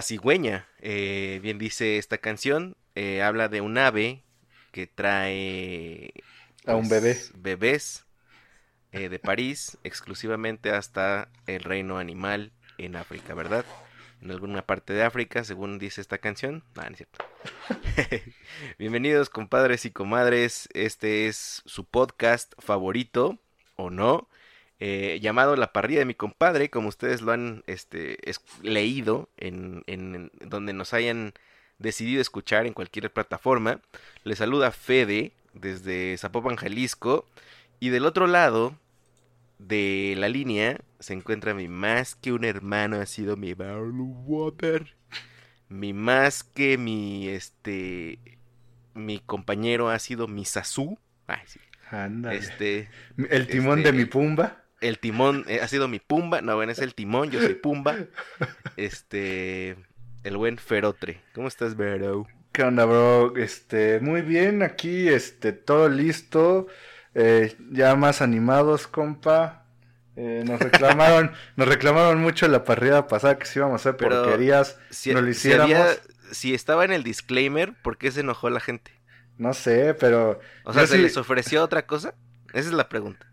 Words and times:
La 0.00 0.06
cigüeña, 0.06 0.66
eh, 0.78 1.40
bien 1.42 1.58
dice 1.58 1.98
esta 1.98 2.16
canción, 2.16 2.74
eh, 2.94 3.20
habla 3.20 3.50
de 3.50 3.60
un 3.60 3.76
ave 3.76 4.24
que 4.72 4.86
trae 4.86 6.14
A 6.64 6.74
un 6.74 6.88
bebé. 6.88 7.12
pues, 7.12 7.32
bebés 7.34 8.06
eh, 8.92 9.10
de 9.10 9.18
París 9.18 9.76
exclusivamente 9.84 10.70
hasta 10.70 11.28
el 11.46 11.62
reino 11.64 11.98
animal 11.98 12.50
en 12.78 12.96
África, 12.96 13.34
¿verdad? 13.34 13.66
En 14.22 14.30
alguna 14.30 14.62
parte 14.62 14.94
de 14.94 15.02
África, 15.02 15.44
según 15.44 15.78
dice 15.78 16.00
esta 16.00 16.16
canción. 16.16 16.64
Ah, 16.76 16.88
no 16.88 16.92
es 16.92 16.96
cierto. 16.96 17.22
Bienvenidos, 18.78 19.28
compadres 19.28 19.84
y 19.84 19.90
comadres. 19.90 20.70
Este 20.72 21.26
es 21.26 21.60
su 21.66 21.84
podcast 21.84 22.54
favorito, 22.58 23.38
o 23.76 23.90
no, 23.90 24.30
eh, 24.80 25.18
llamado 25.22 25.56
La 25.56 25.72
parrilla 25.72 26.00
de 26.00 26.06
mi 26.06 26.14
compadre, 26.14 26.70
como 26.70 26.88
ustedes 26.88 27.20
lo 27.22 27.32
han 27.32 27.62
este, 27.66 28.28
es- 28.28 28.40
leído 28.62 29.28
en, 29.36 29.82
en- 29.86 30.30
en 30.40 30.48
donde 30.48 30.72
nos 30.72 30.94
hayan 30.94 31.34
decidido 31.78 32.20
escuchar 32.20 32.66
en 32.66 32.72
cualquier 32.72 33.12
plataforma. 33.12 33.80
Les 34.24 34.38
saluda 34.38 34.70
Fede 34.72 35.32
desde 35.54 36.16
Zapopan, 36.18 36.56
Jalisco. 36.56 37.26
Y 37.78 37.88
del 37.90 38.04
otro 38.06 38.26
lado 38.26 38.74
de 39.58 40.14
la 40.18 40.28
línea 40.28 40.78
se 40.98 41.12
encuentra 41.14 41.54
mi 41.54 41.68
más 41.68 42.14
que 42.14 42.32
un 42.32 42.44
hermano, 42.44 42.96
ha 43.00 43.06
sido 43.06 43.36
mi 43.36 43.52
Water. 43.54 44.94
Mi 45.68 45.92
más 45.92 46.42
que 46.42 46.76
mi, 46.78 47.28
este, 47.28 48.18
mi 48.94 49.18
compañero 49.20 49.88
ha 49.88 49.98
sido 49.98 50.26
mi 50.26 50.44
Sasu. 50.44 50.98
Ay, 51.26 51.40
sí. 51.46 51.60
Ándale. 51.90 52.36
Este, 52.38 52.88
el 53.30 53.46
timón 53.46 53.78
este- 53.78 53.92
de 53.92 53.98
mi 53.98 54.04
pumba. 54.04 54.59
El 54.80 54.98
timón 54.98 55.44
eh, 55.48 55.60
ha 55.62 55.68
sido 55.68 55.88
mi 55.88 55.98
Pumba. 56.00 56.40
No, 56.42 56.56
bueno, 56.56 56.72
es 56.72 56.78
el 56.80 56.94
timón, 56.94 57.30
yo 57.30 57.40
soy 57.40 57.54
Pumba. 57.54 57.96
Este, 58.76 59.76
el 60.24 60.36
buen 60.36 60.58
Ferotre. 60.58 61.20
¿Cómo 61.34 61.48
estás, 61.48 61.76
Vero? 61.76 62.26
¿Qué 62.52 62.62
onda, 62.62 62.84
bro? 62.84 63.36
Este, 63.36 64.00
muy 64.00 64.22
bien, 64.22 64.62
aquí, 64.62 65.08
este, 65.08 65.52
todo 65.52 65.88
listo. 65.88 66.66
eh, 67.14 67.56
ya 67.70 67.94
más 67.96 68.22
animados, 68.22 68.86
compa. 68.86 69.64
Eh, 70.16 70.44
nos 70.46 70.60
reclamaron, 70.60 71.32
nos 71.56 71.68
reclamaron 71.68 72.20
mucho 72.20 72.48
la 72.48 72.64
parrilla 72.64 73.06
pasada 73.06 73.38
que 73.38 73.46
si 73.46 73.58
íbamos 73.58 73.74
a 73.86 73.90
hacer 73.90 73.96
Pero 73.96 74.22
porquerías. 74.22 74.78
Si, 74.90 75.12
¿No 75.14 75.20
lo 75.20 75.32
si 75.32 75.52
había- 75.52 75.64
hiciéramos? 75.64 76.00
si 76.32 76.54
estaba 76.54 76.84
en 76.84 76.92
el 76.92 77.02
disclaimer, 77.04 77.72
¿por 77.82 77.98
qué 77.98 78.10
se 78.10 78.20
enojó 78.20 78.50
la 78.50 78.60
gente? 78.60 78.92
No 79.38 79.54
sé, 79.54 79.94
pero 79.94 80.38
O 80.64 80.72
sea, 80.72 80.86
¿se 80.86 80.96
sí- 80.96 81.02
les 81.02 81.16
ofreció 81.16 81.62
otra 81.64 81.86
cosa? 81.86 82.14
Esa 82.52 82.68
es 82.68 82.74
la 82.74 82.88
pregunta. 82.88 83.26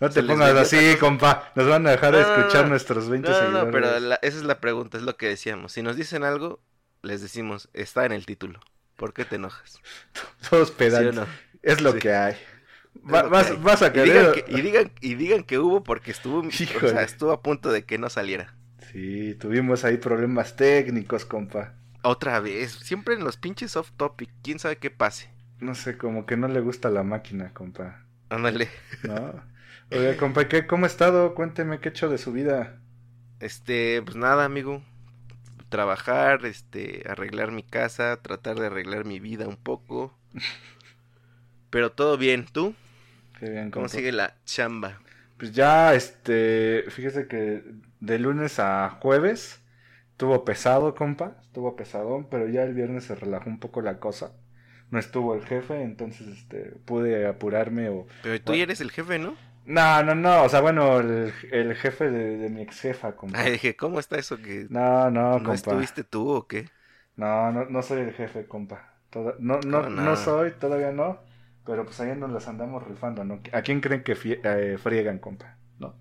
No 0.00 0.10
te 0.10 0.22
pongas 0.22 0.54
así, 0.54 0.96
compa. 0.98 1.52
Nos 1.54 1.66
van 1.68 1.86
a 1.86 1.90
dejar 1.90 2.14
de 2.16 2.22
No, 2.22 2.34
escuchar 2.36 2.64
no. 2.64 2.70
nuestros 2.70 3.08
20 3.08 3.28
No, 3.28 3.34
no, 3.34 3.40
seguidores. 3.40 3.66
no, 3.66 3.72
pero 3.72 4.00
la- 4.00 4.18
esa 4.22 4.36
es 4.38 4.44
la 4.44 4.60
pregunta, 4.60 4.96
es 4.98 5.04
lo 5.04 5.16
que 5.16 5.28
decíamos. 5.28 5.72
Si 5.72 5.82
nos 5.82 5.96
dicen 5.96 6.24
algo, 6.24 6.60
les 7.02 7.22
decimos, 7.22 7.68
está 7.72 8.04
en 8.06 8.12
el 8.12 8.26
título. 8.26 8.60
¿Por 8.96 9.12
qué 9.12 9.24
te 9.24 9.36
enojas? 9.36 9.80
Todos 10.50 10.68
¿Sí 10.68 10.74
o 10.74 10.76
pedantes. 10.78 11.14
no? 11.14 11.26
Es 11.62 11.80
lo 11.80 11.92
Sí. 11.92 11.98
que 11.98 12.12
hay. 12.14 12.36
Va- 13.12 13.22
lo 13.24 13.28
que 13.28 13.30
vas, 13.36 13.50
hay. 13.50 13.56
vas 13.58 13.82
a 13.82 13.86
Y 13.88 13.90
digan, 13.90 14.06
querer. 14.06 14.32
que, 14.44 14.52
y, 14.52 14.60
digan, 14.62 14.92
y 15.00 15.14
digan 15.16 15.44
que 15.44 15.58
hubo 15.58 15.82
porque 15.84 16.10
estuvo, 16.10 16.38
o 16.40 16.50
sea, 16.88 17.02
estuvo 17.02 17.32
a 17.32 17.42
punto 17.42 17.70
de 17.72 17.84
que 17.84 17.98
no 17.98 18.08
saliera. 18.08 18.54
Sí, 18.92 19.34
tuvimos 19.34 19.84
ahí 19.84 19.98
problemas 19.98 20.56
técnicos, 20.56 21.24
compa. 21.26 21.74
Otra 22.02 22.40
vez, 22.40 22.72
siempre 22.72 23.14
en 23.14 23.24
los 23.24 23.36
pinches 23.36 23.76
off 23.76 23.90
topic, 23.96 24.30
quién 24.42 24.58
sabe 24.58 24.76
qué 24.78 24.90
pase. 24.90 25.28
No 25.58 25.74
sé, 25.74 25.98
como 25.98 26.24
que 26.24 26.36
no 26.36 26.48
le 26.48 26.60
gusta 26.60 26.88
la 26.88 27.02
máquina, 27.02 27.52
compa. 27.52 28.04
Ándale. 28.30 28.68
¿No? 29.02 29.42
Oiga, 29.90 30.16
compa, 30.16 30.46
¿qué, 30.48 30.64
¿cómo 30.68 30.84
ha 30.84 30.88
estado? 30.88 31.34
Cuénteme 31.34 31.80
qué 31.80 31.88
ha 31.88 31.90
hecho 31.90 32.08
de 32.08 32.18
su 32.18 32.30
vida. 32.32 32.80
Este, 33.40 34.02
pues 34.02 34.16
nada, 34.16 34.44
amigo. 34.44 34.82
Trabajar, 35.70 36.46
este, 36.46 37.04
arreglar 37.08 37.52
mi 37.52 37.62
casa, 37.64 38.16
tratar 38.22 38.58
de 38.58 38.66
arreglar 38.66 39.04
mi 39.06 39.20
vida 39.20 39.48
un 39.48 39.56
poco. 39.56 40.14
Pero 41.70 41.92
todo 41.92 42.16
bien, 42.18 42.46
¿tú? 42.46 42.74
Qué 43.38 43.48
bien, 43.50 43.70
¿Cómo 43.70 43.88
compa. 43.88 43.88
sigue 43.88 44.12
la 44.12 44.36
chamba? 44.44 45.00
Pues 45.36 45.52
ya, 45.52 45.94
este, 45.94 46.84
fíjese 46.90 47.28
que 47.28 47.62
de 48.00 48.18
lunes 48.18 48.58
a 48.58 48.90
jueves 49.00 49.60
estuvo 50.12 50.44
pesado, 50.44 50.94
compa. 50.94 51.38
Estuvo 51.42 51.76
pesadón, 51.76 52.28
pero 52.30 52.48
ya 52.48 52.62
el 52.64 52.74
viernes 52.74 53.04
se 53.04 53.14
relajó 53.14 53.50
un 53.50 53.60
poco 53.60 53.82
la 53.82 54.00
cosa. 54.00 54.32
No 54.90 54.98
estuvo 54.98 55.34
el 55.34 55.44
jefe, 55.44 55.82
entonces, 55.82 56.28
este, 56.28 56.72
pude 56.86 57.26
apurarme 57.26 57.88
o... 57.90 58.06
Pero 58.20 58.42
tú 58.42 58.54
ya 58.54 58.64
eres 58.64 58.80
el 58.82 58.90
jefe, 58.90 59.18
¿no? 59.18 59.36
No, 59.66 60.02
no, 60.02 60.14
no, 60.14 60.44
o 60.44 60.48
sea, 60.48 60.60
bueno, 60.60 61.00
el, 61.00 61.32
el 61.50 61.74
jefe 61.76 62.10
de, 62.10 62.36
de 62.38 62.48
mi 62.50 62.62
ex 62.62 62.80
jefa, 62.80 63.16
compa. 63.16 63.38
Ay, 63.38 63.52
dije, 63.52 63.76
¿cómo 63.76 64.00
está 64.00 64.18
eso 64.18 64.38
que 64.38 64.70
No, 64.76 65.10
no, 65.10 65.42
no 65.42 65.42
compa. 65.42 65.76
estuviste 65.76 66.04
tú 66.04 66.28
o 66.30 66.46
qué? 66.48 66.70
No, 67.16 67.50
no, 67.52 67.64
no 67.66 67.82
soy 67.82 68.00
el 68.02 68.12
jefe, 68.12 68.46
compa. 68.46 68.92
Toda- 69.10 69.36
no, 69.38 69.62
no, 69.62 69.88
¿Cómo 69.88 69.90
no? 69.90 70.16
no? 70.16 70.16
soy, 70.16 70.52
todavía 70.52 70.92
no. 70.92 71.20
Pero 71.64 71.84
pues 71.84 71.98
ahí 72.00 72.14
nos 72.16 72.30
las 72.30 72.46
andamos 72.48 72.86
rifando, 72.86 73.24
¿no? 73.24 73.40
¿A 73.52 73.62
quién 73.62 73.80
creen 73.80 74.02
que 74.04 74.14
fie- 74.16 74.40
eh, 74.44 74.78
friegan, 74.78 75.18
compa? 75.18 75.56
¿No? 75.78 75.94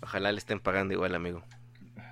Ojalá 0.00 0.32
le 0.32 0.38
estén 0.38 0.58
pagando 0.60 0.94
igual, 0.94 1.14
amigo. 1.14 1.42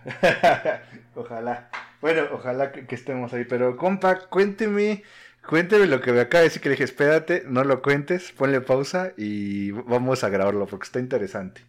ojalá. 1.14 1.68
Bueno, 2.00 2.22
ojalá 2.32 2.72
que, 2.72 2.86
que 2.86 2.94
estemos 2.94 3.32
ahí. 3.32 3.44
Pero, 3.44 3.76
compa, 3.76 4.28
cuénteme, 4.28 5.02
cuénteme 5.46 5.86
lo 5.86 6.00
que 6.00 6.12
me 6.12 6.20
acaba 6.20 6.40
de 6.40 6.48
decir 6.48 6.62
que 6.62 6.68
le 6.68 6.74
dije, 6.74 6.84
espérate, 6.84 7.44
no 7.46 7.64
lo 7.64 7.82
cuentes, 7.82 8.32
ponle 8.32 8.60
pausa 8.60 9.12
y 9.16 9.70
vamos 9.70 10.24
a 10.24 10.28
grabarlo 10.28 10.66
porque 10.66 10.84
está 10.84 11.00
interesante. 11.00 11.62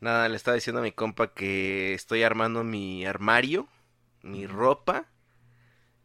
Nada, 0.00 0.28
le 0.28 0.36
estaba 0.36 0.54
diciendo 0.54 0.80
a 0.80 0.84
mi 0.84 0.92
compa 0.92 1.32
que 1.32 1.94
estoy 1.94 2.22
armando 2.22 2.62
mi 2.62 3.06
armario, 3.06 3.68
mi 4.22 4.46
ropa, 4.46 5.06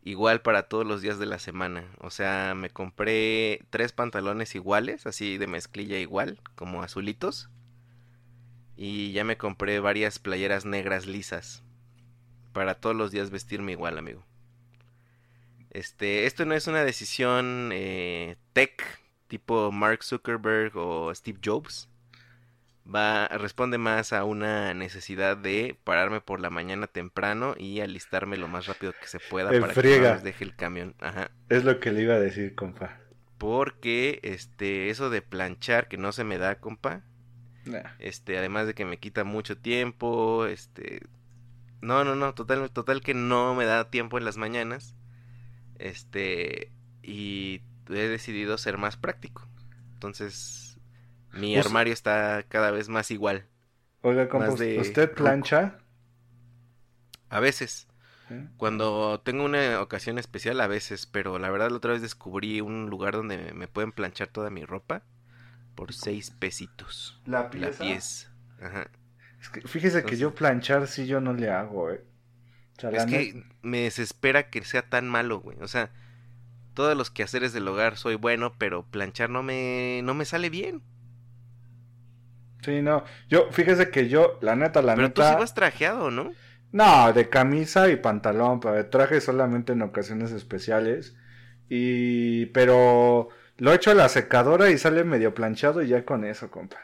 igual 0.04 0.42
para 0.42 0.64
todos 0.64 0.86
los 0.86 1.02
días 1.02 1.20
de 1.20 1.26
la 1.26 1.40
semana. 1.40 1.86
O 2.00 2.10
sea, 2.10 2.54
me 2.56 2.70
compré 2.70 3.66
tres 3.70 3.92
pantalones 3.92 4.56
iguales, 4.56 5.06
así 5.06 5.38
de 5.38 5.48
mezclilla 5.48 5.98
igual, 6.00 6.40
como 6.56 6.82
azulitos. 6.82 7.50
Y 8.78 9.12
ya 9.12 9.26
me 9.26 9.38
compré 9.38 9.80
varias 9.82 10.20
playeras 10.20 10.66
negras 10.66 11.06
lisas. 11.06 11.64
Para 12.54 12.76
todos 12.76 12.96
los 12.96 13.12
días 13.12 13.30
vestirme 13.30 13.74
igual, 13.74 13.98
amigo. 13.98 14.29
Este, 15.72 16.26
esto 16.26 16.46
no 16.46 16.56
es 16.56 16.68
una 16.68 16.84
decisión 16.84 17.70
eh, 17.74 18.38
tech, 18.54 18.84
tipo 19.28 19.72
Mark 19.72 20.04
Zuckerberg 20.04 20.76
o 20.76 21.14
Steve 21.14 21.40
Jobs 21.44 21.90
va 22.94 23.28
responde 23.28 23.78
más 23.78 24.14
a 24.14 24.24
una 24.24 24.74
necesidad 24.74 25.38
de 25.38 25.78
pararme 25.84 26.22
por 26.22 26.40
la 26.40 26.50
mañana 26.50 26.88
temprano 26.88 27.56
y 27.58 27.82
alistarme 27.82 28.38
lo 28.38 28.48
más 28.48 28.68
rápido 28.68 28.94
que 29.00 29.08
se 29.08 29.20
pueda 29.20 29.54
En 29.54 29.62
para 29.62 29.74
que 29.74 30.00
no 30.00 30.10
nos 30.14 30.24
deje 30.24 30.44
el 30.44 30.56
camión. 30.56 30.96
Ajá. 31.00 31.32
Es 31.50 31.64
lo 31.64 31.80
que 31.80 31.92
le 31.92 32.02
iba 32.02 32.16
a 32.16 32.20
decir, 32.20 32.56
compa. 32.56 33.00
Porque 33.38 34.20
este 34.24 34.90
eso 34.90 35.10
de 35.10 35.22
planchar 35.22 35.88
que 35.88 35.98
no 35.98 36.12
se 36.12 36.24
me 36.24 36.38
da, 36.38 36.60
compa. 36.60 37.04
Nah. 37.66 37.92
Este, 38.00 38.38
además 38.38 38.68
de 38.68 38.74
que 38.74 38.86
me 38.86 38.98
quita 38.98 39.24
mucho 39.24 39.58
tiempo, 39.58 40.46
este... 40.46 41.02
No, 41.82 42.04
no, 42.04 42.16
no, 42.16 42.34
total, 42.34 42.70
total 42.72 43.02
que 43.02 43.14
no 43.14 43.56
me 43.56 43.64
da 43.64 43.90
tiempo 43.90 44.18
en 44.18 44.26
las 44.26 44.36
mañanas. 44.36 44.96
Este, 45.80 46.72
y 47.02 47.62
he 47.90 48.08
decidido 48.08 48.58
ser 48.58 48.78
más 48.78 48.98
práctico. 48.98 49.48
Entonces, 49.94 50.78
mi 51.34 51.56
Pues- 51.56 51.66
armario 51.66 51.94
está 51.94 52.44
cada 52.48 52.72
vez 52.72 52.90
más 52.90 53.10
igual. 53.12 53.48
Oiga, 54.02 54.30
compa, 54.30 54.48
Más 54.48 54.60
de 54.60 54.80
¿usted 54.80 55.12
plancha? 55.14 55.80
A 57.30 57.40
veces, 57.40 57.88
¿Eh? 58.30 58.48
cuando 58.58 59.20
tengo 59.22 59.44
una 59.44 59.82
ocasión 59.82 60.18
especial, 60.18 60.62
a 60.62 60.68
veces, 60.68 61.06
pero 61.06 61.38
la 61.38 61.50
verdad 61.50 61.70
la 61.70 61.78
otra 61.78 61.94
vez 61.94 62.02
descubrí 62.02 62.62
un 62.62 62.90
lugar 62.90 63.14
donde 63.14 63.54
me 63.54 63.68
pueden 63.68 63.92
planchar 63.92 64.28
toda 64.30 64.50
mi 64.50 64.64
ropa 64.66 65.04
por 65.76 65.94
seis 65.94 66.32
pesitos. 66.32 67.22
¿La 67.26 67.44
La 67.44 67.50
pieza? 67.72 68.32
Ajá. 68.62 68.90
Es 69.42 69.50
que 69.50 69.62
fíjese 69.62 70.04
que 70.04 70.18
yo 70.18 70.34
planchar 70.36 70.88
sí 70.88 71.08
yo 71.08 71.22
no 71.22 71.34
le 71.34 71.50
hago, 71.50 71.92
eh. 71.92 72.04
Es 72.92 73.06
que 73.06 73.44
me 73.62 73.82
desespera 73.82 74.50
que 74.50 74.64
sea 74.64 74.84
tan 74.90 75.08
malo, 75.10 75.40
güey. 75.40 75.58
O 75.62 75.68
sea, 75.68 75.92
todos 76.74 76.98
los 76.98 77.12
quehaceres 77.12 77.54
del 77.54 77.68
hogar 77.68 77.98
soy 77.98 78.16
bueno, 78.16 78.56
pero 78.58 78.86
planchar 78.86 79.30
no 79.30 79.44
me, 79.44 80.02
no 80.04 80.14
me 80.16 80.26
sale 80.26 80.50
bien. 80.50 80.84
Sí, 82.64 82.82
no. 82.82 83.04
Yo, 83.30 83.52
fíjese 83.52 83.90
que 83.90 84.10
yo, 84.10 84.38
la 84.42 84.56
neta, 84.56 84.82
la 84.82 84.96
pero 84.96 85.12
tú 85.14 85.22
neta. 85.22 85.24
sí 85.24 85.36
vas 85.36 85.54
trajeado, 85.54 86.12
¿no? 86.12 86.36
No, 86.72 87.12
de 87.14 87.30
camisa 87.30 87.90
y 87.90 87.96
pantalón, 87.96 88.60
pero 88.60 88.76
de 88.76 88.84
traje 88.84 89.22
solamente 89.22 89.74
en 89.74 89.82
ocasiones 89.82 90.32
especiales. 90.32 91.16
Y. 91.70 92.48
Pero 92.48 93.30
lo 93.58 93.74
echo 93.74 93.92
a 93.92 93.96
la 93.96 94.10
secadora 94.10 94.70
y 94.70 94.78
sale 94.78 95.04
medio 95.04 95.34
planchado 95.34 95.82
y 95.82 95.88
ya 95.90 96.06
con 96.06 96.26
eso, 96.26 96.52
compa. 96.52 96.78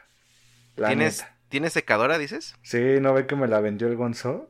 La 0.76 0.88
¿Tienes, 0.88 1.20
neta. 1.20 1.38
¿Tienes 1.50 1.74
secadora, 1.74 2.18
dices? 2.18 2.56
Sí, 2.64 3.00
¿no 3.02 3.14
ve 3.14 3.28
que 3.28 3.36
me 3.38 3.48
la 3.48 3.60
vendió 3.62 3.88
el 3.88 3.96
Gonzo? 3.96 4.50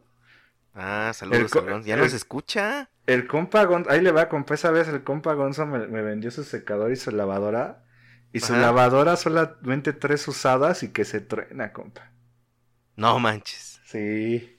Ah, 0.76 1.12
saludos. 1.14 1.52
Ya 1.86 1.94
el- 1.96 2.02
nos 2.02 2.14
escucha. 2.14 2.90
El 3.08 3.28
compa 3.28 3.64
Gonzo, 3.66 3.90
ahí 3.92 4.02
le 4.02 4.12
va, 4.12 4.28
compa, 4.30 4.56
esa 4.56 4.72
vez 4.72 4.88
el 4.88 5.04
compa 5.04 5.34
Gonzo 5.34 5.66
me, 5.66 5.88
me 5.88 6.02
vendió 6.02 6.32
su 6.32 6.44
secador 6.44 6.92
y 6.92 6.96
su 6.96 7.12
lavadora. 7.12 7.84
Y 8.34 8.42
su 8.42 8.54
lavadora 8.54 9.16
solamente 9.16 9.94
tres 9.94 10.28
usadas 10.28 10.84
y 10.84 10.90
que 10.90 11.06
se 11.06 11.22
truena, 11.22 11.72
compa. 11.72 12.12
No 12.98 13.18
manches. 13.20 13.80
Sí. 13.86 14.52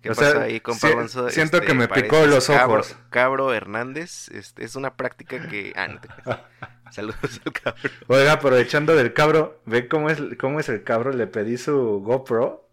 ¿Qué 0.00 0.10
O 0.10 0.14
pasó 0.14 0.30
sea, 0.32 0.42
ahí, 0.42 0.60
compa 0.60 0.86
si- 0.88 0.94
Gonzo? 0.94 1.20
Este, 1.26 1.34
siento 1.40 1.60
que 1.60 1.74
me 1.74 1.88
picó 1.88 2.24
los 2.26 2.48
cabro- 2.48 2.74
ojos. 2.80 2.96
Cabro 3.10 3.52
Hernández. 3.52 4.28
Este, 4.28 4.64
es 4.64 4.76
una 4.76 4.94
práctica 4.96 5.48
que... 5.48 5.72
Ah, 5.74 5.88
no 5.88 6.00
te. 6.00 6.08
Saludos 6.92 7.40
al 7.44 7.52
cabro. 7.52 7.80
Oiga, 8.06 8.32
aprovechando 8.34 8.94
del 8.94 9.12
cabro, 9.12 9.60
ve 9.66 9.88
cómo 9.88 10.08
es, 10.10 10.20
cómo 10.38 10.60
es 10.60 10.68
el 10.68 10.84
cabro, 10.84 11.10
le 11.12 11.26
pedí 11.26 11.56
su 11.56 12.00
GoPro 12.00 12.68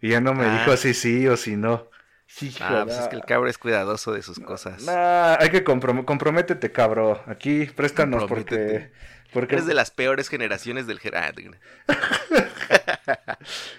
y 0.00 0.10
ya 0.10 0.20
no 0.20 0.34
me 0.34 0.44
Ah. 0.44 0.58
dijo 0.60 0.76
si 0.76 0.92
sí 0.94 1.26
o 1.28 1.36
si 1.36 1.56
no. 1.56 1.88
Hijo, 2.40 2.58
Ah, 2.60 2.82
pues 2.84 2.98
es 2.98 3.08
que 3.08 3.16
el 3.16 3.24
cabro 3.24 3.48
es 3.48 3.58
cuidadoso 3.58 4.12
de 4.12 4.22
sus 4.22 4.38
cosas. 4.38 4.84
Nah, 4.84 5.36
hay 5.40 5.50
que 5.50 5.64
comprom- 5.64 6.04
comprométete, 6.04 6.70
cabro. 6.72 7.22
Aquí, 7.26 7.64
préstanos 7.66 8.24
porque... 8.24 8.90
Porque... 9.32 9.56
Eres 9.56 9.66
de 9.66 9.74
las 9.74 9.90
peores 9.90 10.28
generaciones 10.28 10.86
del... 10.86 11.00
ger- 11.00 11.34
te 11.34 11.42
creas. 11.44 11.60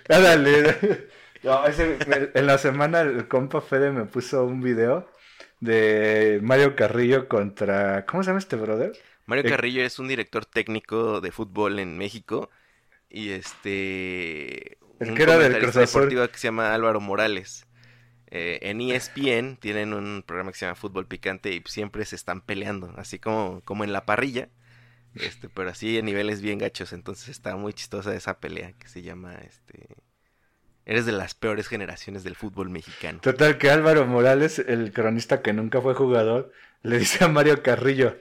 Ándale. 0.09 1.07
No, 1.43 1.63
en 1.67 2.47
la 2.47 2.57
semana 2.57 3.01
el 3.01 3.27
compa 3.27 3.61
Fede 3.61 3.91
me 3.91 4.05
puso 4.05 4.43
un 4.43 4.61
video 4.61 5.09
de 5.59 6.39
Mario 6.43 6.75
Carrillo 6.75 7.27
contra... 7.27 8.05
¿Cómo 8.05 8.23
se 8.23 8.27
llama 8.29 8.39
este 8.39 8.55
brother? 8.57 8.91
Mario 9.25 9.45
Eh, 9.45 9.49
Carrillo 9.49 9.83
es 9.83 9.99
un 9.99 10.07
director 10.07 10.45
técnico 10.45 11.21
de 11.21 11.31
fútbol 11.31 11.79
en 11.79 11.97
México 11.97 12.49
y 13.09 13.29
este 13.29 14.77
El 14.99 15.11
un 15.11 15.15
que 15.15 15.23
era 15.23 15.37
del 15.37 15.59
Cruz 15.59 15.77
Azul. 15.77 16.01
deportivo 16.01 16.27
que 16.27 16.37
se 16.37 16.47
llama 16.47 16.73
Álvaro 16.73 16.99
Morales. 16.99 17.65
Eh, 18.31 18.59
en 18.61 18.79
ESPN 18.79 19.57
tienen 19.57 19.93
un 19.93 20.23
programa 20.25 20.51
que 20.51 20.57
se 20.59 20.65
llama 20.65 20.75
Fútbol 20.75 21.07
Picante 21.07 21.51
y 21.53 21.63
siempre 21.65 22.05
se 22.05 22.15
están 22.15 22.41
peleando, 22.41 22.93
así 22.97 23.17
como, 23.19 23.61
como 23.65 23.83
en 23.83 23.91
la 23.91 24.05
parrilla, 24.05 24.49
este, 25.15 25.49
pero 25.49 25.71
así 25.71 25.97
en 25.97 26.05
niveles 26.05 26.41
bien 26.41 26.59
gachos. 26.59 26.93
Entonces 26.93 27.29
está 27.29 27.55
muy 27.55 27.73
chistosa 27.73 28.13
esa 28.13 28.39
pelea 28.39 28.73
que 28.73 28.87
se 28.87 29.01
llama 29.01 29.35
este 29.35 29.87
Eres 30.85 31.05
de 31.05 31.11
las 31.11 31.35
peores 31.35 31.67
generaciones 31.67 32.23
del 32.23 32.35
fútbol 32.35 32.71
mexicano. 32.71 33.19
Total 33.21 33.59
que 33.59 33.69
Álvaro 33.69 34.07
Morales, 34.07 34.57
el 34.57 34.91
cronista 34.91 35.43
que 35.43 35.53
nunca 35.53 35.81
fue 35.81 35.93
jugador, 35.93 36.51
le 36.81 36.97
dice 36.97 37.23
a 37.23 37.27
Mario 37.27 37.61
Carrillo, 37.61 38.17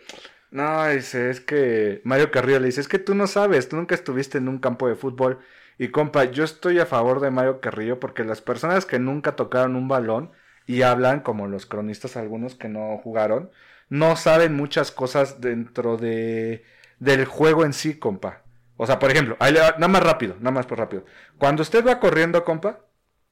no, 0.50 0.86
dice, 0.88 1.30
es 1.30 1.40
que 1.40 2.00
Mario 2.04 2.30
Carrillo 2.30 2.60
le 2.60 2.66
dice, 2.66 2.80
es 2.80 2.88
que 2.88 2.98
tú 2.98 3.14
no 3.14 3.26
sabes, 3.26 3.68
tú 3.68 3.76
nunca 3.76 3.94
estuviste 3.94 4.38
en 4.38 4.48
un 4.48 4.58
campo 4.58 4.88
de 4.88 4.96
fútbol. 4.96 5.38
Y 5.78 5.88
compa, 5.88 6.24
yo 6.24 6.44
estoy 6.44 6.80
a 6.80 6.86
favor 6.86 7.20
de 7.20 7.30
Mario 7.30 7.60
Carrillo 7.60 8.00
porque 8.00 8.24
las 8.24 8.40
personas 8.42 8.84
que 8.84 8.98
nunca 8.98 9.36
tocaron 9.36 9.76
un 9.76 9.88
balón 9.88 10.32
y 10.66 10.82
hablan, 10.82 11.20
como 11.20 11.46
los 11.46 11.66
cronistas 11.66 12.16
algunos 12.16 12.54
que 12.56 12.68
no 12.68 12.98
jugaron, 12.98 13.50
no 13.88 14.16
saben 14.16 14.54
muchas 14.54 14.90
cosas 14.92 15.40
dentro 15.40 15.96
de 15.96 16.64
del 16.98 17.24
juego 17.26 17.64
en 17.64 17.72
sí, 17.72 17.98
compa. 17.98 18.42
O 18.76 18.86
sea, 18.86 18.98
por 18.98 19.10
ejemplo, 19.10 19.36
nada 19.40 19.88
más 19.88 20.02
rápido, 20.02 20.34
nada 20.38 20.50
más 20.50 20.66
por 20.66 20.78
rápido. 20.78 21.04
Cuando 21.38 21.62
usted 21.62 21.86
va 21.86 22.00
corriendo, 22.00 22.44
compa, 22.44 22.80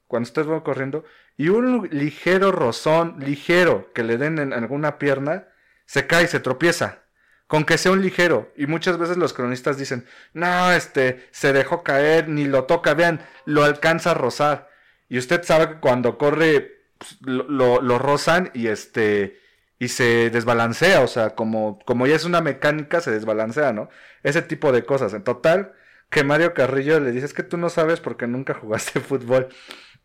cuando 0.07 0.27
usted 0.27 0.47
va 0.49 0.63
corriendo 0.63 1.05
y 1.37 1.49
un 1.49 1.89
ligero 1.91 2.53
rozón, 2.53 3.17
ligero, 3.21 3.93
que 3.93 4.05
le 4.05 4.19
den 4.19 4.39
en 4.39 4.53
alguna 4.53 4.99
pierna, 4.99 5.49
se 5.85 6.07
cae, 6.07 6.27
se 6.27 6.41
tropieza. 6.41 7.03
Con 7.47 7.65
que 7.65 7.79
sea 7.79 7.93
un 7.93 8.03
ligero. 8.03 8.53
Y 8.57 8.67
muchas 8.67 8.99
veces 8.99 9.17
los 9.17 9.33
cronistas 9.33 9.79
dicen, 9.79 10.07
no, 10.33 10.73
este, 10.73 11.29
se 11.31 11.53
dejó 11.53 11.83
caer, 11.83 12.29
ni 12.29 12.45
lo 12.45 12.65
toca, 12.65 12.95
vean, 12.95 13.21
lo 13.45 13.65
alcanza 13.65 14.13
a 14.13 14.15
rozar. 14.15 14.69
Y 15.09 15.19
usted 15.19 15.43
sabe 15.45 15.69
que 15.69 15.81
cuando 15.81 16.19
corre, 16.19 16.81
pues, 16.99 17.19
lo, 17.23 17.81
lo, 17.81 17.99
rozan 17.99 18.51
y 18.55 18.67
este, 18.69 19.39
y 19.79 19.89
se 19.89 20.31
desbalancea, 20.31 21.01
o 21.03 21.07
sea, 21.07 21.35
como, 21.35 21.79
como 21.85 22.07
ya 22.07 22.17
es 22.17 22.25
una 22.25 22.41
mecánica, 22.41 23.01
se 23.01 23.11
desbalancea, 23.13 23.73
¿no? 23.73 23.89
Ese 24.23 24.43
tipo 24.43 24.73
de 24.73 24.85
cosas. 24.85 25.15
En 25.15 25.23
total, 25.23 25.73
que 26.11 26.25
Mario 26.25 26.55
Carrillo 26.55 27.01
le 27.01 27.13
dice, 27.13 27.27
es 27.27 27.35
que 27.35 27.43
tú 27.43 27.57
no 27.59 27.69
sabes 27.71 28.01
porque 28.01 28.27
nunca 28.27 28.55
jugaste 28.55 29.01
fútbol. 29.01 29.49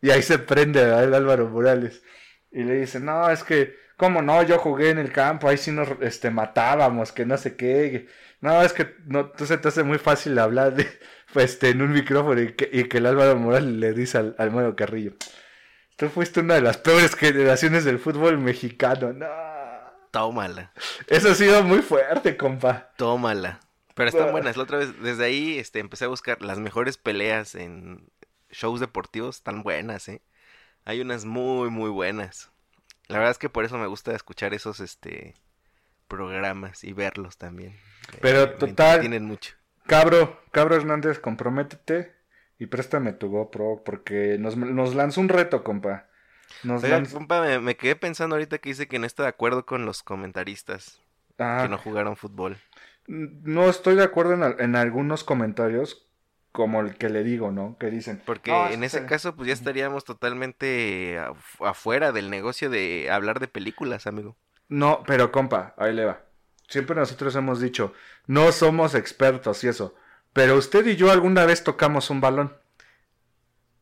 Y 0.01 0.11
ahí 0.11 0.21
se 0.23 0.39
prende 0.39 0.81
a 0.81 1.03
él 1.03 1.13
Álvaro 1.13 1.47
Morales. 1.49 2.03
Y 2.51 2.63
le 2.63 2.75
dice, 2.75 2.99
no, 2.99 3.29
es 3.29 3.43
que, 3.43 3.75
¿cómo 4.01 4.21
no? 4.23 4.41
Yo 4.43 4.57
jugué 4.57 4.89
en 4.89 4.97
el 4.97 5.11
campo, 5.13 5.47
ahí 5.47 5.57
sí 5.57 5.71
nos 5.71 5.87
este, 6.01 6.31
matábamos, 6.31 7.11
que 7.11 7.23
no 7.25 7.37
sé 7.37 7.55
qué. 7.55 8.07
No, 8.41 8.63
es 8.63 8.73
que 8.73 8.95
no, 9.05 9.29
tú 9.29 9.45
se 9.45 9.59
te 9.59 9.67
hace 9.67 9.83
muy 9.83 9.99
fácil 9.99 10.39
hablar 10.39 10.73
de, 10.73 10.87
pues, 11.33 11.51
este, 11.53 11.69
en 11.69 11.81
un 11.83 11.91
micrófono 11.93 12.41
y 12.41 12.53
que, 12.55 12.67
y 12.73 12.85
que 12.85 12.97
el 12.97 13.05
Álvaro 13.05 13.35
Morales 13.37 13.69
le 13.75 13.93
dice 13.93 14.17
al, 14.17 14.35
al 14.39 14.49
Mario 14.51 14.75
Carrillo. 14.75 15.13
Tú 15.97 16.09
fuiste 16.09 16.39
una 16.39 16.55
de 16.55 16.61
las 16.61 16.77
peores 16.77 17.15
generaciones 17.15 17.85
del 17.85 17.99
fútbol 17.99 18.37
mexicano. 18.39 19.13
No. 19.13 19.27
Tómala, 20.11 20.73
Eso 21.07 21.29
ha 21.31 21.35
sido 21.35 21.63
muy 21.63 21.81
fuerte, 21.81 22.35
compa. 22.37 22.91
tómala. 22.97 23.59
Pero 23.93 24.09
están 24.09 24.29
Ah. 24.29 24.31
buenas. 24.31 24.57
La 24.57 24.63
otra 24.63 24.77
vez, 24.79 24.99
desde 25.01 25.25
ahí, 25.25 25.57
este, 25.59 25.79
empecé 25.79 26.05
a 26.05 26.09
buscar 26.09 26.41
las 26.41 26.59
mejores 26.59 26.97
peleas 26.97 27.55
en 27.55 28.09
shows 28.49 28.79
deportivos. 28.79 29.37
Están 29.37 29.63
buenas, 29.63 30.09
¿eh? 30.09 30.21
Hay 30.85 31.01
unas 31.01 31.25
muy, 31.25 31.69
muy 31.69 31.89
buenas. 31.89 32.50
La 33.11 33.17
verdad 33.17 33.31
es 33.31 33.37
que 33.37 33.49
por 33.49 33.65
eso 33.65 33.77
me 33.77 33.87
gusta 33.87 34.15
escuchar 34.15 34.53
esos, 34.53 34.79
este, 34.79 35.35
programas 36.07 36.83
y 36.83 36.93
verlos 36.93 37.37
también. 37.37 37.77
Pero 38.21 38.41
Me 38.47 38.53
total- 38.53 38.99
Tienen 39.01 39.25
mucho. 39.25 39.55
Cabro, 39.87 40.39
Cabro 40.51 40.75
Hernández, 40.75 41.19
comprométete 41.19 42.13
y 42.59 42.67
préstame 42.67 43.13
tu 43.13 43.29
GoPro 43.29 43.81
porque 43.83 44.37
nos, 44.39 44.55
nos 44.57 44.93
lanzó 44.95 45.21
un 45.21 45.29
reto, 45.29 45.63
compa. 45.63 46.07
Nos 46.63 46.83
Oiga, 46.83 46.97
lanzó... 46.97 47.17
compa, 47.17 47.41
me, 47.41 47.59
me 47.59 47.75
quedé 47.77 47.95
pensando 47.95 48.35
ahorita 48.35 48.57
que 48.59 48.69
dice 48.69 48.87
que 48.87 48.99
no 48.99 49.05
está 49.05 49.23
de 49.23 49.29
acuerdo 49.29 49.65
con 49.65 49.85
los 49.85 50.03
comentaristas 50.03 51.01
Ah, 51.39 51.61
que 51.63 51.69
no 51.69 51.77
jugaron 51.79 52.15
fútbol. 52.17 52.57
no 53.07 53.67
estoy 53.69 53.95
de 53.95 54.03
acuerdo 54.03 54.33
en 54.59 54.75
algunos 54.75 55.23
comentarios 55.23 56.07
como 56.51 56.81
el 56.81 56.95
que 56.97 57.09
le 57.09 57.23
digo, 57.23 57.51
¿no? 57.51 57.77
Que 57.79 57.89
dicen... 57.89 58.21
Porque 58.25 58.51
"No, 58.51 58.67
en 58.69 58.83
es 58.83 58.93
ese 58.93 59.03
que- 59.03 59.07
caso, 59.09 59.35
pues 59.35 59.47
ya 59.47 59.53
estaríamos 59.53 60.03
totalmente 60.03 61.17
af- 61.19 61.67
afuera 61.67 62.11
del 62.11 62.29
negocio 62.29 62.69
de 62.69 63.09
hablar 63.11 63.39
de 63.39 63.47
películas, 63.47 64.07
amigo. 64.07 64.35
No, 64.67 65.03
pero 65.05 65.31
compa, 65.31 65.73
ahí 65.77 65.93
le 65.93 66.05
va. 66.05 66.23
Siempre 66.67 66.95
nosotros 66.95 67.35
hemos 67.35 67.59
dicho, 67.59 67.93
no 68.27 68.51
somos 68.51 68.95
expertos 68.95 69.63
y 69.63 69.67
eso. 69.67 69.95
Pero 70.33 70.55
usted 70.55 70.85
y 70.87 70.95
yo 70.95 71.11
alguna 71.11 71.45
vez 71.45 71.63
tocamos 71.63 72.09
un 72.09 72.21
balón. 72.21 72.55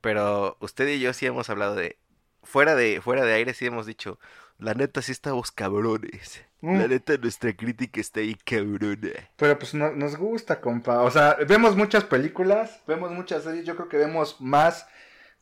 Pero 0.02 0.58
usted 0.60 0.88
y 0.88 1.00
yo 1.00 1.14
sí 1.14 1.26
hemos 1.26 1.50
hablado 1.50 1.76
de. 1.76 1.98
Fuera 2.44 2.74
de, 2.76 3.02
fuera 3.02 3.26
de 3.26 3.34
aire 3.34 3.54
sí 3.54 3.66
hemos 3.66 3.86
dicho. 3.86 4.20
La 4.58 4.74
neta 4.74 5.02
sí 5.02 5.12
estamos 5.12 5.52
cabrones. 5.52 6.44
Mm. 6.62 6.78
La 6.78 6.88
neta 6.88 7.18
nuestra 7.18 7.54
crítica 7.54 8.02
está 8.02 8.20
ahí 8.20 8.36
cabrona. 8.36 9.12
Pero 9.38 9.58
pues 9.58 9.74
no- 9.74 9.92
nos 9.94 10.18
gusta, 10.18 10.60
compa. 10.60 11.02
O 11.04 11.12
sea, 11.12 11.38
vemos 11.48 11.76
muchas 11.78 12.04
películas, 12.04 12.82
vemos 12.88 13.12
muchas 13.12 13.44
series. 13.44 13.66
Yo 13.66 13.76
creo 13.76 13.88
que 13.90 13.98
vemos 13.98 14.42
más 14.42 14.88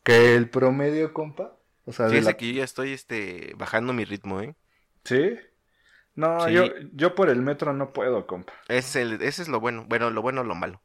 que 0.04 0.34
el 0.36 0.48
promedio, 0.48 1.12
compa. 1.12 1.54
O 1.86 1.92
sea, 1.92 2.06
de 2.06 2.12
Fíjese 2.12 2.30
la- 2.30 2.36
que 2.36 2.46
yo 2.48 2.52
ya 2.58 2.64
estoy 2.64 2.92
este 2.92 3.52
bajando 3.56 3.92
mi 3.92 4.04
ritmo, 4.04 4.40
¿eh? 4.40 4.54
¿Sí? 5.04 5.36
No, 6.14 6.46
Sí. 6.46 6.52
Yo, 6.52 6.64
yo 6.92 7.14
por 7.14 7.28
el 7.30 7.42
metro 7.42 7.72
no 7.72 7.92
puedo, 7.92 8.26
compa. 8.26 8.52
Es 8.68 8.94
el, 8.96 9.20
ese 9.22 9.42
es 9.42 9.48
lo 9.48 9.58
bueno. 9.60 9.84
Bueno, 9.88 10.10
lo 10.10 10.22
bueno 10.22 10.42
o 10.42 10.44
lo 10.44 10.54
malo. 10.54 10.80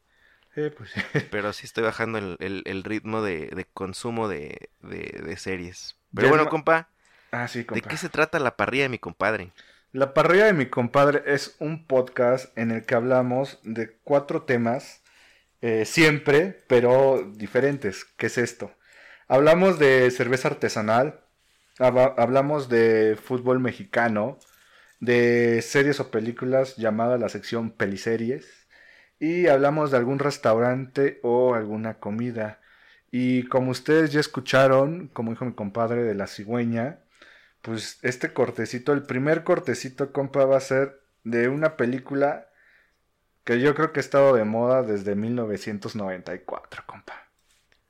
Eh, 0.56 0.72
pues 0.76 0.90
sí. 0.90 1.00
Pero 1.30 1.52
sí 1.52 1.66
estoy 1.66 1.84
bajando 1.84 2.18
el, 2.18 2.36
el- 2.40 2.62
el 2.66 2.84
ritmo 2.84 3.22
de, 3.22 3.48
de 3.48 3.64
consumo 3.66 4.28
de, 4.28 4.70
de- 4.80 5.20
de 5.24 5.36
series. 5.36 5.96
Pero 6.14 6.28
bueno, 6.28 6.48
compa, 6.48 6.88
Ah, 7.32 7.48
sí, 7.48 7.60
¿de 7.60 7.66
compa. 7.66 7.88
qué 7.88 7.96
se 7.96 8.08
trata 8.08 8.38
la 8.38 8.56
parrilla 8.56 8.84
de 8.84 8.88
mi 8.90 8.98
compadre? 8.98 9.50
La 9.94 10.12
parrilla 10.12 10.46
de 10.46 10.54
mi 10.54 10.66
compadre 10.66 11.22
es 11.24 11.54
un 11.60 11.86
podcast 11.86 12.46
en 12.58 12.72
el 12.72 12.84
que 12.84 12.96
hablamos 12.96 13.60
de 13.62 13.96
cuatro 14.02 14.42
temas, 14.42 15.04
eh, 15.60 15.84
siempre, 15.84 16.64
pero 16.66 17.30
diferentes. 17.36 18.04
¿Qué 18.04 18.26
es 18.26 18.36
esto? 18.36 18.72
Hablamos 19.28 19.78
de 19.78 20.10
cerveza 20.10 20.48
artesanal, 20.48 21.20
hablamos 21.78 22.68
de 22.68 23.16
fútbol 23.22 23.60
mexicano, 23.60 24.40
de 24.98 25.62
series 25.62 26.00
o 26.00 26.10
películas 26.10 26.74
llamada 26.76 27.16
la 27.16 27.28
sección 27.28 27.70
Peliseries, 27.70 28.66
y 29.20 29.46
hablamos 29.46 29.92
de 29.92 29.98
algún 29.98 30.18
restaurante 30.18 31.20
o 31.22 31.54
alguna 31.54 32.00
comida. 32.00 32.60
Y 33.12 33.44
como 33.44 33.70
ustedes 33.70 34.10
ya 34.12 34.18
escucharon, 34.18 35.06
como 35.12 35.30
dijo 35.30 35.44
mi 35.44 35.52
compadre 35.52 36.02
de 36.02 36.16
la 36.16 36.26
cigüeña, 36.26 37.03
pues 37.64 37.98
este 38.02 38.34
cortecito, 38.34 38.92
el 38.92 39.04
primer 39.04 39.42
cortecito, 39.42 40.12
compa, 40.12 40.44
va 40.44 40.58
a 40.58 40.60
ser 40.60 41.00
de 41.24 41.48
una 41.48 41.78
película 41.78 42.50
que 43.42 43.58
yo 43.58 43.74
creo 43.74 43.90
que 43.90 44.00
ha 44.00 44.02
estado 44.02 44.34
de 44.34 44.44
moda 44.44 44.82
desde 44.82 45.14
1994, 45.14 46.82
compa. 46.84 47.26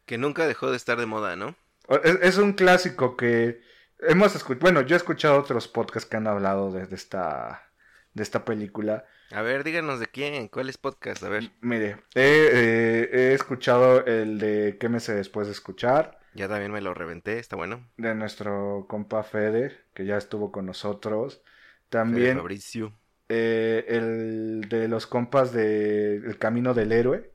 Que 0.07 0.17
nunca 0.17 0.47
dejó 0.47 0.71
de 0.71 0.77
estar 0.77 0.97
de 0.99 1.07
moda, 1.07 1.35
¿no? 1.35 1.57
Es, 2.05 2.19
es 2.23 2.39
un 2.39 2.53
clásico 2.53 3.17
que 3.17 3.63
hemos 3.99 4.37
escuchado, 4.37 4.61
bueno, 4.61 4.81
yo 4.83 4.95
he 4.95 4.99
escuchado 4.99 5.41
otros 5.41 5.67
podcasts 5.67 6.09
que 6.09 6.19
han 6.19 6.29
hablado 6.29 6.71
de, 6.71 6.87
de 6.87 6.95
esta, 6.95 7.69
de 8.13 8.23
esta 8.23 8.45
película. 8.45 9.05
A 9.33 9.43
ver, 9.43 9.65
díganos 9.65 9.99
de 9.99 10.07
quién, 10.07 10.47
cuál 10.47 10.69
es 10.69 10.79
podcast, 10.79 11.25
a 11.25 11.29
ver. 11.29 11.51
Mire, 11.61 12.05
he, 12.15 12.49
eh, 12.53 13.09
he 13.13 13.35
escuchado 13.35 14.07
el 14.07 14.39
de 14.39 14.77
Quémese 14.79 15.15
después 15.15 15.49
de 15.49 15.53
escuchar, 15.53 16.21
Ya 16.35 16.49
también 16.49 16.73
me 16.73 16.81
lo 16.81 16.95
reventé, 16.95 17.39
está 17.39 17.57
bueno. 17.57 17.89
de 17.97 18.15
nuestro 18.15 18.87
compa 18.89 19.23
Fede, 19.23 19.79
que 19.95 20.05
ya 20.05 20.17
estuvo 20.17 20.51
con 20.53 20.67
nosotros. 20.67 21.35
Fede 21.37 21.45
También 21.89 22.37
Fabricio. 22.39 22.93
eh, 23.29 23.85
el 23.89 24.67
de 24.69 24.89
los 24.89 25.07
compas 25.07 25.53
de 25.53 26.17
El 26.17 26.39
Camino 26.39 26.75
del 26.75 26.93
Héroe. 26.93 27.31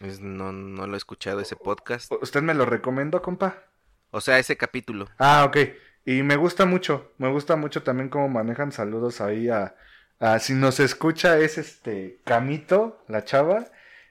Es- 0.00 0.20
no, 0.20 0.52
no 0.52 0.86
lo 0.86 0.94
he 0.94 0.96
escuchado 0.96 1.40
ese 1.40 1.56
podcast. 1.56 2.10
¿Usted 2.22 2.40
me 2.42 2.54
lo 2.54 2.64
recomendó, 2.64 3.20
compa? 3.20 3.62
O 4.10 4.20
sea, 4.22 4.38
ese 4.38 4.56
capítulo. 4.56 5.08
Ah, 5.18 5.44
ok. 5.46 5.58
Y 6.06 6.22
me 6.22 6.36
gusta 6.36 6.64
mucho, 6.64 7.12
me 7.18 7.30
gusta 7.30 7.56
mucho 7.56 7.82
también 7.82 8.08
cómo 8.08 8.28
manejan 8.28 8.72
saludos 8.72 9.20
ahí 9.20 9.50
a, 9.50 9.76
a- 10.18 10.38
si 10.38 10.54
nos 10.54 10.80
escucha 10.80 11.38
es 11.38 11.58
este 11.58 12.20
Camito, 12.24 13.04
la 13.06 13.24
chava. 13.24 13.66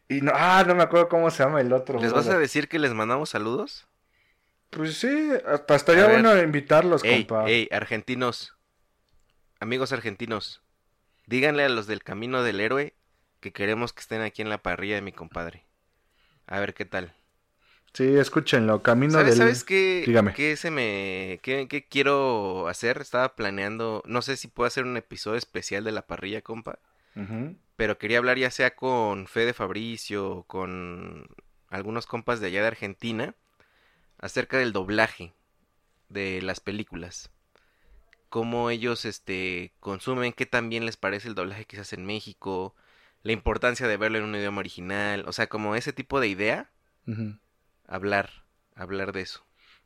Y 0.08 0.22
no, 0.22 0.32
ah, 0.36 0.64
no 0.68 0.76
me 0.76 0.84
acuerdo 0.84 1.10
cómo 1.10 1.32
se 1.32 1.44
llama 1.44 1.62
el 1.62 1.74
otro. 1.74 2.00
¿Les 2.00 2.14
vas 2.14 2.28
a 2.28 2.38
decir 2.38 2.68
que 2.68 2.78
les 2.80 2.94
mandamos 2.94 3.30
saludos? 3.32 3.88
Pues 4.72 4.98
sí, 4.98 5.30
hasta 5.46 5.76
estaría 5.76 6.06
A 6.06 6.08
ver. 6.08 6.22
bueno 6.22 6.38
invitarlos, 6.42 7.04
Ey, 7.04 7.26
compa. 7.26 7.50
ey, 7.50 7.68
argentinos. 7.72 8.56
Amigos 9.60 9.92
argentinos. 9.92 10.62
Díganle 11.28 11.64
a 11.64 11.70
los 11.70 11.88
del 11.88 12.04
Camino 12.04 12.44
del 12.44 12.60
Héroe 12.60 12.96
que 13.40 13.54
queremos 13.54 13.94
que 13.94 14.02
estén 14.02 14.22
aquí 14.22 14.42
en 14.42 14.50
la 14.50 14.58
parrilla 14.62 14.96
de 14.96 15.02
mi 15.02 15.12
compadre. 15.14 15.66
A 16.48 16.60
ver 16.60 16.74
qué 16.74 16.86
tal. 16.86 17.14
Sí, 17.94 18.16
escúchenlo, 18.18 18.84
Camino 18.84 19.14
¿Sabes, 19.14 19.36
del 19.38 19.38
¿sabes 19.38 19.64
qué, 19.64 20.04
Dígame. 20.06 20.34
qué 20.36 20.56
se 20.56 20.70
me 20.72 21.40
qué, 21.42 21.68
qué 21.68 21.88
quiero 21.88 22.68
hacer? 22.68 23.00
Estaba 23.02 23.36
planeando, 23.36 24.04
no 24.06 24.22
sé 24.22 24.38
si 24.38 24.48
puedo 24.48 24.68
hacer 24.68 24.84
un 24.86 24.96
episodio 24.98 25.38
especial 25.38 25.84
de 25.84 25.92
la 25.92 26.06
parrilla, 26.06 26.42
compa, 26.42 26.80
pero 27.76 27.98
quería 27.98 28.18
hablar 28.20 28.38
ya 28.38 28.52
sea 28.52 28.76
con 28.76 29.28
Fede 29.28 29.54
Fabricio 29.54 30.30
o 30.30 30.44
con 30.44 31.28
algunos 31.70 32.06
compas 32.08 32.40
de 32.40 32.48
allá 32.48 32.62
de 32.62 32.68
Argentina 32.68 33.36
acerca 34.20 34.58
del 34.58 34.74
doblaje 34.74 35.34
de 36.10 36.42
las 36.42 36.60
películas. 36.60 37.32
Cómo 38.30 38.70
ellos 38.70 39.06
este 39.06 39.74
consumen, 39.80 40.34
qué 40.34 40.46
tan 40.46 40.70
bien 40.70 40.86
les 40.86 40.98
parece 40.98 41.28
el 41.28 41.36
doblaje 41.36 41.66
que 41.66 41.78
se 41.78 41.82
hace 41.82 41.96
en 41.96 42.06
México, 42.06 42.76
la 43.24 43.32
importancia 43.32 43.88
de 43.88 43.98
verlo 43.98 44.20
en 44.20 44.26
un 44.26 44.36
idioma 44.36 44.60
original, 44.60 45.26
o 45.28 45.34
sea, 45.34 45.48
como 45.48 45.76
ese 45.76 45.94
tipo 45.94 46.20
de 46.20 46.28
idea, 46.28 46.70
hablar, 47.88 48.30
hablar 48.76 49.14
de 49.14 49.22
eso. 49.22 49.44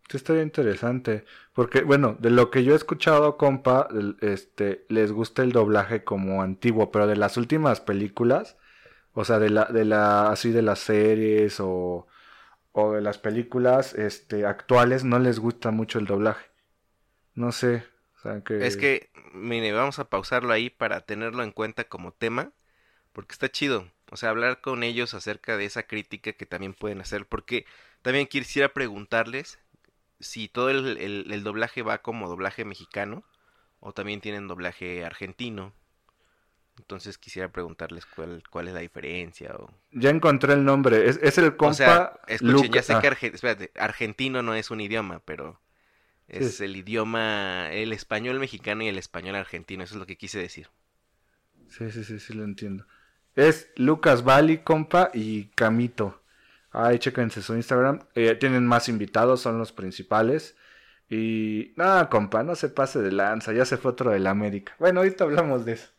Sí, 0.10 0.18
estaría 0.18 0.44
interesante. 0.44 1.24
Porque, 1.54 1.82
bueno, 1.82 2.18
de 2.20 2.30
lo 2.30 2.52
que 2.52 2.66
yo 2.66 2.74
he 2.74 2.76
escuchado, 2.76 3.38
compa, 3.38 3.88
este, 4.20 4.86
les 4.90 5.14
gusta 5.14 5.44
el 5.44 5.54
doblaje 5.54 6.04
como 6.04 6.42
antiguo, 6.42 6.92
pero 6.92 7.08
de 7.08 7.16
las 7.16 7.38
últimas 7.38 7.80
películas, 7.80 8.58
o 9.14 9.24
sea, 9.24 9.40
de 9.40 9.50
la, 9.50 9.66
de 9.66 9.86
la, 9.86 10.30
así 10.30 10.52
de 10.52 10.62
las 10.62 10.80
series 10.80 11.62
o, 11.62 12.08
o 12.74 12.94
de 12.94 13.02
las 13.02 13.18
películas, 13.20 13.94
este, 13.96 14.46
actuales, 14.46 15.04
no 15.06 15.20
les 15.20 15.40
gusta 15.40 15.72
mucho 15.72 16.00
el 16.00 16.06
doblaje. 16.08 16.48
No 17.36 17.52
sé, 17.52 17.86
o 18.18 18.20
sea, 18.22 18.42
que... 18.44 18.56
Es 18.58 18.78
que, 18.78 19.10
mire, 19.34 19.72
vamos 19.74 20.00
a 20.00 20.10
pausarlo 20.10 20.54
ahí 20.54 20.70
para 20.70 21.02
tenerlo 21.06 21.44
en 21.44 21.52
cuenta 21.52 21.86
como 21.86 22.14
tema, 22.14 22.52
porque 23.14 23.34
está 23.34 23.50
chido. 23.52 23.92
O 24.12 24.18
sea, 24.18 24.30
hablar 24.32 24.62
con 24.62 24.84
ellos 24.84 25.14
acerca 25.14 25.58
de 25.58 25.66
esa 25.66 25.84
crítica 25.84 26.34
que 26.34 26.46
también 26.48 26.74
pueden 26.76 27.02
hacer, 27.02 27.28
porque 27.28 27.66
también 28.04 28.28
quisiera 28.28 28.70
preguntarles 28.74 29.60
si 30.20 30.48
todo 30.50 30.70
el, 30.72 30.98
el- 31.00 31.32
el 31.32 31.44
doblaje 31.44 31.84
va 31.84 32.00
como 32.04 32.30
doblaje 32.30 32.66
mexicano 32.66 33.26
o 33.82 33.94
también 33.94 34.22
tienen 34.22 34.48
doblaje 34.48 35.06
argentino. 35.06 35.74
Entonces 36.78 37.18
quisiera 37.18 37.52
preguntarles 37.52 38.06
cuál, 38.06 38.44
cuál 38.50 38.68
es 38.68 38.74
la 38.74 38.80
diferencia 38.82 39.56
o... 39.56 39.70
Ya 39.92 40.10
encontré 40.10 40.54
el 40.54 40.66
nombre, 40.66 41.08
es, 41.08 41.20
es 41.22 41.38
el 41.38 41.56
compa... 41.56 41.70
o 41.70 41.74
sea, 41.74 42.20
escuchen, 42.28 42.54
Luca- 42.54 42.76
ya 42.78 42.82
sé 42.84 42.98
que 43.00 43.08
ah, 43.08 43.12
arge- 43.12 43.34
espérate, 43.34 43.72
argentino 43.80 44.42
no 44.42 44.56
es 44.56 44.72
un 44.72 44.82
idioma, 44.82 45.22
pero 45.24 45.60
es 46.28 46.58
Sí. 46.58 46.66
el 46.66 46.76
idioma, 46.76 47.72
el 47.72 47.94
español 47.94 48.40
mexicano 48.40 48.84
y 48.84 48.88
el 48.88 48.98
español 48.98 49.36
argentino, 49.36 49.84
eso 49.84 49.96
es 49.96 50.00
lo 50.00 50.06
que 50.08 50.18
quise 50.18 50.40
decir. 50.40 50.68
Sí, 51.70 51.92
sí, 51.92 52.04
sí, 52.04 52.20
sí, 52.20 52.34
lo 52.34 52.44
entiendo. 52.44 52.86
Es 53.36 53.70
Lucas 53.78 54.24
Bali, 54.24 54.60
compa, 54.60 55.10
y 55.14 55.46
Camito. 55.56 56.22
Ahí 56.72 57.00
chéquense 57.00 57.42
su 57.42 57.56
Instagram. 57.56 58.00
Eh, 58.16 58.36
tienen 58.36 58.66
más 58.66 58.90
invitados, 58.90 59.42
son 59.42 59.58
los 59.58 59.72
principales. 59.72 60.56
Y 61.10 61.74
nada, 61.76 62.10
compa, 62.10 62.44
no 62.44 62.56
se 62.56 62.70
pase 62.70 63.00
de 63.02 63.12
lanza, 63.12 63.54
ya 63.54 63.66
se 63.66 63.78
fue 63.78 63.92
otro 63.92 64.12
del 64.12 64.28
América. 64.28 64.76
Bueno, 64.80 65.00
ahorita 65.02 65.24
hablamos 65.24 65.66
de 65.66 65.74
eso. 65.74 65.90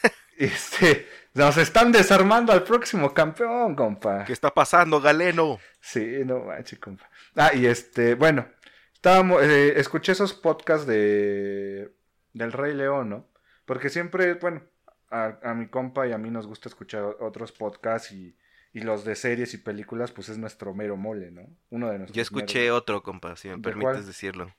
este, 0.36 1.08
nos 1.34 1.56
están 1.56 1.92
desarmando 1.92 2.52
al 2.52 2.64
próximo 2.64 3.12
campeón, 3.14 3.74
compa. 3.74 4.24
¿Qué 4.24 4.32
está 4.32 4.52
pasando, 4.52 5.00
Galeno? 5.00 5.58
Sí, 5.80 6.22
no 6.24 6.40
manches, 6.40 6.78
compa. 6.78 7.08
Ah, 7.36 7.52
y 7.54 7.66
este, 7.66 8.14
bueno, 8.14 8.46
estábamos, 8.94 9.42
eh, 9.42 9.78
escuché 9.78 10.12
esos 10.12 10.34
podcasts 10.34 10.86
de 10.86 11.92
del 12.34 12.52
Rey 12.52 12.74
León, 12.74 13.10
¿no? 13.10 13.28
Porque 13.66 13.90
siempre, 13.90 14.34
bueno, 14.34 14.62
a, 15.10 15.38
a 15.42 15.54
mi 15.54 15.68
compa 15.68 16.06
y 16.06 16.12
a 16.12 16.18
mí 16.18 16.30
nos 16.30 16.46
gusta 16.46 16.68
escuchar 16.68 17.04
otros 17.20 17.52
podcasts 17.52 18.10
y, 18.12 18.36
y 18.72 18.80
los 18.80 19.04
de 19.04 19.14
series 19.16 19.52
y 19.52 19.58
películas, 19.58 20.12
pues 20.12 20.30
es 20.30 20.38
nuestro 20.38 20.72
mero 20.74 20.96
mole, 20.96 21.30
¿no? 21.30 21.42
Uno 21.70 21.90
de 21.90 21.98
nuestros 21.98 22.16
Yo 22.16 22.22
escuché 22.22 22.70
otro, 22.70 23.02
compa, 23.02 23.36
si 23.36 23.48
me 23.48 23.56
¿De 23.56 23.60
permites 23.60 23.92
cuál? 23.92 24.06
decirlo. 24.06 24.54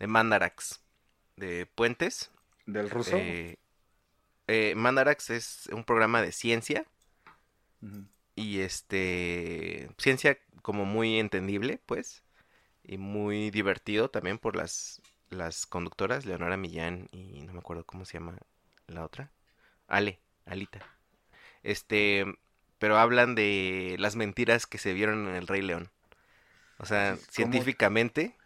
De 0.00 0.06
Mandarax. 0.08 0.80
De 1.36 1.66
Puentes. 1.66 2.30
del 2.66 2.90
ruso. 2.90 3.16
Eh, 3.16 3.58
eh, 4.46 4.74
Mandarax 4.74 5.30
es 5.30 5.68
un 5.72 5.84
programa 5.84 6.22
de 6.22 6.32
ciencia. 6.32 6.86
Y 8.34 8.60
este. 8.60 9.90
Ciencia 9.98 10.38
como 10.62 10.84
muy 10.84 11.18
entendible, 11.18 11.80
pues. 11.86 12.22
Y 12.84 12.98
muy 12.98 13.50
divertido 13.50 14.10
también 14.10 14.38
por 14.38 14.56
las, 14.56 15.00
las 15.30 15.66
conductoras, 15.66 16.26
Leonora 16.26 16.56
Millán 16.56 17.08
y 17.12 17.42
no 17.42 17.52
me 17.52 17.60
acuerdo 17.60 17.84
cómo 17.84 18.04
se 18.04 18.14
llama 18.14 18.36
la 18.88 19.04
otra. 19.04 19.30
Ale, 19.88 20.20
Alita. 20.46 20.80
Este. 21.62 22.26
Pero 22.78 22.98
hablan 22.98 23.34
de 23.36 23.96
las 23.98 24.16
mentiras 24.16 24.66
que 24.66 24.78
se 24.78 24.92
vieron 24.92 25.28
en 25.28 25.36
el 25.36 25.46
Rey 25.46 25.62
León. 25.62 25.90
O 26.78 26.86
sea, 26.86 27.16
¿Cómo? 27.16 27.22
científicamente. 27.30 28.36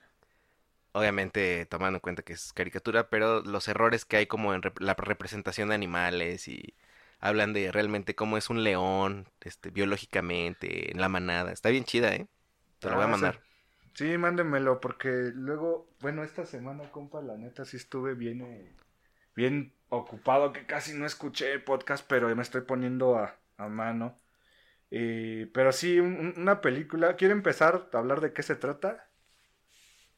Obviamente 0.97 1.67
tomando 1.67 1.99
en 1.99 2.01
cuenta 2.01 2.23
que 2.23 2.33
es 2.33 2.53
caricatura, 2.55 3.11
pero 3.11 3.43
los 3.43 3.69
errores 3.69 4.05
que 4.07 4.17
hay 4.19 4.27
como 4.27 4.55
en 4.55 4.63
rep- 4.63 4.81
la 4.81 4.95
representación 4.95 5.69
de 5.69 5.75
animales 5.75 6.49
y 6.49 6.75
hablan 7.21 7.53
de 7.53 7.71
realmente 7.73 8.15
cómo 8.15 8.37
es 8.39 8.49
un 8.51 8.65
león, 8.65 9.29
este, 9.43 9.71
biológicamente, 9.71 10.91
en 10.93 11.01
la 11.01 11.09
manada. 11.11 11.53
Está 11.53 11.69
bien 11.71 11.85
chida, 11.85 12.15
¿eh? 12.15 12.29
Te 12.81 12.89
lo 12.91 12.97
voy 12.97 13.05
a 13.05 13.07
Ah, 13.07 13.15
mandar. 13.17 13.41
Sí, 13.43 13.43
sí, 13.95 14.17
mándenmelo, 14.19 14.81
porque 14.81 15.09
luego, 15.35 15.93
bueno, 16.01 16.23
esta 16.23 16.47
semana, 16.47 16.91
compa, 16.91 17.21
la 17.23 17.37
neta 17.37 17.65
sí 17.65 17.77
estuve 17.77 18.15
bien, 18.15 18.43
eh, 18.43 18.77
bien 19.37 19.75
ocupado, 19.89 20.53
que 20.53 20.67
casi 20.67 20.95
no 20.95 21.07
escuché 21.07 21.53
el 21.53 21.65
podcast, 21.65 22.07
pero 22.09 22.35
me 22.37 22.43
estoy 22.43 22.63
poniendo 22.63 23.17
a, 23.19 23.41
a 23.59 23.69
mano. 23.69 24.21
Y- 24.91 25.47
pero 25.49 25.73
sí, 25.73 26.01
un- 26.01 26.35
una 26.39 26.61
película. 26.63 27.17
¿Quiere 27.17 27.33
empezar 27.35 27.91
a 27.93 27.99
hablar 27.99 28.21
de 28.23 28.33
qué 28.35 28.43
se 28.45 28.57
trata? 28.57 29.06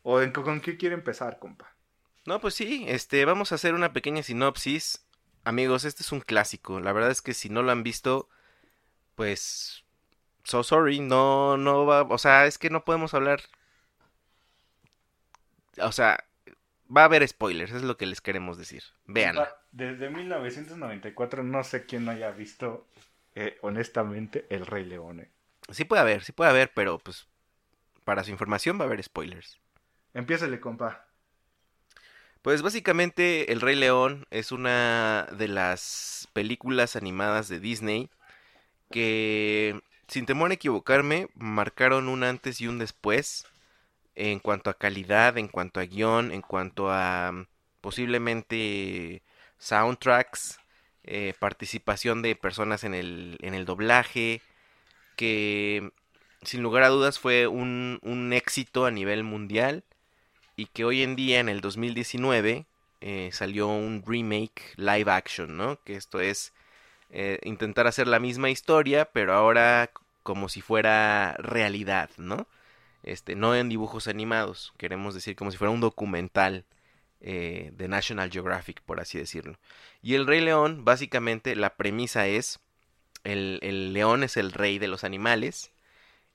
¿O 0.03 0.21
en- 0.21 0.33
con 0.33 0.61
qué 0.61 0.77
quiere 0.77 0.95
empezar, 0.95 1.39
compa? 1.39 1.75
No, 2.27 2.41
pues 2.41 2.55
sí, 2.55 2.85
este, 2.89 3.25
vamos 3.25 3.53
a 3.53 3.57
hacer 3.57 3.75
una 3.75 3.93
pequeña 3.93 4.23
sinopsis. 4.23 5.05
Amigos, 5.45 5.85
este 5.85 6.03
es 6.03 6.13
un 6.13 6.21
clásico. 6.21 6.81
La 6.81 6.93
verdad 6.93 7.11
es 7.11 7.23
que 7.23 7.33
si 7.35 7.49
no 7.49 7.63
lo 7.63 7.73
han 7.73 7.83
visto, 7.83 8.29
pues 9.15 9.85
so 10.45 10.63
sorry, 10.63 11.01
no, 11.01 11.57
no 11.59 11.87
va, 11.87 12.03
o 12.03 12.19
sea, 12.19 12.47
es 12.47 12.59
que 12.59 12.71
no 12.71 12.85
podemos 12.85 13.15
hablar, 13.15 13.41
o 15.81 15.93
sea, 15.93 16.25
va 16.95 17.03
a 17.03 17.05
haber 17.05 17.27
spoilers, 17.27 17.73
es 17.73 17.83
lo 17.83 17.97
que 17.97 18.07
les 18.07 18.21
queremos 18.21 18.59
decir. 18.59 18.83
Véanla. 19.07 19.57
Desde 19.73 20.11
1994 20.11 21.43
no 21.43 21.63
sé 21.65 21.87
quién 21.87 22.05
no 22.05 22.11
haya 22.13 22.31
visto, 22.31 22.87
eh, 23.35 23.59
honestamente, 23.63 24.47
El 24.51 24.67
Rey 24.67 24.85
León. 24.85 25.21
eh. 25.21 25.31
Sí 25.71 25.85
puede 25.85 26.01
haber, 26.03 26.25
sí 26.25 26.33
puede 26.33 26.51
haber, 26.51 26.73
pero 26.75 26.99
pues 26.99 27.27
para 28.05 28.25
su 28.25 28.31
información 28.31 28.79
va 28.81 28.85
a 28.85 28.87
haber 28.87 29.03
spoilers. 29.03 29.59
Empiézale, 30.19 30.59
compa. 30.59 31.07
Pues 32.43 32.61
básicamente 32.63 33.53
El 33.53 33.61
Rey 33.61 33.77
León 33.77 34.27
es 34.31 34.51
una 34.51 35.29
de 35.39 35.47
las 35.47 36.27
películas 36.33 36.97
animadas 36.97 37.47
de 37.47 37.61
Disney 37.61 38.11
que, 38.91 39.81
sin 40.09 40.27
temor 40.27 40.51
a 40.51 40.55
equivocarme, 40.55 41.29
marcaron 41.37 42.09
un 42.09 42.25
antes 42.25 42.61
y 42.61 42.67
un 42.67 42.81
después 42.81 43.47
en 44.17 44.41
cuanto 44.41 44.71
a 44.71 44.75
calidad, 44.75 45.39
en 45.39 45.47
cuanto 45.47 45.79
a 45.79 45.85
guion, 45.85 46.33
en 46.33 46.43
cuanto 46.43 46.91
a 46.91 47.31
mm, 47.31 47.47
posiblemente 47.81 49.23
soundtracks, 49.59 50.59
eh, 51.05 51.33
participación 51.39 52.23
de 52.23 52.35
personas 52.35 52.83
en 52.83 52.95
el, 52.95 53.39
en 53.41 53.55
el 53.55 53.65
doblaje, 53.67 54.43
que 55.15 55.93
sin 56.43 56.61
lugar 56.65 56.83
a 56.83 56.89
dudas 56.89 57.21
fue 57.21 57.47
un, 57.47 58.01
un 58.03 58.33
éxito 58.33 58.85
a 58.85 58.91
nivel 58.91 59.23
mundial 59.23 59.85
y 60.59 60.67
que 60.67 60.85
hoy 60.85 61.05
en 61.05 61.15
día, 61.15 61.39
en 61.39 61.49
el 61.49 61.61
2019, 61.61 62.67
eh, 63.01 63.31
salió 63.33 63.69
un 63.69 64.03
remake 64.05 64.75
live 64.77 65.09
action, 65.09 65.57
¿no? 65.57 65.81
Que 65.85 65.95
esto 65.95 66.21
es 66.21 66.53
eh, 67.11 67.39
intentar 67.45 67.87
hacer 67.87 68.09
la 68.09 68.19
misma 68.19 68.51
historia, 68.51 69.05
pero 69.13 69.35
ahora 69.35 69.93
como 70.25 70.49
si 70.49 70.61
fuera 70.61 71.37
realidad, 71.39 72.11
¿no? 72.17 72.49
Este, 73.05 73.37
no 73.37 73.55
en 73.55 73.69
dibujos 73.69 74.09
animados, 74.09 74.75
queremos 74.79 75.15
decir 75.15 75.37
como 75.37 75.53
si 75.53 75.57
fuera 75.57 75.71
un 75.71 75.81
documental 75.81 76.65
eh, 77.21 77.71
de 77.77 77.87
National 77.87 78.29
Geographic, 78.33 78.83
por 78.83 78.99
así 79.01 79.17
decirlo. 79.17 79.59
Y 80.03 80.15
el 80.15 80.27
Rey 80.27 80.41
León, 80.41 80.85
básicamente, 80.85 81.55
la 81.55 81.77
premisa 81.77 82.27
es, 82.27 82.59
el, 83.23 83.61
el 83.63 83.93
león 83.93 84.25
es 84.25 84.37
el 84.37 84.51
rey 84.51 84.81
de 84.81 84.89
los 84.89 85.05
animales, 85.05 85.71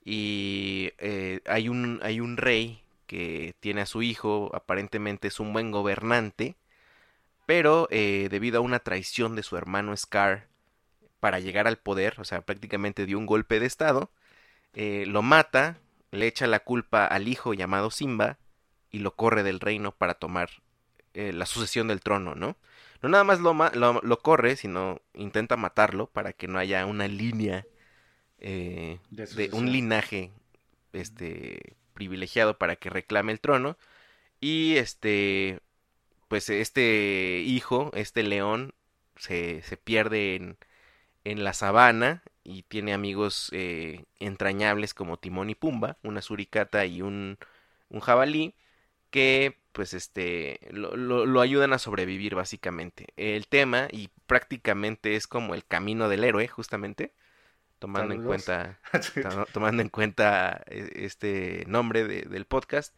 y 0.05 0.91
eh, 0.99 1.41
hay, 1.45 1.67
un, 1.67 1.99
hay 2.03 2.21
un 2.21 2.37
rey 2.37 2.82
que 3.07 3.55
tiene 3.59 3.81
a 3.81 3.85
su 3.85 4.01
hijo, 4.03 4.51
aparentemente 4.53 5.27
es 5.29 5.39
un 5.39 5.53
buen 5.53 5.71
gobernante, 5.71 6.57
pero 7.45 7.87
eh, 7.91 8.27
debido 8.31 8.59
a 8.59 8.61
una 8.61 8.79
traición 8.79 9.35
de 9.35 9.43
su 9.43 9.57
hermano 9.57 9.95
Scar 9.97 10.47
para 11.19 11.39
llegar 11.39 11.67
al 11.67 11.77
poder, 11.77 12.15
o 12.19 12.25
sea, 12.25 12.41
prácticamente 12.41 13.05
dio 13.05 13.17
un 13.19 13.25
golpe 13.25 13.59
de 13.59 13.65
estado, 13.67 14.11
eh, 14.73 15.05
lo 15.07 15.21
mata, 15.23 15.79
le 16.11 16.27
echa 16.27 16.47
la 16.47 16.61
culpa 16.61 17.05
al 17.07 17.27
hijo 17.27 17.53
llamado 17.53 17.91
Simba 17.91 18.37
y 18.91 18.99
lo 18.99 19.15
corre 19.15 19.43
del 19.43 19.59
reino 19.59 19.93
para 19.93 20.15
tomar 20.15 20.49
eh, 21.13 21.33
la 21.33 21.45
sucesión 21.45 21.87
del 21.87 22.01
trono, 22.01 22.35
¿no? 22.35 22.57
No 23.01 23.09
nada 23.09 23.23
más 23.25 23.39
lo, 23.41 23.53
ma- 23.53 23.71
lo, 23.75 24.01
lo 24.01 24.19
corre, 24.21 24.55
sino 24.57 25.01
intenta 25.13 25.57
matarlo 25.57 26.07
para 26.07 26.33
que 26.33 26.47
no 26.47 26.59
haya 26.59 26.85
una 26.85 27.07
línea 27.07 27.67
De 29.09 29.27
de 29.29 29.49
un 29.53 29.71
linaje 29.71 30.31
este 30.93 31.77
privilegiado 31.93 32.57
para 32.57 32.75
que 32.77 32.89
reclame 32.89 33.31
el 33.33 33.41
trono. 33.41 33.77
Y 34.41 34.77
este 34.77 35.59
pues 36.27 36.49
este 36.49 37.43
hijo 37.45 37.91
este 37.95 38.23
león 38.23 38.73
se, 39.17 39.61
se 39.63 39.77
pierde 39.77 40.35
en, 40.35 40.57
en 41.23 41.43
la 41.43 41.53
sabana 41.53 42.23
y 42.43 42.63
tiene 42.63 42.93
amigos 42.93 43.49
eh, 43.53 44.05
entrañables 44.19 44.93
como 44.93 45.17
Timón 45.17 45.49
y 45.49 45.55
Pumba 45.55 45.97
una 46.03 46.21
suricata 46.21 46.85
y 46.85 47.01
un, 47.01 47.37
un 47.89 47.99
jabalí 48.01 48.55
que 49.11 49.59
pues 49.73 49.93
este 49.93 50.59
lo, 50.71 50.95
lo- 50.97 51.25
lo 51.25 51.41
ayudan 51.41 51.73
a 51.73 51.79
sobrevivir 51.79 52.35
básicamente. 52.35 53.07
El 53.17 53.47
tema 53.47 53.87
y 53.91 54.09
prácticamente 54.27 55.15
es 55.15 55.27
como 55.27 55.55
el 55.55 55.65
camino 55.65 56.09
del 56.09 56.23
héroe 56.25 56.47
justamente 56.47 57.13
tomando 58.09 58.13
en 58.13 58.21
cuenta 58.27 58.79
to- 59.29 59.45
tomando 59.53 59.81
en 59.81 59.89
cuenta 59.89 60.63
este 60.67 61.63
nombre 61.67 62.05
de- 62.05 62.23
del 62.23 62.45
podcast, 62.45 62.95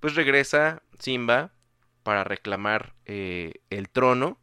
pues 0.00 0.14
regresa 0.14 0.82
Simba 0.98 1.52
para 2.02 2.22
reclamar 2.24 2.94
eh, 3.06 3.54
el 3.70 3.88
trono 3.88 4.38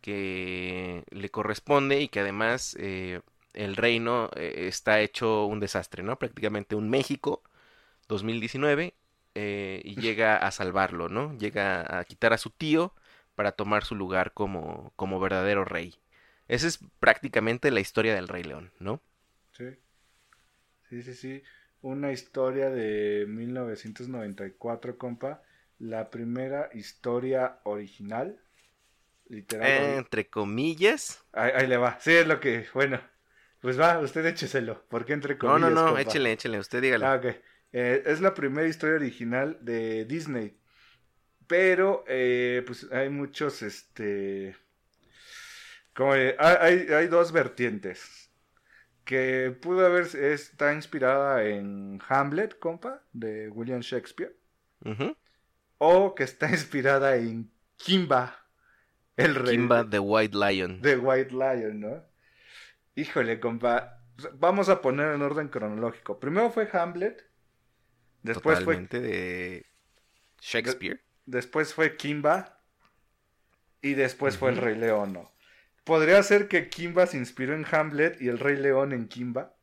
que 0.00 1.04
le 1.10 1.30
corresponde 1.30 2.00
y 2.00 2.08
que 2.08 2.20
además 2.20 2.76
eh, 2.80 3.20
el 3.54 3.76
reino 3.76 4.30
eh, 4.36 4.66
está 4.68 5.00
hecho 5.00 5.46
un 5.46 5.60
desastre, 5.60 6.02
¿no? 6.02 6.18
Prácticamente 6.18 6.74
un 6.74 6.90
México 6.90 7.42
2019 8.08 8.94
eh, 9.34 9.80
y 9.84 9.94
llega 10.00 10.36
a 10.36 10.50
salvarlo, 10.50 11.08
¿no? 11.08 11.36
Llega 11.38 11.98
a 11.98 12.04
quitar 12.04 12.32
a 12.32 12.38
su 12.38 12.50
tío 12.50 12.94
para 13.34 13.52
tomar 13.52 13.84
su 13.84 13.94
lugar 13.94 14.32
como, 14.34 14.92
como 14.96 15.20
verdadero 15.20 15.64
rey. 15.64 15.94
Esa 16.48 16.66
es 16.66 16.80
prácticamente 17.00 17.70
la 17.70 17.80
historia 17.80 18.14
del 18.14 18.28
Rey 18.28 18.42
León, 18.42 18.72
¿no? 18.78 19.00
Sí. 19.52 19.64
Sí, 20.88 21.02
sí, 21.02 21.14
sí. 21.14 21.42
Una 21.80 22.12
historia 22.12 22.70
de 22.70 23.26
1994, 23.28 24.96
compa. 24.98 25.42
La 25.78 26.10
primera 26.10 26.70
historia 26.74 27.58
original. 27.64 28.40
Literal. 29.28 29.68
Eh, 29.68 29.96
entre 29.98 30.28
comillas. 30.28 31.24
Ahí, 31.32 31.50
ahí 31.54 31.66
le 31.66 31.76
va. 31.76 31.98
Sí, 32.00 32.12
es 32.12 32.26
lo 32.26 32.40
que. 32.40 32.66
Bueno. 32.74 33.00
Pues 33.60 33.78
va, 33.80 33.98
usted 34.00 34.26
écheselo. 34.26 34.84
¿Por 34.88 35.04
qué 35.04 35.12
entre 35.14 35.36
No, 35.44 35.58
comillas? 35.58 35.60
no, 35.60 35.70
no, 35.70 35.84
compa? 35.86 36.00
échele, 36.00 36.32
échele, 36.32 36.58
usted 36.58 36.80
dígale. 36.82 37.06
Ah, 37.06 37.16
ok. 37.16 37.26
Eh, 37.72 38.02
es 38.06 38.20
la 38.20 38.34
primera 38.34 38.68
historia 38.68 38.96
original 38.96 39.58
de 39.60 40.04
Disney. 40.04 40.56
Pero, 41.46 42.04
eh, 42.08 42.62
pues 42.66 42.90
hay 42.92 43.10
muchos, 43.10 43.62
este... 43.62 44.56
Como, 45.94 46.14
eh, 46.14 46.36
hay, 46.38 46.86
hay 46.92 47.06
dos 47.08 47.32
vertientes. 47.32 48.21
Que 49.04 49.50
pudo 49.60 49.84
haber, 49.84 50.06
está 50.14 50.74
inspirada 50.74 51.44
en 51.44 52.00
Hamlet, 52.08 52.58
compa, 52.58 53.02
de 53.12 53.48
William 53.48 53.80
Shakespeare. 53.80 54.36
O 55.78 56.14
que 56.14 56.24
está 56.24 56.50
inspirada 56.50 57.16
en 57.16 57.50
Kimba, 57.76 58.36
el 59.16 59.34
rey 59.34 59.56
Kimba 59.56 59.88
the 59.88 59.98
White 59.98 60.36
Lion. 60.36 60.80
de 60.80 60.96
White 60.96 61.32
Lion, 61.32 61.80
¿no? 61.80 62.04
Híjole, 62.94 63.40
compa. 63.40 63.98
Vamos 64.34 64.68
a 64.68 64.80
poner 64.80 65.14
en 65.14 65.22
orden 65.22 65.48
cronológico. 65.48 66.20
Primero 66.20 66.50
fue 66.50 66.68
Hamlet. 66.72 67.24
Después 68.22 68.60
fue 68.60 68.76
de 68.76 69.66
Shakespeare. 70.40 71.00
Después 71.26 71.74
fue 71.74 71.96
Kimba. 71.96 72.60
Y 73.80 73.94
después 73.94 74.36
fue 74.38 74.50
el. 74.50 74.58
Rey 74.58 74.76
León, 74.76 75.12
¿no? 75.12 75.31
¿Podría 75.84 76.22
ser 76.22 76.48
que 76.48 76.68
Kimba 76.68 77.06
se 77.06 77.16
inspiró 77.18 77.54
en 77.54 77.66
Hamlet 77.70 78.20
y 78.20 78.28
el 78.28 78.38
Rey 78.38 78.56
León 78.56 78.92
en 78.92 79.08
Kimba? 79.08 79.54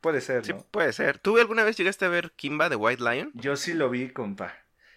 Puede 0.00 0.20
ser, 0.20 0.46
Sí, 0.46 0.52
¿no? 0.52 0.66
puede 0.70 0.92
ser. 0.92 1.18
¿Tú 1.18 1.36
alguna 1.38 1.64
vez 1.64 1.76
llegaste 1.76 2.04
a 2.04 2.08
ver 2.08 2.32
Kimba 2.32 2.68
the 2.70 2.76
White 2.76 3.02
Lion? 3.02 3.30
Yo 3.34 3.56
sí 3.56 3.74
lo 3.74 3.90
vi, 3.90 4.10
compa. 4.10 4.54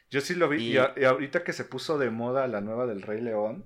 Yo 0.10 0.22
sí 0.22 0.36
lo 0.36 0.48
vi. 0.48 0.64
Y, 0.64 0.74
Y- 0.74 0.78
a- 0.78 0.94
y 0.96 1.04
ahorita 1.04 1.44
que 1.44 1.54
se 1.54 1.66
puso 1.66 1.98
de 1.98 2.10
moda 2.10 2.48
la 2.48 2.62
nueva 2.62 2.86
del 2.86 3.02
Rey 3.02 3.20
León, 3.22 3.66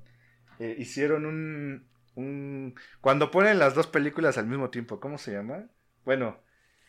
eh, 0.59 0.75
hicieron 0.79 1.25
un, 1.25 1.87
un... 2.15 2.75
Cuando 3.01 3.31
ponen 3.31 3.59
las 3.59 3.75
dos 3.75 3.87
películas 3.87 4.37
al 4.37 4.47
mismo 4.47 4.69
tiempo, 4.69 4.99
¿cómo 4.99 5.17
se 5.17 5.33
llama? 5.33 5.65
Bueno, 6.05 6.39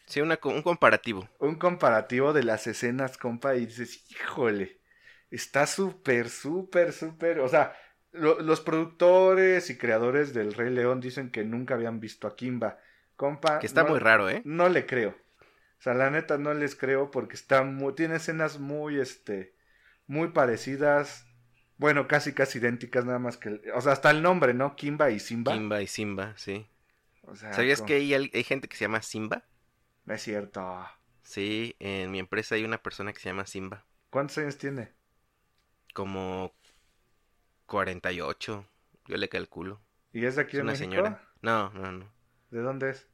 Sí, 0.06 0.20
una, 0.20 0.38
un 0.44 0.62
comparativo. 0.62 1.28
un 1.38 1.56
comparativo 1.56 2.32
de 2.32 2.42
las 2.44 2.66
escenas, 2.66 3.18
compa, 3.18 3.54
y 3.56 3.66
dices, 3.66 4.04
híjole, 4.10 4.80
está 5.30 5.66
súper, 5.66 6.30
súper, 6.30 6.92
súper, 6.92 7.40
o 7.40 7.48
sea, 7.48 7.74
lo- 8.18 8.40
los 8.40 8.60
productores 8.60 9.70
y 9.70 9.78
creadores 9.78 10.34
del 10.34 10.54
Rey 10.54 10.70
León 10.70 11.00
dicen 11.00 11.30
que 11.30 11.44
nunca 11.44 11.74
habían 11.74 12.00
visto 12.00 12.26
a 12.26 12.36
Kimba, 12.36 12.78
compa. 13.16 13.58
Que 13.58 13.66
está 13.66 13.82
no- 13.84 13.90
muy 13.90 13.98
raro, 13.98 14.28
¿eh? 14.28 14.42
No 14.44 14.68
le 14.68 14.86
creo. 14.86 15.10
O 15.10 15.82
sea, 15.82 15.94
la 15.94 16.10
neta 16.10 16.38
no 16.38 16.52
les 16.54 16.74
creo 16.74 17.10
porque 17.10 17.36
está 17.36 17.62
muy, 17.62 17.94
tiene 17.94 18.16
escenas 18.16 18.58
muy, 18.58 18.98
este, 18.98 19.54
muy 20.06 20.28
parecidas, 20.28 21.26
bueno, 21.76 22.08
casi, 22.08 22.32
casi 22.34 22.58
idénticas, 22.58 23.04
nada 23.04 23.20
más 23.20 23.36
que, 23.36 23.60
o 23.74 23.80
sea, 23.80 23.92
hasta 23.92 24.10
el 24.10 24.20
nombre, 24.22 24.54
¿no? 24.54 24.74
Kimba 24.74 25.10
y 25.10 25.20
Simba. 25.20 25.52
Kimba 25.52 25.80
y 25.80 25.86
Simba, 25.86 26.34
sí. 26.36 26.66
O 27.22 27.36
sea, 27.36 27.52
¿Sabías 27.52 27.82
que 27.82 27.94
hay, 27.94 28.14
hay 28.14 28.42
gente 28.44 28.68
que 28.68 28.76
se 28.76 28.84
llama 28.86 29.02
Simba? 29.02 29.44
No 30.04 30.14
es 30.14 30.22
cierto. 30.22 30.84
Sí, 31.22 31.76
en 31.78 32.10
mi 32.10 32.18
empresa 32.18 32.54
hay 32.54 32.64
una 32.64 32.82
persona 32.82 33.12
que 33.12 33.20
se 33.20 33.28
llama 33.28 33.46
Simba. 33.46 33.84
¿Cuántos 34.10 34.38
años 34.38 34.56
tiene? 34.56 34.92
Como 35.94 36.54
48, 37.68 38.66
yo 39.06 39.16
le 39.18 39.30
calculo. 39.30 39.80
¿Y 40.12 40.26
es 40.26 40.36
de 40.36 40.42
aquí 40.42 40.56
Es 40.56 40.58
de 40.58 40.62
una 40.62 40.74
México? 40.74 40.76
señora. 40.76 41.22
No, 41.42 41.70
no, 41.72 41.92
no. 41.92 42.12
¿De 42.50 42.60
dónde 42.60 42.90
es? 42.90 43.08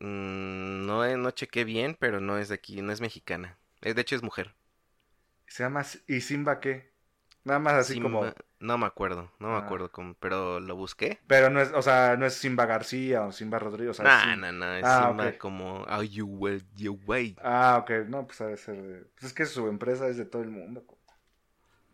Mm, 0.00 0.86
no, 0.86 1.04
eh, 1.04 1.16
no 1.16 1.30
chequé 1.30 1.62
bien, 1.64 1.96
pero 1.98 2.20
no 2.20 2.38
es 2.38 2.48
de 2.48 2.56
aquí, 2.56 2.82
no 2.82 2.90
es 2.92 3.00
mexicana. 3.00 3.56
Es, 3.82 3.94
de 3.94 4.00
hecho 4.02 4.16
es 4.16 4.22
mujer. 4.24 4.54
Se 5.46 5.62
llama 5.62 5.84
¿Y 6.06 6.20
Simba 6.22 6.60
qué? 6.60 6.94
Nada 7.44 7.58
más 7.58 7.74
así 7.74 7.94
Simba, 7.94 7.98
como 7.98 8.36
No 8.60 8.78
me 8.78 8.86
acuerdo, 8.86 9.32
no 9.40 9.48
me 9.50 9.56
Ah. 9.56 9.58
acuerdo 9.58 9.90
cómo, 9.92 10.14
pero 10.14 10.60
lo 10.60 10.76
busqué. 10.76 11.18
Pero 11.26 11.48
no 11.50 11.60
es, 11.60 11.72
o 11.72 11.82
sea, 11.82 12.16
no 12.16 12.26
es 12.26 12.34
Simba 12.34 12.66
García 12.66 13.22
o 13.24 13.32
Simba 13.32 13.58
Rodríguez. 13.58 13.92
O 13.92 13.94
sea, 14.02 14.10
No, 14.10 14.34
no, 14.36 14.50
no, 14.50 14.74
es 14.74 14.88
Ah, 14.88 15.10
Simba 15.10 15.30
ok. 15.32 15.38
como 15.38 15.84
Are 15.86 16.04
you 16.08 16.26
well, 16.26 16.60
you 16.74 16.94
wait. 17.06 17.38
Ah, 17.42 17.78
ok, 17.82 17.90
no, 18.08 18.26
pues 18.26 18.40
ha 18.42 18.46
de 18.48 18.56
ser 18.56 18.76
de... 18.82 19.04
Pues 19.14 19.24
es 19.24 19.32
que 19.32 19.46
su 19.46 19.66
empresa 19.68 20.08
es 20.08 20.16
de 20.16 20.26
todo 20.26 20.42
el 20.42 20.50
mundo. 20.50 20.84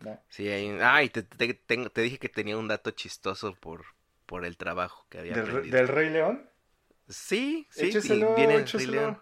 No. 0.01 0.21
Sí, 0.29 0.49
hay 0.49 0.69
un- 0.69 0.83
Ay, 0.83 1.09
te, 1.11 1.23
te, 1.23 2.03
dije 2.03 2.19
que 2.19 2.29
tenía 2.29 2.57
un 2.57 2.69
dato 2.69 2.91
chistoso 2.91 3.55
por, 3.55 3.85
por 4.27 4.45
el 4.45 4.57
trabajo 4.57 5.07
que 5.09 5.19
había 5.19 5.33
¿Del, 5.35 5.45
re- 5.47 5.51
aprendido. 5.53 5.77
del 5.77 5.89
Rey 5.89 6.11
León? 6.11 6.51
Sí, 7.09 7.67
sí, 7.71 7.87
Écheselo, 7.89 8.35
viene 8.35 8.55
el 8.55 8.61
Rey 8.61 8.63
écheselo. 8.63 8.93
León. 8.93 9.21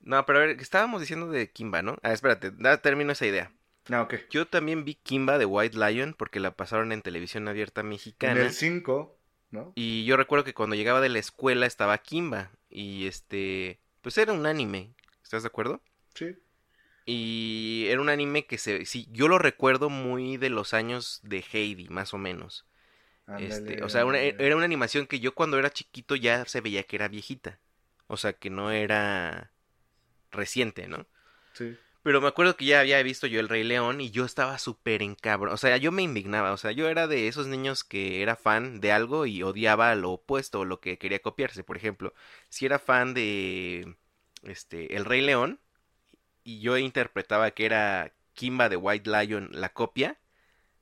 No, 0.00 0.26
pero 0.26 0.38
a 0.40 0.42
ver, 0.46 0.60
estábamos 0.60 1.00
diciendo 1.00 1.28
de 1.30 1.50
Kimba, 1.50 1.82
¿no? 1.82 1.96
Ah, 2.02 2.12
espérate, 2.12 2.50
da, 2.50 2.78
termino 2.82 3.12
esa 3.12 3.26
idea. 3.26 3.52
Ah, 3.90 4.02
ok. 4.02 4.14
Yo 4.30 4.46
también 4.46 4.84
vi 4.84 4.94
Kimba 4.96 5.38
de 5.38 5.44
White 5.44 5.76
Lion 5.78 6.14
porque 6.16 6.40
la 6.40 6.52
pasaron 6.56 6.92
en 6.92 7.02
televisión 7.02 7.48
abierta 7.48 7.80
En 7.82 7.88
mexicana. 7.88 8.40
el 8.40 8.52
5, 8.52 9.16
¿no? 9.50 9.72
Y 9.74 10.04
yo 10.04 10.16
recuerdo 10.16 10.44
que 10.44 10.54
cuando 10.54 10.76
llegaba 10.76 11.00
de 11.00 11.08
la 11.08 11.18
escuela 11.18 11.66
estaba 11.66 11.98
Kimba. 11.98 12.50
Y 12.70 13.06
este, 13.06 13.80
pues 14.00 14.16
era 14.18 14.32
un 14.32 14.46
anime. 14.46 14.94
¿Estás 15.22 15.42
de 15.42 15.48
acuerdo? 15.48 15.80
Sí. 16.14 16.36
Y 17.04 17.86
era 17.88 18.00
un 18.00 18.08
anime 18.08 18.46
que 18.46 18.58
se, 18.58 18.86
sí, 18.86 19.08
yo 19.12 19.28
lo 19.28 19.38
recuerdo 19.38 19.90
muy 19.90 20.36
de 20.36 20.50
los 20.50 20.74
años 20.74 21.20
de 21.22 21.44
Heidi, 21.52 21.88
más 21.88 22.14
o 22.14 22.18
menos. 22.18 22.66
Este, 23.38 23.82
o 23.82 23.88
sea, 23.88 24.04
una- 24.04 24.18
ándale. 24.18 24.46
era 24.46 24.56
una 24.56 24.64
animación 24.66 25.06
que 25.06 25.20
yo 25.20 25.34
cuando 25.34 25.58
era 25.58 25.70
chiquito 25.70 26.16
ya 26.16 26.44
se 26.46 26.60
veía 26.60 26.84
que 26.84 26.96
era 26.96 27.08
viejita. 27.08 27.60
O 28.08 28.16
sea, 28.16 28.34
que 28.34 28.50
no 28.50 28.70
era 28.70 29.52
reciente, 30.32 30.88
¿no? 30.88 31.06
Sí. 31.52 31.76
Pero 32.02 32.20
me 32.20 32.26
acuerdo 32.28 32.56
que 32.56 32.64
ya 32.64 32.80
había 32.80 33.00
visto 33.02 33.26
yo 33.28 33.38
El 33.38 33.48
Rey 33.48 33.62
León 33.62 34.00
y 34.00 34.10
yo 34.10 34.24
estaba 34.24 34.58
súper 34.58 35.02
encabrón. 35.02 35.54
O 35.54 35.56
sea, 35.56 35.76
yo 35.76 35.92
me 35.92 36.02
indignaba. 36.02 36.52
O 36.52 36.56
sea, 36.56 36.72
yo 36.72 36.88
era 36.88 37.06
de 37.06 37.28
esos 37.28 37.46
niños 37.46 37.84
que 37.84 38.22
era 38.22 38.34
fan 38.36 38.80
de 38.80 38.90
algo 38.92 39.24
y 39.26 39.42
odiaba 39.44 39.94
lo 39.94 40.10
opuesto 40.12 40.60
o 40.60 40.64
lo 40.64 40.80
que 40.80 40.98
quería 40.98 41.20
copiarse. 41.20 41.62
Por 41.62 41.76
ejemplo, 41.76 42.12
si 42.48 42.66
era 42.66 42.78
fan 42.80 43.14
de 43.14 43.96
este 44.42 44.96
El 44.96 45.04
Rey 45.04 45.20
León 45.20 45.60
y 46.44 46.60
yo 46.60 46.78
interpretaba 46.78 47.50
que 47.52 47.66
era 47.66 48.12
Kimba 48.34 48.68
de 48.68 48.76
White 48.76 49.10
Lion 49.10 49.48
la 49.52 49.72
copia, 49.72 50.18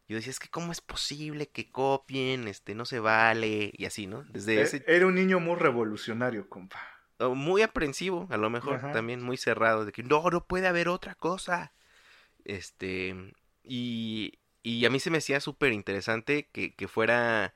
yo 0.09 0.17
decía, 0.17 0.31
es 0.33 0.41
que 0.41 0.49
cómo 0.51 0.73
es 0.73 0.81
posible 0.81 1.49
que 1.51 1.71
copien, 1.71 2.49
este, 2.49 2.75
no 2.75 2.85
se 2.87 3.01
vale, 3.01 3.73
y 3.77 3.87
así, 3.87 4.07
¿no? 4.07 4.25
Desde 4.25 4.61
E- 4.61 4.63
ese 4.63 4.85
Era 4.87 5.07
un 5.07 5.15
niño 5.15 5.41
muy 5.41 5.57
revolucionario, 5.57 6.49
compa. 6.49 6.81
o 7.19 7.35
muy 7.35 7.63
aprensivo, 7.63 8.27
a 8.31 8.37
lo 8.37 8.51
mejor 8.51 8.77
Ajá. 8.77 8.93
también 8.93 9.23
muy 9.23 9.37
cerrado, 9.37 9.85
de 9.85 9.93
que 9.93 10.03
no, 10.03 10.23
no 10.31 10.47
puede 10.47 10.67
haber 10.67 10.89
otra 10.89 11.15
cosa. 11.15 11.73
Este, 12.45 13.15
y, 13.65 14.41
y 14.63 14.87
a 14.87 14.91
mí 14.91 15.01
se 15.01 15.11
me 15.11 15.19
hacía 15.19 15.41
súper 15.41 15.73
interesante 15.73 16.49
que, 16.53 16.75
que 16.75 16.89
fuera, 16.89 17.55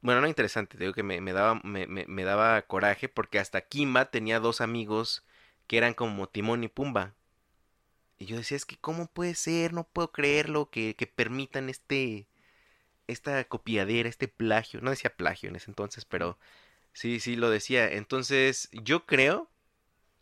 bueno, 0.00 0.20
no 0.20 0.28
interesante, 0.28 0.78
digo 0.78 0.92
que 0.92 1.02
me, 1.02 1.20
me 1.20 1.32
daba, 1.32 1.60
me, 1.64 1.86
me- 1.86 2.06
me 2.06 2.24
daba 2.24 2.62
coraje 2.62 3.08
porque 3.08 3.38
hasta 3.38 3.62
Kimba 3.62 4.06
tenía 4.10 4.40
dos 4.40 4.60
amigos 4.60 5.25
que 5.66 5.76
eran 5.78 5.94
como 5.94 6.28
Timón 6.28 6.64
y 6.64 6.68
Pumba. 6.68 7.14
Y 8.18 8.26
yo 8.26 8.36
decía, 8.36 8.56
es 8.56 8.64
que 8.64 8.76
cómo 8.78 9.06
puede 9.06 9.34
ser, 9.34 9.72
no 9.72 9.84
puedo 9.84 10.10
creerlo, 10.12 10.70
que, 10.70 10.94
que 10.96 11.06
permitan 11.06 11.68
este, 11.68 12.26
esta 13.06 13.44
copiadera, 13.44 14.08
este 14.08 14.28
plagio. 14.28 14.80
No 14.80 14.90
decía 14.90 15.14
plagio 15.16 15.48
en 15.48 15.56
ese 15.56 15.70
entonces, 15.70 16.04
pero 16.04 16.38
sí, 16.92 17.20
sí 17.20 17.36
lo 17.36 17.50
decía. 17.50 17.92
Entonces, 17.92 18.70
yo 18.72 19.06
creo 19.06 19.50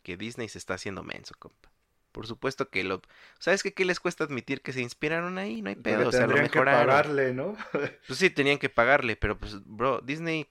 que 0.03 0.17
Disney 0.17 0.49
se 0.49 0.57
está 0.57 0.75
haciendo 0.75 1.03
menso, 1.03 1.35
compa. 1.39 1.71
Por 2.11 2.27
supuesto 2.27 2.69
que 2.69 2.83
lo... 2.83 3.01
¿Sabes 3.39 3.61
qué, 3.61 3.73
qué 3.73 3.83
les 3.83 3.99
cuesta 3.99 4.23
admitir 4.23 4.61
que 4.61 4.71
se 4.71 4.81
inspiraron 4.81 5.37
ahí? 5.37 5.61
No 5.61 5.69
hay 5.69 5.75
Pero 5.75 5.99
pedo, 5.99 6.09
o 6.09 6.11
sea, 6.11 6.27
lo 6.27 6.35
que 6.35 6.49
pagarle, 6.49 7.33
¿no? 7.33 7.57
Pues 8.07 8.19
sí, 8.19 8.29
tenían 8.29 8.57
que 8.57 8.69
pagarle, 8.69 9.15
pero 9.15 9.37
pues, 9.37 9.57
bro, 9.65 10.01
Disney... 10.01 10.47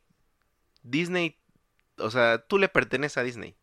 Disney... 0.83 1.39
O 1.97 2.11
sea, 2.11 2.39
tú 2.39 2.59
le 2.59 2.69
perteneces 2.69 3.17
a 3.17 3.23
Disney, 3.23 3.57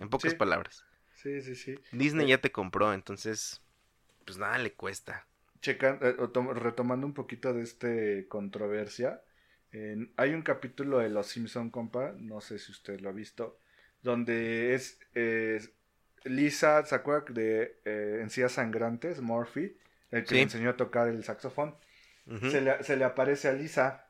en 0.00 0.08
pocas 0.10 0.32
Sí, 0.32 0.38
palabras. 0.38 0.84
Sí, 1.14 1.40
sí, 1.42 1.54
sí. 1.54 1.74
Disney 1.92 2.26
Eh. 2.26 2.30
ya 2.30 2.38
te 2.40 2.52
compró, 2.52 2.92
entonces... 2.94 3.60
Pues 4.24 4.38
nada 4.38 4.58
le 4.58 4.72
cuesta. 4.72 5.24
Eh, 5.64 6.16
retomando 6.54 7.06
un 7.06 7.14
poquito 7.14 7.52
de 7.54 7.62
este 7.62 8.26
controversia, 8.28 9.22
hay 10.16 10.34
un 10.34 10.42
capítulo 10.42 10.98
de 10.98 11.10
Los 11.10 11.28
Simpson, 11.28 11.70
compa, 11.70 12.12
no 12.18 12.40
sé 12.40 12.58
si 12.58 12.72
usted 12.72 12.98
lo 13.00 13.08
ha 13.10 13.12
visto, 13.12 13.58
donde 14.02 14.74
es, 14.74 14.98
Lisa, 16.24 16.84
¿se 16.86 16.94
acuerda 16.94 17.26
de 17.32 17.78
eh, 17.84 18.18
Encías 18.22 18.52
Sangrantes, 18.52 19.20
Murphy, 19.20 19.76
el 20.10 20.22
que 20.22 20.28
Sí. 20.30 20.34
le 20.36 20.42
enseñó 20.42 20.70
a 20.70 20.76
tocar 20.76 21.08
el 21.08 21.22
saxofón? 21.22 21.76
Se, 22.50 22.60
le, 22.60 22.82
se 22.82 22.96
le 22.96 23.04
aparece 23.04 23.46
a 23.48 23.52
Lisa 23.52 24.08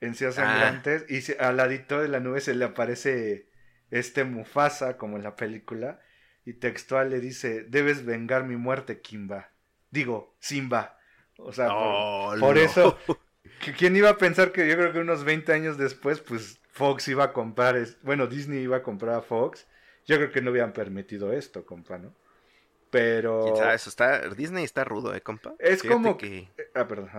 Encías 0.00 0.38
Ah. 0.38 0.42
Sangrantes 0.44 1.04
y 1.10 1.20
se- 1.20 1.38
al 1.38 1.56
ladito 1.58 2.00
de 2.00 2.08
la 2.08 2.20
nube 2.20 2.40
se 2.40 2.54
le 2.54 2.64
aparece 2.64 3.46
este 3.90 4.24
Mufasa, 4.24 4.96
como 4.96 5.16
en 5.16 5.22
la 5.22 5.36
película, 5.36 6.00
y 6.44 6.54
textual 6.54 7.10
le 7.10 7.20
dice, 7.20 7.64
debes 7.64 8.04
vengar 8.04 8.44
mi 8.44 8.56
muerte, 8.56 9.00
Kimba. 9.00 9.50
Digo, 9.90 10.34
Simba. 10.40 10.98
O 11.38 11.52
sea, 11.52 11.66
por- 11.68 11.76
Oh, 11.78 12.34
por 12.40 12.56
no. 12.56 12.60
eso, 12.60 12.98
¿quién 13.78 13.96
iba 13.96 14.10
a 14.10 14.18
pensar 14.18 14.52
que 14.52 14.68
yo 14.68 14.76
creo 14.76 14.92
que 14.92 14.98
unos 15.00 15.24
20 15.24 15.52
años 15.52 15.78
después, 15.78 16.20
pues 16.20 16.60
Fox 16.72 17.08
iba 17.08 17.24
a 17.24 17.32
comprar, 17.32 17.76
es- 17.76 18.00
bueno, 18.02 18.26
Disney 18.26 18.60
iba 18.62 18.78
a 18.78 18.82
comprar 18.82 19.14
a 19.14 19.22
Fox? 19.22 19.66
Yo 20.06 20.16
creo 20.16 20.30
que 20.32 20.40
no 20.40 20.50
hubieran 20.50 20.72
permitido 20.72 21.32
esto, 21.32 21.64
compa, 21.66 21.98
¿no? 21.98 22.14
Pero... 22.90 23.44
Eso 23.72 23.90
está, 23.90 24.28
Disney 24.30 24.64
está 24.64 24.82
rudo, 24.84 25.14
¿eh, 25.14 25.20
compa? 25.20 25.54
Es 25.58 25.82
Fíjate 25.82 25.88
como- 26.02 26.16
que 26.16 26.48
Ah, 26.74 26.88
perdón. 26.88 27.10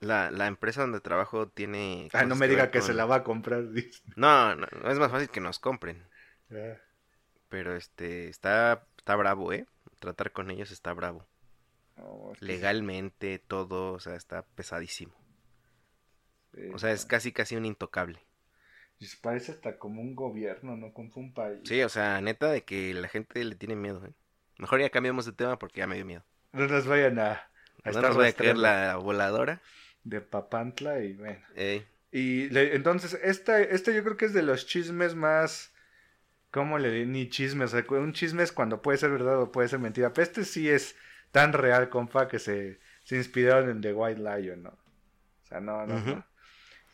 La, 0.00 0.30
la 0.30 0.46
empresa 0.46 0.82
donde 0.82 1.00
trabajo 1.00 1.48
tiene... 1.48 2.08
Ah, 2.12 2.24
no 2.24 2.36
me 2.36 2.48
diga 2.48 2.70
que 2.70 2.82
se 2.82 2.94
la 2.94 3.04
va 3.06 3.16
a 3.16 3.24
comprar. 3.24 3.64
No, 4.16 4.54
no, 4.56 4.66
no, 4.82 4.90
es 4.90 4.98
más 4.98 5.10
fácil 5.12 5.28
que 5.30 5.40
nos 5.40 5.58
compren. 5.60 6.02
Ah, 6.50 6.76
Pero 7.48 7.74
este, 7.76 8.28
está, 8.28 8.86
está 8.98 9.16
bravo, 9.16 9.52
¿eh? 9.52 9.66
Tratar 9.98 10.32
con 10.32 10.50
ellos 10.50 10.70
está 10.70 10.92
bravo. 10.92 11.26
es 12.32 12.40
que 12.42 12.52
Legalmente, 12.52 13.38
todo, 13.38 13.92
o 13.92 14.00
sea, 14.00 14.14
está 14.16 14.40
pesadísimo. 14.42 15.12
sí, 16.54 16.70
O 16.70 16.78
sea, 16.78 16.92
es 16.92 17.04
casi, 17.06 17.32
casi 17.32 17.56
un 17.56 17.64
intocable. 17.64 18.20
Y 18.98 19.06
se 19.06 19.16
parece 19.16 19.52
hasta 19.52 19.78
como 19.78 20.02
un 20.02 20.14
gobierno, 20.14 20.76
¿no? 20.76 20.92
Como 20.92 21.10
un 21.16 21.32
país. 21.32 21.60
Sí, 21.64 21.82
o 21.82 21.88
sea, 21.90 22.20
neta 22.22 22.50
de 22.50 22.64
que 22.64 22.94
la 22.94 23.08
gente 23.08 23.44
le 23.44 23.56
tiene 23.56 23.76
miedo, 23.76 24.04
¿eh? 24.06 24.14
Mejor 24.58 24.80
ya 24.80 24.90
cambiamos 24.90 25.26
de 25.26 25.32
tema 25.32 25.58
porque 25.58 25.80
ya 25.80 25.86
me 25.86 25.96
dio 25.96 26.06
miedo. 26.06 26.24
No 26.52 26.66
nos 26.66 26.86
vayan 26.88 27.18
a, 27.20 27.32
a 27.84 27.90
No 27.92 28.02
nos 28.02 28.14
voy 28.16 28.26
a 28.28 28.32
caer 28.32 28.56
la 28.56 28.96
voladora. 28.96 29.62
De 30.06 30.20
Papantla 30.20 31.00
y 31.04 31.14
bueno. 31.14 31.40
Ey, 31.56 31.86
Y 32.12 32.48
le- 32.50 32.74
entonces, 32.76 33.18
esta, 33.22 33.60
este 33.62 33.94
yo 33.94 34.04
creo 34.04 34.16
que 34.16 34.26
es 34.26 34.34
de 34.34 34.42
los 34.42 34.66
chismes 34.66 35.14
más... 35.14 35.72
¿Cómo 36.52 36.78
le? 36.78 37.06
Ni 37.06 37.28
chismes. 37.30 37.74
O 37.74 37.78
sea, 37.82 37.86
un 38.00 38.12
chisme 38.14 38.42
es 38.42 38.52
cuando 38.52 38.82
puede 38.82 38.98
ser 38.98 39.10
verdad 39.10 39.40
o 39.42 39.52
puede 39.52 39.68
ser 39.68 39.80
mentira. 39.80 40.12
Pero 40.12 40.24
este 40.24 40.44
sí 40.44 40.68
es 40.70 40.96
tan 41.32 41.52
real, 41.52 41.90
compa, 41.90 42.28
que 42.28 42.38
se, 42.38 42.80
se 43.04 43.16
inspiraron 43.16 43.70
en 43.70 43.80
The 43.82 43.92
White 43.92 44.20
Lion, 44.20 44.62
¿no? 44.64 44.70
O 44.70 45.46
sea, 45.48 45.60
no, 45.60 45.86
no, 45.86 46.00
no. 46.00 46.24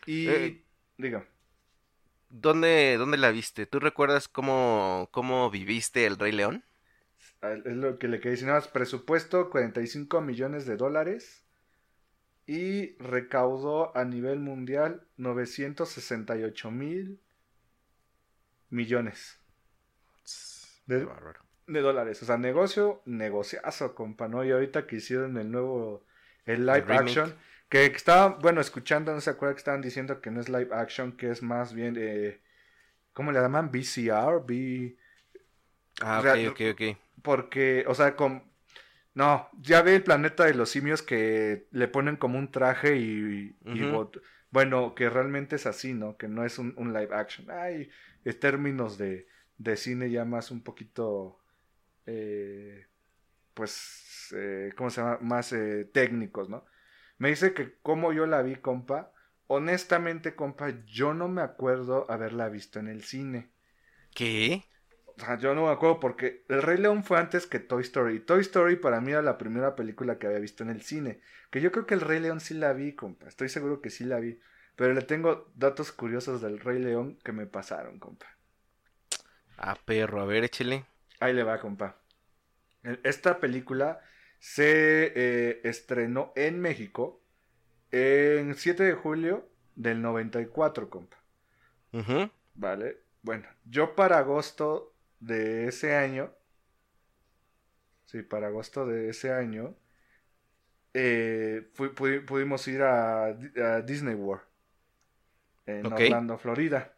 Y... 0.06 0.28
Eh. 0.28 0.64
digo, 0.98 1.24
¿Dónde, 2.30 2.96
¿Dónde 2.98 3.16
la 3.16 3.30
viste? 3.30 3.66
¿Tú 3.66 3.78
recuerdas 3.78 4.26
cómo, 4.26 5.08
cómo 5.12 5.50
viviste 5.50 6.04
el 6.06 6.18
Rey 6.18 6.32
León? 6.32 6.64
es 7.42 7.76
lo 7.76 7.98
que 7.98 8.08
le 8.08 8.18
quería 8.18 8.30
decir. 8.32 8.46
Nada 8.46 8.60
más, 8.60 8.68
presupuesto 8.68 9.50
45 9.50 10.20
millones 10.20 10.66
de 10.66 10.76
dólares. 10.76 11.41
Y 12.52 12.96
recaudó 12.98 13.96
a 13.96 14.04
nivel 14.04 14.38
mundial 14.38 15.06
968 15.16 16.70
mil 16.70 17.18
millones 18.68 19.38
de, 20.84 21.06
dólares. 21.80 22.22
O 22.22 22.26
sea, 22.26 22.36
negocio, 22.36 23.00
negociazo, 23.06 23.94
compa, 23.94 24.28
¿no? 24.28 24.44
Y 24.44 24.50
ahorita 24.50 24.86
que 24.86 24.96
hicieron 24.96 25.38
el 25.38 25.50
nuevo, 25.50 26.04
el 26.44 26.66
live 26.66 26.84
El 26.88 26.92
action, 26.92 27.34
que 27.70 27.86
estaba, 27.86 28.36
bueno, 28.42 28.60
escuchando, 28.60 29.14
no 29.14 29.22
se 29.22 29.30
acuerda 29.30 29.54
que 29.54 29.60
estaban 29.60 29.80
diciendo 29.80 30.20
que 30.20 30.30
no 30.30 30.38
es 30.38 30.50
live 30.50 30.74
action, 30.74 31.12
que 31.12 31.30
es 31.30 31.42
más 31.42 31.72
bien, 31.72 31.96
eh, 31.98 32.42
¿cómo 33.14 33.32
le 33.32 33.40
llaman? 33.40 33.70
VCR, 33.70 34.44
V... 34.44 34.94
Ah, 36.02 36.20
ok, 36.20 36.50
ok, 36.50 36.60
ok. 36.72 36.98
Porque, 37.22 37.86
o 37.88 37.94
sea, 37.94 38.14
con... 38.14 38.51
No, 39.14 39.48
ya 39.60 39.82
ve 39.82 39.96
el 39.96 40.02
planeta 40.04 40.44
de 40.44 40.54
los 40.54 40.70
simios 40.70 41.02
que 41.02 41.66
le 41.70 41.88
ponen 41.88 42.16
como 42.16 42.38
un 42.38 42.50
traje 42.50 42.96
y... 42.96 43.56
bot- 43.90 44.22
Bueno, 44.50 44.94
que 44.94 45.10
realmente 45.10 45.56
es 45.56 45.66
así, 45.66 45.92
¿no? 45.94 46.16
Que 46.16 46.28
no 46.28 46.44
es 46.44 46.58
un, 46.58 46.74
un 46.76 46.92
live 46.92 47.14
action. 47.14 47.50
Hay 47.50 47.90
términos 48.40 48.96
de, 48.98 49.26
de 49.58 49.76
cine 49.76 50.10
ya 50.10 50.24
más 50.24 50.50
un 50.50 50.62
poquito... 50.62 51.38
eh, 52.06 52.86
pues, 53.54 54.34
eh, 54.36 54.72
¿cómo 54.76 54.90
se 54.90 55.00
llama? 55.00 55.18
Más 55.22 55.52
eh, 55.52 55.84
técnicos, 55.92 56.48
¿no? 56.48 56.64
Me 57.18 57.30
dice 57.30 57.54
que 57.54 57.78
como 57.82 58.12
yo 58.12 58.26
la 58.26 58.42
vi, 58.42 58.56
compa. 58.56 59.12
Honestamente, 59.46 60.34
compa, 60.34 60.70
yo 60.86 61.14
no 61.14 61.28
me 61.28 61.42
acuerdo 61.42 62.10
haberla 62.10 62.48
visto 62.48 62.78
en 62.80 62.88
el 62.88 63.02
cine. 63.04 63.50
¿Qué? 64.14 64.64
Yo 65.38 65.54
no 65.54 65.66
me 65.66 65.72
acuerdo 65.72 66.00
porque 66.00 66.44
El 66.48 66.62
Rey 66.62 66.78
León 66.78 67.04
fue 67.04 67.18
antes 67.18 67.46
que 67.46 67.58
Toy 67.58 67.82
Story. 67.82 68.20
Toy 68.20 68.40
Story 68.40 68.76
para 68.76 69.00
mí 69.00 69.12
era 69.12 69.22
la 69.22 69.38
primera 69.38 69.74
película 69.76 70.18
que 70.18 70.26
había 70.26 70.38
visto 70.38 70.62
en 70.62 70.70
el 70.70 70.82
cine. 70.82 71.20
Que 71.50 71.60
yo 71.60 71.70
creo 71.70 71.86
que 71.86 71.94
El 71.94 72.00
Rey 72.00 72.20
León 72.20 72.40
sí 72.40 72.54
la 72.54 72.72
vi, 72.72 72.94
compa. 72.94 73.28
Estoy 73.28 73.48
seguro 73.48 73.80
que 73.80 73.90
sí 73.90 74.04
la 74.04 74.18
vi. 74.18 74.40
Pero 74.76 74.94
le 74.94 75.02
tengo 75.02 75.50
datos 75.54 75.92
curiosos 75.92 76.40
del 76.40 76.58
Rey 76.58 76.78
León 76.78 77.18
que 77.22 77.32
me 77.32 77.46
pasaron, 77.46 77.98
compa. 77.98 78.26
Ah, 79.58 79.76
perro, 79.84 80.20
a 80.20 80.24
ver, 80.24 80.44
échele. 80.44 80.84
Ahí 81.20 81.34
le 81.34 81.44
va, 81.44 81.60
compa. 81.60 81.96
Esta 83.04 83.38
película 83.38 84.00
se 84.40 85.12
eh, 85.14 85.60
estrenó 85.62 86.32
en 86.34 86.60
México 86.60 87.22
en 87.92 88.54
7 88.54 88.82
de 88.82 88.94
julio 88.94 89.48
del 89.76 90.02
94, 90.02 90.90
compa. 90.90 91.18
Vale. 92.54 92.98
Bueno, 93.22 93.46
yo 93.64 93.94
para 93.94 94.18
agosto 94.18 94.91
de 95.22 95.68
ese 95.68 95.94
año. 95.96 96.32
Sí, 98.04 98.22
para 98.22 98.46
agosto 98.48 98.86
de 98.86 99.08
ese 99.08 99.32
año. 99.32 99.74
eh, 100.94 101.70
pudimos 102.26 102.66
ir 102.68 102.82
a, 102.82 103.32
Di- 103.34 103.60
a 103.60 103.80
Disney 103.82 104.14
World. 104.14 104.42
En. 105.66 105.92
Orlando, 105.92 106.38
Florida. 106.38 106.94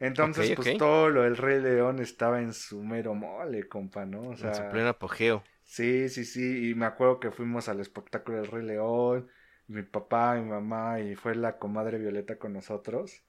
Entonces, 0.00 0.52
pues 0.52 0.76
todo 0.76 1.08
lo 1.10 1.22
del 1.22 1.36
Rey 1.36 1.60
León 1.60 1.98
estaba 2.00 2.40
en 2.40 2.52
su 2.54 2.82
mero 2.84 3.14
mole, 3.14 3.68
compa, 3.68 4.06
¿no? 4.06 4.20
O 4.30 4.32
En 4.32 4.38
su 4.38 4.62
pleno 4.70 4.88
apogeo. 4.90 5.42
Sí, 5.64 6.08
sí, 6.08 6.24
sí, 6.24 6.70
y 6.70 6.74
me 6.74 6.86
acuerdo 6.86 7.20
que 7.20 7.30
fuimos 7.30 7.68
al 7.68 7.80
espectáculo 7.80 8.38
del 8.38 8.46
Rey 8.46 8.64
León, 8.64 9.28
mi 9.66 9.82
papá, 9.82 10.34
mi 10.36 10.48
mamá, 10.48 11.00
y 11.00 11.14
fue 11.14 11.34
la 11.34 11.58
comadre 11.58 11.98
Violeta 11.98 12.38
con 12.38 12.54
nosotros. 12.54 13.22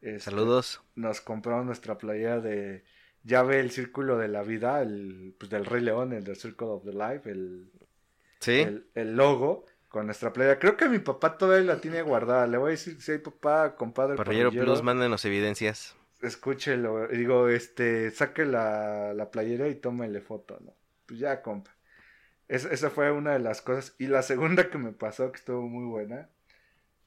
Este, 0.00 0.30
Saludos. 0.30 0.82
Nos 0.94 1.20
compraron 1.20 1.66
nuestra 1.66 1.98
playera 1.98 2.40
de, 2.40 2.84
ya 3.24 3.42
ve 3.42 3.60
el 3.60 3.70
Círculo 3.70 4.18
de 4.18 4.28
la 4.28 4.42
Vida, 4.42 4.80
el, 4.82 5.34
pues 5.38 5.50
del 5.50 5.64
Rey 5.64 5.80
León, 5.82 6.12
el 6.12 6.24
del 6.24 6.36
Circle 6.36 6.66
of 6.68 6.84
the 6.84 6.92
Life, 6.92 7.30
el, 7.30 7.70
Sí. 8.40 8.60
el, 8.60 8.86
el 8.94 9.14
logo 9.16 9.66
con 9.88 10.06
nuestra 10.06 10.32
playera. 10.32 10.58
Creo 10.58 10.76
que 10.76 10.88
mi 10.88 10.98
papá 10.98 11.36
todavía 11.38 11.74
la 11.74 11.80
tiene 11.80 12.02
guardada, 12.02 12.46
le 12.46 12.56
voy 12.58 12.68
a 12.68 12.70
decir, 12.72 13.00
si 13.00 13.12
hay 13.12 13.18
papá, 13.18 13.76
compadre, 13.76 14.16
Parrillero 14.16 14.48
parrillero, 14.48 14.66
Plus, 14.72 14.82
mándenos 14.82 15.24
evidencias. 15.24 15.94
escúchelo, 16.22 17.06
digo, 17.08 17.48
este, 17.48 18.10
saque 18.10 18.44
la, 18.44 19.12
la 19.14 19.30
playera 19.30 19.68
y 19.68 19.74
tómele 19.74 20.20
foto, 20.20 20.58
¿no? 20.64 20.72
Pues 21.06 21.20
ya, 21.20 21.42
compa. 21.42 21.74
Es- 22.48 22.64
esa 22.64 22.90
fue 22.90 23.10
una 23.12 23.32
de 23.32 23.38
las 23.38 23.60
cosas. 23.62 23.94
Y 23.98 24.06
la 24.06 24.22
segunda 24.22 24.70
que 24.70 24.78
me 24.78 24.92
pasó, 24.92 25.30
que 25.32 25.38
estuvo 25.38 25.62
muy 25.62 25.84
buena. 25.86 26.28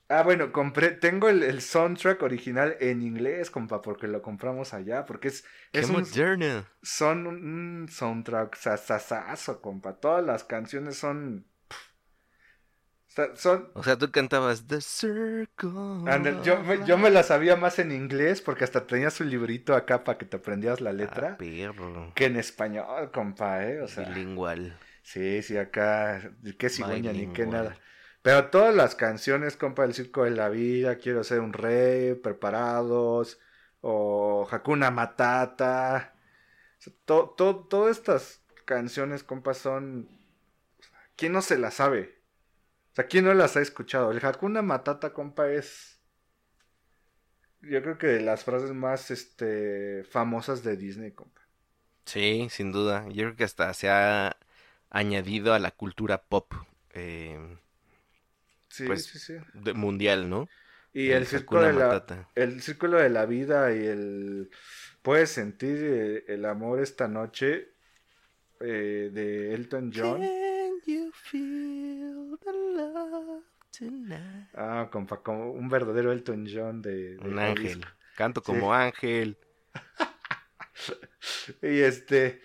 Ah, 0.08 0.22
bueno, 0.24 0.52
compré, 0.52 0.91
tengo 0.91 1.30
el, 1.30 1.41
el 1.44 1.62
soundtrack 1.62 2.22
original 2.22 2.78
en 2.80 3.02
inglés, 3.02 3.50
compa, 3.50 3.82
porque 3.82 4.08
lo 4.08 4.22
compramos 4.22 4.74
allá, 4.74 5.06
porque 5.06 5.30
es, 5.30 5.46
¡Qué 5.72 5.80
es 5.82 5.89
un, 5.89 5.96
moderno! 6.02 6.65
son 6.84 7.26
un, 7.28 7.36
un 7.84 7.89
soundtrack 7.89 8.56
sasasazo, 8.56 9.62
compa. 9.62 10.00
Todas 10.00 10.24
las 10.24 10.44
canciones 10.44 10.98
son... 10.98 11.48
pf, 11.68 11.82
o 13.08 13.12
sea, 13.12 13.36
son, 13.36 13.72
O 13.74 13.84
sea, 13.84 13.98
tú 13.98 14.12
cantabas 14.12 14.68
The 14.68 14.82
Circle. 14.82 15.72
Yo, 16.44 16.62
me, 16.63 16.86
yo 16.86 16.98
me 16.98 17.10
la 17.10 17.24
sabía 17.24 17.56
más 17.56 17.80
en 17.80 17.91
inglés 17.91 18.41
porque 18.41 18.63
hasta 18.63 18.86
tenía 18.88 19.10
su 19.12 19.24
librito 19.24 19.76
acá 19.76 20.04
para 20.04 20.18
que 20.18 20.26
te 20.26 20.38
aprendías 20.38 20.82
la 20.82 20.94
letra 20.94 21.30
Ah, 21.34 21.38
perro. 21.38 22.12
que 22.13 22.26
en 22.26 22.38
español, 22.38 23.12
compa, 23.12 23.63
¿eh? 23.65 23.82
O 23.82 23.88
sea, 23.88 24.04
Bilingual. 24.04 24.78
sí, 25.04 25.41
sí, 25.44 25.58
acá, 25.58 26.22
qué 26.58 26.70
cigüeña 26.70 27.13
ni 27.13 27.28
qué 27.28 27.46
nada. 27.48 27.80
Pero 28.25 28.49
todas 28.49 28.73
las 28.73 28.95
canciones, 28.95 29.55
compa, 29.55 29.83
del 29.83 29.93
Circo 29.93 30.23
de 30.23 30.31
la 30.31 30.49
Vida, 30.49 30.95
Quiero 30.95 31.23
ser 31.23 31.41
un 31.41 31.53
rey, 31.53 32.15
Preparados, 32.15 33.39
o 33.81 34.47
Hakuna 34.49 34.89
Matata. 34.89 36.15
O 37.07 37.35
todas 37.69 37.97
estas 37.99 38.41
canciones, 38.65 39.23
compa, 39.23 39.53
son... 39.53 40.09
¿Quién 41.15 41.33
no 41.33 41.43
se 41.43 41.59
las 41.59 41.75
sabe? 41.75 42.17
O 42.93 42.95
sea, 42.95 43.05
¿quién 43.05 43.25
no 43.25 43.33
las 43.35 43.57
ha 43.57 43.61
escuchado? 43.61 44.09
El 44.09 44.25
Hakuna 44.25 44.63
Matata, 44.63 45.13
compa, 45.13 45.51
es... 45.51 45.99
Yo 47.61 47.83
creo 47.83 47.99
que 47.99 48.07
de 48.07 48.21
las 48.21 48.43
frases 48.43 48.73
más 48.73 49.11
este, 49.11 50.03
famosas 50.03 50.63
de 50.63 50.77
Disney, 50.77 51.11
compa. 51.11 51.41
Sí, 52.05 52.47
sin 52.49 52.71
duda. 52.71 53.05
Yo 53.09 53.25
creo 53.25 53.35
que 53.35 53.43
hasta 53.43 53.71
se 53.75 53.88
ha 53.88 54.35
añadido 54.89 55.53
a 55.53 55.59
la 55.59 55.69
cultura 55.69 56.23
pop 56.23 56.51
eh, 56.89 57.59
Sí, 58.75 58.85
Pues, 58.88 59.05
sí, 59.05 59.19
sí. 59.19 59.33
de- 59.53 59.73
mundial, 59.73 60.29
¿no? 60.29 60.49
Y 60.91 61.11
el, 61.11 61.23
el 61.23 61.25
círculo 61.27 61.61
de 61.61 61.73
la, 61.73 62.05
el 62.35 62.61
círculo 62.61 62.97
de 62.97 63.09
la 63.09 63.25
vida 63.25 63.73
y 63.75 63.85
el 63.85 64.49
puedes 65.01 65.29
sentir 65.29 65.77
eh, 65.81 66.23
el 66.27 66.45
amor 66.45 66.81
esta 66.81 67.07
noche 67.07 67.69
eh, 68.59 69.09
de 69.13 69.53
Elton 69.53 69.91
John. 69.93 70.21
Can 70.21 70.71
you 70.85 71.11
feel 71.13 72.38
the 72.43 72.51
love 72.51 73.43
tonight? 73.77 74.49
Ah, 74.53 74.89
compa, 74.91 75.21
como 75.21 75.51
un 75.51 75.69
verdadero 75.69 76.11
Elton 76.11 76.45
John 76.53 76.81
de, 76.81 77.15
de 77.17 77.27
Un 77.29 77.39
ángel. 77.39 77.79
disco. 77.79 77.91
Canto 78.15 78.41
Sí. 78.41 78.45
como 78.45 78.73
ángel. 78.73 79.38
Y 81.61 81.79
este 81.81 82.41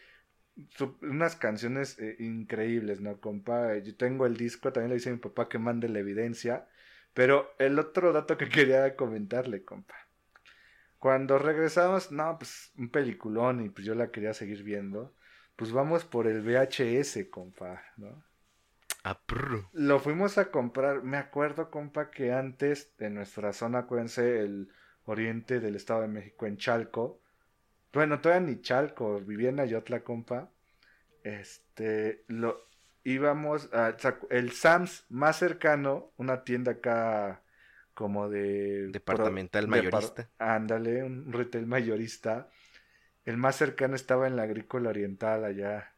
unas 1.02 1.36
canciones 1.36 1.98
eh, 1.98 2.16
increíbles, 2.18 3.00
¿no, 3.00 3.20
compa? 3.20 3.76
Yo 3.78 3.96
tengo 3.96 4.26
el 4.26 4.36
disco, 4.36 4.72
también 4.72 4.90
le 4.90 4.96
dice 4.96 5.10
a 5.10 5.12
mi 5.12 5.18
papá 5.18 5.48
que 5.48 5.58
mande 5.58 5.88
la 5.88 6.00
evidencia. 6.00 6.66
Pero 7.14 7.54
el 7.58 7.78
otro 7.78 8.12
dato 8.12 8.36
que 8.36 8.48
quería 8.48 8.96
comentarle, 8.96 9.64
compa. 9.64 9.94
Cuando 10.98 11.38
regresamos, 11.38 12.12
no, 12.12 12.36
pues 12.38 12.72
un 12.76 12.90
peliculón 12.90 13.64
y 13.64 13.70
pues 13.70 13.86
yo 13.86 13.94
la 13.94 14.10
quería 14.10 14.34
seguir 14.34 14.62
viendo. 14.62 15.14
Pues 15.56 15.72
vamos 15.72 16.04
por 16.04 16.26
el 16.26 16.42
VHS, 16.42 17.30
compa, 17.30 17.82
¿no? 17.96 18.22
Ah, 19.02 19.18
prr. 19.24 19.66
Lo 19.72 19.98
fuimos 19.98 20.36
a 20.36 20.50
comprar, 20.50 21.02
me 21.02 21.16
acuerdo, 21.16 21.70
compa, 21.70 22.10
que 22.10 22.32
antes 22.32 22.96
de 22.98 23.08
nuestra 23.08 23.52
zona, 23.54 23.80
acuérdense, 23.80 24.40
el 24.40 24.70
oriente 25.04 25.58
del 25.60 25.76
Estado 25.76 26.02
de 26.02 26.08
México, 26.08 26.46
en 26.46 26.58
Chalco. 26.58 27.19
Bueno, 27.92 28.20
todavía 28.20 28.46
ni 28.48 28.60
Chalco, 28.62 29.20
vivía 29.20 29.48
en 29.50 29.60
Ayotla, 29.60 30.02
compa. 30.04 30.50
Este, 31.24 32.24
lo 32.28 32.68
íbamos 33.04 33.70
a 33.74 33.96
el 34.30 34.52
Sams 34.52 35.06
más 35.10 35.38
cercano, 35.38 36.12
una 36.18 36.44
tienda 36.44 36.72
acá 36.74 37.42
como 37.94 38.28
de 38.30 38.96
Departamental 38.96 39.64
pro- 39.64 39.68
depar- 39.68 40.14
mayorista. 40.14 40.30
ándale, 40.38 41.04
un 41.04 41.32
retail 41.32 41.66
mayorista. 41.66 42.48
El 43.24 43.36
más 43.38 43.56
cercano 43.56 43.96
estaba 43.96 44.28
en 44.28 44.36
la 44.36 44.44
Agrícola 44.44 44.90
Oriental 44.90 45.44
allá, 45.44 45.94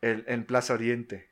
el, 0.00 0.24
en 0.28 0.44
Plaza 0.46 0.74
Oriente. 0.74 1.30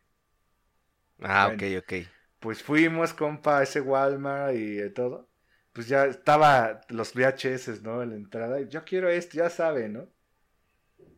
Ah, 1.20 1.46
Bueno. 1.46 1.62
ok, 1.62 1.62
ok. 1.78 1.92
Pues 2.40 2.62
fuimos, 2.62 3.14
compa, 3.14 3.58
a 3.58 3.62
ese 3.64 3.80
Walmart 3.82 4.54
y 4.56 4.76
de 4.76 4.90
todo. 4.90 5.28
Pues 5.76 5.86
ya 5.88 6.06
estaba 6.06 6.80
los 6.88 7.14
VHS, 7.14 7.80
¿no? 7.82 8.02
En 8.02 8.10
la 8.10 8.16
entrada. 8.16 8.60
Yo 8.62 8.84
quiero 8.84 9.08
esto, 9.08 9.36
ya 9.38 9.48
sabe, 9.48 9.88
¿no? 9.88 10.08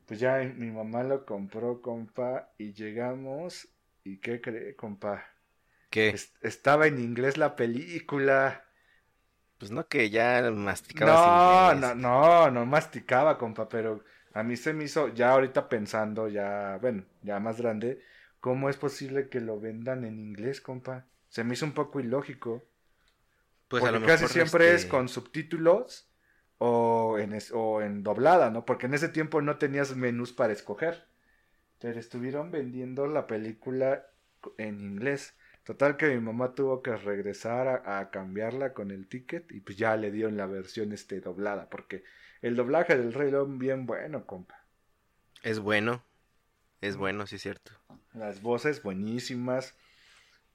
Pues 0.07 0.18
ya 0.18 0.38
mi 0.57 0.73
mamá 0.73 1.05
lo 1.05 1.25
compró, 1.25 1.81
compa, 1.81 2.53
y 2.59 2.73
llegamos. 2.73 3.68
¿Y 4.03 4.18
qué 4.18 4.40
cree, 4.40 4.75
compa? 4.75 5.25
¿Qué? 5.90 6.09
Es- 6.11 6.35
estaba 6.42 6.87
en 6.88 6.99
inglés 7.01 7.37
la 7.38 7.57
película. 7.57 8.64
Pues 9.59 9.71
no 9.71 9.88
que 9.88 10.11
ya 10.11 10.51
No, 10.92 11.14
masticabas 11.23 11.27
no, 11.75 11.94
inglés. 11.94 11.99
no, 12.05 12.51
no 12.51 12.66
masticaba, 12.66 13.38
compa, 13.38 13.68
pero 13.68 14.05
a 14.35 14.42
mí 14.42 14.57
se 14.57 14.73
me 14.73 14.85
hizo, 14.85 15.09
ya 15.14 15.31
ahorita 15.33 15.68
pensando, 15.68 16.29
ya, 16.29 16.79
bueno, 16.81 17.05
ya 17.23 17.38
más 17.40 17.59
grande, 17.61 18.03
¿cómo 18.40 18.68
es 18.71 18.77
posible 18.77 19.29
que 19.29 19.40
lo 19.40 19.61
vendan 19.61 20.05
en 20.05 20.18
inglés, 20.18 20.61
compa? 20.61 21.07
Se 21.29 21.44
me 21.44 21.55
hizo 21.55 21.66
un 21.66 21.73
poco 21.75 22.01
ilógico. 22.01 22.64
Pues 23.69 23.85
a 23.85 23.91
porque 23.91 23.93
lo 23.93 24.01
casi 24.03 24.27
mejor, 24.27 24.29
siempre 24.29 24.75
es 24.75 24.85
este, 24.85 24.87
con 24.87 25.09
subtítulos 25.09 26.11
o 26.59 27.19
en, 27.19 27.33
es- 27.35 27.53
o 27.53 27.83
en 27.83 28.03
doblada, 28.03 28.51
¿no? 28.51 28.65
Porque 28.65 28.87
en 28.87 28.95
ese 28.95 29.09
tiempo 29.09 29.41
no 29.43 29.59
tenías 29.59 29.97
menús 29.97 30.33
para 30.33 30.53
escoger. 30.53 31.07
Pero 31.81 31.99
estuvieron 32.01 32.51
vendiendo 32.51 33.07
la 33.07 33.27
película 33.27 34.07
en 34.59 34.81
inglés. 34.81 35.35
Total 35.65 35.97
que 35.97 36.09
mi 36.09 36.21
mamá 36.21 36.55
tuvo 36.55 36.83
que 36.83 36.97
regresar 36.97 37.69
a, 37.69 37.99
a 38.01 38.11
cambiarla 38.11 38.75
con 38.75 38.91
el 38.91 39.09
ticket 39.09 39.51
y 39.53 39.61
pues 39.61 39.79
ya 39.79 39.97
le 39.97 40.11
dieron 40.13 40.37
la 40.37 40.47
versión 40.47 40.93
este 40.93 41.21
doblada. 41.21 41.69
Porque 41.71 42.05
el 42.43 42.57
doblaje 42.57 42.97
del 42.97 43.13
Rey 43.15 43.31
León 43.33 43.59
bien 43.59 43.87
bueno, 43.87 44.27
compa. 44.27 44.65
Es 45.43 45.59
bueno. 45.59 46.05
Es 46.81 46.97
bueno, 46.97 47.27
sí 47.27 47.37
es 47.37 47.43
cierto. 47.43 47.73
Las 48.13 48.43
voces 48.43 48.83
buenísimas 48.83 49.75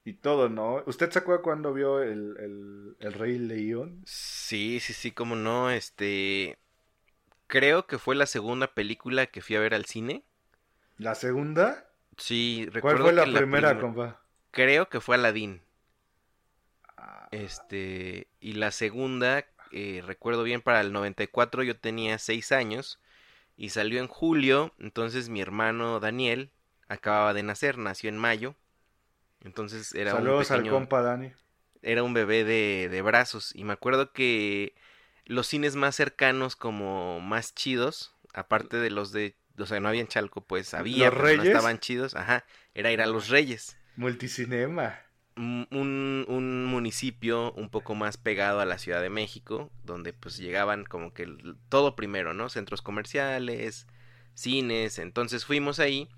y 0.04 0.14
todo, 0.14 0.48
¿no? 0.48 0.82
¿Usted 0.86 1.10
se 1.10 1.18
acuerda 1.20 1.42
cuando 1.42 1.72
vio 1.72 2.00
el, 2.02 2.36
el, 2.38 2.96
el 3.00 3.12
Rey 3.12 3.38
León? 3.38 4.06
Sí, 4.06 4.80
sí, 4.80 4.92
sí, 4.94 5.12
cómo 5.12 5.36
no, 5.36 5.70
este... 5.70 6.58
Creo 7.48 7.86
que 7.86 7.98
fue 7.98 8.16
la 8.16 8.26
segunda 8.26 8.74
película 8.74 9.26
que 9.26 9.42
fui 9.42 9.56
a 9.56 9.60
ver 9.60 9.74
al 9.74 9.86
cine. 9.86 10.24
¿La 10.98 11.14
segunda? 11.14 11.88
Sí, 12.18 12.66
¿Cuál 12.78 12.98
recuerdo 12.98 13.00
fue 13.00 13.12
la 13.12 13.30
que 13.30 13.42
primera, 13.42 13.78
prim- 13.78 13.78
compa? 13.78 14.22
Creo 14.52 14.88
que 14.88 15.00
fue 15.00 15.16
Aladdin. 15.16 15.62
Ah, 16.98 17.30
Este, 17.30 18.28
y 18.40 18.52
la 18.54 18.70
segunda, 18.70 19.44
eh, 19.72 20.02
recuerdo 20.06 20.42
bien, 20.44 20.62
para 20.62 20.80
el 20.80 20.92
94 20.92 21.62
yo 21.62 21.76
tenía 21.78 22.18
6 22.18 22.52
años 22.52 22.98
y 23.56 23.70
salió 23.70 24.00
en 24.00 24.08
julio, 24.08 24.74
entonces 24.78 25.28
mi 25.30 25.40
hermano 25.42 26.00
Daniel 26.00 26.50
acababa 26.88 27.34
de 27.34 27.42
nacer, 27.44 27.78
nació 27.78 28.10
en 28.10 28.18
mayo. 28.18 28.56
Entonces 29.44 29.94
era 29.94 30.14
Saludos 30.14 30.16
un 30.16 30.34
pequeño, 30.34 30.72
al 30.72 30.86
compa 30.86 31.02
Dani. 31.02 31.32
era 31.82 32.02
un 32.02 32.14
bebé 32.14 32.44
de, 32.44 32.88
de 32.90 33.02
brazos 33.02 33.52
y 33.54 33.64
me 33.64 33.72
acuerdo 33.74 34.12
que 34.12 34.74
los 35.26 35.46
cines 35.46 35.76
más 35.76 35.96
cercanos 35.96 36.56
como 36.56 37.20
más 37.20 37.54
chidos, 37.54 38.14
aparte 38.34 38.76
de 38.78 38.90
los 38.90 39.12
de, 39.12 39.36
o 39.58 39.66
sea, 39.66 39.80
no 39.80 39.88
había 39.88 40.00
en 40.02 40.08
Chalco, 40.08 40.42
pues 40.42 40.74
había, 40.74 41.10
¿Los 41.10 41.14
pero 41.14 41.32
no 41.32 41.42
Reyes? 41.42 41.42
estaban 41.42 41.78
chidos, 41.80 42.14
ajá, 42.14 42.44
era 42.74 42.92
ir 42.92 43.00
a 43.02 43.06
Los 43.06 43.28
Reyes. 43.28 43.76
Multicinema. 43.96 44.94
un, 45.36 45.66
un- 45.70 46.24
un 46.28 46.64
municipio 46.66 47.52
un 47.52 47.68
poco 47.70 47.94
más 47.94 48.16
pegado 48.16 48.60
a 48.60 48.64
la 48.66 48.78
Ciudad 48.78 49.02
de 49.02 49.10
México, 49.10 49.70
donde 49.84 50.12
pues 50.12 50.36
llegaban 50.38 50.84
como 50.84 51.12
que 51.12 51.26
todo 51.68 51.96
primero, 51.96 52.34
¿no? 52.34 52.48
Centros 52.48 52.82
comerciales, 52.82 53.86
cines, 54.34 54.98
entonces 54.98 55.44
fuimos 55.44 55.80
ahí 55.80 56.08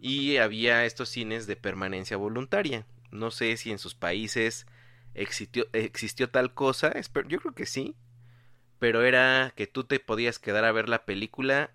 y 0.00 0.38
había 0.38 0.84
estos 0.84 1.08
cines 1.08 1.46
de 1.46 1.56
permanencia 1.56 2.16
voluntaria. 2.16 2.86
No 3.10 3.30
sé 3.30 3.56
si 3.56 3.70
en 3.70 3.78
sus 3.78 3.94
países 3.94 4.66
existió, 5.14 5.66
existió 5.72 6.30
tal 6.30 6.54
cosa, 6.54 6.92
yo 7.26 7.40
creo 7.40 7.54
que 7.54 7.66
sí, 7.66 7.96
pero 8.78 9.02
era 9.02 9.52
que 9.56 9.66
tú 9.66 9.84
te 9.84 10.00
podías 10.00 10.38
quedar 10.38 10.64
a 10.64 10.72
ver 10.72 10.88
la 10.88 11.04
película 11.04 11.70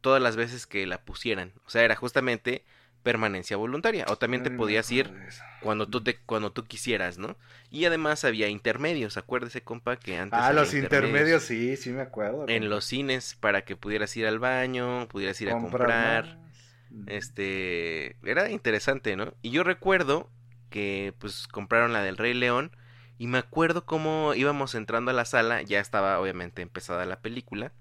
todas 0.00 0.22
las 0.22 0.36
veces 0.36 0.66
que 0.66 0.86
la 0.86 1.04
pusieran, 1.04 1.52
o 1.66 1.70
sea, 1.70 1.84
era 1.84 1.96
justamente 1.96 2.64
permanencia 3.02 3.56
voluntaria, 3.56 4.06
o 4.08 4.16
también 4.16 4.42
te 4.42 4.50
podías 4.50 4.90
ir 4.90 5.12
cuando 5.60 5.88
tú 5.88 6.02
te 6.02 6.18
cuando 6.20 6.52
tú 6.52 6.64
quisieras, 6.64 7.18
¿no? 7.18 7.36
Y 7.70 7.84
además 7.84 8.24
había 8.24 8.48
intermedios, 8.48 9.16
acuérdese, 9.16 9.62
compa, 9.62 9.96
que 9.96 10.16
antes 10.18 10.38
Ah, 10.42 10.52
los 10.52 10.74
intermedios, 10.74 11.42
sí, 11.44 11.76
sí 11.76 11.90
me 11.90 12.02
acuerdo. 12.02 12.46
en 12.48 12.68
los 12.68 12.84
cines 12.84 13.34
para 13.34 13.62
que 13.64 13.76
pudieras 13.76 14.16
ir 14.16 14.26
al 14.26 14.38
baño, 14.38 15.06
pudieras 15.08 15.40
ir 15.40 15.50
a 15.50 15.58
comprar. 15.58 16.38
Este, 17.06 18.16
era 18.28 18.50
interesante, 18.50 19.16
¿no? 19.16 19.34
Y 19.42 19.50
yo 19.50 19.64
recuerdo 19.64 20.30
que 20.70 21.14
pues 21.18 21.46
compraron 21.48 21.92
la 21.92 22.02
del 22.02 22.16
Rey 22.16 22.34
León 22.34 22.76
y 23.18 23.26
me 23.26 23.38
acuerdo 23.38 23.84
cómo 23.86 24.34
íbamos 24.34 24.74
entrando 24.74 25.10
a 25.10 25.14
la 25.14 25.24
sala, 25.24 25.62
ya 25.62 25.80
estaba 25.80 26.20
obviamente 26.20 26.62
empezada 26.62 27.04
la 27.06 27.20
película. 27.20 27.72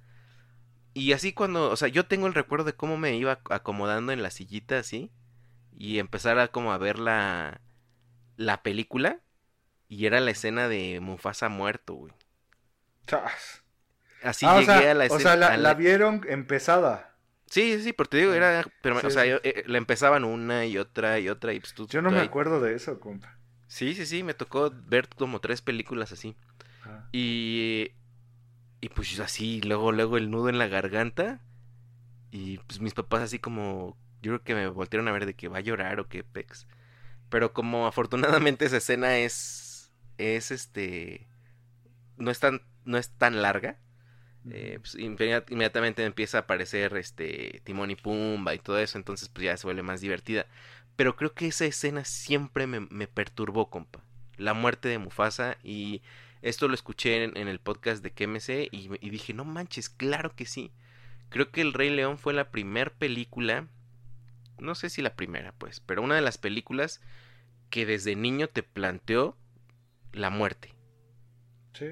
Y 0.94 1.14
así 1.14 1.34
cuando, 1.34 1.70
o 1.70 1.76
sea, 1.76 1.88
yo 1.90 2.08
tengo 2.08 2.28
el 2.28 2.34
recuerdo 2.34 2.66
de 2.66 2.74
cómo 2.76 2.98
me 2.98 3.16
iba 3.16 3.40
acomodando 3.50 4.12
en 4.12 4.24
la 4.24 4.32
sillita 4.32 4.80
así 4.80 5.12
y 5.78 6.00
empezar 6.00 6.40
a 6.40 6.48
como 6.50 6.72
a 6.74 6.78
ver 6.78 7.00
la 7.00 7.62
la 8.38 8.64
película 8.64 9.20
y 9.90 10.06
era 10.06 10.20
la 10.22 10.32
escena 10.32 10.68
de 10.70 11.00
Mufasa 11.02 11.50
muerto, 11.50 11.96
güey. 11.96 12.14
Chas. 13.08 13.64
Así 14.24 14.46
ah, 14.46 14.56
o 14.56 14.62
llegué 14.62 14.66
sea, 14.66 14.92
a 14.92 14.94
la 14.94 15.08
o 15.10 15.18
escena. 15.18 15.20
sea, 15.20 15.36
la, 15.36 15.48
a 15.54 15.58
la 15.58 15.74
vieron 15.74 16.22
empezada. 16.28 17.17
Sí, 17.50 17.78
sí, 17.78 17.84
sí, 17.84 17.94
porque 17.94 18.12
te 18.12 18.18
digo, 18.18 18.34
era, 18.34 18.66
pero, 18.82 19.00
Sí, 19.00 19.08
o 19.08 19.10
sea, 19.10 19.24
sí. 19.24 19.30
yo, 19.30 19.38
eh, 19.44 19.64
la 19.68 19.78
empezaban 19.78 20.24
una 20.26 20.66
y 20.66 20.78
otra 20.78 21.20
y 21.20 21.30
otra 21.30 21.54
y 21.54 21.60
pues 21.60 21.74
tú, 21.74 21.88
Yo 21.88 22.02
no 22.02 22.10
tú 22.10 22.16
me 22.16 22.22
ahí- 22.22 22.28
acuerdo 22.28 22.60
de 22.62 22.74
eso, 22.76 23.00
compa. 23.00 23.38
Sí, 23.68 23.94
sí, 23.96 24.06
sí, 24.06 24.24
me 24.24 24.34
tocó 24.34 24.72
ver 24.88 25.10
como 25.10 25.40
tres 25.42 25.62
películas 25.62 26.12
así. 26.12 26.36
Ah. 26.86 27.08
Y 27.12 27.92
y 28.82 28.90
pues 28.90 29.20
así, 29.20 29.62
luego 29.62 29.92
luego 29.92 30.18
el 30.18 30.30
nudo 30.30 30.50
en 30.50 30.60
la 30.60 30.68
garganta 30.68 31.42
y 32.32 32.60
pues 32.60 32.80
mis 32.82 32.94
papás 32.94 33.22
así 33.24 33.40
como 33.40 33.98
yo 34.22 34.32
creo 34.34 34.44
que 34.44 34.56
me 34.56 34.68
voltearon 34.70 35.08
a 35.08 35.12
ver 35.12 35.26
de 35.26 35.36
que 35.36 35.48
va 35.48 35.58
a 35.60 35.62
llorar 35.62 36.00
o 36.00 36.08
qué 36.08 36.24
pex. 36.24 36.68
Pero 37.30 37.54
como 37.54 37.88
afortunadamente 37.88 38.66
esa 38.66 38.78
escena 38.78 39.18
es 39.20 39.92
es 40.18 40.52
este 40.52 41.28
no 42.18 42.32
es 42.32 42.40
tan 42.40 42.62
no 42.86 42.98
es 42.98 43.12
tan 43.12 43.42
larga, 43.42 43.80
eh, 44.52 44.80
pues, 44.80 44.96
inmediat- 44.96 45.52
inmediatamente 45.52 46.04
empieza 46.04 46.38
a 46.38 46.42
aparecer 46.42 46.96
este 46.98 47.62
Timón 47.64 47.92
y 47.92 47.96
Pumba 47.96 48.54
y 48.54 48.60
todo 48.60 48.80
eso, 48.80 48.98
entonces 48.98 49.30
pues 49.30 49.46
ya 49.46 49.58
se 49.58 49.68
vuelve 49.68 49.84
más 49.84 50.02
divertida. 50.02 50.46
Pero 50.96 51.16
creo 51.16 51.34
que 51.34 51.48
esa 51.48 51.66
escena 51.66 52.06
siempre 52.06 52.68
me, 52.68 53.08
perturbó, 53.08 53.70
compa. 53.70 54.02
La 54.38 54.54
muerte 54.54 54.90
de 54.90 54.98
Mufasa 54.98 55.58
y 55.64 56.02
esto 56.42 56.68
lo 56.68 56.74
escuché 56.74 57.24
en, 57.24 57.48
el 57.48 57.60
podcast 57.60 58.04
de 58.04 58.12
KMC 58.12 58.70
y, 58.72 59.10
dije, 59.10 59.34
no 59.34 59.46
manches, 59.46 59.90
claro 59.90 60.36
que 60.36 60.46
sí. 60.46 60.72
Creo 61.30 61.52
que 61.52 61.62
El 61.62 61.74
Rey 61.74 61.90
León 61.90 62.18
fue 62.18 62.34
la 62.34 62.52
primer 62.52 62.94
película, 62.94 63.68
no 64.60 64.76
sé 64.76 64.90
si 64.90 65.02
la 65.02 65.16
primera 65.16 65.54
pues, 65.58 65.80
pero 65.82 66.02
una 66.02 66.16
de 66.16 66.22
las 66.22 66.38
películas 66.38 67.02
que 67.70 67.86
desde 67.86 68.16
niño 68.16 68.48
te 68.48 68.64
planteó 68.64 69.36
la 70.14 70.30
muerte 70.30 70.74
Sí. 71.78 71.86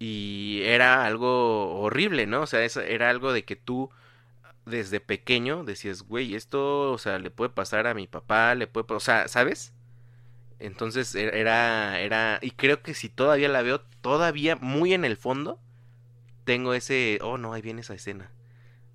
Y 0.00 0.62
era 0.64 1.06
algo 1.06 1.80
horrible, 1.82 2.26
¿no? 2.28 2.42
O 2.42 2.48
sea, 2.48 2.64
era 2.64 3.10
algo 3.10 3.34
de 3.34 3.44
que 3.46 3.56
tú 3.56 3.90
desde 4.66 5.00
pequeño 5.00 5.64
decías, 5.64 6.02
güey, 6.02 6.34
esto, 6.36 6.92
o 6.92 6.98
sea, 6.98 7.18
le 7.18 7.30
puede 7.30 7.50
pasar 7.50 7.86
a 7.86 7.94
mi 7.94 8.06
papá, 8.08 8.54
le 8.56 8.66
puede, 8.68 8.84
pa-", 8.86 8.96
o 8.96 9.00
sea, 9.00 9.28
¿sabes? 9.28 9.74
Entonces 10.58 11.14
e- 11.14 11.38
era, 11.40 12.00
era, 12.00 12.38
y 12.42 12.52
creo 12.52 12.82
que 12.82 12.94
si 12.94 13.08
todavía 13.08 13.48
la 13.48 13.62
veo, 13.62 13.80
todavía 14.02 14.56
muy 14.56 14.94
en 14.94 15.04
el 15.04 15.16
fondo, 15.16 15.60
tengo 16.44 16.74
ese, 16.74 17.18
oh 17.22 17.38
no, 17.38 17.52
ahí 17.54 17.62
viene 17.62 17.82
esa 17.82 17.94
escena. 17.94 18.30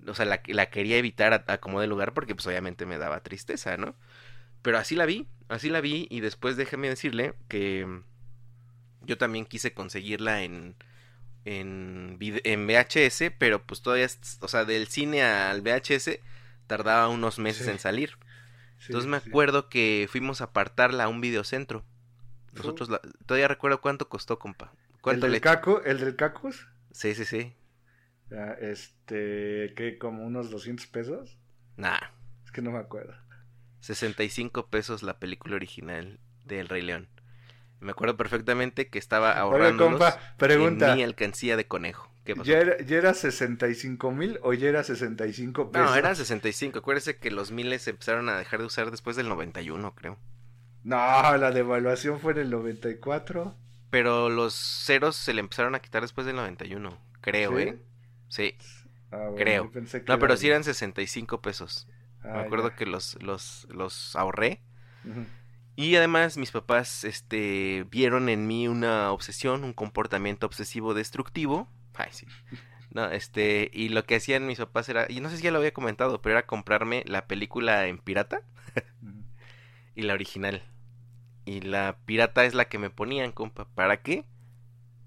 O 0.07 0.15
sea, 0.15 0.25
la, 0.25 0.41
la 0.47 0.69
quería 0.69 0.97
evitar 0.97 1.33
a, 1.33 1.45
a 1.47 1.59
como 1.59 1.81
de 1.81 1.87
lugar 1.87 2.13
porque 2.13 2.35
pues 2.35 2.47
obviamente 2.47 2.85
me 2.87 2.97
daba 2.99 3.21
tristeza, 3.23 3.77
¿no? 3.77 3.95
Pero 4.63 4.77
así 4.79 4.95
la 4.95 5.05
vi, 5.07 5.27
así 5.49 5.69
la 5.69 5.81
vi 5.81 6.07
y 6.11 6.21
después 6.21 6.57
déjame 6.57 6.89
decirle 6.89 7.35
que 7.49 7.85
mm, 7.87 8.03
yo 9.01 9.17
también 9.17 9.45
quise 9.45 9.73
conseguirla 9.73 10.43
en, 10.43 10.75
en, 11.45 12.17
en 12.21 12.67
VHS, 12.67 13.31
pero 13.37 13.63
pues 13.65 13.81
todavía, 13.81 14.07
o 14.41 14.47
sea, 14.47 14.65
del 14.65 14.87
cine 14.87 15.23
al 15.23 15.61
VHS 15.61 16.19
tardaba 16.67 17.07
unos 17.09 17.39
meses 17.39 17.65
Sí. 17.65 17.71
en 17.71 17.79
salir. 17.79 18.17
sí, 18.79 18.87
Entonces 18.87 19.09
me 19.09 19.19
sí. 19.19 19.29
acuerdo 19.29 19.69
que 19.69 20.07
fuimos 20.11 20.41
a 20.41 20.45
apartarla 20.45 21.05
a 21.05 21.07
un 21.07 21.21
videocentro. 21.21 21.85
Nosotros 22.53 22.89
la- 22.89 23.01
todavía 23.25 23.47
recuerdo 23.47 23.81
cuánto 23.81 24.09
costó, 24.09 24.39
compa. 24.39 24.73
¿El 24.95 25.01
¿Cuánto 25.01 25.25
del, 25.27 25.33
le 25.33 25.41
caco, 25.41 25.81
¿El 25.83 25.99
del 25.99 26.15
cacus? 26.15 26.67
Sí, 26.91 27.13
sí, 27.15 27.25
sí. 27.25 27.53
Este, 28.59 29.73
¿qué? 29.75 29.97
¿Como 29.99 30.25
unos 30.25 30.49
200 30.49 30.87
pesos? 30.87 31.37
Nah, 31.77 31.99
Es 32.45 32.51
que 32.51 32.61
no 32.61 32.71
me 32.71 32.79
acuerdo. 32.79 33.13
65 33.81 34.67
pesos 34.67 35.03
la 35.03 35.19
película 35.19 35.55
original 35.55 36.19
de 36.45 36.59
El 36.59 36.69
Rey 36.69 36.81
León. 36.81 37.07
Me 37.79 37.91
acuerdo 37.91 38.17
perfectamente 38.17 38.87
que 38.87 38.97
estaba 38.99 39.31
ahorrando 39.33 39.89
compa, 39.89 40.17
pregunta. 40.37 40.91
en 40.91 40.97
mi 40.97 41.03
alcancía 41.03 41.55
de 41.57 41.67
conejo. 41.67 42.09
¿Qué 42.23 42.35
pasó? 42.35 42.49
¿Ya 42.49 42.57
era, 42.59 42.77
¿Ya 42.83 42.97
era 42.97 43.13
65 43.13 44.11
mil 44.11 44.39
o 44.41 44.53
ya 44.53 44.69
era 44.69 44.83
65 44.83 45.71
pesos? 45.71 45.89
No, 45.91 45.95
eran 45.95 46.15
65. 46.15 46.79
Acuérdese 46.79 47.17
que 47.17 47.29
los 47.29 47.51
miles 47.51 47.83
se 47.83 47.91
empezaron 47.91 48.29
a 48.29 48.37
dejar 48.37 48.59
de 48.61 48.65
usar 48.65 48.89
después 48.89 49.15
del 49.15 49.29
91, 49.29 49.93
creo. 49.93 50.17
No, 50.83 50.95
la 51.37 51.51
devaluación 51.51 52.19
fue 52.19 52.31
en 52.33 52.39
el 52.39 52.49
94. 52.49 53.55
Pero 53.91 54.29
los 54.29 54.55
ceros 54.55 55.15
se 55.15 55.33
le 55.33 55.39
empezaron 55.41 55.75
a 55.75 55.79
quitar 55.79 56.01
después 56.01 56.25
del 56.25 56.35
91, 56.35 56.97
creo, 57.21 57.51
¿Sí? 57.57 57.61
¿eh? 57.63 57.79
Sí. 58.29 58.55
Ah, 59.11 59.17
bueno, 59.17 59.35
Creo. 59.37 59.63
yo 59.65 59.71
pensé 59.71 60.03
que 60.03 60.11
No, 60.11 60.17
pero 60.19 60.33
era- 60.33 60.37
sí 60.41 60.47
eran 60.47 60.63
65 60.63 61.41
pesos. 61.41 61.87
Ah, 62.23 62.33
Me 62.33 62.39
acuerdo 62.41 62.69
ya. 62.69 62.75
que 62.75 62.85
los, 62.87 63.21
los, 63.21 63.67
los 63.69 64.15
ahorré. 64.15 64.61
Ujú. 65.05 65.25
Y 65.75 65.95
además 65.95 66.37
mis 66.37 66.51
papás 66.51 67.03
este, 67.03 67.85
vieron 67.91 68.29
en 68.29 68.47
mí 68.47 68.67
una 68.67 69.11
obsesión, 69.11 69.63
un 69.63 69.73
comportamiento 69.73 70.45
obsesivo 70.45 70.93
destructivo. 70.93 71.67
Ay, 71.93 72.09
sí. 72.11 72.25
No, 72.91 73.11
este, 73.11 73.69
y 73.73 73.89
lo 73.89 74.05
que 74.05 74.15
hacían 74.15 74.47
mis 74.47 74.57
papás 74.57 74.87
era, 74.87 75.05
y 75.09 75.19
no 75.19 75.29
sé 75.29 75.37
si 75.37 75.43
ya 75.43 75.51
lo 75.51 75.57
había 75.57 75.73
comentado, 75.73 76.21
pero 76.21 76.37
era 76.37 76.47
comprarme 76.47 77.03
la 77.05 77.27
película 77.27 77.87
en 77.87 77.97
pirata 77.97 78.41
y 79.95 80.03
la 80.03 80.13
original. 80.13 80.63
Y 81.43 81.59
la 81.59 81.97
pirata 82.05 82.45
es 82.45 82.53
la 82.53 82.65
que 82.65 82.79
me 82.79 82.89
ponían, 82.89 83.33
compa. 83.33 83.67
¿Para 83.75 84.01
qué? 84.01 84.25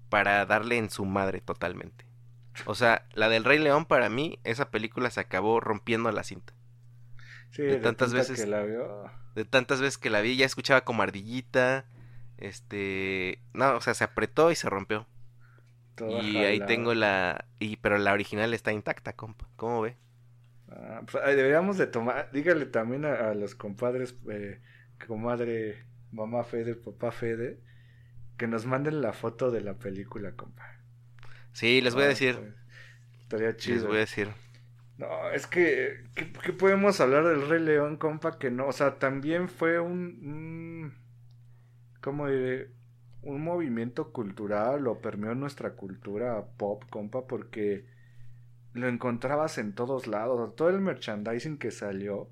Para 0.09 0.45
darle 0.45 0.77
en 0.77 0.91
su 0.91 1.03
madre 1.05 1.41
totalmente. 1.41 2.05
O 2.65 2.75
sea, 2.75 3.07
la 3.13 3.27
del 3.27 3.43
Rey 3.43 3.57
León 3.57 3.85
para 3.85 4.09
mí, 4.09 4.39
esa 4.43 4.69
película 4.69 5.09
se 5.09 5.19
acabó 5.19 5.59
rompiendo 5.59 6.11
la 6.11 6.23
cinta. 6.23 6.53
Sí, 7.51 7.63
de 7.63 7.77
tantas 7.77 8.09
tanta 8.11 8.17
veces- 8.17 8.39
que 8.39 8.47
la 8.49 8.63
vio. 8.63 9.11
De 9.35 9.45
tantas 9.45 9.79
veces 9.81 9.97
que 9.97 10.09
la 10.09 10.21
vi, 10.21 10.35
ya 10.37 10.45
escuchaba 10.45 10.81
como 10.81 11.01
ardillita. 11.03 11.85
Este. 12.37 13.39
No, 13.53 13.75
o 13.75 13.81
sea, 13.81 13.93
se 13.93 14.03
apretó 14.03 14.51
y 14.51 14.55
se 14.55 14.69
rompió. 14.69 15.07
toda 15.95 16.21
y 16.23 16.37
ahí 16.37 16.65
tengo 16.65 16.93
la. 16.93 17.45
Y, 17.59 17.75
pero 17.77 17.97
la 17.97 18.13
original 18.13 18.53
está 18.53 18.71
intacta, 18.71 19.13
compa. 19.13 19.49
¿Cómo 19.57 19.81
ve? 19.81 19.97
Ah, 20.71 21.01
pues, 21.11 21.23
deberíamos 21.35 21.77
de 21.77 21.87
tomar, 21.87 22.29
dígale 22.31 22.65
también 22.67 23.03
a, 23.03 23.31
a 23.31 23.33
los 23.33 23.55
compadres, 23.55 24.15
eh, 24.31 24.61
comadre, 25.07 25.83
mamá 26.11 26.43
Fede, 26.43 26.75
papá 26.75 27.11
Fede, 27.11 27.59
que 28.37 28.47
nos 28.47 28.65
manden 28.65 29.01
la 29.01 29.11
foto 29.13 29.51
de 29.51 29.61
la 29.61 29.73
película, 29.73 30.31
compa. 30.33 30.63
Sí, 31.53 31.81
les 31.81 31.93
voy 31.95 32.03
a 32.03 32.05
Ah, 32.05 32.09
decir. 32.09 32.35
pues, 32.35 32.53
Estaría 33.23 33.47
Les 33.47 33.57
chido. 33.57 33.87
voy 33.87 33.97
a 33.97 33.99
decir. 34.01 34.29
No, 34.99 35.31
es 35.31 35.47
que, 35.47 36.03
¿qué, 36.13 36.51
podemos 36.51 36.99
hablar 36.99 37.23
del 37.23 37.47
Rey 37.47 37.61
León, 37.61 37.95
compa? 37.95 38.37
Que 38.37 38.51
no, 38.51 38.67
o 38.67 38.73
sea, 38.73 38.99
también 38.99 39.47
fue 39.47 39.79
un, 39.79 40.93
¿cómo 42.01 42.27
diré? 42.27 42.71
Un 43.21 43.41
movimiento 43.41 44.11
cultural 44.11 44.87
o 44.87 44.99
permeó 44.99 45.35
nuestra 45.35 45.71
cultura 45.75 46.45
pop, 46.57 46.83
compa, 46.89 47.27
porque 47.27 47.85
lo 48.73 48.89
encontrabas 48.89 49.57
en 49.57 49.73
todos 49.73 50.05
lados. 50.05 50.53
Todo 50.57 50.69
el 50.69 50.81
merchandising 50.81 51.57
que 51.59 51.71
salió. 51.71 52.29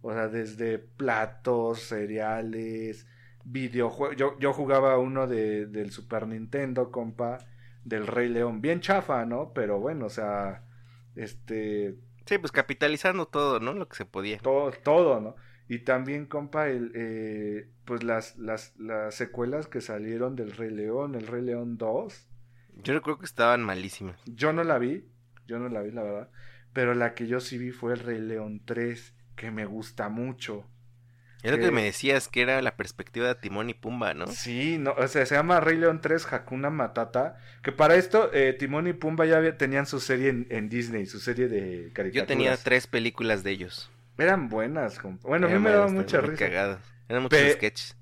O 0.00 0.12
sea, 0.12 0.28
desde 0.28 0.78
platos, 0.78 1.80
cereales, 1.80 3.08
videojuegos. 3.44 4.16
Yo, 4.16 4.38
yo 4.38 4.52
jugaba 4.52 4.98
uno 4.98 5.26
de, 5.26 5.66
del 5.66 5.90
Super 5.90 6.28
Nintendo, 6.28 6.92
compa, 6.92 7.38
del 7.84 8.06
Rey 8.06 8.28
León. 8.28 8.60
Bien 8.60 8.80
chafa, 8.80 9.24
¿no? 9.26 9.52
Pero 9.52 9.80
bueno, 9.80 10.06
o 10.06 10.10
sea, 10.10 10.62
este... 11.16 11.96
Sí, 12.26 12.38
pues 12.38 12.52
capitalizando 12.52 13.26
todo, 13.26 13.60
¿no? 13.60 13.74
Lo 13.74 13.88
que 13.88 13.96
se 13.96 14.06
podía. 14.06 14.38
Todo, 14.38 14.70
todo, 14.72 15.20
¿no? 15.20 15.36
Y 15.68 15.80
también, 15.80 16.26
compa, 16.26 16.68
el, 16.68 16.92
eh, 16.94 17.70
pues 17.84 18.02
las, 18.02 18.36
las, 18.36 18.74
las 18.78 19.14
secuelas 19.14 19.66
que 19.66 19.80
salieron 19.80 20.36
del 20.36 20.52
Rey 20.52 20.70
León, 20.70 21.14
el 21.14 21.26
Rey 21.26 21.42
León 21.42 21.78
2. 21.78 22.28
Yo 22.82 22.94
recuerdo 22.94 23.20
que 23.20 23.26
estaban 23.26 23.62
malísimas. 23.62 24.20
Yo 24.26 24.52
no 24.52 24.64
la 24.64 24.78
vi, 24.78 25.06
yo 25.46 25.58
no 25.58 25.68
la 25.68 25.82
vi, 25.82 25.90
la 25.90 26.02
verdad. 26.02 26.30
Pero 26.72 26.94
la 26.94 27.14
que 27.14 27.26
yo 27.26 27.40
sí 27.40 27.56
vi 27.56 27.70
fue 27.70 27.94
el 27.94 28.00
Rey 28.00 28.20
León 28.20 28.62
3, 28.64 29.14
que 29.36 29.50
me 29.50 29.64
gusta 29.64 30.08
mucho. 30.08 30.66
Es 31.44 31.52
lo 31.52 31.58
que 31.58 31.70
me 31.70 31.84
decías, 31.84 32.28
que 32.28 32.40
era 32.40 32.62
la 32.62 32.74
perspectiva 32.74 33.28
de 33.28 33.34
Timón 33.34 33.68
y 33.68 33.74
Pumba, 33.74 34.14
¿no? 34.14 34.26
Sí, 34.28 34.78
no, 34.78 34.92
o 34.92 35.06
sea, 35.08 35.26
se 35.26 35.34
llama 35.34 35.60
Rey 35.60 35.76
León 35.76 36.00
3 36.00 36.32
Hakuna 36.32 36.70
Matata. 36.70 37.36
Que 37.62 37.70
para 37.70 37.96
esto, 37.96 38.30
eh, 38.32 38.54
Timón 38.58 38.86
y 38.86 38.94
Pumba 38.94 39.26
ya 39.26 39.58
tenían 39.58 39.84
su 39.84 40.00
serie 40.00 40.30
en, 40.30 40.46
en, 40.48 40.70
Disney, 40.70 41.04
su 41.04 41.20
serie 41.20 41.48
de 41.48 41.90
caricaturas. 41.92 42.14
Yo 42.14 42.26
tenía 42.26 42.56
tres 42.56 42.86
películas 42.86 43.44
de 43.44 43.50
ellos. 43.50 43.90
Eran 44.16 44.48
buenas. 44.48 44.98
Bueno, 45.20 45.46
a 45.46 45.50
mí 45.50 45.58
me 45.58 45.68
daba 45.68 45.88
mucha 45.88 46.22
risa. 46.22 46.46
Cagadas. 46.46 46.80
Eran 47.10 47.24
muchos 47.24 47.52
sketches. 47.52 47.96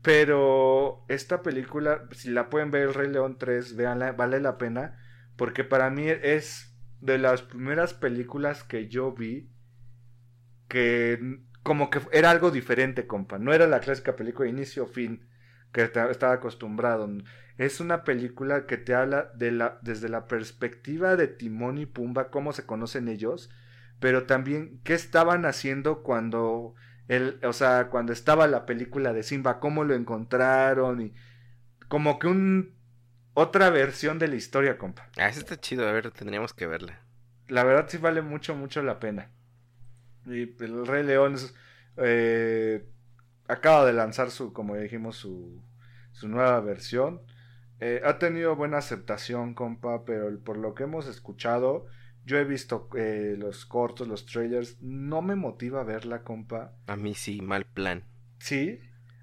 Pero 0.00 1.04
esta 1.08 1.42
película, 1.42 2.04
si 2.12 2.30
la 2.30 2.48
pueden 2.48 2.70
ver, 2.70 2.82
El 2.82 2.94
Rey 2.94 3.08
León 3.10 3.38
3, 3.38 3.74
véanla, 3.74 4.12
vale 4.12 4.38
la 4.38 4.56
pena. 4.56 5.00
Porque 5.36 5.64
para 5.64 5.90
mí 5.90 6.06
es 6.06 6.72
de 7.00 7.18
las 7.18 7.42
primeras 7.42 7.92
películas 7.92 8.62
que 8.62 8.88
yo 8.88 9.12
vi 9.12 9.50
que 10.68 11.40
como 11.64 11.90
que 11.90 12.00
era 12.12 12.30
algo 12.30 12.52
diferente, 12.52 13.08
compa. 13.08 13.38
No 13.38 13.52
era 13.52 13.66
la 13.66 13.80
clásica 13.80 14.14
película 14.14 14.44
de 14.44 14.52
inicio 14.52 14.86
fin 14.86 15.26
que 15.72 15.82
estaba 15.82 16.34
acostumbrado. 16.34 17.10
Es 17.58 17.80
una 17.80 18.04
película 18.04 18.66
que 18.66 18.76
te 18.76 18.94
habla 18.94 19.32
de 19.34 19.50
la, 19.50 19.78
desde 19.82 20.08
la 20.08 20.28
perspectiva 20.28 21.16
de 21.16 21.26
Timón 21.26 21.78
y 21.78 21.86
Pumba, 21.86 22.30
cómo 22.30 22.52
se 22.52 22.66
conocen 22.66 23.08
ellos, 23.08 23.50
pero 23.98 24.24
también 24.24 24.80
qué 24.84 24.94
estaban 24.94 25.46
haciendo 25.46 26.02
cuando 26.02 26.74
el, 27.08 27.40
o 27.42 27.52
sea, 27.52 27.88
cuando 27.88 28.12
estaba 28.12 28.46
la 28.46 28.66
película 28.66 29.12
de 29.12 29.22
Simba, 29.22 29.58
cómo 29.58 29.84
lo 29.84 29.94
encontraron 29.94 31.00
y 31.00 31.14
como 31.88 32.18
que 32.18 32.26
un 32.28 32.74
otra 33.32 33.70
versión 33.70 34.18
de 34.18 34.28
la 34.28 34.36
historia, 34.36 34.76
compa. 34.76 35.08
Ah, 35.16 35.28
eso 35.28 35.40
está 35.40 35.58
chido, 35.58 35.88
a 35.88 35.92
ver, 35.92 36.10
tendríamos 36.10 36.52
que 36.52 36.66
verla. 36.66 37.00
La 37.48 37.64
verdad 37.64 37.86
sí 37.88 37.96
vale 37.96 38.22
mucho, 38.22 38.54
mucho 38.54 38.82
la 38.82 39.00
pena. 39.00 39.30
Y 40.26 40.54
el 40.62 40.86
Rey 40.86 41.04
León 41.04 41.36
eh, 41.96 42.86
acaba 43.48 43.84
de 43.84 43.92
lanzar 43.92 44.30
su, 44.30 44.52
como 44.52 44.76
dijimos, 44.76 45.16
su, 45.16 45.60
su 46.12 46.28
nueva 46.28 46.60
versión. 46.60 47.20
Eh, 47.80 48.00
ha 48.04 48.18
tenido 48.18 48.56
buena 48.56 48.78
aceptación, 48.78 49.54
compa, 49.54 50.04
pero 50.04 50.38
por 50.40 50.56
lo 50.56 50.74
que 50.74 50.84
hemos 50.84 51.06
escuchado, 51.06 51.86
yo 52.24 52.38
he 52.38 52.44
visto 52.44 52.88
eh, 52.96 53.36
los 53.38 53.66
cortos, 53.66 54.08
los 54.08 54.26
trailers, 54.26 54.80
no 54.80 55.22
me 55.22 55.34
motiva 55.34 55.80
a 55.80 55.84
verla, 55.84 56.22
compa. 56.22 56.72
A 56.86 56.96
mí 56.96 57.14
sí, 57.14 57.42
mal 57.42 57.64
plan. 57.66 58.04
¿Sí? 58.38 58.80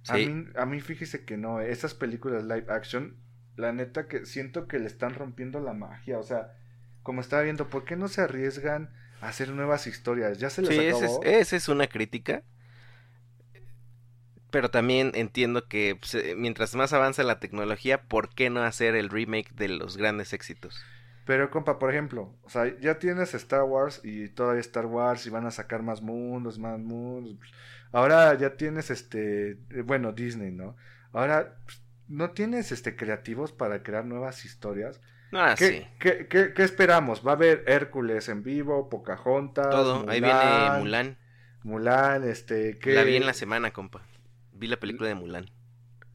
A, 0.07 0.17
mí, 0.17 0.45
a 0.55 0.65
mí 0.65 0.81
fíjese 0.81 1.25
que 1.25 1.37
no, 1.37 1.61
esas 1.61 1.93
películas 1.93 2.43
live 2.43 2.65
action, 2.69 3.15
la 3.55 3.71
neta 3.71 4.07
que 4.07 4.25
siento 4.25 4.67
que 4.67 4.79
le 4.79 4.87
están 4.87 5.13
rompiendo 5.13 5.59
la 5.59 5.73
magia, 5.73 6.19
o 6.19 6.23
sea, 6.23 6.53
como 7.03 7.21
estaba 7.21 7.43
viendo, 7.43 7.69
¿por 7.69 7.85
qué 7.85 7.95
no 7.95 8.07
se 8.07 8.21
arriesgan 8.21 8.91
hacer 9.21 9.49
nuevas 9.49 9.87
historias? 9.87 10.37
Ya 10.37 10.49
se 10.49 10.61
les 10.61 10.75
sí, 10.75 10.87
acabó. 10.87 11.23
Esa 11.23 11.55
es, 11.55 11.69
una 11.69 11.87
crítica. 11.87 12.43
Pero 14.49 14.69
también 14.69 15.13
entiendo 15.15 15.67
que 15.67 15.95
pues, 15.95 16.13
eh, 16.15 16.35
mientras 16.35 16.75
más 16.75 16.91
avanza 16.91 17.23
la 17.23 17.39
tecnología, 17.39 18.01
¿por 18.03 18.33
qué 18.33 18.49
no 18.49 18.61
hacer 18.63 18.95
el 18.95 19.09
remake 19.09 19.53
de 19.53 19.69
los 19.69 19.95
grandes 19.95 20.33
éxitos? 20.33 20.83
Pero, 21.25 21.49
compa, 21.51 21.79
por 21.79 21.91
ejemplo, 21.91 22.35
o 22.41 22.49
sea, 22.49 22.77
ya 22.79 22.99
tienes 22.99 23.33
Star 23.33 23.63
Wars 23.63 24.01
y 24.03 24.27
todavía 24.29 24.59
Star 24.59 24.87
Wars 24.87 25.25
y 25.25 25.29
van 25.29 25.45
a 25.45 25.51
sacar 25.51 25.83
más 25.83 26.01
mundos, 26.01 26.59
más 26.59 26.79
mundos. 26.79 27.37
Ahora 27.91 28.33
ya 28.37 28.55
tienes 28.57 28.89
este, 28.89 29.51
eh, 29.51 29.81
bueno, 29.85 30.11
Disney, 30.11 30.51
¿no? 30.51 30.75
Ahora, 31.13 31.57
pues, 31.63 31.81
¿no 32.07 32.31
tienes 32.31 32.71
este 32.71 32.95
creativos 32.95 33.53
para 33.53 33.83
crear 33.83 34.03
nuevas 34.03 34.43
historias? 34.43 34.99
Ah, 35.33 35.55
¿Qué, 35.57 35.67
sí. 35.67 35.87
¿qué, 35.99 36.53
qué, 36.53 36.63
esperamos? 36.63 37.25
¿Va 37.25 37.31
a 37.31 37.35
haber 37.35 37.63
Hércules 37.67 38.27
en 38.27 38.43
vivo, 38.43 38.89
Pocahontas? 38.89 39.69
Todo, 39.69 40.09
ahí 40.09 40.19
viene 40.19 40.79
Mulan. 40.79 41.17
Mulan, 41.63 42.27
este, 42.27 42.77
¿qué? 42.79 42.93
La 42.93 43.03
vi 43.03 43.15
en 43.15 43.25
la 43.25 43.33
semana, 43.33 43.71
compa. 43.71 44.01
Vi 44.53 44.67
la 44.67 44.77
película 44.77 45.07
de 45.07 45.15
Mulan. 45.15 45.49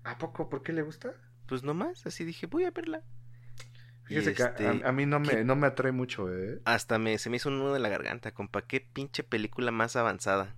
¿A 0.04 0.18
poco? 0.18 0.48
¿Por 0.50 0.62
qué 0.62 0.72
le 0.72 0.82
gusta? 0.82 1.14
Pues 1.46 1.62
nomás, 1.62 2.06
así 2.06 2.24
dije, 2.24 2.46
voy 2.46 2.64
a 2.64 2.70
verla. 2.70 3.02
Fíjese 4.04 4.34
que 4.34 4.42
a, 4.44 4.46
este, 4.46 4.92
mí 4.92 5.04
no 5.04 5.18
me, 5.18 5.42
no 5.42 5.56
me 5.56 5.66
atrae 5.66 5.90
mucho, 5.90 6.32
¿eh? 6.32 6.60
Hasta 6.64 6.98
me, 6.98 7.18
se 7.18 7.28
me 7.28 7.36
hizo 7.36 7.48
un 7.48 7.58
nudo 7.58 7.72
de 7.72 7.80
la 7.80 7.88
garganta, 7.88 8.32
compa. 8.32 8.62
Qué 8.62 8.80
pinche 8.80 9.24
película 9.24 9.72
más 9.72 9.96
avanzada. 9.96 10.54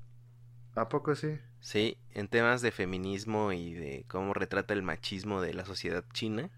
¿A 0.75 0.89
poco 0.89 1.15
sí? 1.15 1.39
Sí, 1.61 1.99
en 2.13 2.29
temas 2.29 2.61
de 2.61 2.73
feminismo 2.73 3.53
y 3.53 3.73
de 3.73 4.05
cómo 4.07 4.35
retrata 4.35 4.75
el 4.75 4.83
machismo 4.83 5.41
de 5.41 5.55
la 5.55 5.65
sociedad 5.65 6.05
china. 6.13 6.51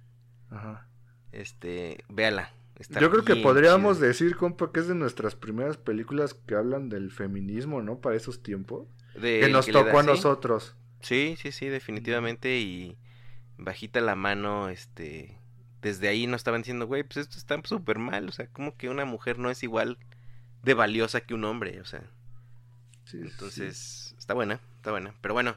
Ajá. 0.51 0.90
Este, 1.33 2.05
véala. 2.09 2.53
Yo 2.99 3.11
creo 3.11 3.25
que 3.25 3.37
podríamos 3.37 4.01
decir, 4.01 4.37
compa, 4.37 4.73
que 4.73 4.81
es 4.81 4.89
de 4.89 4.95
nuestras 4.95 5.35
primeras 5.35 5.77
películas 5.77 6.33
que 6.33 6.55
hablan 6.55 6.89
del 6.89 7.11
feminismo, 7.11 7.83
¿no? 7.83 7.99
Para 7.99 8.17
esos 8.17 8.43
tiempos. 8.43 8.89
que 9.21 9.49
nos 9.51 9.67
tocó 9.67 9.99
a 9.99 10.03
nosotros. 10.03 10.75
Sí, 11.03 11.37
sí, 11.39 11.53
sí, 11.53 11.67
definitivamente. 11.67 12.59
Y 12.59 12.97
bajita 13.59 14.01
la 14.01 14.15
mano, 14.15 14.71
este, 14.71 15.39
desde 15.83 16.09
ahí 16.09 16.27
nos 16.27 16.41
estaban 16.41 16.63
diciendo, 16.63 16.87
güey, 16.87 17.03
pues 17.03 17.19
esto 17.19 17.37
está 17.37 17.61
súper 17.65 17.99
mal, 17.99 18.29
o 18.29 18.33
sea, 18.33 18.47
como 18.47 18.77
que 18.77 18.89
una 18.89 19.05
mujer 19.05 19.39
no 19.39 19.51
es 19.51 19.63
igual 19.63 19.99
de 20.63 20.75
valiosa 20.75 21.21
que 21.21 21.35
un 21.35 21.45
hombre, 21.45 21.81
o 21.81 21.85
sea. 21.85 22.03
entonces, 23.13 24.15
está 24.19 24.35
buena, 24.35 24.61
está 24.77 24.91
buena. 24.91 25.15
Pero 25.21 25.35
bueno, 25.35 25.57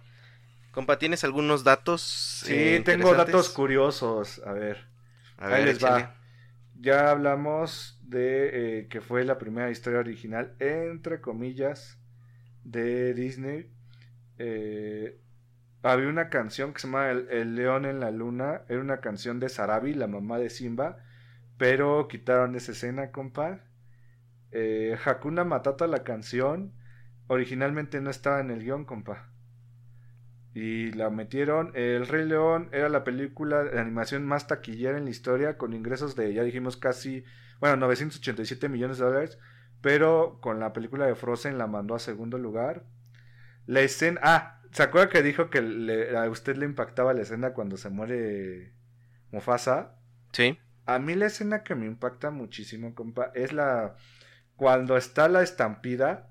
compa, 0.71 0.99
¿tienes 0.99 1.23
algunos 1.23 1.63
datos? 1.63 2.01
Sí, 2.45 2.53
eh, 2.53 2.81
tengo 2.83 3.13
datos 3.13 3.49
curiosos, 3.49 4.41
a 4.45 4.53
ver. 4.53 4.92
A 5.43 5.47
ver, 5.47 5.55
ahí 5.57 5.65
les 5.65 5.83
va. 5.83 6.15
Ya 6.79 7.11
hablamos 7.11 7.99
de 8.01 8.79
eh, 8.79 8.87
que 8.87 9.01
fue 9.01 9.25
la 9.25 9.37
primera 9.37 9.69
historia 9.69 9.99
original, 9.99 10.55
entre 10.59 11.19
comillas, 11.19 11.99
de 12.63 13.13
Disney. 13.13 13.69
Eh, 14.37 15.19
había 15.81 16.07
una 16.07 16.29
canción 16.29 16.73
que 16.73 16.79
se 16.79 16.87
llama 16.87 17.09
el, 17.11 17.55
León 17.55 17.85
en 17.85 17.99
la 17.99 18.09
Luna. 18.11 18.61
Era 18.69 18.79
una 18.79 19.01
canción 19.01 19.41
de 19.41 19.49
Sarabi, 19.49 19.93
la 19.93 20.07
mamá 20.07 20.39
de 20.39 20.49
Simba. 20.49 20.97
Pero 21.57 22.07
quitaron 22.07 22.55
esa 22.55 22.71
escena, 22.71 23.11
compa. 23.11 23.65
Eh, 24.51 24.97
Hakuna 25.03 25.43
Matata, 25.43 25.87
la 25.87 26.05
canción, 26.05 26.73
originalmente 27.27 27.99
no 27.99 28.09
estaba 28.09 28.39
en 28.39 28.49
el 28.49 28.63
guion, 28.63 28.85
compa. 28.85 29.32
Y 30.53 30.91
la 30.91 31.09
metieron. 31.09 31.71
El 31.73 32.07
Rey 32.07 32.25
León 32.25 32.69
era 32.71 32.89
la 32.89 33.03
película 33.03 33.63
de 33.63 33.79
animación 33.79 34.25
más 34.25 34.47
taquillera 34.47 34.97
en 34.97 35.05
la 35.05 35.09
historia, 35.09 35.57
con 35.57 35.73
ingresos 35.73 36.15
de, 36.15 36.33
ya 36.33 36.43
dijimos, 36.43 36.77
casi, 36.77 37.23
bueno, 37.59 37.77
987 37.77 38.69
millones 38.69 38.97
de 38.99 39.05
dólares. 39.05 39.39
Pero 39.81 40.39
con 40.41 40.59
la 40.59 40.71
película 40.71 41.05
de 41.05 41.15
Frozen 41.15 41.57
la 41.57 41.67
mandó 41.67 41.95
a 41.95 41.99
segundo 41.99 42.37
lugar. 42.37 42.85
La 43.65 43.81
escena. 43.81 44.19
Ah, 44.23 44.61
¿Se 44.71 44.83
acuerda 44.83 45.09
que 45.09 45.21
dijo 45.21 45.49
que 45.49 45.59
a 46.15 46.29
usted 46.29 46.55
le 46.55 46.65
impactaba 46.65 47.13
la 47.13 47.21
escena 47.21 47.53
cuando 47.53 47.77
se 47.77 47.89
muere 47.89 48.73
Mufasa? 49.31 49.95
Sí. 50.31 50.57
A 50.85 50.99
mí 50.99 51.15
la 51.15 51.27
escena 51.27 51.63
que 51.63 51.75
me 51.75 51.85
impacta 51.85 52.31
muchísimo, 52.31 52.95
compa, 52.95 53.31
es 53.35 53.53
la 53.53 53.95
cuando 54.55 54.97
está 54.97 55.27
la 55.27 55.41
estampida 55.41 56.29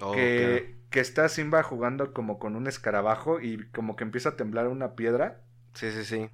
oh, 0.00 0.12
que, 0.12 0.79
que 0.90 1.00
está 1.00 1.28
Simba 1.28 1.62
jugando 1.62 2.12
como 2.12 2.38
con 2.38 2.56
un 2.56 2.66
escarabajo 2.66 3.40
y 3.40 3.68
como 3.70 3.96
que 3.96 4.04
empieza 4.04 4.30
a 4.30 4.36
temblar 4.36 4.68
una 4.68 4.94
piedra. 4.94 5.40
Sí, 5.74 5.90
sí, 5.92 6.04
sí. 6.04 6.30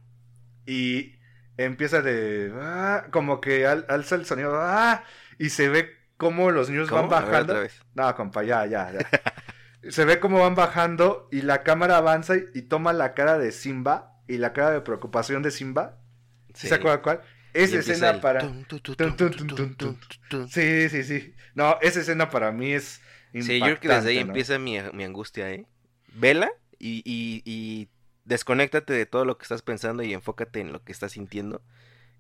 Y 0.66 1.16
empieza 1.59 2.02
de 2.02 2.52
ah", 2.61 3.07
como 3.11 3.40
que 3.40 3.66
alza 3.66 4.14
el 4.14 4.24
sonido 4.24 4.59
ah", 4.61 5.04
y 5.38 5.50
se 5.50 5.68
ve 5.68 5.90
como 6.16 6.50
los 6.50 6.70
niños 6.70 6.90
van 6.90 7.09
bajando. 7.09 7.54
No, 7.94 8.14
compa, 8.14 8.42
ya, 8.42 8.66
ya, 8.66 8.92
ya. 8.92 8.98
se 9.90 10.04
ve 10.04 10.18
cómo 10.18 10.40
van 10.40 10.54
bajando 10.54 11.28
y 11.30 11.42
la 11.42 11.62
cámara 11.62 11.98
avanza 11.98 12.34
y, 12.36 12.62
toma 12.62 12.92
la 12.92 13.14
cara 13.14 13.38
de 13.38 13.52
Simba 13.52 14.14
y 14.26 14.38
la 14.38 14.52
cara 14.52 14.70
de 14.70 14.80
preocupación 14.80 15.42
de 15.42 15.50
Simba. 15.50 15.98
¿Sí? 16.54 16.68
¿Se 16.68 16.74
acuerda 16.74 17.02
cuál? 17.02 17.20
Esa 17.52 17.78
escena 17.78 18.20
para... 18.20 18.40
Sí, 20.48 20.88
sí, 20.88 21.04
sí. 21.04 21.34
No, 21.54 21.78
esa 21.80 22.00
escena 22.00 22.30
para 22.30 22.52
mí 22.52 22.72
es... 22.72 23.00
Sí, 23.43 23.59
yo 23.59 23.66
creo 23.66 23.80
que 23.80 23.89
desde 23.89 24.11
ahí 24.11 24.18
empieza 24.18 24.59
mi, 24.59 24.78
mi, 24.93 25.05
angustia, 25.05 25.51
¿eh? 25.53 25.66
Vela 26.14 26.51
y, 26.78 27.03
y, 27.05 27.43
y 27.45 27.89
desconéctate 28.24 28.93
de 28.93 29.07
todo 29.07 29.24
lo 29.24 29.39
que 29.39 29.45
estás 29.45 29.62
pensando 29.62 30.03
y 30.03 30.12
enfócate 30.14 30.61
en 30.61 30.72
lo 30.72 30.82
que 30.84 30.93
estás 30.93 31.12
sintiendo. 31.12 31.62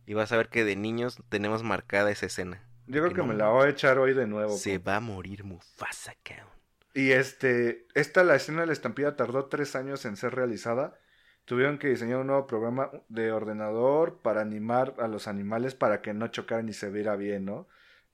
Y 0.06 0.14
vas 0.14 0.32
a 0.32 0.36
ver 0.36 0.48
que 0.50 0.64
de 0.64 0.76
niños 0.76 1.18
tenemos 1.28 1.62
marcada 1.62 2.10
esa 2.10 2.26
escena. 2.26 2.62
Yo 2.86 3.00
creo 3.02 3.12
Que 3.12 3.14
que 3.14 3.22
no. 3.22 3.24
me 3.24 3.34
la 3.34 3.48
voy 3.48 3.66
a 3.66 3.70
echar 3.70 3.98
hoy 3.98 4.14
de 4.14 4.26
nuevo. 4.26 4.56
Se 4.56 4.78
va 4.78 4.96
a 4.96 5.00
morir 5.00 5.44
Mufasa, 5.44 6.14
cabrón. 6.22 6.48
Y 6.94 7.10
este, 7.12 7.86
esta, 7.94 8.24
la 8.24 8.36
escena 8.36 8.62
de 8.62 8.68
la 8.68 8.72
estampida 8.72 9.16
tardó 9.16 9.46
tres 9.46 9.76
años 9.76 10.04
en 10.06 10.16
ser 10.16 10.34
realizada. 10.34 10.98
Tuvieron 11.44 11.78
que 11.78 11.88
diseñar 11.88 12.18
un 12.18 12.28
nuevo 12.28 12.46
programa 12.46 12.90
de 13.08 13.32
ordenador 13.32 14.20
para 14.22 14.40
animar 14.40 14.94
a 14.98 15.06
los 15.08 15.28
animales 15.28 15.74
para 15.74 16.00
que 16.02 16.14
no 16.14 16.28
chocaran 16.28 16.68
y 16.68 16.72
se 16.72 16.90
viera 16.90 17.16
bien, 17.16 17.44
¿no? 17.44 17.68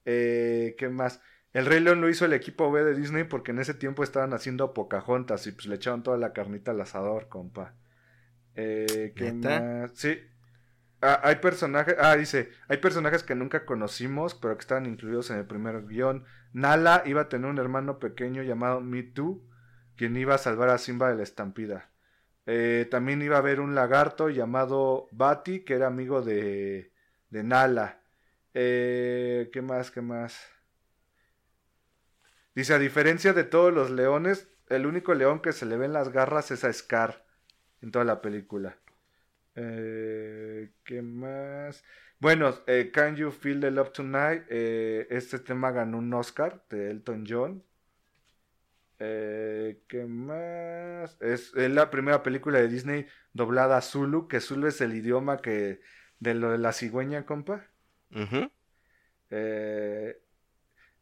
Eh, 0.05 0.75
¿Qué 0.77 0.89
más? 0.89 1.21
El 1.53 1.67
Rey 1.67 1.79
León 1.79 2.01
lo 2.01 2.09
hizo 2.09 2.25
el 2.25 2.33
equipo 2.33 2.71
B 2.71 2.83
de 2.83 2.95
Disney 2.95 3.23
porque 3.25 3.51
en 3.51 3.59
ese 3.59 3.75
tiempo 3.75 4.03
estaban 4.03 4.33
haciendo 4.33 4.73
Pocahontas 4.73 5.45
y 5.45 5.51
pues 5.51 5.67
le 5.67 5.75
echaron 5.75 6.01
toda 6.01 6.17
la 6.17 6.33
carnita 6.33 6.71
al 6.71 6.81
asador, 6.81 7.29
compa. 7.29 7.75
Eh, 8.55 9.13
¿Qué 9.15 9.31
más? 9.33 9.91
Sí. 9.93 10.19
Ah, 11.01 11.19
hay 11.23 11.35
personajes, 11.35 11.95
ah, 11.99 12.15
dice, 12.15 12.49
hay 12.69 12.77
personajes 12.77 13.23
que 13.23 13.35
nunca 13.35 13.65
conocimos, 13.65 14.35
pero 14.35 14.55
que 14.55 14.61
estaban 14.61 14.85
incluidos 14.85 15.29
en 15.29 15.37
el 15.37 15.45
primer 15.45 15.85
guion. 15.85 16.25
Nala 16.53 17.03
iba 17.05 17.21
a 17.21 17.29
tener 17.29 17.49
un 17.49 17.59
hermano 17.59 17.99
pequeño 17.99 18.41
llamado 18.41 18.81
Me 18.81 19.03
Too, 19.03 19.43
quien 19.95 20.15
iba 20.17 20.35
a 20.35 20.39
salvar 20.39 20.69
a 20.69 20.77
Simba 20.77 21.09
de 21.09 21.17
la 21.17 21.23
estampida. 21.23 21.91
Eh, 22.45 22.87
también 22.89 23.21
iba 23.21 23.35
a 23.35 23.39
haber 23.39 23.59
un 23.59 23.75
lagarto 23.75 24.29
llamado 24.29 25.07
Bati, 25.11 25.63
que 25.65 25.75
era 25.75 25.87
amigo 25.87 26.21
de, 26.21 26.93
de 27.29 27.43
Nala. 27.43 27.99
Eh, 28.53 29.49
¿Qué 29.51 29.61
más? 29.61 29.91
¿Qué 29.91 30.01
más? 30.01 30.39
Dice, 32.55 32.73
a 32.73 32.79
diferencia 32.79 33.33
de 33.33 33.43
todos 33.43 33.73
los 33.73 33.89
leones, 33.89 34.47
el 34.69 34.85
único 34.85 35.13
león 35.13 35.41
que 35.41 35.53
se 35.53 35.65
le 35.65 35.77
ven 35.77 35.93
las 35.93 36.09
garras 36.09 36.51
es 36.51 36.63
a 36.63 36.71
Scar 36.71 37.25
en 37.81 37.91
toda 37.91 38.05
la 38.05 38.21
película. 38.21 38.77
Eh, 39.55 40.71
¿Qué 40.83 41.01
más? 41.01 41.83
Bueno, 42.19 42.53
eh, 42.67 42.91
Can 42.93 43.15
You 43.15 43.31
Feel 43.31 43.59
the 43.59 43.71
Love 43.71 43.91
Tonight? 43.91 44.43
Eh, 44.49 45.07
este 45.09 45.39
tema 45.39 45.71
ganó 45.71 45.97
un 45.97 46.13
Oscar 46.13 46.63
de 46.69 46.91
Elton 46.91 47.25
John. 47.27 47.63
Eh, 48.99 49.83
¿Qué 49.87 50.05
más? 50.05 51.17
Es, 51.21 51.53
es 51.55 51.71
la 51.71 51.89
primera 51.89 52.23
película 52.23 52.59
de 52.59 52.67
Disney 52.69 53.05
doblada 53.33 53.77
a 53.77 53.81
Zulu, 53.81 54.27
que 54.27 54.39
Zulu 54.39 54.67
es 54.67 54.79
el 54.79 54.93
idioma 54.93 55.37
que 55.37 55.81
de 56.19 56.33
lo 56.35 56.51
de 56.51 56.57
la 56.59 56.71
cigüeña, 56.71 57.25
compa. 57.25 57.67
Ujú. 58.11 58.49
Eh, 59.29 60.22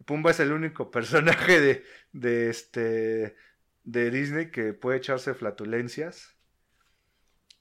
Pumba 0.05 0.31
es 0.31 0.39
el 0.39 0.51
único 0.51 0.91
personaje 0.91 1.59
de, 1.61 1.85
de 2.13 2.49
este 2.49 3.35
de 3.83 4.11
Disney 4.11 4.51
que 4.51 4.73
puede 4.73 4.97
echarse 4.97 5.33
flatulencias. 5.33 6.35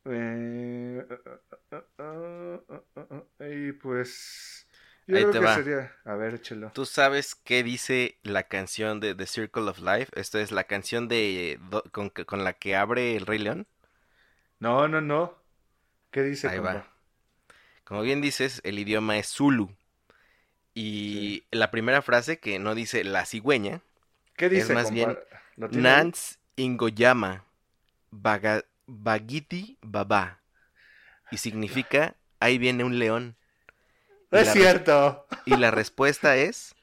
Eh, 0.05 1.05
uh, 1.11 1.77
uh, 1.77 1.83
uh, 1.99 2.61
uh, 2.69 2.83
uh, 2.97 3.25
uh, 3.41 3.45
y 3.45 3.73
pues 3.73 4.67
yo 5.07 5.17
Ahí 5.17 5.21
creo 5.21 5.35
te 5.35 5.39
que 5.39 5.47
va. 5.47 5.49
sería, 5.49 5.93
a 6.05 6.15
ver, 6.17 6.35
échelo. 6.35 6.73
¿Tú 6.73 6.85
sabes 6.87 7.35
qué 7.37 7.63
dice 7.63 8.19
la 8.25 8.45
canción 8.49 8.99
de 9.01 9.15
The 9.15 9.27
Circle 9.27 9.71
of 9.71 9.79
Life? 9.81 10.11
Esto 10.15 10.39
es 10.41 10.51
la 10.53 10.65
canción 10.65 11.07
de 11.09 11.61
con, 11.93 12.11
con 12.11 12.45
la 12.45 12.55
que 12.55 12.77
abre 12.77 13.17
el 13.17 13.27
Rey 13.27 13.39
León. 13.39 13.67
No, 14.61 14.87
no, 14.89 15.01
no. 15.01 15.35
¿Qué 16.11 16.23
dice? 16.23 16.51
Ahí 16.51 16.55
compa? 16.55 16.83
va. 16.83 16.87
Como 17.85 18.03
bien 18.03 18.23
dices, 18.23 18.61
el 18.65 18.79
idioma 18.79 19.19
es 19.19 19.29
Zulu. 19.29 19.77
Y 20.83 21.45
la 21.51 21.71
primera 21.71 22.03
frase 22.03 22.39
que 22.39 22.59
no 22.59 22.75
dice 22.75 23.05
la 23.05 23.27
cigüeña, 23.27 23.83
¿Qué 24.37 24.49
dice? 24.49 24.75
más 24.75 24.85
compa? 24.85 25.07
bien, 25.07 25.19
¿Lo 25.57 25.69
tiene 25.71 25.91
ahí? 25.91 26.03
Nance 26.03 26.39
Ingoyama 26.57 27.45
Baga- 28.11 28.65
Bagiti 28.87 29.79
Baba. 29.83 30.41
Y 31.31 31.39
significa, 31.39 32.17
ahí 32.41 32.59
viene 32.59 32.85
un 32.85 32.99
león. 32.99 33.37
No 34.31 34.39
es 34.41 34.49
cierto. 34.49 35.27
Y 35.45 35.57
la 35.57 35.71
respuesta 35.71 36.37
es 36.37 36.75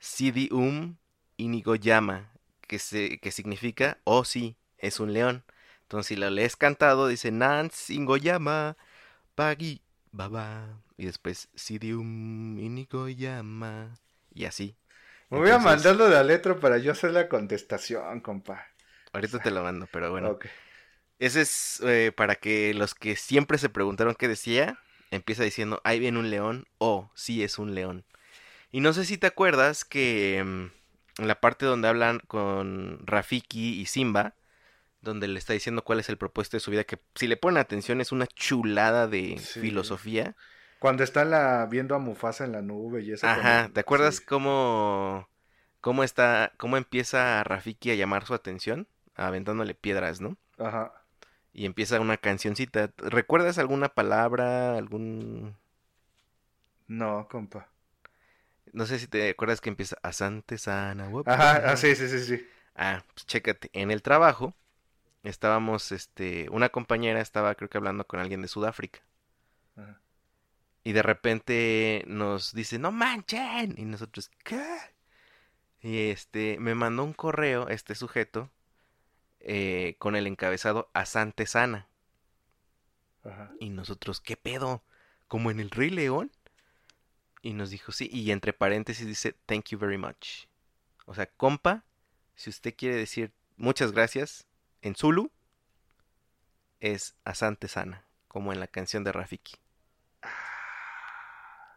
Sidi 0.00 0.48
Um 0.52 0.96
Inigoyama, 1.38 2.30
que, 2.68 2.78
se, 2.78 3.18
que 3.20 3.32
significa, 3.32 3.98
oh 4.04 4.24
sí, 4.24 4.56
es 4.78 5.00
un 5.00 5.12
león. 5.12 5.44
Entonces, 5.82 6.08
si 6.08 6.16
lo 6.16 6.30
lees 6.30 6.56
cantado, 6.56 7.08
dice 7.08 7.30
Nance 7.32 7.94
Ingoyama, 7.94 8.76
Pagi 9.36 9.82
Baba. 10.16 10.80
Y 10.96 11.06
después 11.06 11.48
Sidi 11.54 11.92
Um 11.92 12.58
Inigoyama. 12.58 13.98
Y 14.34 14.44
así. 14.44 14.76
Me 15.30 15.38
voy 15.38 15.50
a 15.50 15.58
mandarlo 15.58 16.04
de 16.04 16.14
la 16.14 16.22
letra 16.22 16.58
para 16.60 16.78
yo 16.78 16.92
hacer 16.92 17.12
la 17.12 17.28
contestación, 17.28 18.20
compa. 18.20 18.66
Ahorita 19.12 19.40
te 19.40 19.50
lo 19.50 19.62
mando, 19.62 19.88
pero 19.90 20.10
bueno. 20.10 20.38
Ese 21.18 21.40
es 21.40 21.80
eh, 21.84 22.12
para 22.14 22.36
que 22.36 22.74
los 22.74 22.94
que 22.94 23.16
siempre 23.16 23.58
se 23.58 23.68
preguntaron 23.68 24.14
qué 24.14 24.28
decía, 24.28 24.78
empieza 25.10 25.42
diciendo, 25.42 25.80
ahí 25.82 25.98
viene 25.98 26.18
un 26.18 26.30
león, 26.30 26.66
o 26.78 27.10
sí 27.14 27.42
es 27.42 27.58
un 27.58 27.74
león. 27.74 28.04
Y 28.70 28.80
no 28.80 28.92
sé 28.92 29.04
si 29.04 29.16
te 29.16 29.26
acuerdas 29.26 29.84
que 29.84 30.42
mm, 30.44 31.22
en 31.22 31.28
la 31.28 31.40
parte 31.40 31.66
donde 31.66 31.88
hablan 31.88 32.20
con 32.20 33.00
Rafiki 33.06 33.80
y 33.80 33.86
Simba, 33.86 34.34
donde 35.06 35.28
le 35.28 35.38
está 35.38 35.52
diciendo 35.54 35.82
cuál 35.84 36.00
es 36.00 36.08
el 36.10 36.18
propósito 36.18 36.56
de 36.58 36.60
su 36.60 36.70
vida, 36.70 36.84
que 36.84 36.98
si 37.14 37.26
le 37.28 37.36
ponen 37.38 37.58
atención 37.58 38.00
es 38.00 38.12
una 38.12 38.26
chulada 38.26 39.06
de 39.08 39.38
Sí. 39.38 39.60
filosofía. 39.60 40.36
Cuando 40.78 41.02
está 41.04 41.24
la, 41.24 41.66
viendo 41.66 41.94
a 41.94 41.98
Mufasa 41.98 42.44
en 42.44 42.52
la 42.52 42.62
nube 42.62 43.02
y 43.02 43.12
eso. 43.12 43.26
Ajá, 43.26 43.62
cuando- 43.62 43.74
¿te 43.74 43.80
acuerdas 43.80 44.20
sí. 44.20 44.24
cómo, 44.26 45.28
cómo 45.80 46.04
está, 46.04 46.52
cómo 46.58 46.76
empieza 46.76 47.42
Rafiki 47.44 47.90
a 47.90 47.94
llamar 47.94 48.26
su 48.26 48.34
atención? 48.34 48.88
Aventándole 49.16 49.74
piedras, 49.74 50.20
¿no? 50.20 50.36
Ajá. 50.58 50.92
y 51.52 51.64
empieza 51.66 52.00
una 52.00 52.18
cancioncita. 52.18 52.92
¿Recuerdas 52.98 53.58
alguna 53.58 53.88
palabra, 53.88 54.76
algún... 54.76 55.56
No, 56.88 57.28
compa. 57.28 57.68
No 58.72 58.86
sé 58.86 58.98
si 58.98 59.06
te 59.08 59.28
acuerdas 59.30 59.60
que 59.60 59.70
empieza 59.70 59.96
Asante 60.02 60.58
Sana. 60.58 61.08
guapa"? 61.08 61.32
Ajá, 61.32 61.72
ah, 61.72 61.76
sí, 61.76 61.94
sí, 61.94 62.08
sí, 62.08 62.20
sí. 62.20 62.46
Ah, 62.76 63.02
pues 63.14 63.26
chécate, 63.26 63.70
en 63.72 63.90
el 63.90 64.02
trabajo 64.02 64.54
estábamos, 65.28 65.92
este, 65.92 66.48
una 66.50 66.68
compañera 66.68 67.20
estaba 67.20 67.54
creo 67.54 67.68
que 67.68 67.78
hablando 67.78 68.06
con 68.06 68.20
alguien 68.20 68.42
de 68.42 68.48
Sudáfrica 68.48 69.00
Ajá. 69.76 70.00
y 70.84 70.92
de 70.92 71.02
repente 71.02 72.04
nos 72.06 72.54
dice, 72.54 72.78
no 72.78 72.92
manchen, 72.92 73.74
y 73.76 73.84
nosotros, 73.84 74.30
¿qué? 74.44 74.64
Y 75.80 76.10
este, 76.10 76.58
me 76.58 76.74
mandó 76.74 77.04
un 77.04 77.12
correo 77.12 77.68
este 77.68 77.94
sujeto 77.94 78.50
eh, 79.40 79.96
con 79.98 80.16
el 80.16 80.26
encabezado 80.26 80.90
Asante 80.94 81.46
Sana. 81.46 81.88
Ajá. 83.24 83.52
Y 83.60 83.70
nosotros, 83.70 84.20
¿qué 84.20 84.36
pedo? 84.36 84.82
¿Como 85.28 85.50
en 85.50 85.60
el 85.60 85.70
Rey 85.70 85.90
León? 85.90 86.32
Y 87.42 87.52
nos 87.52 87.70
dijo, 87.70 87.92
sí, 87.92 88.08
y 88.12 88.30
entre 88.30 88.52
paréntesis 88.52 89.06
dice, 89.06 89.32
thank 89.46 89.66
you 89.66 89.78
very 89.78 89.98
much. 89.98 90.46
O 91.04 91.14
sea, 91.14 91.26
compa, 91.26 91.84
si 92.34 92.50
usted 92.50 92.74
quiere 92.76 92.96
decir 92.96 93.32
muchas 93.56 93.92
gracias 93.92 94.46
en 94.82 94.94
Zulu, 94.94 95.30
es 96.80 97.16
Asante 97.24 97.68
Sana, 97.68 98.04
como 98.28 98.52
en 98.52 98.60
la 98.60 98.66
canción 98.66 99.04
de 99.04 99.12
Rafiki. 99.12 99.56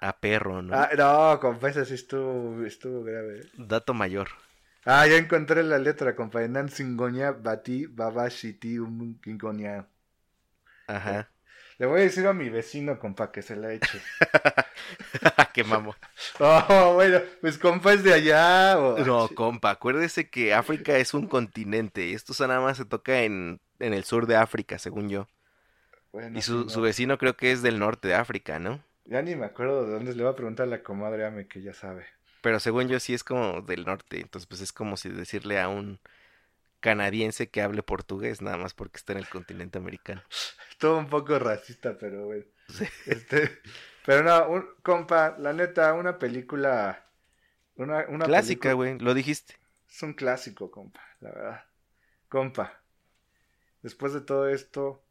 A 0.02 0.18
perro, 0.20 0.62
¿no? 0.62 0.74
Ah, 0.76 0.90
no, 0.98 1.40
compa, 1.40 1.70
ese 1.70 1.86
sí 1.86 1.96
estuvo, 1.96 2.64
estuvo 2.66 3.04
grave. 3.04 3.40
¿eh? 3.42 3.50
Dato 3.58 3.94
mayor. 3.94 4.30
Ah, 4.86 5.06
ya 5.08 5.18
encontré 5.18 5.62
la 5.64 5.78
letra, 5.78 6.16
compa. 6.16 6.48
Nan 6.48 6.70
Singoña, 6.70 7.32
Bati, 7.32 7.86
Baba, 7.86 8.30
Shiti, 8.30 8.80
Um, 8.80 9.20
Kingoña. 9.20 9.88
Ajá. 10.88 11.30
Le 11.80 11.88
voy 11.88 12.02
a 12.02 12.04
decir 12.04 12.28
a 12.28 12.34
mi 12.34 12.50
vecino, 12.50 13.00
compa, 13.00 13.32
que 13.32 13.42
se 13.42 13.56
la 13.56 13.74
eche. 13.74 14.00
Qué 15.54 15.64
mamo. 15.64 15.96
Oh, 16.42 16.94
bueno, 16.96 17.20
pues 17.42 17.58
compa 17.58 17.94
es 17.94 18.04
de 18.04 18.14
allá. 18.14 18.78
o- 18.80 18.98
No, 19.06 19.28
compa, 19.30 19.72
acuérdese 19.72 20.30
que 20.30 20.54
África 20.54 20.98
es 20.98 21.14
un 21.14 21.28
continente 21.28 22.08
y 22.08 22.14
esto 22.14 22.34
nada 22.48 22.62
más 22.62 22.78
se 22.78 22.86
toca 22.86 23.24
en, 23.24 23.60
en 23.80 23.94
el 23.94 24.04
sur 24.06 24.26
de 24.26 24.36
África, 24.38 24.80
según 24.80 25.10
yo. 25.10 25.28
Bueno, 26.12 26.40
Y 26.40 26.42
su, 26.42 26.70
su 26.70 26.80
no. 26.80 26.82
vecino 26.82 27.18
creo 27.20 27.36
que 27.38 27.52
es 27.52 27.62
del 27.62 27.78
norte 27.80 28.08
de 28.08 28.16
África, 28.16 28.58
¿no? 28.60 28.84
Ya 29.04 29.22
ni 29.22 29.36
me 29.36 29.46
acuerdo 29.46 29.86
de 29.86 29.92
dónde. 29.92 30.16
Le 30.16 30.24
voy 30.24 30.32
a 30.32 30.36
preguntar 30.38 30.66
a 30.68 30.70
la 30.70 30.82
comadre 30.84 31.26
Ame, 31.26 31.48
que 31.50 31.62
ya 31.62 31.74
sabe. 31.74 32.06
Pero 32.42 32.60
según 32.60 32.88
yo 32.88 33.00
sí 33.00 33.14
es 33.14 33.24
como 33.24 33.62
del 33.62 33.86
norte, 33.86 34.20
entonces 34.22 34.48
pues 34.48 34.62
es 34.62 34.72
como 34.74 34.98
si 34.98 35.10
decirle 35.10 35.60
a 35.60 35.68
un 35.68 36.00
canadiense 36.80 37.50
que 37.50 37.62
hable 37.62 37.84
portugués, 37.84 38.42
nada 38.42 38.58
más 38.58 38.74
porque 38.74 38.98
está 38.98 39.14
en 39.14 39.20
el 39.20 39.30
continente 39.30 39.78
americano. 39.78 40.22
Estuvo 40.72 40.98
un 40.98 41.10
poco 41.10 41.38
racista, 41.40 41.98
pero 41.98 42.26
bueno. 42.26 42.46
Sí. 42.70 42.86
Este, 43.06 43.60
pero 44.06 44.24
no, 44.24 44.50
un, 44.50 44.66
compa, 44.82 45.36
la 45.38 45.54
neta, 45.54 45.94
una 45.94 46.18
película. 46.20 47.06
Una, 47.76 48.06
una 48.10 48.26
Clásica, 48.26 48.74
güey, 48.74 48.98
lo 49.00 49.14
dijiste. 49.14 49.56
Es 49.90 50.04
un 50.04 50.14
clásico, 50.14 50.70
compa, 50.70 51.02
la 51.20 51.32
verdad. 51.32 51.66
Compa, 52.28 52.82
después 53.82 54.14
de 54.14 54.22
todo 54.22 54.50
esto, 54.50 55.04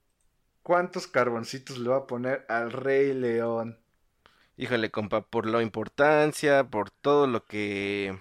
¿cuántos 0.62 1.07
carboncitos 1.07 1.79
le 1.79 1.89
va 1.89 1.97
a 1.97 2.07
poner 2.07 2.45
al 2.49 2.71
Rey 2.71 3.12
León? 3.12 3.79
Híjole, 4.57 4.91
compa, 4.91 5.23
por 5.23 5.47
la 5.47 5.62
importancia, 5.62 6.64
por 6.64 6.91
todo 6.91 7.27
lo 7.27 7.45
que... 7.45 8.19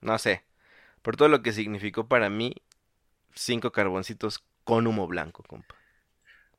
No 0.00 0.18
sé, 0.18 0.44
por 1.02 1.16
todo 1.16 1.28
lo 1.28 1.42
que 1.42 1.52
significó 1.52 2.08
para 2.08 2.30
mí, 2.30 2.54
cinco 3.34 3.72
carboncitos 3.72 4.44
con 4.64 4.86
humo 4.86 5.06
blanco, 5.06 5.42
compa. 5.42 5.74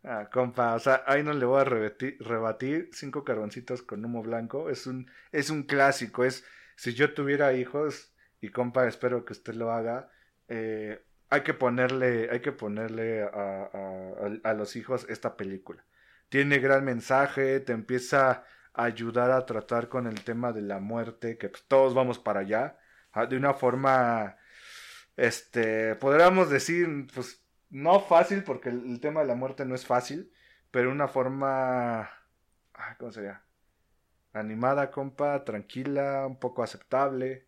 Ah, 0.03 0.29
compa, 0.31 0.75
o 0.75 0.79
sea, 0.79 1.03
ahí 1.07 1.23
no 1.23 1.31
le 1.33 1.45
voy 1.45 1.61
a 1.61 1.63
rebatir, 1.63 2.17
rebatir 2.19 2.89
cinco 2.91 3.23
carboncitos 3.23 3.81
con 3.81 4.03
humo 4.03 4.21
blanco. 4.21 4.69
Es 4.69 4.85
un, 4.85 5.09
es 5.31 5.49
un 5.49 5.63
clásico. 5.63 6.25
Es, 6.25 6.45
si 6.75 6.93
yo 6.93 7.13
tuviera 7.13 7.53
hijos, 7.53 8.13
y 8.41 8.49
compa, 8.49 8.85
espero 8.87 9.23
que 9.23 9.31
usted 9.31 9.53
lo 9.53 9.71
haga, 9.71 10.11
eh, 10.49 11.01
hay 11.29 11.41
que 11.41 11.53
ponerle, 11.53 12.29
hay 12.29 12.41
que 12.41 12.51
ponerle 12.51 13.23
a, 13.23 13.69
a, 13.73 14.49
a, 14.49 14.53
los 14.53 14.75
hijos 14.75 15.05
esta 15.09 15.37
película. 15.37 15.85
Tiene 16.27 16.59
gran 16.59 16.83
mensaje, 16.83 17.61
te 17.61 17.71
empieza 17.71 18.43
a 18.73 18.83
ayudar 18.83 19.31
a 19.31 19.45
tratar 19.45 19.87
con 19.87 20.07
el 20.07 20.23
tema 20.25 20.51
de 20.51 20.61
la 20.61 20.79
muerte, 20.79 21.37
que 21.37 21.47
pues, 21.47 21.63
todos 21.69 21.93
vamos 21.93 22.19
para 22.19 22.41
allá, 22.41 22.77
de 23.29 23.37
una 23.37 23.53
forma, 23.53 24.37
este, 25.15 25.95
podríamos 25.95 26.49
decir, 26.49 27.07
pues 27.13 27.43
no 27.69 27.99
fácil, 27.99 28.43
porque 28.43 28.69
el, 28.69 28.99
tema 28.99 29.21
de 29.21 29.27
la 29.27 29.35
muerte 29.35 29.65
no 29.65 29.75
es 29.75 29.85
fácil, 29.85 30.31
pero 30.71 30.91
una 30.91 31.07
forma, 31.07 32.09
¿cómo 32.97 33.11
sería? 33.11 33.43
Animada, 34.33 34.91
compa, 34.91 35.43
tranquila, 35.43 36.25
un 36.25 36.39
poco 36.39 36.63
aceptable. 36.63 37.47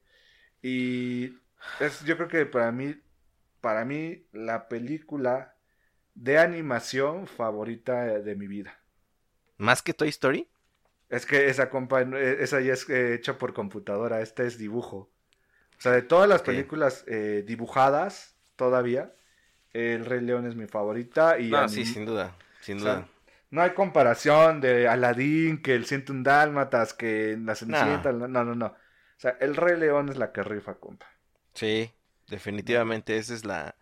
Y 0.61 1.38
es, 1.80 2.03
yo 2.03 2.16
creo 2.18 2.28
que 2.28 2.45
para 2.45 2.72
mí, 2.72 2.95
para 3.61 3.86
mí, 3.86 4.28
la 4.32 4.68
película 4.68 5.55
de 6.13 6.38
animación 6.38 7.28
favorita 7.28 8.20
de 8.20 8.36
mi 8.36 8.47
vida. 8.47 8.80
¿Más 9.57 9.82
que 9.82 9.93
Toy 9.93 10.09
Story? 10.09 10.47
Es 11.09 11.26
que 11.26 11.49
esa 11.49 11.70
compa, 11.70 12.01
esa 12.01 12.61
ya 12.61 12.74
es 12.74 12.89
eh, 12.89 13.13
hecha 13.16 13.38
por 13.38 13.53
computadora, 13.53 14.22
esta 14.22 14.43
es 14.43 14.57
dibujo. 14.57 15.11
O 15.78 15.82
sea, 15.82 15.92
de 15.92 16.02
todas 16.02 16.28
las 16.30 16.42
películas 16.42 17.04
eh, 17.08 17.44
dibujadas 17.46 18.36
todavía, 18.56 19.14
el 19.74 20.06
Rey 20.06 20.22
León 20.22 20.48
es 20.48 20.56
mi 20.56 20.68
favorita. 20.68 21.40
Y 21.40 21.50
no, 21.50 21.68
sí, 21.68 21.86
sin 21.86 22.06
duda, 22.06 22.36
sin 22.62 22.80
duda. 22.80 23.08
no 23.50 23.62
hay 23.62 23.72
comparación 23.72 24.62
de 24.62 24.88
Aladdin, 24.88 25.62
que 25.62 25.76
el 25.76 25.86
101 25.86 26.24
Dálmatas, 26.24 26.94
que 26.94 27.38
la 27.40 27.56
Cenicienta, 27.56 28.12
no. 28.12 28.28
no, 28.28 28.44
no, 28.44 28.56
no. 28.56 28.68
O 28.68 29.20
sea, 29.20 29.38
el 29.40 29.56
Rey 29.56 29.80
León 29.80 30.10
es 30.10 30.18
la 30.18 30.32
que 30.32 30.44
rifa, 30.44 30.76
compa. 30.76 31.08
Sí, 31.54 31.92
definitivamente 32.28 33.18
esa 33.18 33.34
es 33.34 33.46
la, 33.46 33.76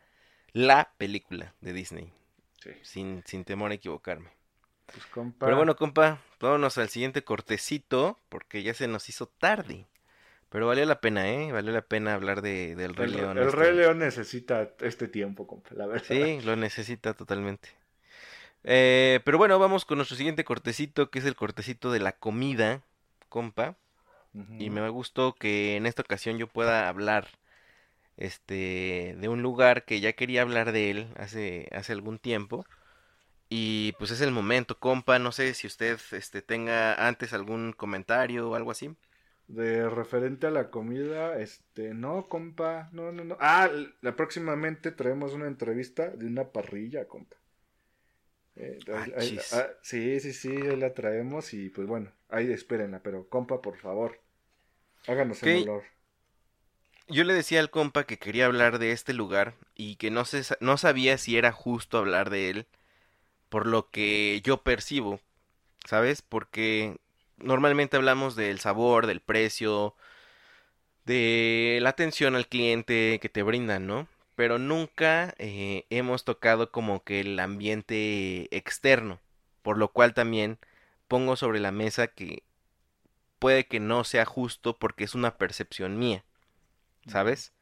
la 0.52 0.94
película 0.98 1.54
de 1.62 1.74
Disney. 1.74 2.14
Sí. 2.62 2.72
Sin, 2.82 3.24
sin 3.26 3.44
temor 3.44 3.72
a 3.72 3.76
equivocarme. 3.76 4.32
Pues, 4.86 5.06
compa... 5.08 5.46
Pero 5.46 5.58
bueno, 5.58 5.76
compa, 5.76 6.22
vámonos 6.40 6.78
al 6.78 6.90
siguiente 6.90 7.24
cortecito, 7.24 8.20
porque 8.30 8.64
ya 8.64 8.74
se 8.74 8.88
nos 8.88 9.10
hizo 9.10 9.28
tarde. 9.28 9.88
Pero 10.54 10.68
valió 10.68 10.86
la 10.86 11.02
pena, 11.02 11.28
¿eh? 11.28 11.52
Valió 11.52 11.72
la 11.72 11.82
pena 11.82 12.14
hablar 12.14 12.44
de, 12.44 12.76
del 12.76 12.96
Rey 12.96 13.10
León. 13.10 13.40
El 13.40 13.48
este 13.48 13.58
Rey 13.58 13.76
León 13.76 13.98
necesita 13.98 14.70
este 14.82 15.08
tiempo, 15.08 15.48
compa, 15.48 15.72
la 15.74 15.88
verdad. 15.88 16.06
Sí, 16.08 16.42
lo 16.42 16.56
necesita 16.56 17.16
totalmente. 17.16 17.70
Eh, 18.64 19.20
pero 19.26 19.40
bueno, 19.40 19.58
vamos 19.58 19.84
con 19.84 19.98
nuestro 19.98 20.16
siguiente 20.16 20.44
cortecito, 20.44 21.10
que 21.10 21.18
es 21.18 21.26
el 21.26 21.36
cortecito 21.36 21.92
de 21.92 22.02
la 22.02 22.12
comida, 22.12 22.84
compa. 23.30 23.76
Y 24.60 24.70
me 24.70 24.88
gustó 24.90 25.34
que 25.34 25.76
en 25.76 25.88
esta 25.88 26.04
ocasión 26.04 26.38
yo 26.38 26.46
pueda 26.46 26.88
hablar 26.88 27.30
este 28.18 29.16
de 29.18 29.28
un 29.30 29.42
lugar 29.42 29.86
que 29.86 30.02
ya 30.02 30.14
quería 30.14 30.44
hablar 30.44 30.72
de 30.72 30.92
él 30.92 31.08
hace, 31.18 31.68
hace 31.72 31.94
algún 31.94 32.20
tiempo. 32.20 32.64
Y 33.50 33.94
pues 33.94 34.12
es 34.12 34.22
el 34.22 34.30
momento, 34.30 34.78
compa. 34.78 35.18
No 35.18 35.32
sé 35.32 35.56
si 35.56 35.66
usted 35.66 36.00
este, 36.12 36.44
tenga 36.44 37.08
antes 37.08 37.34
algún 37.34 37.74
comentario 37.74 38.52
o 38.52 38.54
algo 38.54 38.70
así. 38.70 38.96
De 39.48 39.90
referente 39.90 40.48
a 40.48 40.52
la 40.52 40.70
comida, 40.70 41.38
este, 41.38 41.94
no, 41.94 42.28
compa, 42.28 42.90
no, 42.92 43.12
no, 43.12 43.24
no. 43.24 43.38
Ah, 43.40 43.70
la, 44.02 44.16
próximamente 44.16 44.92
traemos 44.92 45.34
una 45.34 45.48
entrevista 45.48 46.10
de 46.10 46.26
una 46.26 46.46
parrilla, 46.46 47.08
compa. 47.08 47.36
Eh, 48.56 48.80
ah, 48.92 49.06
ah, 49.54 49.68
sí, 49.82 50.20
sí, 50.20 50.34
sí, 50.34 50.58
la 50.58 50.94
traemos 50.94 51.54
y 51.54 51.70
pues 51.70 51.88
bueno, 51.88 52.12
ahí 52.30 52.52
espérenla, 52.52 53.02
pero 53.02 53.28
compa, 53.28 53.62
por 53.62 53.78
favor, 53.78 54.20
háganos 55.08 55.42
el 55.44 55.66
dolor. 55.66 55.84
Yo 57.10 57.24
le 57.24 57.34
decía 57.34 57.60
al 57.60 57.70
compa 57.70 58.06
que 58.06 58.18
quería 58.18 58.46
hablar 58.46 58.80
de 58.80 58.92
este 58.92 59.14
lugar 59.14 59.56
y 59.76 59.98
que 59.98 60.10
no, 60.10 60.24
se, 60.24 60.42
no 60.62 60.78
sabía 60.78 61.18
si 61.18 61.38
era 61.38 61.52
justo 61.52 61.98
hablar 61.98 62.30
de 62.30 62.50
él 62.50 62.68
por 63.50 63.68
lo 63.68 63.92
que 63.92 64.42
yo 64.44 64.64
percibo, 64.64 65.20
¿sabes? 65.86 66.24
Porque 66.24 66.98
normalmente 67.38 67.98
hablamos 67.98 68.36
del 68.36 68.60
sabor, 68.60 69.08
del 69.08 69.22
precio, 69.22 69.96
de 71.06 71.80
la 71.82 71.90
atención 71.90 72.36
al 72.36 72.48
cliente 72.48 73.20
que 73.22 73.30
te 73.30 73.44
brindan, 73.44 73.88
¿no? 73.88 74.08
Pero 74.36 74.58
nunca 74.60 75.36
eh, 75.38 75.86
hemos 75.90 76.24
tocado 76.24 76.72
como 76.72 77.04
que 77.04 77.22
el 77.22 77.40
ambiente 77.40 78.56
externo, 78.56 79.20
por 79.62 79.78
lo 79.78 79.92
cual 79.92 80.14
también 80.14 80.60
pongo 81.08 81.36
sobre 81.36 81.60
la 81.60 81.72
mesa 81.72 82.08
que 82.08 82.44
puede 83.40 83.68
que 83.68 83.80
no 83.80 84.04
sea 84.06 84.26
justo 84.26 84.78
porque 84.80 85.04
es 85.04 85.16
una 85.16 85.38
percepción 85.38 86.00
mía, 86.00 86.24
¿sabes? 87.08 87.54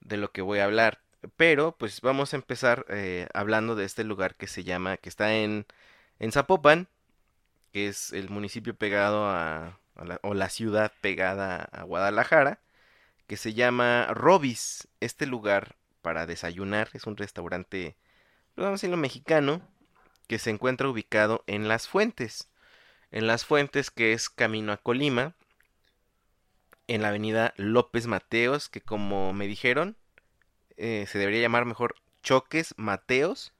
De 0.00 0.16
lo 0.16 0.32
que 0.32 0.42
voy 0.42 0.60
a 0.60 0.64
hablar. 0.64 1.00
Pero 1.36 1.76
pues 1.76 2.00
vamos 2.02 2.32
a 2.32 2.36
empezar 2.36 2.86
eh, 2.88 3.28
hablando 3.34 3.74
de 3.76 3.84
este 3.84 4.04
lugar 4.04 4.36
que 4.36 4.46
se 4.46 4.64
llama, 4.64 4.96
que 4.96 5.08
está 5.08 5.34
en, 5.34 5.66
en 6.18 6.32
Zapopan, 6.32 6.88
que 7.74 7.88
es 7.88 8.12
el 8.12 8.30
municipio 8.30 8.76
pegado 8.76 9.28
a, 9.28 9.80
la, 9.96 10.20
o 10.22 10.32
la 10.32 10.48
ciudad 10.48 10.92
pegada 11.00 11.56
a 11.72 11.82
Guadalajara, 11.82 12.60
que 13.26 13.36
se 13.36 13.52
llama 13.52 14.06
Robis. 14.14 14.86
Este 15.00 15.26
lugar 15.26 15.74
para 16.00 16.24
desayunar 16.24 16.88
es 16.92 17.08
un 17.08 17.16
restaurante, 17.16 17.96
vamos 18.54 18.68
a 18.68 18.72
decirlo 18.74 18.96
mexicano, 18.96 19.60
que 20.28 20.38
se 20.38 20.50
encuentra 20.50 20.88
ubicado 20.88 21.42
en 21.48 21.66
Las 21.66 21.88
Fuentes. 21.88 22.48
En 23.10 23.26
Las 23.26 23.44
Fuentes, 23.44 23.90
que 23.90 24.12
es 24.12 24.30
camino 24.30 24.70
a 24.70 24.76
Colima, 24.76 25.34
en 26.86 27.02
la 27.02 27.08
avenida 27.08 27.54
López 27.56 28.06
Mateos, 28.06 28.68
que 28.68 28.82
como 28.82 29.32
me 29.32 29.48
dijeron, 29.48 29.96
eh, 30.76 31.06
se 31.08 31.18
debería 31.18 31.40
llamar 31.40 31.64
mejor 31.64 31.96
Choques 32.22 32.72
Mateos, 32.76 33.52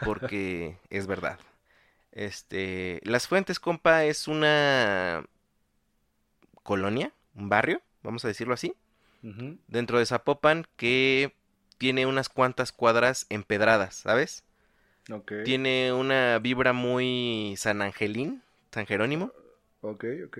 porque 0.00 0.78
es 0.88 1.06
verdad. 1.06 1.38
Este, 2.12 3.00
Las 3.04 3.26
Fuentes, 3.26 3.58
compa, 3.58 4.04
es 4.04 4.28
una 4.28 5.24
colonia, 6.62 7.12
un 7.34 7.48
barrio, 7.48 7.80
vamos 8.02 8.24
a 8.24 8.28
decirlo 8.28 8.54
así, 8.54 8.74
dentro 9.66 9.98
de 9.98 10.06
Zapopan 10.06 10.66
que 10.76 11.34
tiene 11.78 12.06
unas 12.06 12.28
cuantas 12.28 12.70
cuadras 12.72 13.26
empedradas, 13.28 13.96
¿sabes? 13.96 14.44
Tiene 15.44 15.92
una 15.92 16.38
vibra 16.38 16.72
muy 16.72 17.54
San 17.56 17.82
Angelín, 17.82 18.42
San 18.70 18.86
Jerónimo. 18.86 19.32
Ok, 19.80 20.04
ok. 20.26 20.38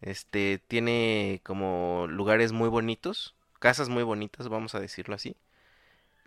Este, 0.00 0.62
tiene 0.68 1.40
como 1.44 2.06
lugares 2.08 2.52
muy 2.52 2.68
bonitos, 2.68 3.34
casas 3.58 3.88
muy 3.88 4.02
bonitas, 4.02 4.48
vamos 4.48 4.74
a 4.74 4.80
decirlo 4.80 5.14
así. 5.14 5.36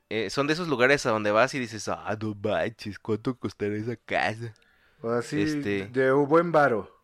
Eh, 0.09 0.29
son 0.29 0.47
de 0.47 0.53
esos 0.53 0.67
lugares 0.67 1.05
a 1.05 1.11
donde 1.11 1.31
vas 1.31 1.53
y 1.53 1.59
dices, 1.59 1.87
ah, 1.87 2.17
no 2.21 2.35
manches, 2.35 2.99
¿cuánto 2.99 3.37
costará 3.37 3.75
esa 3.75 3.95
casa? 3.95 4.53
O 5.01 5.09
así, 5.09 5.41
este... 5.41 5.87
de 5.87 6.13
un 6.13 6.27
buen 6.27 6.51
varo. 6.51 7.03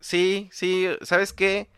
Sí, 0.00 0.48
sí, 0.52 0.88
¿sabes 1.02 1.32
qué? 1.32 1.68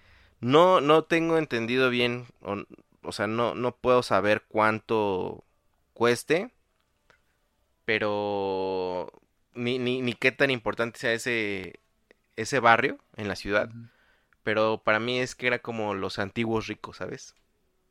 No, 0.41 0.81
no 0.81 1.05
tengo 1.05 1.37
entendido 1.39 1.91
bien, 1.91 2.27
o, 2.41 2.57
o 3.03 3.13
sea, 3.13 3.27
no, 3.27 3.55
no 3.55 3.77
puedo 3.77 4.03
saber 4.03 4.45
cuánto 4.49 5.45
cueste, 5.93 6.51
pero 7.85 9.13
ni, 9.55 9.79
ni, 9.79 10.01
ni 10.01 10.15
qué 10.15 10.33
tan 10.33 10.51
importante 10.51 10.99
sea 10.99 11.13
ese, 11.13 11.81
ese 12.37 12.61
barrio 12.61 12.99
en 13.17 13.29
la 13.29 13.37
ciudad. 13.37 13.71
Pero 14.43 14.83
para 14.83 15.01
mí 15.01 15.19
es 15.19 15.35
que 15.35 15.47
era 15.47 15.59
como 15.59 15.95
los 15.95 16.19
antiguos 16.19 16.67
ricos, 16.67 16.97
¿sabes? 16.97 17.35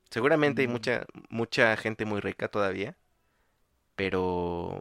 Seguramente 0.10 0.62
hay 0.62 0.68
mucha, 0.68 1.06
mucha 1.30 1.76
gente 1.78 2.06
muy 2.06 2.20
rica 2.22 2.48
todavía. 2.48 2.96
Pero 3.96 4.80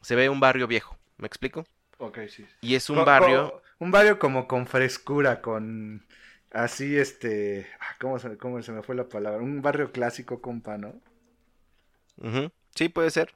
se 0.00 0.14
ve 0.14 0.28
un 0.28 0.40
barrio 0.40 0.66
viejo, 0.66 0.96
¿me 1.16 1.26
explico? 1.26 1.66
Ok, 1.98 2.18
sí. 2.28 2.46
Y 2.60 2.74
es 2.74 2.90
un 2.90 3.04
barrio... 3.04 3.62
un 3.78 3.90
barrio 3.90 4.18
como 4.18 4.46
con 4.46 4.66
frescura, 4.66 5.40
con... 5.40 6.06
Así, 6.52 6.96
este... 6.96 7.66
Ah, 7.80 7.96
¿Cómo 8.00 8.18
se, 8.18 8.36
cómo 8.38 8.62
se 8.62 8.72
me 8.72 8.82
fue 8.82 8.94
la 8.94 9.08
palabra? 9.08 9.42
Un 9.42 9.62
barrio 9.62 9.92
clásico, 9.92 10.40
compa, 10.40 10.78
¿no? 10.78 10.94
Sí, 12.74 12.88
puede 12.88 13.10
ser. 13.10 13.34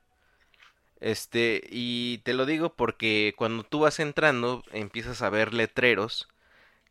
Este, 1.01 1.63
y 1.71 2.19
te 2.25 2.35
lo 2.35 2.45
digo 2.47 2.75
porque 2.75 3.35
cuando 3.37 3.63
tú 3.63 3.81
vas 3.81 4.01
entrando 4.01 4.65
empiezas 4.73 5.23
a 5.23 5.31
ver 5.31 5.55
letreros 5.55 6.29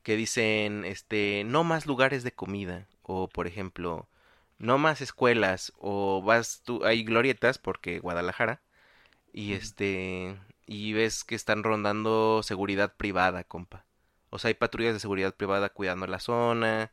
que 0.04 0.16
dicen, 0.16 0.86
este, 0.86 1.44
no 1.46 1.64
más 1.64 1.86
lugares 1.86 2.24
de 2.24 2.32
comida, 2.32 2.88
o 3.08 3.30
por 3.30 3.48
ejemplo, 3.48 4.08
no 4.60 4.80
más 4.80 5.02
escuelas, 5.02 5.74
o 5.80 6.24
vas 6.24 6.62
tú, 6.66 6.86
hay 6.86 7.04
glorietas, 7.06 7.60
porque 7.60 8.00
Guadalajara, 8.00 8.62
y 9.34 9.54
este, 9.54 10.38
y 10.66 10.94
ves 10.94 11.24
que 11.24 11.36
están 11.36 11.64
rondando 11.64 12.42
seguridad 12.44 12.94
privada, 12.96 13.44
compa. 13.44 13.86
O 14.30 14.40
sea, 14.40 14.50
hay 14.50 14.54
patrullas 14.56 14.94
de 14.94 15.00
seguridad 15.00 15.36
privada 15.36 15.70
cuidando 15.70 16.08
la 16.08 16.20
zona. 16.20 16.92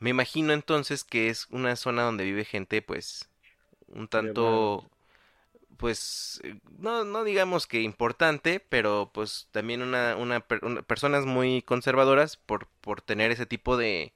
Me 0.00 0.10
imagino 0.10 0.52
entonces 0.54 1.04
que 1.04 1.28
es 1.30 1.48
una 1.50 1.76
zona 1.76 2.02
donde 2.04 2.24
vive 2.24 2.44
gente, 2.44 2.82
pues, 2.82 3.28
un 3.88 4.08
tanto, 4.08 4.84
pues, 5.78 6.40
eh, 6.44 6.60
no, 6.78 7.04
no 7.04 7.24
digamos 7.24 7.66
que 7.66 7.82
importante, 7.82 8.60
pero 8.60 9.10
pues 9.12 9.48
también 9.52 9.82
una, 9.82 10.16
una, 10.16 10.44
una- 10.62 10.82
personas 10.82 11.26
muy 11.26 11.62
conservadoras 11.62 12.36
por, 12.36 12.68
por 12.80 13.00
tener 13.02 13.30
ese 13.30 13.46
tipo 13.46 13.76
de, 13.76 14.12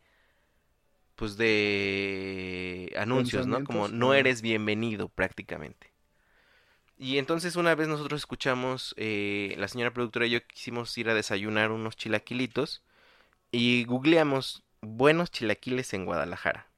pues 1.17 1.37
de 1.37 2.93
anuncios, 2.97 3.47
¿no? 3.47 3.65
Como 3.65 3.89
no 3.89 4.15
eres 4.15 4.43
bienvenido 4.43 5.09
prácticamente. 5.09 5.91
Y 6.99 7.19
entonces 7.19 7.57
una 7.57 7.75
vez 7.75 7.89
nosotros 7.89 8.21
escuchamos, 8.21 8.95
eh, 8.97 9.55
la 9.59 9.69
señora 9.69 9.93
productora 9.93 10.27
y 10.27 10.31
yo 10.31 10.47
quisimos 10.47 10.97
ir 10.97 11.11
a 11.11 11.15
desayunar 11.15 11.71
unos 11.71 11.97
chilaquilitos 11.97 12.83
y 13.51 13.85
googleamos 13.85 14.63
buenos 14.81 15.31
chilaquiles 15.31 15.93
en 15.95 16.05
Guadalajara. 16.05 16.69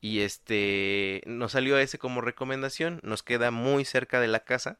Y 0.00 0.20
este 0.20 1.22
nos 1.26 1.52
salió 1.52 1.78
ese 1.78 1.98
como 1.98 2.20
recomendación, 2.20 3.00
nos 3.02 3.22
queda 3.22 3.50
muy 3.50 3.84
cerca 3.84 4.20
de 4.20 4.28
la 4.28 4.40
casa. 4.40 4.78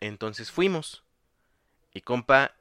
Entonces 0.00 0.50
fuimos. 0.50 1.02
Y 1.94 2.02
compa, 2.02 2.54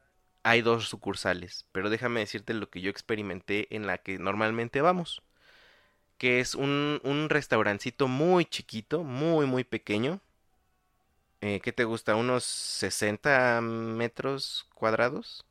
hay 0.43 0.61
dos 0.61 0.87
sucursales, 0.89 1.67
pero 1.71 1.89
déjame 1.89 2.21
decirte 2.21 2.53
lo 2.53 2.69
que 2.69 2.81
yo 2.81 2.89
experimenté 2.91 3.73
en 3.75 3.87
la 3.87 3.97
que 3.99 4.19
normalmente 4.19 4.81
vamos, 4.81 5.23
que 6.17 6.39
es 6.41 6.55
un, 6.55 7.01
un 7.03 7.29
restaurancito 7.29 8.07
muy 8.07 8.45
chiquito, 8.45 9.03
muy 9.03 9.45
muy 9.47 9.63
pequeño. 9.65 10.21
Eh, 11.41 11.59
¿qué 11.61 11.71
te 11.73 11.83
gusta? 11.85 12.15
¿Unos 12.15 12.43
60 12.45 13.59
metros 13.61 14.67
cuadrados? 14.75 15.45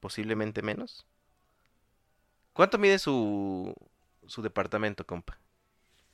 Posiblemente 0.00 0.62
menos. 0.62 1.06
¿Cuánto 2.52 2.78
mide 2.78 2.98
su, 2.98 3.74
su 4.26 4.42
departamento, 4.42 5.06
compa? 5.06 5.38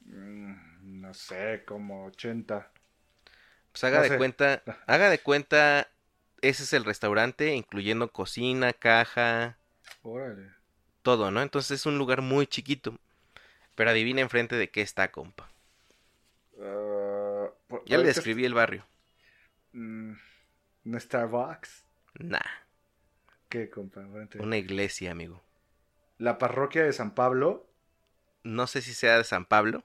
Mm, 0.05 1.01
No 1.03 1.13
sé, 1.15 1.63
como 1.65 2.07
80. 2.07 2.73
Pues 3.73 3.85
haga 3.85 4.01
No 4.01 4.03
de 4.03 4.13
sé. 4.13 4.15
cuenta, 4.15 4.65
haga 4.87 5.11
de 5.11 5.21
cuenta, 5.21 5.89
ese 6.43 6.65
es 6.65 6.73
el 6.73 6.85
restaurante, 6.85 7.55
incluyendo 7.55 8.11
cocina, 8.13 8.73
caja, 8.73 9.59
Órale. 10.03 10.57
todo, 11.03 11.33
¿no? 11.33 11.43
Entonces 11.43 11.81
es 11.81 11.87
un 11.87 11.99
lugar 11.99 12.23
muy 12.23 12.47
chiquito. 12.47 12.95
Pero 13.77 13.91
adivina 13.91 14.23
enfrente 14.23 14.57
de 14.57 14.71
qué 14.71 14.83
está, 14.83 15.11
compa. 15.13 15.51
Ah, 16.61 17.51
Ya 17.85 17.99
le 17.99 18.07
describí 18.07 18.45
el 18.45 18.55
barrio. 18.55 18.87
est- 19.49 19.75
mm, 19.75 20.13
¿Un 20.87 21.01
Starbucks? 21.01 21.85
Nah, 22.21 22.49
¿Qué, 23.49 23.69
compa? 23.71 24.01
Una 24.39 24.57
iglesia, 24.57 25.11
amigo. 25.13 25.43
La 26.19 26.39
parroquia 26.39 26.85
de 26.85 26.93
San 26.93 27.13
Pablo. 27.15 27.67
No 28.43 28.67
sé 28.67 28.83
si 28.83 28.95
sea 28.95 29.17
de 29.19 29.23
San 29.23 29.45
Pablo, 29.45 29.85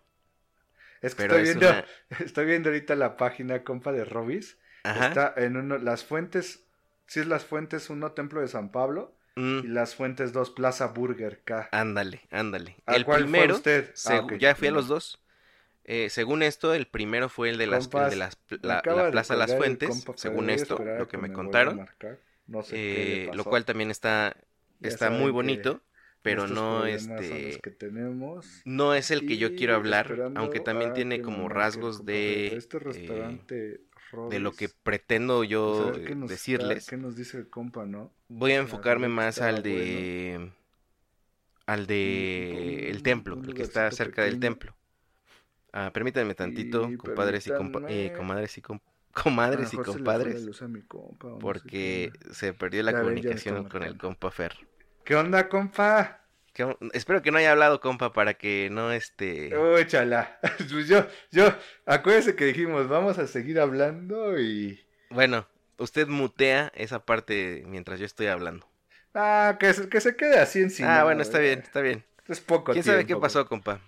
Es 1.01 1.14
que 1.16 1.22
estoy 1.22 1.41
es 1.41 1.56
viendo, 1.56 1.56
una... 1.56 1.86
estoy 2.20 2.45
viendo 2.45 2.70
ahorita 2.70 2.95
la 2.95 3.18
página, 3.18 3.64
compa, 3.64 3.91
de 3.91 4.06
Robis. 4.06 4.58
Ajá. 4.84 5.07
Está 5.07 5.34
en 5.38 5.57
uno, 5.57 5.77
las 5.77 6.03
fuentes, 6.03 6.63
si 7.07 7.19
es 7.21 7.27
las 7.27 7.45
fuentes 7.45 7.89
uno, 7.89 8.11
Templo 8.11 8.41
de 8.41 8.47
San 8.47 8.69
Pablo. 8.71 9.13
mm, 9.36 9.59
Y 9.59 9.67
las 9.67 9.95
fuentes 9.95 10.34
dos, 10.34 10.51
Plaza 10.51 10.88
Burger 10.88 11.41
K. 11.43 11.69
ándale, 11.71 12.21
ándale. 12.31 12.75
¿A 12.86 12.95
El 12.95 13.05
cuál 13.05 13.21
fue 13.21 13.29
primero, 13.29 13.55
usted? 13.55 13.89
Ah, 14.05 14.27
ya 14.39 14.55
fui 14.55 14.67
a 14.67 14.71
los 14.71 14.88
dos. 14.88 15.19
Eh, 15.86 16.09
según 16.09 16.43
esto, 16.43 16.73
el 16.73 16.88
primero 16.88 17.27
fue 17.29 17.49
el 17.49 17.57
de 17.57 17.67
las, 17.67 17.86
el 17.93 18.09
de 18.09 18.15
las- 18.15 18.38
la, 18.61 18.81
de 18.81 19.11
Plaza 19.11 19.36
Las 19.36 19.53
Fuentes, 19.53 20.05
según 20.15 20.49
esto, 20.49 20.77
lo 20.97 21.07
que 21.07 21.17
me 21.17 21.31
contaron. 21.34 21.86
No 22.47 22.61
sé 22.61 22.75
Eh, 22.75 23.29
lo 23.34 23.43
cual 23.43 23.65
también 23.65 23.91
está, 23.91 24.36
Ya 24.79 24.89
está 24.89 25.09
muy 25.09 25.31
bonito, 25.31 25.81
pero 26.21 26.47
no 26.47 26.86
este 26.86 27.59
que 27.61 27.71
tenemos. 27.71 28.61
no 28.65 28.93
es 28.93 29.11
el 29.11 29.25
que 29.27 29.38
yo 29.38 29.55
quiero 29.55 29.75
hablar, 29.75 30.31
aunque 30.36 30.59
también 30.59 30.93
tiene 30.93 31.21
como 31.21 31.49
rasgos 31.49 32.05
de 32.05 32.47
Este 32.57 32.77
eh, 32.95 33.79
restaurante 34.14 34.36
de 34.36 34.39
lo 34.39 34.51
que 34.53 34.70
pretendo 34.70 35.43
yo 35.43 35.91
ver 35.91 36.03
qué 36.05 36.11
eh, 36.11 36.16
nos 36.16 36.30
decirles. 36.30 36.88
¿Qué 36.89 36.97
nos 36.97 37.16
dice 37.16 37.38
el 37.38 37.49
compa, 37.49 37.86
no? 37.86 38.11
Voy 38.30 38.51
a 38.51 38.57
enfocarme 38.57 39.07
más 39.07 39.41
al 39.41 39.64
de 39.64 40.51
al 41.66 41.88
de 41.88 42.89
el 42.89 43.01
templo, 43.03 43.39
el 43.47 43.53
que 43.53 43.64
está 43.64 43.91
cerca 43.91 44.24
del 44.24 44.34
pequeño. 44.34 44.39
templo. 44.39 44.76
Ah, 45.74 45.91
permítanme 45.93 46.36
tantito, 46.36 46.93
Y 46.93 46.97
compadres 46.97 47.47
y 47.47 47.51
compa- 47.51 47.82
eh, 47.88 48.11
permítanme. 48.11 48.18
comadres 48.18 48.57
y 48.57 48.61
comadres 49.14 49.74
y 49.74 49.78
compadres, 49.78 50.45
luz 50.45 50.61
a 50.61 50.68
mi 50.68 50.82
compa, 50.84 51.28
o 51.28 51.39
no 51.39 51.53
sé 51.55 51.70
porque 51.72 51.74
qué. 51.80 52.14
se 52.32 52.53
perdió 52.53 52.84
la 52.84 52.91
Ya 52.91 53.01
ven, 53.01 53.16
comunicación 53.16 53.66
con 53.66 53.84
el 53.84 53.97
compa 53.97 54.32
Fer. 54.32 54.55
¿Qué 55.05 55.16
onda, 55.16 55.47
compa? 55.49 56.22
Que- 56.54 56.78
espero 56.93 57.22
que 57.22 57.32
no 57.32 57.38
haya 57.39 57.51
hablado, 57.51 57.80
compa, 57.82 58.14
para 58.14 58.36
que 58.36 58.70
no 58.72 58.91
este 58.91 59.58
Uy, 59.58 59.88
chala. 59.88 60.39
Pues 60.72 60.88
yo, 60.88 61.06
yo, 61.32 61.45
acuérdese 61.86 62.36
que 62.36 62.45
dijimos, 62.45 62.88
vamos 62.88 63.18
a 63.18 63.28
seguir 63.28 63.60
hablando 63.60 64.39
y... 64.39 64.80
Bueno, 65.10 65.47
usted 65.78 66.08
mutea 66.08 66.72
esa 66.76 67.06
parte 67.06 67.64
mientras 67.68 67.99
yo 67.99 68.06
estoy 68.06 68.28
hablando. 68.28 68.68
Ah, 69.16 69.58
que 69.60 69.74
se, 69.74 69.89
que 69.89 70.01
se 70.01 70.16
quede 70.16 70.39
así 70.39 70.62
encima. 70.62 70.99
ah, 70.99 71.04
bueno, 71.04 71.22
está 71.22 71.39
bien, 71.39 71.60
está 71.60 71.82
bien. 71.82 72.04
Es 72.28 72.39
poco 72.39 72.72
¿Quién 72.72 72.84
sabe 72.84 73.06
qué 73.06 73.16
pasó, 73.16 73.47
compa? 73.47 73.80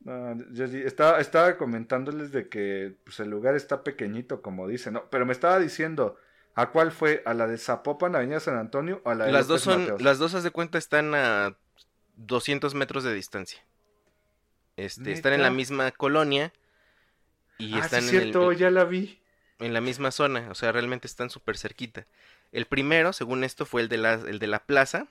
No, 0.00 0.36
yo 0.52 0.64
estaba, 0.64 1.20
estaba 1.20 1.56
comentándoles 1.56 2.32
de 2.32 2.48
que 2.48 2.96
pues, 3.04 3.20
el 3.20 3.30
lugar 3.30 3.54
está 3.54 3.84
pequeñito, 3.84 4.42
como 4.42 4.66
dicen, 4.66 4.94
¿no? 4.94 5.08
Pero 5.10 5.24
me 5.26 5.32
estaba 5.32 5.58
diciendo, 5.60 6.16
¿a 6.54 6.70
cuál 6.70 6.90
fue? 6.90 7.22
¿A 7.24 7.34
la 7.34 7.46
de 7.46 7.56
Zapopan, 7.56 8.16
Avenida 8.16 8.40
San 8.40 8.56
Antonio 8.58 9.00
o 9.04 9.10
a 9.10 9.14
la 9.14 9.26
de 9.26 9.32
Las 9.32 9.46
dos 9.46 9.62
son, 9.62 9.80
Mateos? 9.82 10.02
las 10.02 10.18
dos, 10.18 10.34
haz 10.34 10.42
de 10.42 10.50
cuenta, 10.50 10.76
están 10.78 11.14
a 11.14 11.56
200 12.26 12.74
metros 12.74 13.04
de 13.04 13.14
distancia. 13.14 13.62
Este, 14.76 15.12
están 15.12 15.32
en 15.32 15.42
la 15.42 15.50
misma 15.50 15.90
colonia 15.92 16.52
y 17.58 17.78
ah, 17.78 17.82
sí, 17.82 17.84
están 17.86 18.04
en, 18.04 18.10
cierto, 18.10 18.52
el- 18.52 18.58
ya 18.58 18.70
la 18.70 18.84
vi. 18.84 19.18
en 19.58 19.72
la 19.72 19.80
misma 19.80 20.10
zona, 20.10 20.48
o 20.50 20.54
sea, 20.54 20.72
realmente 20.72 21.06
están 21.06 21.30
súper 21.30 21.56
cerquita. 21.56 22.06
El 22.52 22.66
primero, 22.66 23.12
según 23.12 23.44
esto, 23.44 23.64
fue 23.64 23.82
el 23.82 23.88
de 23.88 23.96
la, 23.96 24.14
el 24.14 24.38
de 24.38 24.46
la 24.46 24.64
plaza, 24.64 25.06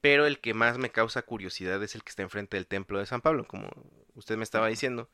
pero 0.00 0.26
el 0.26 0.40
que 0.40 0.54
más 0.54 0.78
me 0.78 0.90
causa 0.90 1.22
curiosidad 1.22 1.82
es 1.82 1.94
el 1.94 2.04
que 2.04 2.10
está 2.10 2.22
enfrente 2.22 2.56
del 2.56 2.66
templo 2.66 2.98
de 2.98 3.06
San 3.06 3.20
Pablo, 3.22 3.46
como 3.46 3.70
usted 4.14 4.36
me 4.36 4.44
estaba 4.44 4.68
diciendo. 4.68 5.08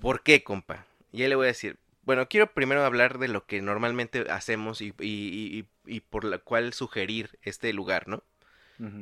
¿Por 0.00 0.22
qué, 0.22 0.44
compa? 0.44 0.86
Ya 1.12 1.28
le 1.28 1.36
voy 1.36 1.46
a 1.46 1.48
decir. 1.48 1.78
Bueno, 2.04 2.28
quiero 2.28 2.52
primero 2.52 2.84
hablar 2.84 3.18
de 3.18 3.28
lo 3.28 3.46
que 3.46 3.62
normalmente 3.62 4.26
hacemos 4.30 4.80
y, 4.82 4.94
y- 5.00 5.58
y- 5.60 5.66
y 5.96 6.00
por 6.00 6.24
la 6.24 6.38
cual 6.38 6.72
sugerir 6.74 7.38
este 7.42 7.72
lugar, 7.72 8.08
¿no? 8.08 8.22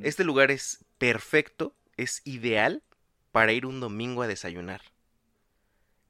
Este 0.03 0.25
lugar 0.25 0.51
es 0.51 0.85
perfecto, 0.99 1.75
es 1.97 2.22
ideal 2.25 2.83
para 3.33 3.53
ir 3.53 3.66
un 3.66 3.81
domingo 3.81 4.22
a 4.22 4.27
desayunar. 4.29 4.83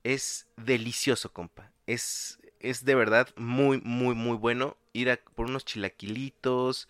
Es 0.03 0.47
delicioso, 0.57 1.33
compa. 1.33 1.73
Es, 1.87 2.39
es 2.61 2.85
de 2.85 2.95
verdad 2.95 3.29
muy, 3.37 3.81
muy, 3.83 4.15
muy 4.15 4.37
bueno 4.37 4.77
ir 4.93 5.11
a 5.11 5.17
por 5.17 5.47
unos 5.47 5.65
chilaquilitos. 5.65 6.89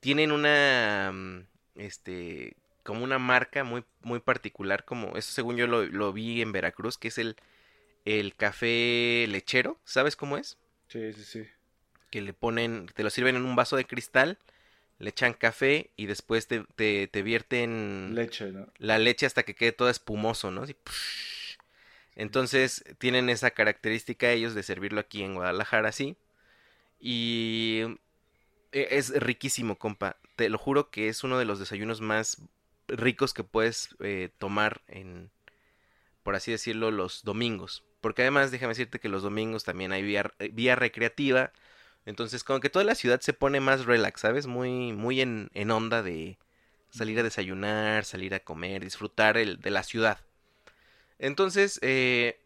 Tienen 0.00 0.32
una, 0.32 1.12
mm, 1.12 1.46
este, 1.76 2.56
como 2.84 3.04
una 3.04 3.18
marca 3.18 3.64
muy, 3.64 3.84
muy 4.02 4.20
particular, 4.20 4.84
como 4.84 5.16
eso 5.16 5.32
según 5.32 5.56
yo 5.56 5.66
lo, 5.66 5.84
lo 5.86 6.12
vi 6.12 6.42
en 6.42 6.52
Veracruz, 6.52 6.98
que 6.98 7.08
es 7.08 7.18
el, 7.18 7.36
el 8.04 8.36
café 8.36 9.26
lechero. 9.28 9.80
¿Sabes 9.84 10.16
cómo 10.16 10.38
es? 10.38 10.58
Sí, 10.88 11.12
sí, 11.14 11.24
sí. 11.24 11.46
que 12.10 12.20
le 12.20 12.32
ponen, 12.32 12.86
te 12.94 13.02
lo 13.02 13.10
sirven 13.10 13.36
en 13.36 13.44
un 13.44 13.56
vaso 13.56 13.76
de 13.76 13.86
cristal, 13.86 14.38
le 14.98 15.10
echan 15.10 15.34
café 15.34 15.90
y 15.96 16.06
después 16.06 16.46
te, 16.48 16.64
te, 16.76 17.06
te 17.08 17.22
vierten 17.22 18.14
Leche, 18.14 18.52
¿no? 18.52 18.66
la 18.78 18.98
leche 18.98 19.26
hasta 19.26 19.42
que 19.42 19.54
quede 19.54 19.72
todo 19.72 19.90
espumoso, 19.90 20.50
¿no? 20.50 20.62
Así. 20.62 20.76
Entonces 22.14 22.84
tienen 22.98 23.28
esa 23.28 23.50
característica 23.50 24.30
ellos 24.30 24.54
de 24.54 24.62
servirlo 24.62 25.00
aquí 25.00 25.22
en 25.22 25.34
Guadalajara 25.34 25.90
así. 25.90 26.16
Y 27.00 27.82
e- 28.72 28.88
es 28.92 29.10
riquísimo, 29.20 29.76
compa. 29.78 30.16
Te 30.36 30.48
lo 30.48 30.58
juro 30.58 30.90
que 30.90 31.08
es 31.08 31.24
uno 31.24 31.38
de 31.38 31.44
los 31.44 31.58
desayunos 31.58 32.00
más 32.00 32.42
ricos 32.88 33.34
que 33.34 33.44
puedes 33.44 33.96
eh, 34.00 34.30
tomar 34.38 34.82
en, 34.88 35.30
por 36.22 36.36
así 36.36 36.52
decirlo, 36.52 36.90
los 36.90 37.24
domingos. 37.24 37.84
Porque 38.00 38.22
además, 38.22 38.50
déjame 38.50 38.70
decirte 38.72 39.00
que 39.00 39.08
los 39.08 39.22
domingos 39.22 39.64
también 39.64 39.92
hay 39.92 40.02
vía, 40.02 40.32
vía 40.52 40.76
recreativa. 40.76 41.52
Entonces, 42.06 42.44
como 42.44 42.60
que 42.60 42.70
toda 42.70 42.84
la 42.84 42.94
ciudad 42.94 43.20
se 43.20 43.32
pone 43.32 43.60
más 43.60 43.84
relax, 43.84 44.20
¿sabes? 44.20 44.46
Muy, 44.46 44.92
muy 44.92 45.20
en, 45.20 45.50
en 45.54 45.72
onda 45.72 46.02
de 46.02 46.38
salir 46.88 47.18
a 47.18 47.24
desayunar, 47.24 48.04
salir 48.04 48.32
a 48.34 48.40
comer, 48.40 48.84
disfrutar 48.84 49.36
el, 49.36 49.60
de 49.60 49.70
la 49.70 49.82
ciudad. 49.82 50.20
Entonces, 51.18 51.80
eh, 51.82 52.40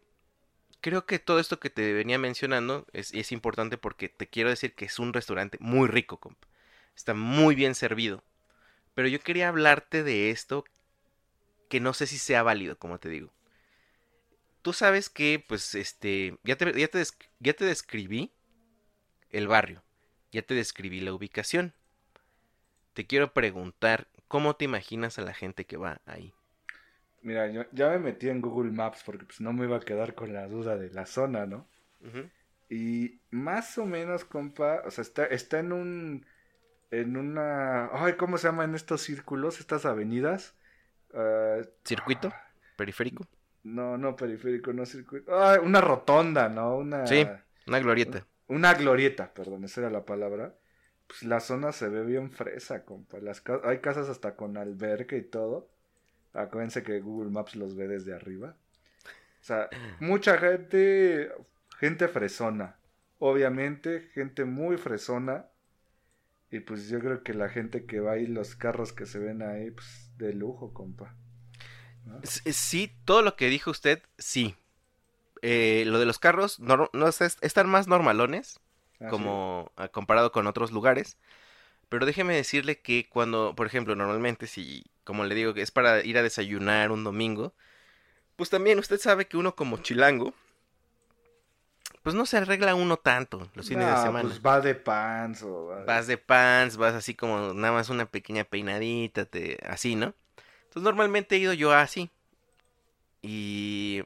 creo 0.80 1.04
que 1.04 1.18
todo 1.18 1.40
esto 1.40 1.60
que 1.60 1.68
te 1.68 1.92
venía 1.92 2.18
mencionando 2.18 2.86
es, 2.92 3.12
es 3.12 3.32
importante 3.32 3.76
porque 3.76 4.08
te 4.08 4.28
quiero 4.28 4.48
decir 4.48 4.74
que 4.74 4.86
es 4.86 4.98
un 4.98 5.12
restaurante 5.12 5.58
muy 5.60 5.88
rico, 5.88 6.18
compa. 6.18 6.48
Está 6.96 7.12
muy 7.12 7.54
bien 7.54 7.74
servido. 7.74 8.24
Pero 8.94 9.08
yo 9.08 9.20
quería 9.20 9.48
hablarte 9.48 10.02
de 10.02 10.30
esto 10.30 10.64
que 11.68 11.80
no 11.80 11.92
sé 11.92 12.06
si 12.06 12.18
sea 12.18 12.42
válido, 12.42 12.78
como 12.78 12.98
te 12.98 13.10
digo. 13.10 13.30
Tú 14.62 14.72
sabes 14.72 15.10
que, 15.10 15.44
pues, 15.46 15.74
este, 15.74 16.38
ya 16.44 16.56
te, 16.56 16.78
ya 16.78 16.88
te, 16.88 17.02
ya 17.38 17.52
te 17.52 17.64
describí 17.64 18.32
el 19.30 19.48
barrio, 19.48 19.82
ya 20.32 20.42
te 20.42 20.54
describí 20.54 21.00
la 21.00 21.12
ubicación. 21.12 21.72
Te 22.94 23.06
quiero 23.06 23.32
preguntar, 23.32 24.08
¿cómo 24.28 24.56
te 24.56 24.64
imaginas 24.64 25.18
a 25.18 25.22
la 25.22 25.34
gente 25.34 25.64
que 25.64 25.76
va 25.76 26.00
ahí? 26.06 26.32
Mira, 27.22 27.48
yo 27.48 27.64
ya 27.72 27.90
me 27.90 27.98
metí 27.98 28.28
en 28.28 28.40
Google 28.40 28.72
Maps 28.72 29.02
porque 29.04 29.24
pues 29.24 29.40
no 29.40 29.52
me 29.52 29.66
iba 29.66 29.76
a 29.76 29.80
quedar 29.80 30.14
con 30.14 30.32
la 30.32 30.46
duda 30.48 30.76
de 30.76 30.90
la 30.90 31.06
zona, 31.06 31.46
¿no? 31.46 31.66
Y 32.68 33.20
más 33.30 33.76
o 33.78 33.84
menos, 33.84 34.24
compa, 34.24 34.82
o 34.86 34.90
sea, 34.90 35.02
está, 35.02 35.26
está 35.26 35.58
en 35.58 35.72
un, 35.72 36.26
en 36.90 37.16
una, 37.16 37.90
ay, 37.92 38.14
¿cómo 38.14 38.38
se 38.38 38.48
llaman 38.48 38.74
estos 38.74 39.02
círculos, 39.02 39.60
estas 39.60 39.84
avenidas? 39.86 40.54
Ah, 41.14 41.58
¿Circuito? 41.84 42.32
¿Periférico? 42.76 43.26
no, 43.62 43.98
no 43.98 44.16
periférico, 44.16 44.72
no 44.72 44.86
circuito. 44.86 45.38
Ay, 45.38 45.58
una 45.62 45.80
rotonda, 45.80 46.48
¿no? 46.48 46.76
Una, 46.76 47.06
Sí. 47.06 47.26
Una 47.66 47.78
glorieta. 47.78 48.26
Una 48.50 48.74
glorieta, 48.74 49.32
perdón, 49.32 49.64
esa 49.64 49.80
era 49.82 49.90
la 49.90 50.04
palabra. 50.04 50.54
Pues 51.06 51.22
la 51.22 51.40
zona 51.40 51.72
se 51.72 51.88
ve 51.88 52.04
bien 52.04 52.30
fresa, 52.30 52.84
compa. 52.84 53.18
Las 53.18 53.42
hay 53.64 53.78
casas 53.78 54.08
hasta 54.08 54.36
con 54.36 54.56
alberca 54.56 55.16
y 55.16 55.22
todo. 55.22 55.70
Acuérdense 56.32 56.82
que 56.82 57.00
Google 57.00 57.30
Maps 57.30 57.56
los 57.56 57.76
ve 57.76 57.88
desde 57.88 58.14
arriba. 58.14 58.56
O 59.40 59.44
sea, 59.44 59.68
mucha 60.00 60.36
gente, 60.38 61.32
gente 61.78 62.08
fresona. 62.08 62.76
Obviamente, 63.18 64.10
gente 64.14 64.44
muy 64.44 64.76
fresona. 64.76 65.46
Y 66.50 66.60
pues 66.60 66.88
yo 66.88 66.98
creo 66.98 67.22
que 67.22 67.34
la 67.34 67.48
gente 67.48 67.86
que 67.86 68.00
va 68.00 68.12
ahí, 68.12 68.26
los 68.26 68.56
carros 68.56 68.92
que 68.92 69.06
se 69.06 69.20
ven 69.20 69.42
ahí, 69.42 69.70
pues 69.70 70.10
de 70.18 70.32
lujo, 70.34 70.74
compa. 70.74 71.14
Sí, 72.24 72.92
todo 73.04 73.22
lo 73.22 73.36
que 73.36 73.48
dijo 73.48 73.70
usted, 73.70 74.02
sí. 74.18 74.56
Eh, 75.42 75.84
lo 75.86 75.98
de 75.98 76.06
los 76.06 76.18
carros, 76.18 76.60
no, 76.60 76.90
no, 76.92 77.08
es- 77.08 77.38
están 77.40 77.68
más 77.68 77.88
normalones. 77.88 78.60
Ah, 79.00 79.08
como 79.08 79.72
ah, 79.76 79.88
comparado 79.88 80.30
con 80.32 80.46
otros 80.46 80.72
lugares. 80.72 81.16
Pero 81.88 82.06
déjeme 82.06 82.34
decirle 82.36 82.80
que 82.80 83.08
cuando, 83.08 83.54
por 83.56 83.66
ejemplo, 83.66 83.96
normalmente 83.96 84.46
si, 84.46 84.84
como 85.04 85.24
le 85.24 85.34
digo, 85.34 85.54
que 85.54 85.62
es 85.62 85.70
para 85.70 86.04
ir 86.04 86.18
a 86.18 86.22
desayunar 86.22 86.90
un 86.92 87.04
domingo, 87.04 87.54
pues 88.36 88.50
también 88.50 88.78
usted 88.78 89.00
sabe 89.00 89.26
que 89.26 89.36
uno 89.36 89.54
como 89.56 89.78
chilango, 89.78 90.34
pues 92.02 92.14
no 92.14 92.24
se 92.26 92.38
arregla 92.38 92.74
uno 92.74 92.96
tanto 92.96 93.48
los 93.54 93.66
fines 93.68 93.86
de 93.86 93.96
semana. 93.96 94.28
Pues 94.28 94.40
va 94.40 94.60
de 94.60 94.74
pants 94.74 95.42
o 95.42 95.66
va 95.66 95.80
de- 95.80 95.86
Vas 95.86 96.06
de 96.06 96.16
pants, 96.18 96.76
vas 96.76 96.94
así 96.94 97.14
como 97.14 97.52
nada 97.54 97.72
más 97.74 97.88
una 97.90 98.06
pequeña 98.06 98.44
peinadita, 98.44 99.24
te, 99.26 99.58
así, 99.66 99.96
¿no? 99.96 100.14
Entonces 100.64 100.82
normalmente 100.82 101.36
he 101.36 101.38
ido 101.38 101.52
yo 101.52 101.72
así. 101.72 102.10
Y... 103.22 104.02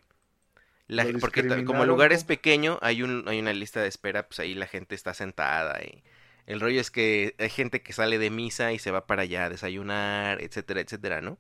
La, 0.86 1.06
porque 1.20 1.64
como 1.64 1.82
el 1.82 1.88
lugar 1.88 2.12
es 2.12 2.24
pequeño, 2.24 2.78
hay, 2.82 3.02
un, 3.02 3.24
hay 3.26 3.38
una 3.38 3.52
lista 3.52 3.80
de 3.80 3.88
espera, 3.88 4.26
pues 4.28 4.38
ahí 4.40 4.54
la 4.54 4.66
gente 4.66 4.94
está 4.94 5.14
sentada. 5.14 5.82
Y 5.82 6.04
el 6.46 6.60
rollo 6.60 6.80
es 6.80 6.90
que 6.90 7.34
hay 7.38 7.48
gente 7.50 7.82
que 7.82 7.92
sale 7.92 8.18
de 8.18 8.30
misa 8.30 8.72
y 8.72 8.78
se 8.78 8.90
va 8.90 9.06
para 9.06 9.22
allá 9.22 9.46
a 9.46 9.50
desayunar, 9.50 10.42
etcétera, 10.42 10.80
etcétera, 10.80 11.20
¿no? 11.22 11.38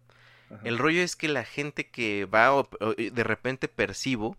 Ajá. 0.50 0.60
El 0.64 0.78
rollo 0.78 1.02
es 1.02 1.16
que 1.16 1.28
la 1.28 1.44
gente 1.44 1.90
que 1.90 2.26
va 2.26 2.54
o- 2.54 2.68
o- 2.80 2.94
de 2.94 3.24
repente 3.24 3.68
percibo, 3.68 4.36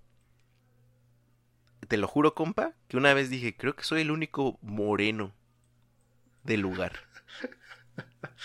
te 1.88 1.98
lo 1.98 2.08
juro, 2.08 2.34
compa, 2.36 2.74
que 2.88 2.98
una 2.98 3.14
vez 3.14 3.30
dije, 3.30 3.56
creo 3.56 3.76
que 3.76 3.84
soy 3.84 4.02
el 4.02 4.12
único 4.12 4.58
moreno 4.62 5.34
del 6.44 6.62
lugar. 6.62 6.94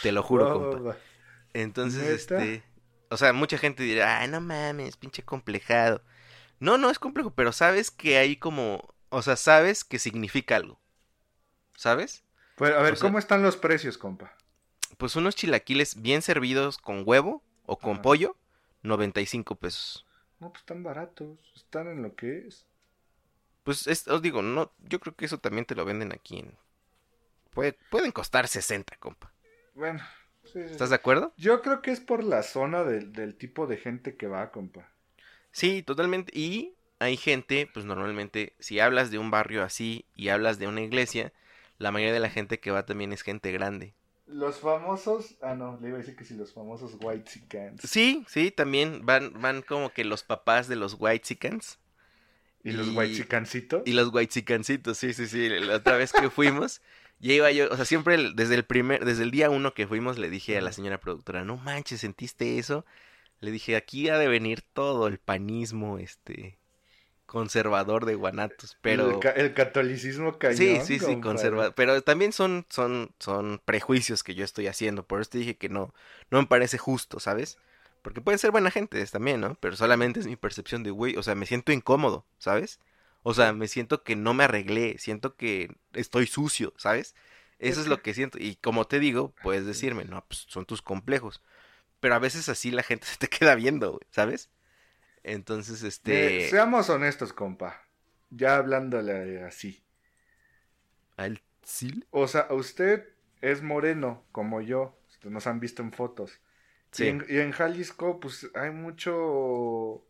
Te 0.03 0.13
lo 0.13 0.23
juro, 0.23 0.71
compa. 0.71 0.97
Entonces, 1.53 2.03
¿Neta? 2.31 2.45
este, 2.45 2.63
o 3.11 3.17
sea, 3.17 3.33
mucha 3.33 3.59
gente 3.59 3.83
dirá, 3.83 4.21
ay, 4.21 4.29
no 4.29 4.41
mames, 4.41 4.97
pinche 4.97 5.23
complejado. 5.23 6.03
No, 6.61 6.79
no 6.79 6.91
es 6.91 6.99
complejo, 6.99 7.33
pero 7.35 7.53
sabes 7.53 7.91
que 7.91 8.19
hay 8.19 8.37
como, 8.37 8.95
o 9.09 9.23
sea, 9.23 9.37
sabes 9.37 9.83
que 9.83 9.99
significa 9.99 10.57
algo. 10.57 10.79
¿Sabes? 11.77 12.23
Pues, 12.57 12.73
a 12.75 12.83
ver, 12.83 12.93
O 12.93 12.97
sea- 12.97 13.09
¿cómo 13.09 13.19
están 13.19 13.43
los 13.43 13.57
precios, 13.57 13.97
compa? 13.99 14.37
Pues 14.99 15.17
unos 15.17 15.35
chilaquiles 15.35 16.01
bien 16.03 16.21
servidos 16.23 16.77
con 16.79 17.03
huevo 17.07 17.43
o 17.65 17.79
con 17.79 17.95
Ajá. 17.95 18.03
pollo, 18.03 18.37
95 18.83 19.55
pesos. 19.57 20.07
No, 20.39 20.51
pues 20.51 20.61
están 20.61 20.83
baratos. 20.83 21.39
Están 21.57 21.89
en 21.89 22.03
lo 22.03 22.15
que 22.15 22.47
es. 22.47 22.67
Pues 23.65 23.87
es- 23.87 24.09
os 24.09 24.21
digo, 24.23 24.43
no, 24.43 24.73
yo 24.79 25.01
creo 25.01 25.15
que 25.15 25.25
eso 25.25 25.39
también 25.39 25.65
te 25.65 25.75
lo 25.75 25.85
venden 25.85 26.13
aquí 26.13 26.39
en... 26.41 26.57
Puede- 27.55 27.79
pueden 27.91 28.13
costar 28.13 28.47
60, 28.49 28.97
compa. 28.97 29.33
Bueno, 29.75 30.01
sí, 30.45 30.53
sí, 30.53 30.61
¿Estás 30.61 30.91
de 30.91 30.97
acuerdo? 30.97 31.33
Yo 31.37 31.63
creo 31.63 31.81
que 31.83 31.91
es 31.93 32.01
por 32.01 32.23
la 32.25 32.43
zona 32.43 32.85
del, 32.85 33.13
del 33.13 33.37
tipo 33.37 33.67
de 33.67 33.77
gente 33.77 34.17
que 34.17 34.27
va, 34.29 34.51
compa. 34.51 34.89
Sí, 35.53 35.83
totalmente. 35.83 36.33
Y 36.39 36.75
hay 36.99 37.17
gente, 37.17 37.69
pues 37.73 37.87
normalmente, 37.87 38.55
si 38.59 38.81
hablas 38.81 39.11
de 39.11 39.19
un 39.19 39.31
barrio 39.31 39.63
así 39.63 40.05
y 40.15 40.29
hablas 40.29 40.59
de 40.59 40.69
una 40.69 40.83
iglesia, 40.83 41.33
la 41.79 41.91
mayoría 41.91 42.13
de 42.13 42.21
la 42.21 42.31
gente 42.31 42.61
que 42.61 42.71
va 42.71 42.87
también 42.87 43.13
es 43.13 43.23
gente 43.23 43.51
grande. 43.53 43.95
Los 44.27 44.61
famosos. 44.61 45.37
Ah, 45.43 45.55
no, 45.55 45.79
le 45.81 45.89
iba 45.89 45.97
a 45.97 46.01
decir 46.01 46.15
que 46.15 46.25
si 46.25 46.35
los 46.35 46.53
famosos 46.53 46.97
White 47.01 47.25
Chickens. 47.25 47.81
Sí, 47.83 48.25
sí, 48.29 48.51
también 48.51 49.05
van, 49.05 49.33
van 49.41 49.63
como 49.63 49.91
que 49.93 50.05
los 50.05 50.23
papás 50.23 50.69
de 50.69 50.77
los 50.77 50.97
Whitexicans. 50.99 51.79
Y 52.63 52.73
los 52.73 52.89
White 52.95 53.15
Chickencitos. 53.15 53.83
Y 53.87 53.93
los 53.93 54.13
Whitexicancitos, 54.13 54.99
sí, 54.99 55.15
sí, 55.15 55.27
sí. 55.27 55.49
La 55.49 55.77
otra 55.77 55.97
vez 55.97 56.13
que 56.13 56.29
fuimos, 56.29 56.83
ya 57.19 57.33
iba 57.33 57.51
yo, 57.51 57.69
o 57.71 57.77
sea, 57.77 57.85
siempre 57.85 58.33
desde 58.35 58.55
el 58.55 58.65
primer, 58.65 59.05
desde 59.05 59.23
el 59.23 59.31
día 59.31 59.51
uno 59.51 59.73
que 59.73 59.87
fuimos, 59.87 60.19
le 60.19 60.29
dije 60.29 60.59
a 60.59 60.61
la 60.61 60.73
señora 60.73 61.01
productora, 61.01 61.45
no 61.45 61.57
manches, 61.57 62.01
¿sentiste 62.01 62.59
eso? 62.59 62.85
Le 63.41 63.51
dije, 63.51 63.77
aquí 63.77 64.09
ha 64.09 64.19
de 64.19 64.29
venir 64.29 64.63
todo 64.73 65.07
el 65.07 65.19
panismo, 65.19 65.99
este, 65.99 66.59
conservador 67.27 68.07
de 68.07 68.15
Guanatos, 68.17 68.77
pero... 68.83 69.11
El, 69.11 69.19
ca- 69.21 69.31
el 69.33 69.55
catolicismo 69.55 70.39
cañón. 70.39 70.57
Sí, 70.59 70.81
sí, 70.81 70.99
sí, 70.99 71.17
conservador. 71.17 71.75
Pero 71.75 72.03
también 72.03 72.33
son, 72.33 72.67
son, 72.69 73.15
son 73.19 73.61
prejuicios 73.65 74.23
que 74.25 74.35
yo 74.35 74.45
estoy 74.45 74.67
haciendo. 74.67 75.07
Por 75.07 75.21
eso 75.21 75.31
te 75.31 75.39
dije 75.39 75.57
que 75.57 75.69
no, 75.69 75.95
no 76.31 76.41
me 76.41 76.47
parece 76.47 76.77
justo, 76.79 77.21
¿sabes? 77.21 77.59
Porque 78.03 78.21
pueden 78.21 78.39
ser 78.39 78.51
buena 78.51 78.71
gente 78.71 79.05
también, 79.07 79.41
¿no? 79.41 79.55
Pero 79.61 79.77
solamente 79.77 80.21
es 80.21 80.27
mi 80.27 80.37
percepción 80.37 80.83
de, 80.83 80.91
güey, 80.91 81.17
o 81.17 81.23
sea, 81.23 81.35
me 81.35 81.47
siento 81.47 81.73
incómodo, 81.73 82.27
¿sabes? 82.39 82.81
O 83.23 83.35
sea, 83.35 83.53
me 83.53 83.69
siento 83.69 84.03
que 84.03 84.17
no 84.17 84.35
me 84.35 84.45
arreglé, 84.45 84.99
siento 84.99 85.37
que 85.37 85.77
estoy 85.93 86.27
sucio, 86.27 86.73
¿sabes? 86.79 87.15
Eso 87.59 87.81
es 87.81 87.87
lo 87.87 88.03
que 88.03 88.15
siento. 88.15 88.39
Y 88.41 88.57
como 88.57 88.87
te 88.87 88.99
digo, 88.99 89.35
puedes 89.43 89.67
decirme, 89.67 90.05
no, 90.05 90.25
pues 90.27 90.47
son 90.49 90.65
tus 90.65 90.83
complejos. 90.83 91.43
Pero 92.01 92.15
a 92.15 92.19
veces 92.19 92.49
así 92.49 92.71
la 92.71 92.83
gente 92.83 93.07
se 93.07 93.19
te 93.19 93.29
queda 93.29 93.55
viendo, 93.55 93.93
güey, 93.93 94.07
¿sabes? 94.11 94.51
Entonces, 95.23 95.83
este... 95.83 96.47
Eh, 96.47 96.49
seamos 96.49 96.89
honestos, 96.89 97.33
compa. 97.33 97.83
Ya 98.31 98.57
hablándole 98.57 99.43
así. 99.43 99.85
¿Al 101.17 101.43
Sil? 101.61 102.07
O 102.11 102.27
sea, 102.27 102.47
usted 102.51 103.07
es 103.43 103.63
moreno, 103.63 104.25
como 104.33 104.61
yo. 104.63 104.99
Nos 105.25 105.47
han 105.47 105.61
visto 105.61 105.83
en 105.83 105.93
fotos. 105.93 106.41
Sí. 106.93 107.05
Y, 107.05 107.09
en, 107.09 107.27
y 107.29 107.39
en 107.39 107.53
Jalisco, 107.53 108.21
pues 108.21 108.51
hay 108.55 108.71
mucho. 108.71 110.07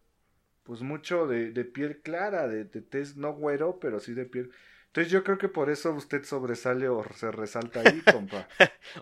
Pues 0.62 0.82
mucho 0.82 1.26
de, 1.26 1.50
de 1.50 1.64
piel 1.64 2.00
clara, 2.02 2.46
de, 2.46 2.64
de 2.64 2.82
tez 2.82 3.16
no 3.16 3.32
güero, 3.32 3.80
pero 3.80 3.98
sí 3.98 4.14
de 4.14 4.26
piel. 4.26 4.52
Entonces 4.90 5.12
yo 5.12 5.22
creo 5.22 5.38
que 5.38 5.48
por 5.48 5.70
eso 5.70 5.92
usted 5.92 6.24
sobresale 6.24 6.88
o 6.88 7.04
se 7.14 7.30
resalta 7.30 7.80
ahí, 7.80 8.02
compa. 8.12 8.48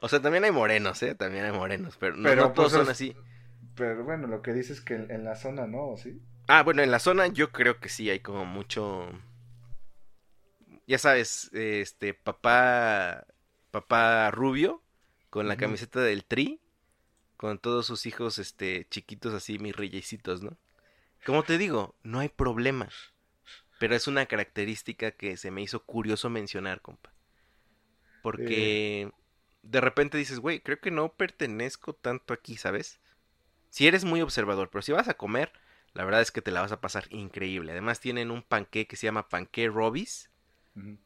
O 0.02 0.08
sea, 0.10 0.20
también 0.20 0.44
hay 0.44 0.50
morenos, 0.50 1.02
¿eh? 1.02 1.14
También 1.14 1.46
hay 1.46 1.52
morenos, 1.52 1.96
pero 1.96 2.14
no, 2.14 2.28
Pero, 2.28 2.42
no 2.42 2.52
todos 2.52 2.72
pues, 2.72 2.82
son 2.82 2.92
así. 2.92 3.16
Pero 3.74 4.04
bueno, 4.04 4.26
lo 4.26 4.42
que 4.42 4.52
dices 4.52 4.78
es 4.78 4.84
que 4.84 4.96
en, 4.96 5.10
en 5.10 5.24
la 5.24 5.34
zona 5.34 5.66
no, 5.66 5.96
¿sí? 5.96 6.20
Ah, 6.46 6.62
bueno, 6.62 6.82
en 6.82 6.90
la 6.90 6.98
zona 6.98 7.28
yo 7.28 7.52
creo 7.52 7.80
que 7.80 7.88
sí 7.88 8.10
hay 8.10 8.20
como 8.20 8.44
mucho... 8.44 9.08
Ya 10.86 10.98
sabes, 10.98 11.50
este, 11.54 12.12
papá, 12.12 13.26
papá 13.70 14.30
rubio, 14.30 14.82
con 15.30 15.48
la 15.48 15.56
camiseta 15.56 16.00
del 16.00 16.24
tri, 16.24 16.60
con 17.38 17.58
todos 17.58 17.86
sus 17.86 18.04
hijos, 18.04 18.38
este, 18.38 18.86
chiquitos 18.90 19.32
así, 19.32 19.58
mis 19.58 19.74
reyesitos, 19.74 20.42
¿no? 20.42 20.58
Como 21.24 21.44
te 21.44 21.56
digo, 21.56 21.94
no 22.02 22.20
hay 22.20 22.28
problema. 22.28 22.88
Pero 23.78 23.94
es 23.96 24.06
una 24.08 24.26
característica 24.26 25.12
que 25.12 25.36
se 25.36 25.50
me 25.50 25.62
hizo 25.62 25.84
curioso 25.84 26.30
mencionar, 26.30 26.80
compa. 26.82 27.12
Porque 28.20 29.12
de 29.62 29.80
repente 29.80 30.18
dices, 30.18 30.38
güey, 30.40 30.60
creo 30.60 30.80
que 30.80 30.90
no 30.90 31.12
pertenezco 31.14 31.94
tanto 31.94 32.34
aquí, 32.34 32.56
¿sabes? 32.56 33.00
Si 33.70 33.86
eres 33.88 34.04
muy 34.04 34.22
observador, 34.22 34.70
pero 34.70 34.82
si 34.82 34.92
vas 34.92 35.08
a 35.08 35.14
comer, 35.16 35.52
la 35.94 36.04
verdad 36.06 36.22
es 36.22 36.32
que 36.32 36.42
te 36.42 36.50
la 36.52 36.62
vas 36.62 36.72
a 36.72 36.80
pasar 36.80 37.06
increíble. 37.10 37.72
Además 37.72 38.00
tienen 38.00 38.30
un 38.30 38.42
panqué 38.42 38.86
que 38.86 38.96
se 38.96 39.06
llama 39.06 39.28
panqué 39.30 39.68
Robis. 39.68 40.30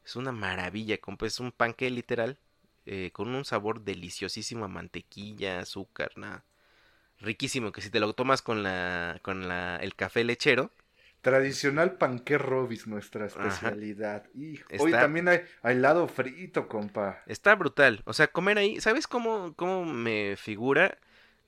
Es 0.05 0.17
una 0.17 0.33
maravilla, 0.33 0.99
compa. 1.01 1.27
Es 1.27 1.41
un 1.41 1.53
panqué 1.53 1.91
literal. 1.91 2.39
eh, 2.87 3.11
con 3.13 3.35
un 3.35 3.45
sabor 3.45 3.83
deliciosísimo 3.83 4.65
a 4.65 4.69
mantequilla, 4.69 5.61
azúcar, 5.61 6.13
nada. 6.17 6.45
Riquísimo, 7.21 7.73
que 7.73 7.81
si 7.83 7.91
te 7.91 8.01
lo 8.01 8.13
tomas 8.15 8.43
con 8.43 8.63
la, 8.63 9.21
con 9.23 9.49
la, 9.49 9.77
el 9.77 9.95
café 9.95 10.25
lechero, 10.25 10.73
Tradicional 11.23 11.99
panqué 11.99 12.37
robis, 12.37 12.87
nuestra 12.87 13.27
especialidad. 13.27 14.27
Hijo. 14.35 14.67
Está- 14.69 14.85
Hoy 14.85 14.91
también 14.91 15.29
hay, 15.29 15.41
hay 15.63 15.77
helado 15.77 16.09
frito, 16.09 16.69
compa. 16.69 17.23
Está 17.27 17.55
brutal. 17.55 18.03
O 18.07 18.13
sea, 18.13 18.27
comer 18.27 18.59
ahí. 18.59 18.81
¿Sabes 18.81 19.07
cómo, 19.07 19.55
cómo 19.55 19.85
me 19.85 20.35
figura? 20.37 20.99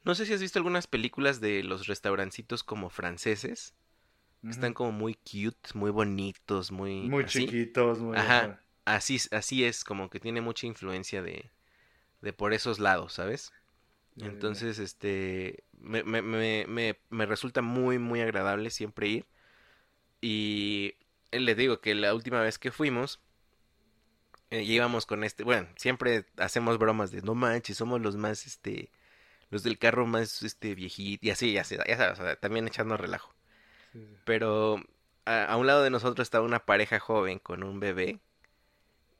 No 0.04 0.14
sé 0.14 0.26
si 0.26 0.32
has 0.32 0.40
visto 0.40 0.58
algunas 0.58 0.86
películas 0.86 1.40
de 1.40 1.64
los 1.64 1.86
restaurancitos 1.88 2.62
como 2.62 2.88
franceses. 2.88 3.74
Están 4.48 4.74
como 4.74 4.92
muy 4.92 5.14
cute, 5.14 5.70
muy 5.74 5.90
bonitos, 5.90 6.70
muy. 6.70 7.08
muy 7.08 7.24
así. 7.24 7.46
chiquitos, 7.46 7.98
muy 7.98 8.16
Ajá. 8.16 8.60
Así, 8.84 9.18
así 9.30 9.64
es, 9.64 9.84
como 9.84 10.10
que 10.10 10.20
tiene 10.20 10.42
mucha 10.42 10.66
influencia 10.66 11.22
de, 11.22 11.50
de 12.20 12.32
por 12.34 12.52
esos 12.52 12.78
lados, 12.78 13.14
¿sabes? 13.14 13.52
Entonces, 14.18 14.78
este, 14.78 15.64
me, 15.80 16.04
me, 16.04 16.20
me, 16.22 16.66
me, 16.68 16.98
me 17.08 17.26
resulta 17.26 17.62
muy, 17.62 17.98
muy 17.98 18.20
agradable 18.20 18.68
siempre 18.70 19.08
ir. 19.08 19.26
Y 20.26 20.94
eh, 21.32 21.40
les 21.40 21.54
digo 21.54 21.80
que 21.80 21.94
la 21.94 22.14
última 22.14 22.40
vez 22.40 22.58
que 22.58 22.70
fuimos, 22.70 23.20
eh, 24.50 24.62
íbamos 24.62 25.04
con 25.04 25.22
este, 25.22 25.44
bueno, 25.44 25.68
siempre 25.76 26.24
hacemos 26.38 26.78
bromas 26.78 27.10
de, 27.10 27.20
no 27.20 27.34
manches, 27.34 27.76
somos 27.76 28.00
los 28.00 28.16
más, 28.16 28.46
este, 28.46 28.90
los 29.50 29.62
del 29.62 29.78
carro 29.78 30.06
más, 30.06 30.42
este, 30.42 30.74
viejito, 30.74 31.26
y 31.26 31.30
así, 31.30 31.52
ya, 31.52 31.62
ya 31.62 31.96
sabes, 31.98 32.18
o 32.18 32.22
sea, 32.22 32.36
también 32.36 32.66
echando 32.66 32.96
relajo. 32.96 33.34
Sí, 33.92 33.98
sí. 34.00 34.16
Pero 34.24 34.82
a, 35.26 35.44
a 35.44 35.56
un 35.58 35.66
lado 35.66 35.82
de 35.82 35.90
nosotros 35.90 36.24
estaba 36.24 36.46
una 36.46 36.64
pareja 36.64 36.98
joven 37.00 37.38
con 37.38 37.62
un 37.62 37.78
bebé. 37.78 38.18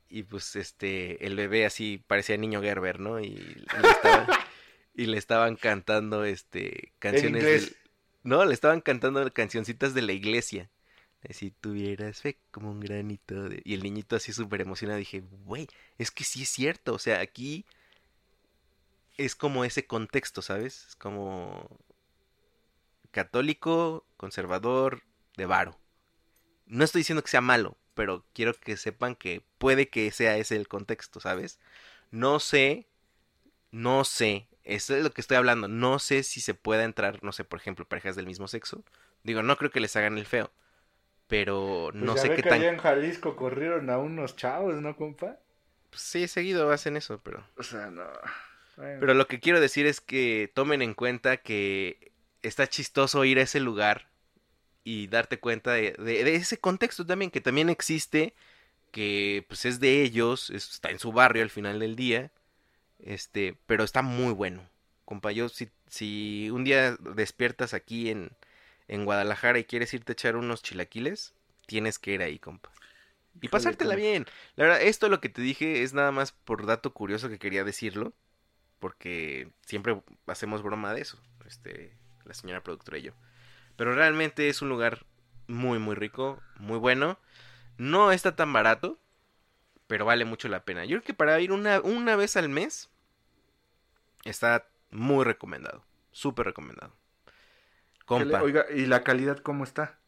Y 0.09 0.23
pues 0.23 0.55
este, 0.55 1.23
el 1.25 1.35
bebé 1.35 1.65
así 1.67 2.03
parecía 2.07 2.35
niño 2.37 2.61
Gerber, 2.61 2.99
¿no? 2.99 3.19
Y, 3.19 3.35
le 3.35 3.89
estaban, 3.91 4.27
y 4.95 5.05
le 5.05 5.17
estaban 5.17 5.55
cantando 5.55 6.25
este 6.25 6.93
canciones 6.99 7.43
inglés. 7.43 7.65
del- 7.69 7.77
No, 8.23 8.45
le 8.45 8.53
estaban 8.55 8.81
cantando 8.81 9.31
cancioncitas 9.33 9.93
de 9.93 10.01
la 10.03 10.13
iglesia. 10.13 10.69
Si 11.31 11.51
tuvieras 11.51 12.21
fe 12.21 12.37
como 12.51 12.71
un 12.71 12.79
granito. 12.79 13.49
Y 13.63 13.73
el 13.73 13.83
niñito 13.83 14.15
así 14.15 14.33
súper 14.33 14.61
emocionado. 14.61 14.99
Dije, 14.99 15.23
güey, 15.45 15.67
es 15.97 16.11
que 16.11 16.23
sí 16.23 16.43
es 16.43 16.49
cierto. 16.49 16.93
O 16.93 16.99
sea, 16.99 17.19
aquí 17.21 17.65
es 19.17 19.35
como 19.35 19.65
ese 19.65 19.85
contexto, 19.85 20.41
¿sabes? 20.41 20.87
Es 20.89 20.95
como 20.95 21.79
católico, 23.11 24.05
conservador, 24.17 25.03
de 25.37 25.45
varo. 25.45 25.79
No 26.65 26.83
estoy 26.83 27.01
diciendo 27.01 27.23
que 27.23 27.31
sea 27.31 27.41
malo, 27.41 27.77
pero 27.93 28.25
quiero 28.33 28.53
que 28.53 28.77
sepan 28.77 29.15
que 29.15 29.43
puede 29.57 29.89
que 29.89 30.11
sea 30.11 30.37
ese 30.37 30.55
el 30.55 30.67
contexto, 30.67 31.19
¿sabes? 31.19 31.59
No 32.11 32.39
sé, 32.39 32.87
no 33.71 34.03
sé, 34.03 34.47
eso 34.63 34.95
es 34.95 35.03
lo 35.03 35.11
que 35.11 35.21
estoy 35.21 35.37
hablando, 35.37 35.67
no 35.67 35.99
sé 35.99 36.23
si 36.23 36.41
se 36.41 36.53
pueda 36.53 36.83
entrar, 36.83 37.23
no 37.23 37.31
sé, 37.31 37.43
por 37.43 37.59
ejemplo, 37.59 37.87
parejas 37.87 38.15
del 38.15 38.25
mismo 38.25 38.47
sexo. 38.47 38.83
Digo, 39.23 39.43
no 39.43 39.57
creo 39.57 39.71
que 39.71 39.79
les 39.79 39.95
hagan 39.95 40.17
el 40.17 40.25
feo, 40.25 40.51
pero 41.27 41.91
Pues 41.97 42.09
no 42.09 42.13
ya 42.13 42.21
sé 42.21 42.27
ve 42.27 42.35
qué 42.35 42.41
que 42.41 42.49
tan... 42.49 42.59
allá 42.59 42.69
en 42.69 42.77
Jalisco 42.77 43.35
corrieron 43.35 43.89
a 43.89 43.97
unos 43.97 44.37
chavos, 44.37 44.75
¿no, 44.75 44.95
compa? 44.95 45.39
Pues 45.89 46.01
sí, 46.03 46.27
seguido 46.27 46.71
hacen 46.71 46.95
eso, 46.97 47.19
pero... 47.23 47.43
O 47.57 47.63
sea, 47.63 47.89
no. 47.91 48.05
Bueno. 48.77 49.01
Pero 49.01 49.13
lo 49.13 49.27
que 49.27 49.39
quiero 49.39 49.59
decir 49.59 49.85
es 49.85 50.01
que 50.01 50.51
tomen 50.53 50.81
en 50.81 50.93
cuenta 50.93 51.37
que 51.37 52.11
está 52.41 52.67
chistoso 52.67 53.25
ir 53.25 53.39
a 53.39 53.43
ese 53.43 53.59
lugar 53.59 54.07
y 54.83 55.07
darte 55.07 55.39
cuenta 55.39 55.73
de, 55.73 55.93
de- 55.93 56.23
de 56.25 56.35
ese 56.35 56.59
contexto 56.59 57.05
también, 57.05 57.31
que 57.31 57.41
también 57.41 57.69
existe, 57.69 58.33
que 58.91 59.45
pues 59.49 59.65
es 59.65 59.79
de 59.79 60.03
ellos, 60.03 60.49
es- 60.51 60.71
está 60.71 60.91
en 60.91 60.99
su 60.99 61.11
barrio 61.13 61.43
al 61.43 61.51
final 61.51 61.79
del 61.79 61.95
día, 61.97 62.31
este, 62.99 63.57
pero 63.67 63.83
está 63.83 64.01
muy 64.01 64.33
bueno. 64.33 64.63
Compa, 65.05 65.31
yo 65.31 65.49
si, 65.49 65.69
si 65.89 66.49
un 66.51 66.63
día 66.65 66.97
despiertas 67.15 67.73
aquí 67.73 68.09
en, 68.11 68.31
en 68.87 69.05
Guadalajara 69.05 69.59
y 69.59 69.65
quieres 69.65 69.93
irte 69.93 70.11
a 70.11 70.13
echar 70.13 70.35
unos 70.35 70.61
chilaquiles, 70.61 71.33
tienes 71.65 71.99
que 71.99 72.13
ir 72.13 72.21
ahí, 72.21 72.39
compa. 72.39 72.69
Y 73.35 73.47
Híjole, 73.47 73.49
pasártela 73.49 73.95
bien. 73.95 74.25
La 74.55 74.65
verdad, 74.65 74.81
esto 74.81 75.09
lo 75.09 75.19
que 75.19 75.29
te 75.29 75.41
dije 75.41 75.83
es 75.83 75.93
nada 75.93 76.11
más 76.11 76.31
por 76.31 76.65
dato 76.65 76.93
curioso 76.93 77.29
que 77.29 77.39
quería 77.39 77.63
decirlo. 77.63 78.13
Porque 78.79 79.49
siempre 79.61 80.01
hacemos 80.27 80.61
broma 80.61 80.93
de 80.93 81.01
eso. 81.01 81.19
Este, 81.45 81.97
la 82.23 82.33
señora 82.33 82.63
productora 82.63 82.97
y 82.97 83.03
yo. 83.03 83.13
Pero 83.75 83.93
realmente 83.93 84.47
es 84.47 84.61
un 84.61 84.69
lugar 84.69 85.05
muy, 85.47 85.79
muy 85.79 85.95
rico, 85.95 86.41
muy 86.57 86.77
bueno. 86.77 87.19
No 87.77 88.11
está 88.11 88.35
tan 88.35 88.53
barato, 88.53 88.97
pero 89.87 90.05
vale 90.05 90.23
mucho 90.25 90.47
la 90.47 90.63
pena. 90.63 90.85
Yo 90.85 90.97
creo 90.97 91.03
que 91.03 91.13
para 91.13 91.39
ir 91.39 91.51
una, 91.51 91.81
una 91.81 92.15
vez 92.15 92.37
al 92.37 92.49
mes 92.49 92.89
está 94.23 94.67
muy 94.91 95.25
recomendado. 95.25 95.83
Súper 96.11 96.45
recomendado. 96.45 96.93
¿Qué 98.07 98.13
le- 98.19 98.23
Compa, 98.31 98.41
Oiga, 98.43 98.65
¿y 98.73 98.85
la 98.85 99.03
calidad 99.03 99.37
cómo 99.39 99.63
está? 99.63 99.99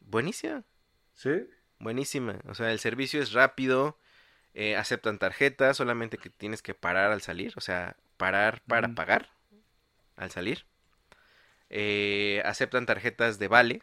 buenísima. 0.00 0.64
¿Sí? 1.14 1.30
Buenísima. 1.78 2.38
O 2.46 2.54
sea, 2.54 2.72
el 2.72 2.78
servicio 2.78 3.20
es 3.22 3.32
rápido. 3.32 3.98
eh, 4.54 4.76
aceptan 4.76 5.18
tarjetas, 5.18 5.78
solamente 5.78 6.18
que 6.18 6.28
tienes 6.28 6.60
que 6.60 6.74
parar 6.74 7.10
al 7.10 7.22
salir. 7.22 7.54
O 7.56 7.62
sea, 7.62 7.96
parar 8.18 8.60
para 8.66 8.94
pagar 8.94 9.30
al 10.16 10.30
salir. 10.30 10.66
Eh, 11.70 12.42
aceptan 12.44 12.84
tarjetas 12.84 13.38
de 13.38 13.48
vale 13.48 13.82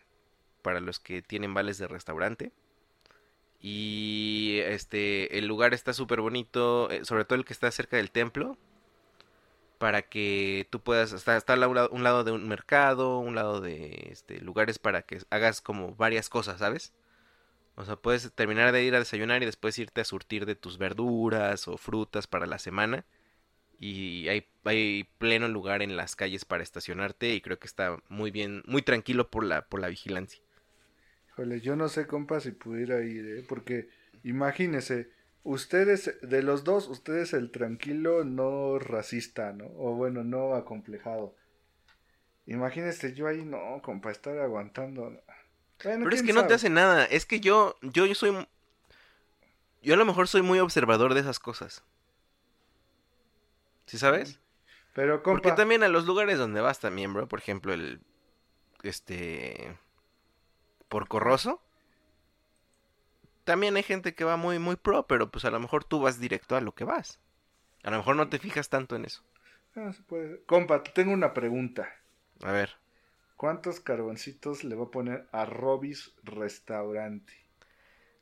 para 0.62 0.80
los 0.80 1.00
que 1.00 1.24
tienen 1.24 1.56
vales 1.56 1.80
de 1.80 1.88
restaurante. 1.88 2.52
Y 3.62 4.60
este, 4.64 5.38
el 5.38 5.48
lugar 5.48 5.74
está 5.74 5.94
súper 5.94 6.22
bonito, 6.22 6.90
eh, 6.92 7.04
sobre 7.04 7.26
todo 7.26 7.38
el 7.40 7.46
que 7.46 7.54
está 7.54 7.70
cerca 7.72 7.98
del 7.98 8.12
templo. 8.12 8.58
Para 9.80 10.04
que 10.04 10.68
tú 10.72 10.82
puedas, 10.82 11.14
está 11.14 11.38
al 11.54 11.60
lado- 11.62 11.90
un 11.92 12.04
lado 12.04 12.24
de 12.24 12.32
un 12.32 12.48
mercado, 12.48 13.20
un 13.20 13.36
lado 13.36 13.62
de 13.62 14.10
este, 14.12 14.42
lugares 14.42 14.80
para 14.80 15.04
que 15.04 15.20
hagas 15.32 15.62
como 15.62 15.96
varias 15.96 16.30
cosas, 16.30 16.60
¿sabes? 16.60 16.94
O 17.76 17.86
sea, 17.86 17.96
puedes 17.96 18.32
terminar 18.34 18.72
de 18.74 18.84
ir 18.84 18.96
a 18.96 19.00
desayunar 19.00 19.42
y 19.44 19.46
después 19.48 19.80
irte 19.80 20.02
a 20.02 20.06
surtir 20.06 20.46
de 20.46 20.56
tus 20.56 20.78
verduras 20.78 21.68
o 21.68 21.78
frutas 21.78 22.28
para 22.28 22.46
la 22.46 22.60
semana. 22.60 23.06
Y 23.80 24.28
hay, 24.30 24.48
pleno 25.18 25.48
lugar 25.48 25.82
en 25.82 25.98
las 25.98 26.16
calles 26.16 26.46
para 26.46 26.64
estacionarte 26.64 27.34
y 27.34 27.42
creo 27.42 27.60
que 27.60 27.68
está 27.68 27.98
muy 28.10 28.32
bien, 28.32 28.64
muy 28.68 28.82
tranquilo 28.82 29.30
por 29.30 29.46
la, 29.46 29.64
por 29.64 29.80
la 29.80 29.88
vigilancia. 29.88 30.42
Yo 31.62 31.76
no 31.78 31.88
sé, 31.88 32.06
compa, 32.06 32.42
si 32.42 32.52
pudiera 32.52 33.02
ir, 33.02 33.26
¿eh? 33.26 33.46
Porque 33.48 33.88
imagínese, 34.24 35.10
ustedes, 35.50 36.16
de 36.22 36.44
los 36.44 36.64
dos, 36.64 36.88
ustedes 36.88 37.34
el 37.34 37.50
tranquilo 37.50 38.24
no 38.24 38.78
racista, 38.78 39.52
¿no? 39.52 39.66
O 39.78 39.96
bueno, 39.96 40.24
no 40.24 40.54
acomplejado. 40.54 41.36
Imagínese 42.46 43.14
yo 43.14 43.28
ahí, 43.28 43.44
no, 43.44 43.82
compa, 43.82 44.12
estar 44.12 44.38
aguantando. 44.38 45.12
Pero 45.80 46.10
es 46.10 46.22
que 46.22 46.34
no 46.34 46.46
te 46.46 46.54
hace 46.54 46.70
nada, 46.70 47.06
es 47.06 47.26
que 47.26 47.40
yo, 47.40 47.76
yo, 47.82 48.06
yo 48.06 48.14
soy, 48.14 48.48
yo 49.82 49.94
a 49.96 49.98
lo 49.98 50.06
mejor 50.06 50.28
soy 50.28 50.44
muy 50.44 50.60
observador 50.60 51.16
de 51.16 51.22
esas 51.22 51.40
cosas. 51.40 51.84
¿Sí 53.88 53.98
sabes? 53.98 54.40
Pero, 54.94 55.24
Porque 55.24 55.52
también 55.54 55.82
a 55.82 55.88
los 55.88 56.06
lugares 56.06 56.38
donde 56.38 56.62
vas 56.62 56.80
también, 56.80 57.12
bro, 57.14 57.28
por 57.28 57.40
ejemplo, 57.40 57.74
el, 57.74 58.02
este, 58.84 59.78
por 60.90 61.08
Corroso, 61.08 61.62
también 63.50 63.76
hay 63.78 63.84
gente 63.84 64.16
que 64.16 64.24
va 64.24 64.38
muy, 64.38 64.60
muy 64.60 64.76
pro, 64.78 65.08
pero 65.08 65.32
pues 65.32 65.46
a 65.46 65.52
lo 65.52 65.60
mejor 65.60 65.84
tú 65.84 66.00
vas 66.02 66.20
directo 66.20 66.56
a 66.56 66.62
lo 66.62 66.74
que 66.76 66.84
vas. 66.86 67.20
A 67.84 67.92
lo 67.92 67.98
mejor 67.98 68.16
no 68.18 68.30
te 68.30 68.40
fijas 68.40 68.70
tanto 68.70 68.96
en 68.96 69.06
eso. 69.06 69.24
Ah, 69.76 69.92
se 69.94 70.04
puede. 70.04 70.44
Compa, 70.46 70.84
tengo 70.84 71.12
una 71.14 71.34
pregunta. 71.34 71.90
A 72.44 72.52
ver, 72.52 72.78
¿Cuántos 73.38 73.80
carboncitos 73.80 74.64
le 74.64 74.76
va 74.76 74.84
a 74.84 74.92
poner 74.92 75.28
a 75.32 75.44
Robis 75.46 76.14
Restaurante? 76.24 77.34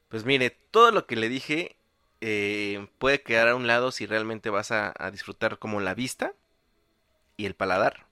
pues 0.10 0.26
mire, 0.26 0.52
todo 0.72 0.92
lo 0.92 1.06
que 1.06 1.16
le 1.16 1.30
dije 1.30 1.76
eh, 2.22 2.88
puede 2.98 3.22
quedar 3.22 3.50
a 3.50 3.56
un 3.56 3.68
lado 3.68 3.92
si 3.92 4.06
realmente 4.06 4.50
vas 4.50 4.72
a, 4.72 4.94
a 4.98 5.12
disfrutar 5.12 5.60
como 5.60 5.80
la 5.82 5.94
vista 5.94 6.34
y 7.38 7.46
el 7.46 7.56
paladar. 7.56 8.06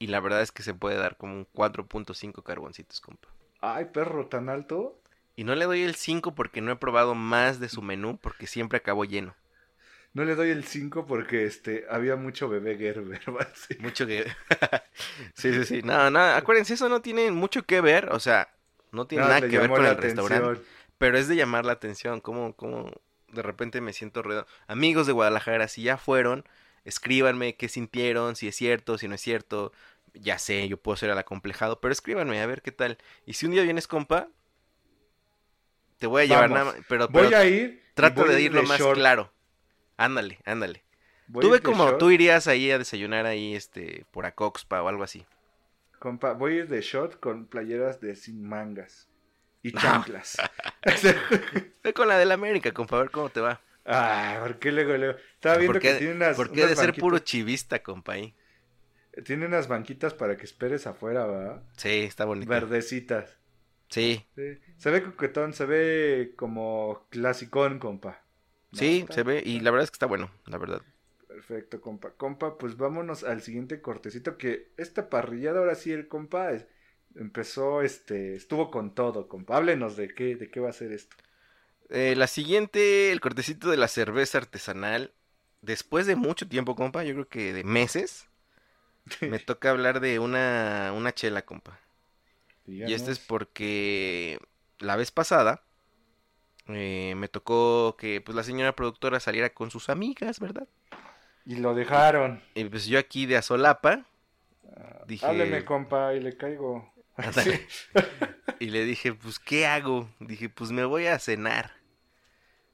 Y 0.00 0.08
la 0.08 0.18
verdad 0.18 0.42
es 0.42 0.50
que 0.50 0.64
se 0.64 0.74
puede 0.74 0.96
dar 0.96 1.16
como 1.16 1.34
un 1.34 1.44
4.5 1.44 2.42
carboncitos, 2.42 3.00
compa. 3.00 3.28
Ay, 3.60 3.84
perro, 3.92 4.28
tan 4.28 4.48
alto. 4.48 4.97
Y 5.38 5.44
no 5.44 5.54
le 5.54 5.66
doy 5.66 5.82
el 5.82 5.94
5 5.94 6.34
porque 6.34 6.60
no 6.60 6.72
he 6.72 6.76
probado 6.76 7.14
más 7.14 7.60
de 7.60 7.68
su 7.68 7.80
menú 7.80 8.18
porque 8.20 8.48
siempre 8.48 8.78
acabo 8.78 9.04
lleno. 9.04 9.36
No 10.12 10.24
le 10.24 10.34
doy 10.34 10.50
el 10.50 10.64
5 10.64 11.06
porque 11.06 11.44
este 11.44 11.86
había 11.88 12.16
mucho 12.16 12.48
bebé 12.48 12.76
Gerber. 12.76 13.20
Sí. 13.54 13.76
Mucho 13.78 14.04
que... 14.04 14.24
sí, 15.34 15.54
sí, 15.54 15.64
sí. 15.64 15.82
No, 15.84 16.10
no, 16.10 16.18
acuérdense, 16.18 16.74
eso 16.74 16.88
no 16.88 17.02
tiene 17.02 17.30
mucho 17.30 17.62
que 17.62 17.80
ver, 17.80 18.08
o 18.10 18.18
sea, 18.18 18.48
no 18.90 19.06
tiene 19.06 19.26
Nada, 19.26 19.48
que 19.48 19.58
ver 19.58 19.70
con 19.70 19.86
el 19.86 19.96
restaurante, 19.96 20.60
pero 20.98 21.16
es 21.16 21.28
de 21.28 21.36
llamar 21.36 21.64
la 21.64 21.74
atención, 21.74 22.20
como, 22.20 22.56
como 22.56 22.90
de 23.28 23.42
repente 23.42 23.80
me 23.80 23.92
siento 23.92 24.22
ruido. 24.22 24.44
Amigos 24.66 25.06
de 25.06 25.12
Guadalajara, 25.12 25.68
si 25.68 25.84
ya 25.84 25.98
fueron, 25.98 26.42
escríbanme 26.84 27.54
qué 27.54 27.68
sintieron, 27.68 28.34
si 28.34 28.48
es 28.48 28.56
cierto, 28.56 28.98
si 28.98 29.06
no 29.06 29.14
es 29.14 29.20
cierto. 29.20 29.72
Ya 30.14 30.36
sé, 30.40 30.66
yo 30.66 30.78
puedo 30.78 30.96
ser 30.96 31.10
el 31.10 31.18
acomplejado, 31.18 31.80
pero 31.80 31.92
escríbanme 31.92 32.40
a 32.40 32.46
ver 32.46 32.60
qué 32.60 32.72
tal. 32.72 32.98
Y 33.24 33.34
si 33.34 33.46
un 33.46 33.52
día 33.52 33.62
vienes, 33.62 33.86
compa, 33.86 34.30
te 35.98 36.06
voy 36.06 36.22
a 36.22 36.26
llevar 36.26 36.50
Vamos. 36.50 36.58
nada 36.58 36.64
más, 36.72 36.84
pero, 36.88 37.08
Voy 37.08 37.24
pero 37.26 37.36
a 37.38 37.44
ir. 37.44 37.82
trata 37.94 38.20
voy 38.22 38.30
de 38.30 38.36
a 38.36 38.40
ir 38.40 38.54
lo 38.54 38.62
más 38.62 38.78
short. 38.80 38.98
claro. 38.98 39.32
Ándale, 39.96 40.38
ándale. 40.44 40.84
Voy 41.26 41.42
Tú 41.42 41.48
a 41.48 41.52
ve 41.52 41.60
como 41.62 41.84
short, 41.84 41.98
tú 41.98 42.10
irías 42.10 42.46
ahí 42.48 42.70
a 42.70 42.78
desayunar 42.78 43.26
ahí, 43.26 43.54
este, 43.54 44.06
por 44.10 44.26
Acoxpa 44.26 44.82
o 44.82 44.88
algo 44.88 45.02
así. 45.02 45.26
Compa, 45.98 46.32
voy 46.32 46.52
a 46.54 46.56
ir 46.58 46.68
de 46.68 46.80
short 46.80 47.18
con 47.20 47.46
playeras 47.46 48.00
de 48.00 48.14
sin 48.14 48.42
mangas. 48.42 49.08
Y 49.62 49.72
No. 49.72 49.80
chanclas. 49.80 50.36
Ve 51.82 51.92
con 51.92 52.08
la 52.08 52.18
del 52.18 52.30
América, 52.32 52.72
compa, 52.72 52.96
a 52.96 53.00
ver 53.00 53.10
cómo 53.10 53.28
te 53.30 53.40
va. 53.40 53.60
Ay, 53.84 54.38
¿por 54.40 54.58
qué 54.58 54.70
luego, 54.70 54.96
luego? 54.96 55.18
Estaba 55.34 55.56
viendo 55.56 55.72
¿Por 55.74 55.82
qué, 55.82 55.92
que 55.92 55.98
tiene 55.98 56.14
unas, 56.14 56.36
por 56.36 56.52
qué 56.52 56.66
de 56.66 56.76
ser 56.76 56.94
puro 56.94 57.18
chivista, 57.18 57.82
compa, 57.82 58.12
ahí? 58.12 58.34
Tiene 59.24 59.46
unas 59.46 59.66
banquitas 59.66 60.14
para 60.14 60.36
que 60.36 60.44
esperes 60.44 60.86
afuera, 60.86 61.26
¿verdad? 61.26 61.62
Sí, 61.76 62.02
está 62.04 62.24
bonito. 62.24 62.48
Verdecitas. 62.50 63.37
Sí, 63.88 64.24
Sí. 64.34 64.58
Se 64.78 64.90
ve 64.90 65.02
coquetón, 65.02 65.52
se 65.52 65.66
ve 65.66 66.34
como 66.36 67.06
clasicón, 67.10 67.78
compa. 67.78 68.24
No, 68.70 68.90
sí, 68.90 69.06
está- 69.06 69.10
se 69.10 69.22
ve, 69.24 69.42
y 69.44 69.60
la 69.60 69.70
verdad 69.70 69.84
es 69.84 69.90
que 69.90 69.96
está 69.96 70.06
bueno, 70.06 70.30
la 70.46 70.56
verdad. 70.58 70.82
Perfecto, 71.26 71.80
compa. 71.80 72.12
Compa, 72.16 72.58
pues 72.58 72.76
vámonos 72.76 73.22
al 73.24 73.40
siguiente 73.42 73.80
cortecito 73.80 74.36
que 74.38 74.72
esta 74.76 75.08
parrillada 75.10 75.58
ahora 75.60 75.74
sí 75.74 75.92
el 75.92 76.08
compa 76.08 76.52
es- 76.52 76.66
empezó, 77.14 77.82
este, 77.82 78.34
estuvo 78.36 78.70
con 78.70 78.94
todo, 78.94 79.28
compa. 79.28 79.56
Háblenos 79.56 79.96
de 79.96 80.08
qué, 80.14 80.36
de 80.36 80.50
qué 80.50 80.60
va 80.60 80.70
a 80.70 80.72
ser 80.72 80.92
esto. 80.92 81.16
Eh, 81.90 82.14
la 82.16 82.26
siguiente, 82.26 83.12
el 83.12 83.20
cortecito 83.20 83.70
de 83.70 83.76
la 83.76 83.88
cerveza 83.88 84.38
artesanal. 84.38 85.14
Después 85.62 86.06
de 86.06 86.16
mucho 86.16 86.48
tiempo, 86.48 86.76
compa, 86.76 87.02
yo 87.04 87.14
creo 87.14 87.28
que 87.28 87.52
de 87.52 87.64
meses, 87.64 88.28
me 89.22 89.40
toca 89.40 89.70
hablar 89.70 90.00
de 90.00 90.18
una, 90.20 90.92
una 90.96 91.14
chela, 91.14 91.44
compa. 91.44 91.80
Y 92.68 92.92
este 92.92 93.12
es 93.12 93.18
porque 93.18 94.38
la 94.78 94.96
vez 94.96 95.10
pasada 95.10 95.62
eh, 96.68 97.14
me 97.16 97.28
tocó 97.28 97.96
que 97.98 98.20
pues 98.20 98.36
la 98.36 98.42
señora 98.42 98.76
productora 98.76 99.20
saliera 99.20 99.50
con 99.54 99.70
sus 99.70 99.88
amigas, 99.88 100.38
¿verdad? 100.38 100.68
Y 101.46 101.56
lo 101.56 101.74
dejaron. 101.74 102.42
Y 102.54 102.64
pues 102.64 102.86
yo 102.86 102.98
aquí 102.98 103.24
de 103.24 103.38
Azolapa 103.38 104.04
dije, 105.06 105.24
Hábleme, 105.24 105.64
compa, 105.64 106.14
y 106.14 106.20
le 106.20 106.36
caigo. 106.36 106.92
Y 108.60 108.70
le 108.70 108.84
dije, 108.84 109.14
pues 109.14 109.38
¿qué 109.38 109.66
hago? 109.66 110.10
Dije, 110.18 110.48
pues 110.48 110.72
me 110.72 110.84
voy 110.84 111.06
a 111.06 111.18
cenar. 111.20 111.70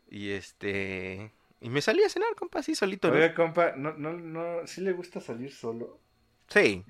Y 0.09 0.31
este 0.31 1.31
y 1.61 1.69
me 1.69 1.83
salí 1.83 2.03
a 2.03 2.09
cenar, 2.09 2.35
compa, 2.37 2.61
así 2.61 2.75
solito, 2.75 3.11
¿no? 3.11 3.35
Compa, 3.35 3.75
no, 3.77 3.93
no, 3.93 4.13
no, 4.13 4.67
¿sí 4.67 4.81
le 4.81 4.93
gusta 4.93 5.21
salir 5.21 5.53
solo? 5.53 6.01
Sí. 6.49 6.85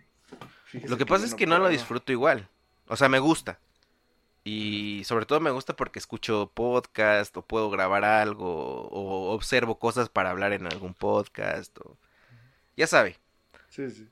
Fíjese 0.66 0.90
Lo 0.90 0.96
que 0.96 1.06
pasa 1.06 1.26
es 1.26 1.34
que 1.34 1.46
no 1.46 1.58
lo 1.58 1.68
disfruto 1.68 2.12
igual. 2.12 2.48
O 2.94 2.96
sea, 2.96 3.08
me 3.08 3.18
gusta. 3.18 3.58
Y 4.44 5.02
sobre 5.04 5.26
todo 5.26 5.40
me 5.40 5.50
gusta 5.50 5.74
porque 5.74 5.98
escucho 5.98 6.48
podcast 6.54 7.36
o 7.36 7.42
puedo 7.42 7.70
grabar 7.70 8.04
algo 8.04 8.86
o 8.88 9.32
observo 9.34 9.80
cosas 9.80 10.08
para 10.08 10.30
hablar 10.30 10.52
en 10.52 10.64
algún 10.66 10.94
podcast 10.94 11.76
o... 11.80 11.96
Ya 12.76 12.86
sabe. 12.86 13.18
Sí, 13.68 13.90
sí. 13.90 14.08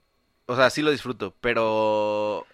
O 0.46 0.56
sea, 0.56 0.68
sí 0.70 0.82
lo 0.82 0.90
disfruto, 0.90 1.32
pero... 1.40 2.44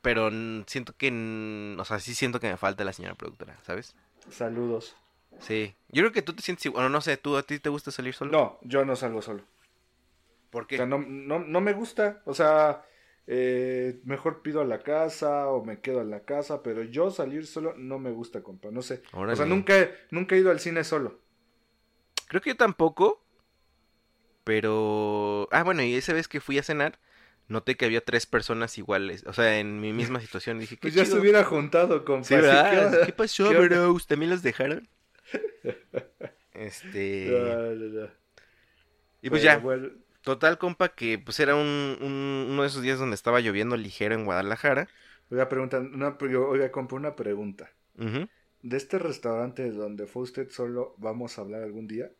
Pero 0.00 0.30
siento 0.66 0.94
que... 0.96 1.76
O 1.78 1.84
sea, 1.84 2.00
sí 2.00 2.14
siento 2.14 2.40
que 2.40 2.48
me 2.48 2.56
falta 2.56 2.82
la 2.82 2.94
señora 2.94 3.14
productora, 3.14 3.58
¿sabes? 3.62 3.94
Saludos. 4.30 4.96
Sí. 5.38 5.74
Yo 5.90 6.00
creo 6.00 6.12
que 6.12 6.22
tú 6.22 6.32
te 6.32 6.40
sientes 6.40 6.64
igual. 6.64 6.84
Bueno, 6.84 6.88
no 6.88 7.02
sé, 7.02 7.18
¿tú 7.18 7.36
a 7.36 7.42
ti 7.42 7.58
te 7.58 7.68
gusta 7.68 7.90
salir 7.90 8.14
solo? 8.14 8.32
No, 8.32 8.58
yo 8.62 8.86
no 8.86 8.96
salgo 8.96 9.20
solo. 9.20 9.42
¿Por 10.48 10.62
O 10.62 10.66
qué? 10.66 10.78
sea, 10.78 10.86
no, 10.86 10.96
no, 10.96 11.40
no 11.40 11.60
me 11.60 11.74
gusta. 11.74 12.22
O 12.24 12.32
sea, 12.32 12.86
eh, 13.26 14.00
mejor 14.04 14.42
pido 14.42 14.60
a 14.60 14.64
la 14.64 14.80
casa 14.80 15.48
o 15.48 15.64
me 15.64 15.80
quedo 15.80 16.00
a 16.00 16.04
la 16.04 16.24
casa, 16.24 16.62
pero 16.62 16.82
yo 16.82 17.10
salir 17.10 17.46
solo 17.46 17.74
no 17.76 17.98
me 17.98 18.10
gusta, 18.10 18.42
compa. 18.42 18.70
No 18.70 18.82
sé. 18.82 19.02
O 19.12 19.36
sea, 19.36 19.46
nunca, 19.46 19.78
he- 19.78 19.94
nunca 20.10 20.34
he 20.34 20.38
ido 20.38 20.50
al 20.50 20.60
cine 20.60 20.84
solo. 20.84 21.20
Creo 22.28 22.40
que 22.40 22.50
yo 22.50 22.56
tampoco. 22.56 23.22
Pero. 24.44 25.48
Ah, 25.52 25.62
bueno, 25.62 25.82
y 25.82 25.94
esa 25.94 26.12
vez 26.12 26.28
que 26.28 26.40
fui 26.40 26.58
a 26.58 26.62
cenar, 26.62 26.98
noté 27.48 27.76
que 27.76 27.84
había 27.84 28.04
tres 28.04 28.26
personas 28.26 28.78
iguales. 28.78 29.24
O 29.26 29.32
sea, 29.32 29.58
en 29.58 29.80
mi 29.80 29.92
misma 29.92 30.20
situación. 30.20 30.58
Dije, 30.58 30.76
qué 30.76 30.82
Pues 30.82 30.94
ya 30.94 31.04
chido. 31.04 31.16
se 31.16 31.20
hubiera 31.20 31.44
juntado, 31.44 32.04
compa. 32.04 32.28
¿Qué 32.28 33.12
pasó, 33.16 33.48
¿Qué 33.50 33.56
onda? 33.58 33.68
bros? 33.86 34.06
¿También 34.06 34.30
los 34.30 34.42
dejaron? 34.42 34.88
Este. 36.54 37.26
No, 37.30 37.74
no, 37.74 38.00
no. 38.02 38.08
Y 39.22 39.30
pues 39.30 39.42
ya. 39.42 39.58
bueno, 39.58 39.88
Total, 40.22 40.58
compa, 40.58 40.94
que 40.94 41.18
pues 41.18 41.40
era 41.40 41.54
un, 41.56 41.96
un- 42.00 42.46
uno 42.50 42.62
de 42.62 42.68
esos 42.68 42.82
días 42.82 42.98
donde 42.98 43.14
estaba 43.14 43.40
lloviendo 43.40 43.76
ligero 43.76 44.14
en 44.14 44.24
Guadalajara. 44.24 44.88
Voy 45.30 45.40
a 45.40 45.48
preguntar, 45.48 45.80
una, 45.80 46.16
oiga, 46.20 46.70
compa, 46.70 46.96
una 46.96 47.16
pregunta. 47.16 47.70
¿De 48.62 48.76
este 48.78 48.98
restaurante 48.98 49.70
donde 49.72 50.06
fue 50.06 50.22
usted 50.24 50.50
solo 50.50 50.94
vamos 50.98 51.38
a 51.38 51.42
hablar 51.42 51.62
algún 51.64 51.86
día? 51.88 52.10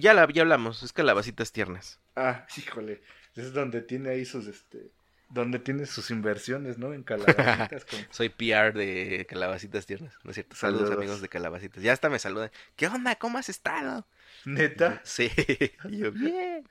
Ya, 0.00 0.14
la, 0.14 0.28
ya 0.32 0.42
hablamos, 0.42 0.82
es 0.84 0.92
calabacitas 0.92 1.50
tiernas. 1.52 2.00
Ah, 2.16 2.46
híjole, 2.56 3.00
es 3.34 3.52
donde 3.52 3.82
tiene 3.82 4.10
ahí 4.10 4.24
sus, 4.24 4.46
este, 4.46 4.90
donde 5.28 5.58
tiene 5.58 5.86
sus 5.86 6.10
inversiones, 6.10 6.78
¿no? 6.78 6.92
En 6.94 7.02
calabacitas. 7.02 7.86
Soy 8.10 8.28
PR 8.28 8.72
de 8.72 9.26
Calabacitas 9.28 9.86
Tiernas, 9.86 10.14
¿no 10.22 10.30
es 10.30 10.36
cierto? 10.36 10.56
Saludos, 10.56 10.90
Saludos. 10.90 10.90
amigos 10.90 11.20
de 11.20 11.28
Calabacitas. 11.28 11.82
Ya 11.82 11.92
hasta 11.92 12.08
me 12.08 12.18
saludan. 12.18 12.50
¿Qué 12.76 12.86
onda? 12.86 13.16
¿Cómo 13.16 13.38
has 13.38 13.48
estado? 13.48 14.06
¿Neta? 14.46 15.02
Sí. 15.04 15.30
Yo, 15.90 16.12
bien. 16.12 16.66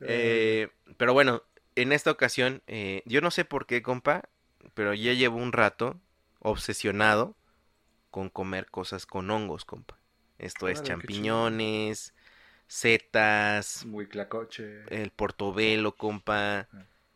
Eh, 0.00 0.68
pero 0.96 1.12
bueno, 1.12 1.42
en 1.74 1.92
esta 1.92 2.10
ocasión, 2.10 2.62
eh, 2.66 3.02
yo 3.06 3.20
no 3.20 3.30
sé 3.30 3.44
por 3.44 3.66
qué, 3.66 3.82
compa, 3.82 4.28
pero 4.74 4.94
ya 4.94 5.12
llevo 5.12 5.38
un 5.38 5.52
rato 5.52 5.98
obsesionado 6.40 7.34
con 8.10 8.30
comer 8.30 8.66
cosas 8.70 9.06
con 9.06 9.30
hongos, 9.30 9.64
compa. 9.64 9.98
Esto 10.38 10.68
es 10.68 10.82
champiñones, 10.82 12.14
setas, 12.68 13.84
Muy 13.86 14.06
clacoche. 14.06 14.84
el 14.90 15.10
portobelo, 15.10 15.96
compa. 15.96 16.68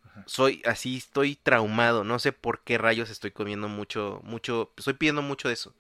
Ajá. 0.05 0.24
Soy 0.26 0.62
así, 0.64 0.97
estoy 0.97 1.36
traumado. 1.36 2.03
No 2.05 2.18
sé 2.18 2.32
por 2.32 2.62
qué 2.62 2.78
rayos 2.78 3.11
estoy 3.11 3.30
comiendo 3.30 3.68
mucho, 3.68 4.20
mucho, 4.24 4.72
estoy 4.76 4.95
pidiendo 4.95 5.22
mucho 5.22 5.49
de 5.49 5.55
eso. 5.55 5.72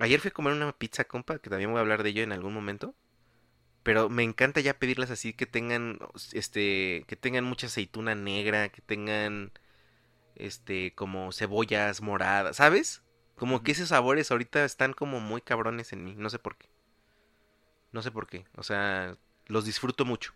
Ayer 0.00 0.18
fui 0.18 0.28
a 0.28 0.32
comer 0.32 0.54
una 0.54 0.72
pizza, 0.72 1.04
compa, 1.04 1.38
que 1.38 1.50
también 1.50 1.70
voy 1.70 1.78
a 1.78 1.82
hablar 1.82 2.02
de 2.02 2.08
ello 2.10 2.22
en 2.22 2.32
algún 2.32 2.54
momento. 2.54 2.94
Pero 3.82 4.08
me 4.08 4.22
encanta 4.22 4.60
ya 4.60 4.78
pedirlas 4.78 5.10
así 5.10 5.32
que 5.32 5.46
tengan, 5.46 5.98
este, 6.32 7.04
que 7.06 7.16
tengan 7.16 7.44
mucha 7.44 7.66
aceituna 7.68 8.14
negra, 8.14 8.70
que 8.70 8.82
tengan, 8.82 9.52
este, 10.34 10.94
como 10.94 11.32
cebollas 11.32 12.00
moradas, 12.02 12.56
¿sabes? 12.56 13.02
Como 13.36 13.62
que 13.62 13.72
esos 13.72 13.88
sabores 13.88 14.30
ahorita 14.30 14.64
están 14.64 14.92
como 14.92 15.20
muy 15.20 15.40
cabrones 15.40 15.92
en 15.92 16.04
mí, 16.04 16.14
no 16.16 16.28
sé 16.28 16.38
por 16.38 16.56
qué. 16.56 16.68
No 17.92 18.02
sé 18.02 18.10
por 18.10 18.26
qué, 18.26 18.44
o 18.56 18.62
sea, 18.62 19.16
los 19.46 19.64
disfruto 19.64 20.04
mucho. 20.04 20.32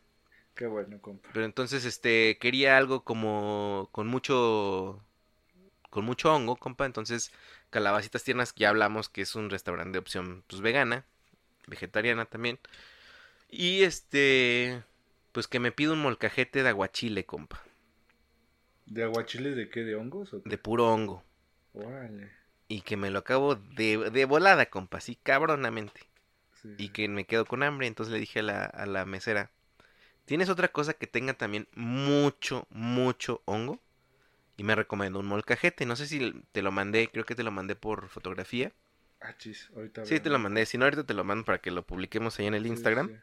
Qué 0.55 0.67
bueno, 0.67 1.01
compa. 1.01 1.29
Pero 1.33 1.45
entonces, 1.45 1.85
este, 1.85 2.39
quería 2.39 2.77
algo 2.77 3.05
como 3.05 3.89
con 3.93 4.07
mucho, 4.07 5.05
con 5.95 6.05
mucho 6.07 6.35
hongo, 6.35 6.57
compa. 6.57 6.87
Entonces, 6.87 7.33
Calabacitas 7.71 8.25
Tiernas, 8.25 8.55
ya 8.57 8.71
hablamos 8.71 9.09
que 9.09 9.23
es 9.23 9.35
un 9.37 9.51
restaurante 9.51 9.93
de 9.95 10.01
opción, 10.01 10.45
pues, 10.49 10.63
vegana, 10.63 11.07
vegetariana 11.69 12.27
también. 12.27 12.61
Y 13.51 13.83
este, 13.85 14.83
pues 15.33 15.49
que 15.49 15.61
me 15.61 15.73
pido 15.73 15.95
un 15.95 16.03
molcajete 16.03 16.63
de 16.63 16.71
aguachile, 16.71 17.27
compa, 17.27 17.63
¿De 18.87 19.03
aguachiles 19.03 19.57
de 19.57 19.69
qué? 19.69 19.85
¿De 19.85 19.95
hongos? 19.95 20.33
O 20.33 20.43
qué? 20.43 20.51
de 20.51 20.59
puro 20.59 20.87
hongo. 20.93 21.23
Órale. 21.75 22.31
Y 22.69 22.83
que 22.83 22.97
me 22.97 23.11
lo 23.11 23.21
acabo 23.21 23.55
de, 23.55 24.11
de 24.11 24.25
volada, 24.25 24.67
compa, 24.67 24.99
así 24.99 25.17
cabronamente. 25.17 26.01
Sí, 26.63 26.69
y 26.79 26.91
que 26.91 27.09
me 27.09 27.27
quedo 27.27 27.47
con 27.47 27.63
hambre. 27.63 27.87
Entonces 27.89 28.13
le 28.13 28.21
dije 28.21 28.41
a 28.41 28.45
la, 28.45 28.65
a 28.67 28.87
la 28.87 29.07
mesera, 29.07 29.51
¿tienes 30.27 30.51
otra 30.51 30.69
cosa 30.69 30.95
que 30.95 31.07
tenga 31.09 31.35
también 31.35 31.69
mucho, 31.75 32.67
mucho 32.71 33.43
hongo? 33.47 33.81
Y 34.57 34.65
me 34.65 34.75
recomendó 34.75 35.21
un 35.21 35.27
molcajete. 35.27 35.87
No 35.87 35.97
sé 35.97 36.07
si 36.07 36.33
te 36.53 36.63
lo 36.63 36.73
mandé, 36.73 37.09
creo 37.11 37.25
que 37.25 37.35
te 37.37 37.45
lo 37.45 37.51
mandé 37.53 37.77
por 37.77 38.09
fotografía. 38.09 38.73
Ah, 39.21 39.33
chis, 39.37 39.71
ahorita 39.75 40.03
Sí, 40.05 40.21
te 40.21 40.31
lo 40.31 40.39
mandé. 40.39 40.67
Si 40.67 40.79
no, 40.79 40.85
ahorita 40.85 41.03
te 41.05 41.15
lo 41.15 41.25
mando 41.25 41.45
para 41.45 41.59
que 41.59 41.73
lo 41.73 41.85
publiquemos 41.85 42.39
ahí 42.39 42.47
en 42.47 42.55
el 42.55 42.67
Sí, 42.67 42.69
Instagram. 42.69 43.11
sí. 43.11 43.15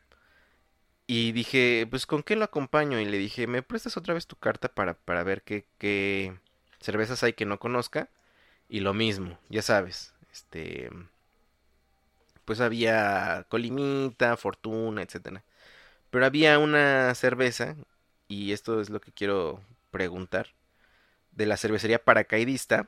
Y 1.08 1.32
dije, 1.34 1.88
pues 1.90 2.06
¿con 2.06 2.24
qué 2.24 2.36
lo 2.36 2.46
acompaño? 2.46 3.00
Y 3.00 3.06
le 3.06 3.18
dije, 3.18 3.46
¿me 3.48 3.64
prestas 3.64 3.98
otra 3.98 4.14
vez 4.14 4.28
tu 4.28 4.38
carta 4.38 4.70
para, 4.70 4.94
para 4.96 5.24
ver 5.24 5.44
qué, 5.44 5.66
qué 5.78 6.40
cervezas 6.80 7.24
hay 7.24 7.34
que 7.34 7.46
no 7.46 7.60
conozca? 7.60 8.10
Y 8.70 8.82
lo 8.82 8.94
mismo, 8.94 9.40
ya 9.50 9.62
sabes, 9.64 10.14
este, 10.34 10.90
pues 12.46 12.60
había 12.62 13.46
Colimita, 13.50 14.38
Fortuna, 14.38 15.02
etcétera. 15.02 15.44
Pero 16.12 16.26
había 16.26 16.60
una 16.60 17.16
cerveza, 17.16 17.78
y 18.28 18.54
esto 18.54 18.82
es 18.82 18.90
lo 18.90 19.02
que 19.02 19.12
quiero 19.14 19.62
preguntar, 19.92 20.50
de 21.32 21.46
la 21.46 21.58
cervecería 21.58 22.04
paracaidista. 22.04 22.88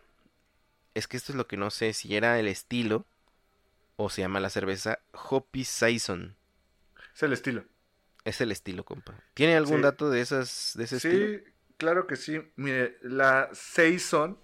Es 0.93 1.07
que 1.07 1.17
esto 1.17 1.31
es 1.31 1.35
lo 1.37 1.47
que 1.47 1.57
no 1.57 1.71
sé 1.71 1.93
si 1.93 2.15
era 2.15 2.39
el 2.39 2.47
estilo 2.47 3.05
o 3.95 4.09
se 4.09 4.21
llama 4.21 4.39
la 4.39 4.49
cerveza 4.49 4.99
Hoppy 5.11 5.63
Saison. 5.65 6.35
Es 7.15 7.23
el 7.23 7.33
estilo. 7.33 7.63
Es 8.25 8.41
el 8.41 8.51
estilo, 8.51 8.85
compa. 8.85 9.13
¿Tiene 9.33 9.55
algún 9.55 9.77
Sí. 9.77 9.83
dato 9.83 10.09
de 10.09 10.21
esas 10.21 10.73
de 10.75 10.83
ese 10.85 10.99
Sí, 10.99 11.07
estilo? 11.09 11.43
claro 11.77 12.07
que 12.07 12.15
sí. 12.15 12.41
Mire, 12.55 12.97
la 13.01 13.49
Saison 13.53 14.37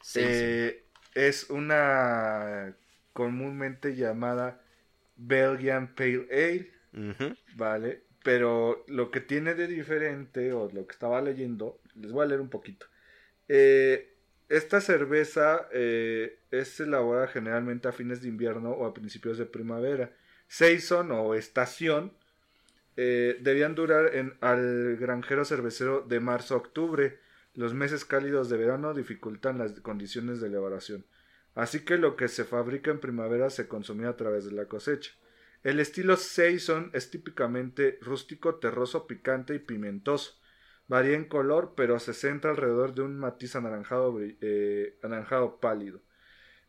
Saison. 0.00 0.30
eh, 0.32 0.84
es 1.14 1.50
una 1.50 2.74
comúnmente 3.12 3.96
llamada 3.96 4.60
Belgian 5.16 5.94
Pale 5.94 6.28
Ale. 6.30 6.72
¿vale? 7.56 8.02
Pero 8.22 8.84
lo 8.88 9.10
que 9.10 9.20
tiene 9.20 9.54
de 9.54 9.66
diferente, 9.66 10.52
o 10.52 10.70
lo 10.72 10.86
que 10.86 10.92
estaba 10.92 11.20
leyendo, 11.20 11.80
les 11.94 12.12
voy 12.12 12.24
a 12.24 12.28
leer 12.28 12.40
un 12.40 12.48
poquito. 12.50 12.86
Eh, 13.48 14.14
esta 14.48 14.80
cerveza 14.80 15.68
eh, 15.72 16.38
es 16.50 16.80
elaborada 16.80 17.28
generalmente 17.28 17.88
a 17.88 17.92
fines 17.92 18.22
de 18.22 18.28
invierno 18.28 18.70
o 18.70 18.86
a 18.86 18.94
principios 18.94 19.36
de 19.38 19.46
primavera. 19.46 20.12
Saison 20.46 21.10
o 21.12 21.34
estación 21.34 22.12
eh, 22.96 23.38
debían 23.40 23.74
durar 23.74 24.14
en, 24.14 24.34
al 24.40 24.96
granjero 24.96 25.44
cervecero 25.44 26.00
de 26.00 26.20
marzo 26.20 26.54
a 26.54 26.58
octubre. 26.58 27.18
Los 27.54 27.74
meses 27.74 28.04
cálidos 28.04 28.48
de 28.48 28.56
verano 28.56 28.94
dificultan 28.94 29.58
las 29.58 29.72
condiciones 29.80 30.40
de 30.40 30.48
elaboración. 30.48 31.04
Así 31.54 31.84
que 31.84 31.98
lo 31.98 32.16
que 32.16 32.28
se 32.28 32.44
fabrica 32.44 32.90
en 32.90 33.00
primavera 33.00 33.50
se 33.50 33.68
consumía 33.68 34.10
a 34.10 34.16
través 34.16 34.44
de 34.44 34.52
la 34.52 34.66
cosecha. 34.66 35.12
El 35.64 35.80
estilo 35.80 36.16
Saison 36.16 36.90
es 36.94 37.10
típicamente 37.10 37.98
rústico, 38.00 38.54
terroso, 38.56 39.06
picante 39.06 39.54
y 39.54 39.58
pimentoso. 39.58 40.38
Varía 40.88 41.16
en 41.16 41.26
color, 41.26 41.74
pero 41.76 41.98
se 42.00 42.14
centra 42.14 42.50
alrededor 42.50 42.94
de 42.94 43.02
un 43.02 43.18
matiz 43.18 43.56
anaranjado, 43.56 44.18
eh, 44.20 44.98
anaranjado 45.02 45.60
pálido. 45.60 46.00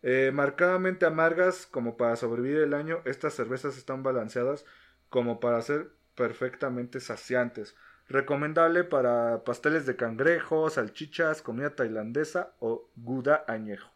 Eh, 0.02 0.32
marcadamente 0.34 1.06
amargas, 1.06 1.66
como 1.68 1.98
para 1.98 2.16
sobrevivir 2.16 2.60
el 2.62 2.74
año, 2.74 3.02
estas 3.06 3.34
cervezas 3.34 3.78
están 3.78 4.04
balanceadas 4.04 4.66
como 5.10 5.40
para 5.40 5.62
ser 5.62 5.91
perfectamente 6.16 7.00
saciantes. 7.00 7.76
Recomendable 8.08 8.84
para 8.86 9.44
pasteles 9.44 9.86
de 9.86 9.96
cangrejo, 9.96 10.70
salchichas, 10.70 11.41
comida 11.41 11.76
tailandesa 11.76 12.54
o 12.60 12.90
guda 12.96 13.46
añejo. 13.48 13.91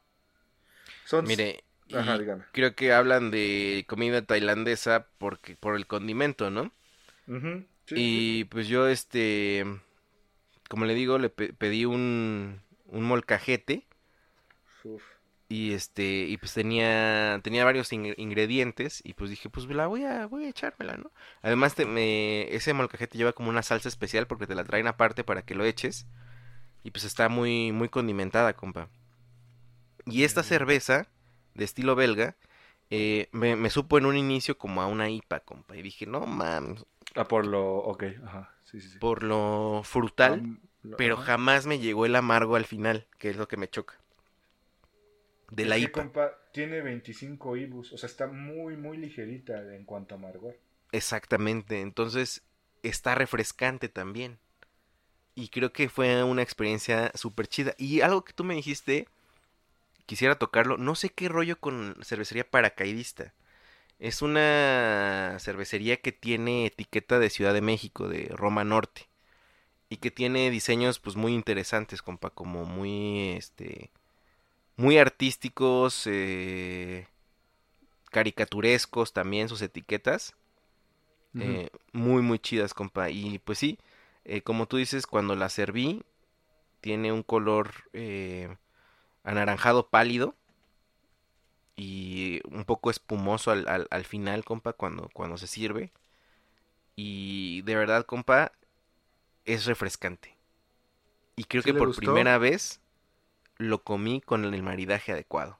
Son... 1.05 1.25
Mire, 1.25 1.63
Ajá, 1.91 2.19
creo 2.51 2.75
que 2.75 2.93
hablan 2.93 3.31
de 3.31 3.85
comida 3.87 4.21
tailandesa 4.25 5.07
porque 5.17 5.55
por 5.55 5.75
el 5.75 5.87
condimento, 5.87 6.49
¿no? 6.49 6.71
Sí, 7.85 7.95
Y 7.95 8.45
pues 8.45 8.67
yo, 8.67 8.87
este, 8.87 9.65
como 10.69 10.85
le 10.85 10.93
digo, 10.95 11.17
le 11.19 11.29
pe- 11.29 11.53
pedí 11.53 11.85
un, 11.85 12.61
un 12.87 13.03
molcajete 13.03 13.87
Uf. 14.83 15.03
y 15.49 15.73
este, 15.73 16.25
y 16.27 16.37
pues 16.37 16.53
tenía, 16.53 17.39
tenía 17.43 17.63
varios 17.65 17.91
ing- 17.91 18.15
ingredientes 18.17 19.01
y 19.03 19.13
pues 19.13 19.29
dije, 19.29 19.49
pues 19.49 19.67
la 19.67 19.85
voy 19.87 20.03
a, 20.03 20.25
voy 20.27 20.45
a 20.45 20.49
echármela, 20.49 20.97
¿no? 20.97 21.11
Además, 21.43 21.75
te, 21.75 21.85
me, 21.85 22.53
ese 22.55 22.73
molcajete 22.73 23.17
lleva 23.17 23.33
como 23.33 23.49
una 23.49 23.61
salsa 23.63 23.89
especial 23.89 24.25
porque 24.27 24.47
te 24.47 24.55
la 24.55 24.63
traen 24.63 24.87
aparte 24.87 25.23
para 25.23 25.43
que 25.43 25.53
lo 25.55 25.63
eches 25.65 26.07
y 26.83 26.91
pues 26.91 27.05
está 27.05 27.29
muy, 27.29 27.71
muy 27.73 27.89
condimentada, 27.89 28.55
compa. 28.55 28.89
Y 30.05 30.23
esta 30.23 30.43
Mm. 30.43 30.43
cerveza 30.43 31.07
de 31.55 31.65
estilo 31.65 31.95
belga 31.95 32.35
eh, 32.89 33.29
me, 33.31 33.55
me 33.55 33.69
supo 33.69 33.97
en 33.97 34.05
un 34.05 34.17
inicio 34.17 34.57
como 34.57 34.81
a 34.81 34.87
una 34.87 35.09
IPA, 35.09 35.39
compa. 35.41 35.75
Y 35.77 35.81
dije, 35.81 36.05
no 36.05 36.21
mames, 36.25 36.85
Ah, 37.15 37.27
por 37.27 37.45
lo... 37.47 37.77
Ok, 37.77 38.03
ajá. 38.25 38.52
Sí, 38.73 38.81
sí, 38.81 38.89
sí. 38.89 38.99
por 38.99 39.23
lo 39.23 39.81
frutal. 39.85 40.59
Lo- 40.83 40.97
Pero 40.97 41.15
ajá. 41.15 41.23
jamás 41.25 41.65
me 41.67 41.79
llegó 41.79 42.05
el 42.05 42.15
amargo 42.15 42.55
al 42.55 42.65
final, 42.65 43.07
que 43.19 43.29
es 43.29 43.37
lo 43.37 43.47
que 43.47 43.57
me 43.57 43.69
choca. 43.69 43.99
De 45.51 45.63
la 45.65 45.77
IPA. 45.77 46.01
compa, 46.01 46.25
tiene 46.51 46.81
25 46.81 47.55
IBUs, 47.55 47.93
o 47.93 47.97
sea, 47.97 48.07
está 48.07 48.27
muy, 48.27 48.75
muy 48.75 48.97
ligerita 48.97 49.73
en 49.73 49.85
cuanto 49.85 50.15
a 50.15 50.17
amargor. 50.17 50.55
Exactamente. 50.91 51.81
Entonces, 51.81 52.43
está 52.83 53.15
refrescante 53.15 53.89
también. 53.89 54.39
Y 55.35 55.49
creo 55.49 55.73
que 55.73 55.89
fue 55.89 56.23
una 56.23 56.41
experiencia 56.43 57.11
súper 57.15 57.47
chida. 57.47 57.75
Y 57.77 58.01
algo 58.01 58.23
que 58.25 58.33
tú 58.33 58.43
me 58.43 58.55
dijiste, 58.55 59.07
quisiera 60.05 60.37
tocarlo. 60.39 60.77
No 60.77 60.95
sé 60.95 61.09
qué 61.09 61.29
rollo 61.29 61.59
con 61.59 61.95
cervecería 62.03 62.49
paracaidista. 62.49 63.33
Es 64.03 64.21
una 64.21 65.37
cervecería 65.39 65.95
que 65.95 66.11
tiene 66.11 66.65
etiqueta 66.65 67.19
de 67.19 67.29
Ciudad 67.29 67.53
de 67.53 67.61
México, 67.61 68.09
de 68.09 68.27
Roma 68.35 68.65
Norte. 68.65 69.07
Y 69.87 69.95
que 69.95 70.11
tiene 70.11 70.51
diseños 70.51 70.99
pues 70.99 71.15
muy 71.15 71.33
interesantes, 71.33 72.01
compa, 72.01 72.29
como 72.29 72.65
muy 72.65 73.29
este 73.29 73.91
muy 74.75 74.97
artísticos, 74.97 76.03
eh, 76.05 77.07
caricaturescos 78.11 79.13
también 79.13 79.47
sus 79.47 79.61
etiquetas. 79.61 80.35
Eh, 81.39 81.69
muy, 81.93 82.21
muy 82.21 82.39
chidas, 82.39 82.73
compa. 82.73 83.09
Y 83.09 83.39
pues 83.39 83.57
sí, 83.57 83.79
eh, 84.25 84.41
como 84.41 84.67
tú 84.67 84.75
dices, 84.75 85.07
cuando 85.07 85.37
la 85.37 85.47
serví, 85.47 86.03
tiene 86.81 87.13
un 87.13 87.23
color 87.23 87.71
anaranjado 89.23 89.87
pálido 89.87 90.35
y 91.75 92.41
un 92.49 92.65
poco 92.65 92.91
espumoso 92.91 93.51
al, 93.51 93.67
al- 93.67 93.87
al 93.91 94.05
final, 94.05 94.45
compa, 94.45 94.73
cuando, 94.73 95.09
cuando 95.13 95.37
se 95.37 95.47
sirve. 95.47 95.91
Y 96.95 97.61
de 97.63 97.75
verdad, 97.75 98.05
compa, 98.05 98.51
es 99.45 99.65
refrescante. 99.65 100.37
Y 101.35 101.43
creo 101.45 101.63
¿Sí 101.63 101.71
que 101.71 101.75
por 101.75 101.93
gustó? 101.93 101.93
primera 101.93 102.39
vez 102.39 102.81
lo 103.57 103.83
comí 103.83 104.21
con 104.21 104.45
el 104.45 104.63
maridaje 104.63 105.13
adecuado. 105.13 105.59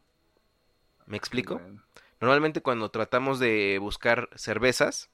¿Me 1.05 1.17
explico? 1.17 1.61
Bueno. 1.61 1.81
Normalmente 2.21 2.61
cuando 2.61 2.91
tratamos 2.91 3.39
de 3.39 3.77
buscar 3.81 4.29
cervezas, 4.35 5.09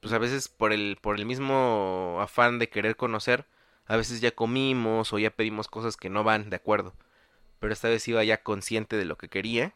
pues 0.00 0.12
a 0.14 0.18
veces 0.18 0.48
por 0.48 0.72
el, 0.72 0.98
por 1.00 1.16
el 1.18 1.26
mismo 1.26 2.18
afán 2.20 2.58
de 2.58 2.70
querer 2.70 2.96
conocer, 2.96 3.46
a 3.86 3.96
veces 3.96 4.20
ya 4.20 4.32
comimos 4.32 5.12
o 5.12 5.18
ya 5.18 5.30
pedimos 5.30 5.68
cosas 5.68 5.96
que 5.96 6.10
no 6.10 6.24
van 6.24 6.50
de 6.50 6.56
acuerdo. 6.56 6.94
Pero 7.60 7.72
esta 7.72 7.88
vez 7.88 8.06
iba 8.08 8.24
ya 8.24 8.42
consciente 8.42 8.96
de 8.96 9.04
lo 9.06 9.18
que 9.18 9.28
quería 9.28 9.74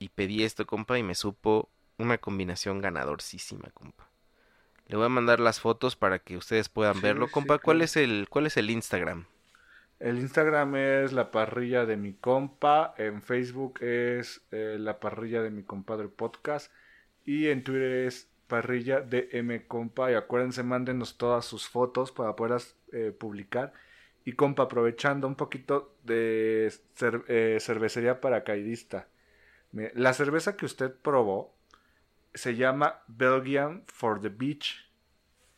y 0.00 0.10
pedí 0.10 0.44
esto, 0.44 0.66
compa, 0.66 0.98
y 0.98 1.04
me 1.04 1.14
supo 1.14 1.70
una 1.98 2.18
combinación 2.18 2.80
ganadorcísima, 2.82 3.70
compa. 3.74 4.08
Le 4.88 4.96
voy 4.96 5.06
a 5.06 5.10
mandar 5.10 5.40
las 5.40 5.60
fotos 5.60 5.96
para 5.96 6.18
que 6.20 6.36
ustedes 6.36 6.68
puedan 6.68 7.00
Sí, 7.00 7.00
verlo, 7.00 7.28
sí, 7.28 7.30
compa. 7.30 7.58
¿Cuál 7.60 7.78
claro. 7.78 7.84
es 7.84 7.96
el, 7.96 8.28
cuál 8.30 8.46
es 8.46 8.56
el 8.58 8.70
Instagram? 8.70 9.26
El 9.98 10.18
Instagram 10.18 10.76
es 10.76 11.12
la 11.12 11.30
parrilla 11.30 11.84
de 11.86 11.96
mi 11.96 12.14
compa, 12.14 12.94
en 12.96 13.20
Facebook 13.22 13.82
es 13.82 14.40
eh, 14.50 14.76
la 14.78 14.98
parrilla 14.98 15.42
de 15.42 15.50
mi 15.50 15.62
compadre 15.62 16.08
podcast 16.08 16.72
y 17.24 17.48
en 17.48 17.62
Twitter 17.64 18.06
es 18.06 18.28
parrilla 18.46 19.00
de 19.02 19.28
M 19.32 19.66
compa 19.68 20.10
y 20.10 20.14
acuérdense 20.14 20.62
mándenos 20.62 21.18
todas 21.18 21.44
sus 21.44 21.68
fotos 21.68 22.12
para 22.12 22.34
poderlas 22.34 22.76
eh, 22.92 23.12
publicar 23.16 23.72
y 24.24 24.32
compa 24.32 24.64
aprovechando 24.64 25.26
un 25.28 25.36
poquito 25.36 25.94
de 26.04 26.72
cer- 26.98 27.24
eh, 27.28 27.58
cervecería 27.60 28.20
paracaidista. 28.20 29.08
Mire, 29.72 29.92
La 29.94 30.12
cerveza 30.12 30.56
que 30.56 30.66
usted 30.66 30.94
probó 30.94 31.56
se 32.34 32.54
llama 32.56 33.02
Belgian 33.08 33.84
for 33.88 34.20
the 34.20 34.28
Beach. 34.28 34.90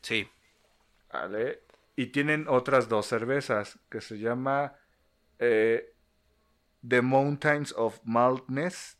Sí. 0.02 0.28
¿vale? 1.12 1.62
Y 1.97 2.06
tienen 2.06 2.47
otras 2.48 2.89
dos 2.89 3.06
cervezas 3.06 3.78
que 3.90 4.01
se 4.01 4.18
llama 4.18 4.74
eh, 5.39 5.94
The 6.86 7.02
Mountains 7.02 7.72
of 7.76 8.01
Maltness 8.05 8.98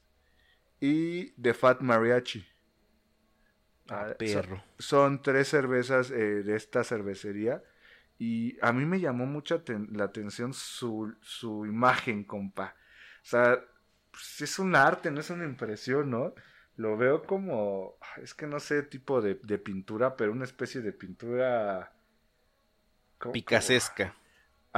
y 0.81 1.33
The 1.41 1.55
Fat 1.55 1.81
Mariachi. 1.81 2.47
Ah, 3.89 4.03
¿vale? 4.03 4.15
perro. 4.15 4.63
Son, 4.79 4.79
son 4.79 5.23
tres 5.23 5.49
cervezas 5.49 6.11
eh, 6.11 6.43
de 6.43 6.57
esta 6.57 6.85
cervecería 6.85 7.63
y 8.19 8.57
a 8.65 8.73
mí 8.73 8.85
me 8.85 9.01
llamó 9.01 9.27
mucho 9.27 9.65
aten- 9.65 9.89
la 9.97 10.05
atención 10.05 10.53
su, 10.55 11.15
su 11.21 11.67
imagen, 11.67 12.25
compa. 12.25 12.77
O 13.23 13.25
sea, 13.25 13.65
pues, 14.13 14.43
es 14.43 14.61
un 14.61 14.77
arte, 14.77 15.11
no 15.11 15.21
es 15.21 15.31
una 15.31 15.45
impresión, 15.47 16.11
¿no? 16.11 16.35
Lo 16.77 16.97
veo 16.97 17.25
como, 17.25 17.99
es 18.23 18.35
que 18.35 18.47
no 18.47 18.61
sé, 18.61 18.85
tipo 18.85 19.21
de, 19.23 19.35
de 19.43 19.59
pintura, 19.59 20.17
pero 20.17 20.33
una 20.33 20.45
especie 20.45 20.83
de 20.83 20.93
pintura... 20.93 21.93
¿cómo- 23.19 23.33
Picasesca. 23.33 24.11
cómo? 24.13 24.23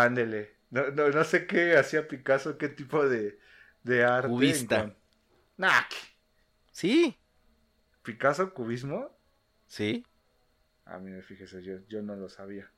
Ándele. 0.07 0.55
No, 0.71 0.91
no, 0.91 1.09
no 1.11 1.25
sé 1.25 1.47
qué 1.47 1.77
hacía 1.77 2.09
Picasso, 2.09 2.59
qué 2.59 2.69
tipo 2.69 3.09
de, 3.09 3.39
de 3.85 4.05
arte. 4.05 4.29
Cubista. 4.29 4.95
Sí. 6.73 7.17
¿Picasso 8.03 8.53
cubismo? 8.53 9.11
Sí. 9.69 10.05
Ah, 10.85 10.99
mire, 10.99 11.23
fíjese, 11.23 11.63
yo, 11.63 11.79
yo 11.89 12.03
no 12.03 12.17
lo 12.17 12.29
sabía. 12.29 12.71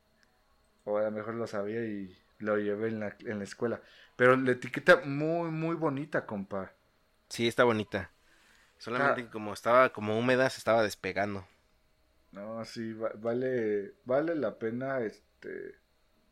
O 0.85 0.99
a 0.99 1.03
lo 1.05 1.11
mejor 1.11 1.35
lo 1.35 1.47
sabía 1.47 1.85
y 1.85 2.17
lo 2.39 2.57
llevé 2.59 2.89
en 2.89 3.01
la, 3.01 3.17
en 3.21 3.39
la 3.39 3.45
escuela. 3.45 3.81
Pero 4.17 4.37
la 4.37 4.53
etiqueta 4.53 5.03
muy, 5.05 5.51
muy 5.51 5.77
bonita, 5.77 6.27
compa. 6.27 6.73
Sí, 7.29 7.47
está 7.49 7.65
bonita. 7.65 8.11
Solamente 8.79 9.23
Ah. 9.23 9.31
como 9.31 9.53
estaba 9.53 9.93
como 9.93 10.19
húmeda, 10.19 10.49
se 10.51 10.59
estaba 10.59 10.83
despegando. 10.83 11.47
No, 12.33 12.65
sí, 12.65 12.93
va- 12.93 13.13
vale, 13.17 13.95
vale 14.05 14.35
la 14.35 14.59
pena, 14.59 15.01
este... 15.01 15.75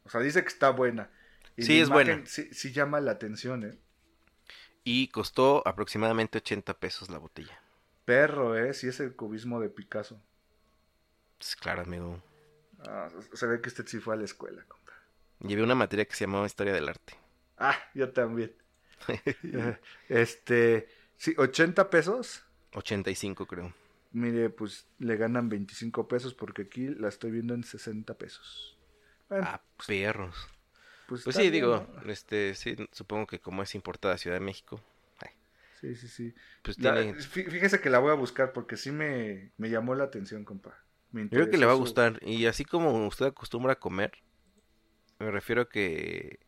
O 0.04 0.10
sea, 0.10 0.20
dice 0.20 0.42
que 0.42 0.48
está 0.48 0.70
buena. 0.70 1.10
Y 1.56 1.62
Sí, 1.62 1.80
es 1.80 1.88
buena. 1.88 2.22
Sí, 2.26 2.52
sí 2.52 2.72
llama 2.72 3.00
la 3.00 3.12
atención, 3.12 3.64
¿eh? 3.64 3.78
Y 4.82 5.08
costó 5.08 5.66
aproximadamente 5.66 6.38
80 6.38 6.74
pesos 6.78 7.08
la 7.08 7.18
botella. 7.18 7.58
Perro, 8.04 8.56
¿eh? 8.58 8.74
Sí 8.74 8.88
es 8.88 9.00
el 9.00 9.16
cubismo 9.16 9.60
de 9.60 9.70
Picasso. 9.70 10.20
Pues, 11.38 11.56
claro, 11.56 11.82
amigo. 11.82 12.22
Ah, 12.86 13.08
se 13.32 13.46
ve 13.46 13.60
que 13.62 13.68
usted 13.68 13.86
sí 13.86 13.98
fue 13.98 14.14
a 14.14 14.18
la 14.18 14.24
escuela, 14.24 14.62
compa. 14.68 14.83
Llevé 15.38 15.62
una 15.62 15.76
materia 15.76 16.06
que 16.06 16.16
se 16.16 16.24
llamaba 16.24 16.46
Historia 16.46 16.72
del 16.72 16.88
Arte. 16.88 17.14
Ah, 17.58 17.76
yo 17.94 18.12
también. 18.12 18.54
este, 20.08 20.88
sí, 21.16 21.34
80 21.38 21.90
pesos. 21.90 22.42
85 22.74 23.46
creo. 23.46 23.72
Mire, 24.12 24.48
pues 24.50 24.86
le 24.98 25.16
ganan 25.16 25.48
25 25.48 26.06
pesos 26.08 26.34
porque 26.34 26.62
aquí 26.62 26.86
la 26.88 27.08
estoy 27.08 27.32
viendo 27.32 27.54
en 27.54 27.64
60 27.64 28.16
pesos. 28.16 28.78
Bueno, 29.28 29.46
Ah, 29.46 29.60
perros. 29.86 30.34
pues, 31.06 31.22
Pues 31.24 31.36
sí, 31.36 31.42
bien, 31.42 31.52
digo, 31.52 31.86
¿no? 31.94 32.02
este, 32.06 32.54
sí, 32.54 32.76
supongo 32.92 33.26
que 33.26 33.40
como 33.40 33.62
es 33.62 33.74
importada 33.74 34.18
Ciudad 34.18 34.36
de 34.38 34.44
México, 34.44 34.80
ay, 35.20 35.30
Sí, 35.80 35.94
sí, 35.96 36.08
sí. 36.08 36.34
pues 36.62 36.76
La- 36.78 36.94
tiene... 36.94 37.14
fí- 37.14 37.50
fíjese 37.50 37.80
que 37.80 37.90
la 37.90 37.98
voy 37.98 38.10
a 38.12 38.14
buscar 38.14 38.52
porque 38.52 38.76
sí 38.76 38.90
me, 38.90 39.52
me 39.58 39.68
llamó 39.70 39.94
la 39.94 40.04
atención, 40.04 40.44
compa. 40.44 40.78
Me 41.10 41.22
Yo 41.22 41.28
creo 41.38 41.48
que 41.50 41.58
le 41.58 41.66
va 41.66 41.72
a 41.72 41.76
gustar. 41.76 42.18
Y 42.22 42.46
así 42.46 42.64
como 42.64 43.06
usted 43.06 43.26
acostumbra 43.26 43.74
a 43.74 43.78
comer, 43.78 44.12
me 45.18 45.30
refiero 45.30 45.62
a 45.62 45.68
que 45.68 46.40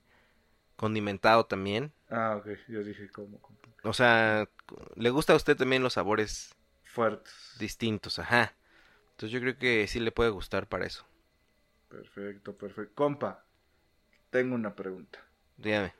condimentado 0.76 1.46
también. 1.46 1.92
Ah, 2.10 2.36
ok, 2.36 2.48
yo 2.68 2.82
dije 2.82 3.08
cómo, 3.10 3.38
compa. 3.40 3.68
O 3.84 3.92
sea, 3.92 4.48
le 4.96 5.10
gusta 5.10 5.32
a 5.32 5.36
usted 5.36 5.56
también 5.56 5.82
los 5.82 5.94
sabores 5.94 6.54
fuertes. 6.84 7.34
distintos, 7.58 8.18
ajá. 8.20 8.54
Entonces 9.12 9.30
yo 9.32 9.40
creo 9.40 9.58
que 9.58 9.86
sí 9.88 10.00
le 10.00 10.12
puede 10.12 10.30
gustar 10.30 10.68
para 10.68 10.86
eso. 10.86 11.06
Perfecto, 11.88 12.56
perfecto. 12.56 12.94
Compa, 12.94 13.44
tengo 14.30 14.54
una 14.54 14.74
pregunta. 14.76 15.20
Dígame. 15.58 15.92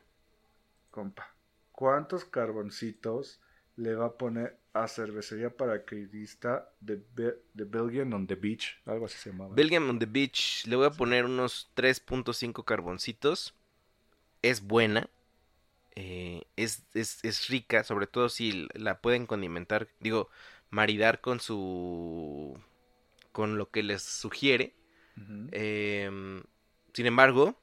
Compa, 0.91 1.33
¿cuántos 1.71 2.25
carboncitos 2.25 3.41
le 3.77 3.95
va 3.95 4.07
a 4.07 4.17
poner 4.19 4.59
a 4.75 4.87
cervecería 4.89 5.51
paracaidista 5.57 6.71
de, 6.81 6.97
Be- 7.15 7.39
de 7.55 7.65
Belgian 7.65 8.13
on 8.13 8.27
the 8.27 8.35
Beach? 8.37 8.81
Algo 8.87 9.07
así 9.07 9.19
se 9.19 9.31
llamaba. 9.31 9.57
Belgium 9.57 9.89
on 9.91 9.99
the 9.99 10.07
Beach, 10.07 10.65
le 10.67 10.77
voy 10.77 10.87
a 10.87 10.91
poner 10.97 11.25
unos 11.25 11.71
3.5 11.75 12.65
carboncitos. 12.65 13.55
Es 14.43 14.63
buena. 14.63 15.11
eh, 15.97 16.45
es, 16.57 16.85
es, 16.95 17.25
es 17.25 17.49
rica, 17.49 17.85
sobre 17.85 18.07
todo 18.07 18.29
si 18.31 18.69
la 18.75 19.01
pueden 19.01 19.27
condimentar, 19.27 19.89
digo, 20.01 20.31
maridar 20.71 21.21
con 21.21 21.41
su... 21.41 22.59
con 23.33 23.59
lo 23.59 23.71
que 23.71 23.83
les 23.85 24.03
sugiere. 24.03 24.75
Em, 25.53 26.45
sin 26.95 27.07
embargo, 27.07 27.57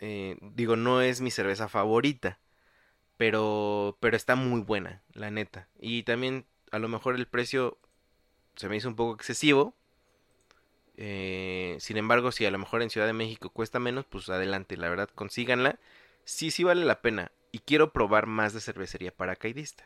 eh, 0.00 0.38
digo, 0.42 0.76
no 0.76 1.02
es 1.02 1.20
mi 1.22 1.30
cerveza 1.32 1.68
favorita. 1.68 2.38
Pero, 3.16 3.96
pero 4.00 4.16
está 4.16 4.36
muy 4.36 4.60
buena, 4.60 5.02
la 5.14 5.30
neta. 5.30 5.68
Y 5.80 6.02
también, 6.02 6.46
a 6.70 6.78
lo 6.78 6.88
mejor 6.88 7.14
el 7.16 7.26
precio 7.28 7.78
se 8.56 8.68
me 8.68 8.76
hizo 8.76 8.88
un 8.88 8.96
poco 8.96 9.14
excesivo. 9.14 9.74
Eh, 10.96 11.76
sin 11.80 11.96
embargo, 11.98 12.32
si 12.32 12.46
a 12.46 12.50
lo 12.50 12.58
mejor 12.58 12.82
en 12.82 12.90
Ciudad 12.90 13.06
de 13.06 13.12
México 13.12 13.50
cuesta 13.50 13.78
menos, 13.78 14.06
pues 14.06 14.28
adelante, 14.30 14.76
la 14.76 14.88
verdad, 14.88 15.10
consíganla. 15.14 15.78
Sí, 16.24 16.50
sí 16.50 16.64
vale 16.64 16.84
la 16.84 17.02
pena. 17.02 17.32
Y 17.52 17.60
quiero 17.60 17.92
probar 17.92 18.26
más 18.26 18.52
de 18.54 18.60
cervecería 18.60 19.14
paracaidista. 19.14 19.84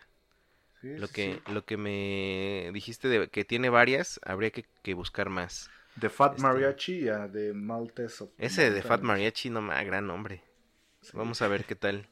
Sí, 0.81 0.89
Lo 0.97 1.09
sí, 1.09 1.12
que, 1.12 1.40
sí. 1.44 1.44
lo 1.47 1.65
que 1.65 1.77
me 1.77 2.70
dijiste 2.74 3.09
de 3.09 3.28
que 3.31 3.44
tiene 3.44 3.70
varias, 3.70 4.20
habría 4.24 4.51
que, 4.51 4.66
que 4.82 4.94
buscar 4.94 5.31
más. 5.31 5.70
De 6.05 6.09
Fat 6.09 6.36
este- 6.36 6.43
Mariachi 6.47 6.94
y 7.05 7.09
a 7.09 7.28
de 7.28 7.52
Maltes 7.55 8.20
of 8.23 8.31
Ese 8.39 8.73
de 8.73 8.82
Fat. 8.82 9.02
Mariachi, 9.02 9.51
no 9.51 9.61
más, 9.61 9.85
gran 9.86 10.09
nombre. 10.09 10.43
Vamos 11.12 11.43
a 11.43 11.48
ver 11.48 11.65
qué 11.65 11.77
tal. 11.77 12.09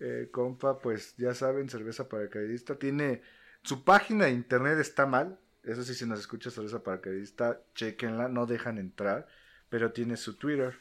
Eh, 0.00 0.28
compa, 0.30 0.78
pues 0.78 1.14
ya 1.16 1.34
saben, 1.34 1.68
cerveza 1.68 2.08
paracaidista. 2.08 2.76
Tiene. 2.78 3.22
Su 3.62 3.84
página 3.84 4.26
de 4.26 4.32
internet 4.32 4.78
está 4.78 5.06
mal. 5.06 5.38
Eso 5.64 5.82
sí, 5.82 5.94
si 5.94 6.06
nos 6.06 6.20
escucha 6.20 6.50
cerveza 6.50 6.82
paracaidista, 6.82 7.60
chequenla, 7.74 8.28
no 8.28 8.46
dejan 8.46 8.78
entrar. 8.78 9.26
Pero 9.68 9.92
tiene 9.92 10.16
su 10.16 10.34
Twitter. 10.36 10.78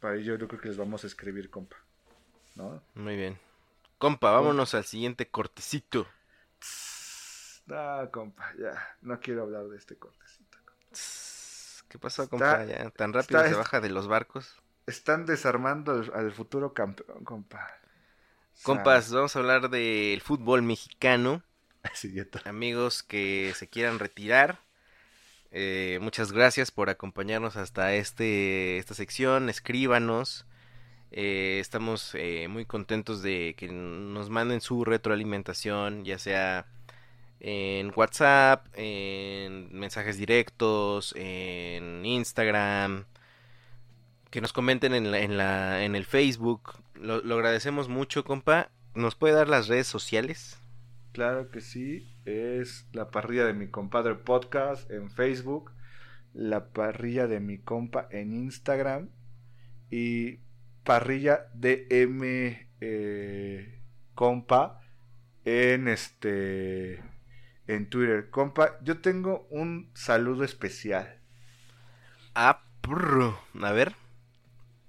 Para 0.00 0.16
ello, 0.16 0.36
yo 0.36 0.48
creo 0.48 0.60
que 0.60 0.68
les 0.68 0.76
vamos 0.76 1.04
a 1.04 1.06
escribir, 1.06 1.50
compa. 1.50 1.76
¿No? 2.54 2.82
Muy 2.94 3.16
bien. 3.16 3.38
Compa, 3.98 4.30
vámonos 4.30 4.74
al 4.74 4.84
siguiente 4.84 5.28
cortecito. 5.28 6.06
Ah, 7.70 8.08
compa, 8.12 8.52
ya. 8.58 8.96
No 9.02 9.18
quiero 9.20 9.42
hablar 9.42 9.64
de 9.68 9.76
este 9.76 9.96
cortecito. 9.96 10.58
¿Qué 11.88 11.98
pasó, 11.98 12.22
Está- 12.24 12.30
compa? 12.30 12.64
Ya, 12.64 12.90
tan 12.90 13.12
rápido 13.12 13.40
está- 13.40 13.50
se 13.50 13.56
baja 13.56 13.80
de 13.80 13.90
los 13.90 14.08
barcos. 14.08 14.56
Están 14.86 15.26
desarmando 15.26 15.92
al, 15.92 16.12
al 16.14 16.32
futuro 16.32 16.72
campeón, 16.72 17.24
compa. 17.24 17.68
Compas, 18.62 19.12
vamos 19.12 19.36
a 19.36 19.38
hablar 19.38 19.70
del 19.70 20.20
fútbol 20.20 20.62
mexicano. 20.62 21.42
sí. 21.94 22.14
Amigos 22.44 23.02
que 23.02 23.52
se 23.56 23.68
quieran 23.68 23.98
retirar. 23.98 24.60
eh, 25.50 25.98
muchas 26.02 26.32
gracias 26.32 26.70
por 26.70 26.90
acompañarnos 26.90 27.56
hasta 27.56 27.94
este 27.94 28.78
esta 28.78 28.94
sección. 28.94 29.48
Escríbanos. 29.48 30.46
Eh, 31.12 31.58
estamos 31.60 32.12
eh, 32.14 32.48
muy 32.48 32.66
contentos 32.66 33.22
de 33.22 33.54
que 33.56 33.68
nos 33.68 34.28
manden 34.30 34.60
su 34.60 34.84
retroalimentación, 34.84 36.04
ya 36.04 36.18
sea 36.18 36.66
en 37.40 37.92
WhatsApp, 37.96 38.66
en 38.74 39.72
mensajes 39.78 40.18
directos, 40.18 41.14
en 41.16 42.04
Instagram, 42.06 43.06
que 44.30 44.40
nos 44.40 44.52
comenten 44.52 44.94
en, 44.94 45.10
la, 45.10 45.18
en, 45.20 45.36
la, 45.36 45.84
en 45.84 45.94
el 45.96 46.04
Facebook. 46.04 46.74
Lo, 47.00 47.22
lo 47.22 47.34
agradecemos 47.36 47.88
mucho, 47.88 48.24
compa. 48.24 48.70
¿Nos 48.94 49.14
puede 49.14 49.34
dar 49.34 49.48
las 49.48 49.68
redes 49.68 49.86
sociales? 49.86 50.58
Claro 51.12 51.50
que 51.50 51.60
sí, 51.60 52.06
es 52.24 52.86
la 52.92 53.10
parrilla 53.10 53.46
de 53.46 53.54
mi 53.54 53.68
compadre 53.68 54.14
podcast 54.14 54.90
en 54.90 55.10
Facebook, 55.10 55.72
la 56.34 56.68
parrilla 56.68 57.26
de 57.26 57.40
mi 57.40 57.58
compa 57.58 58.06
en 58.10 58.34
Instagram 58.34 59.08
y 59.90 60.40
parrilla 60.84 61.46
DM 61.54 62.68
eh, 62.80 63.80
compa 64.14 64.80
en 65.44 65.88
este 65.88 67.02
en 67.66 67.88
Twitter. 67.88 68.30
Compa, 68.30 68.78
yo 68.82 69.00
tengo 69.00 69.46
un 69.50 69.90
saludo 69.94 70.44
especial. 70.44 71.18
Ah, 72.34 72.62
a 73.62 73.72
ver. 73.72 73.94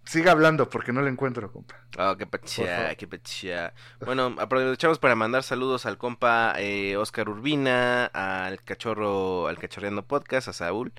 Siga 0.07 0.31
hablando 0.31 0.69
porque 0.69 0.93
no 0.93 1.01
lo 1.01 1.07
encuentro, 1.09 1.51
compa. 1.51 1.75
Oh, 1.99 2.15
qué 2.15 2.25
pachá, 2.25 2.95
qué 2.95 3.05
pachá. 3.07 3.73
Bueno, 3.99 4.35
aprovechamos 4.39 4.99
para 4.99 5.15
mandar 5.15 5.43
saludos 5.43 5.85
al 5.85 5.97
compa 5.97 6.53
eh, 6.57 6.95
Oscar 6.95 7.27
Urbina, 7.27 8.05
al 8.05 8.63
cachorro, 8.63 9.47
al 9.47 9.57
cachorreando 9.57 10.03
podcast, 10.05 10.47
a 10.47 10.53
Saúl. 10.53 10.93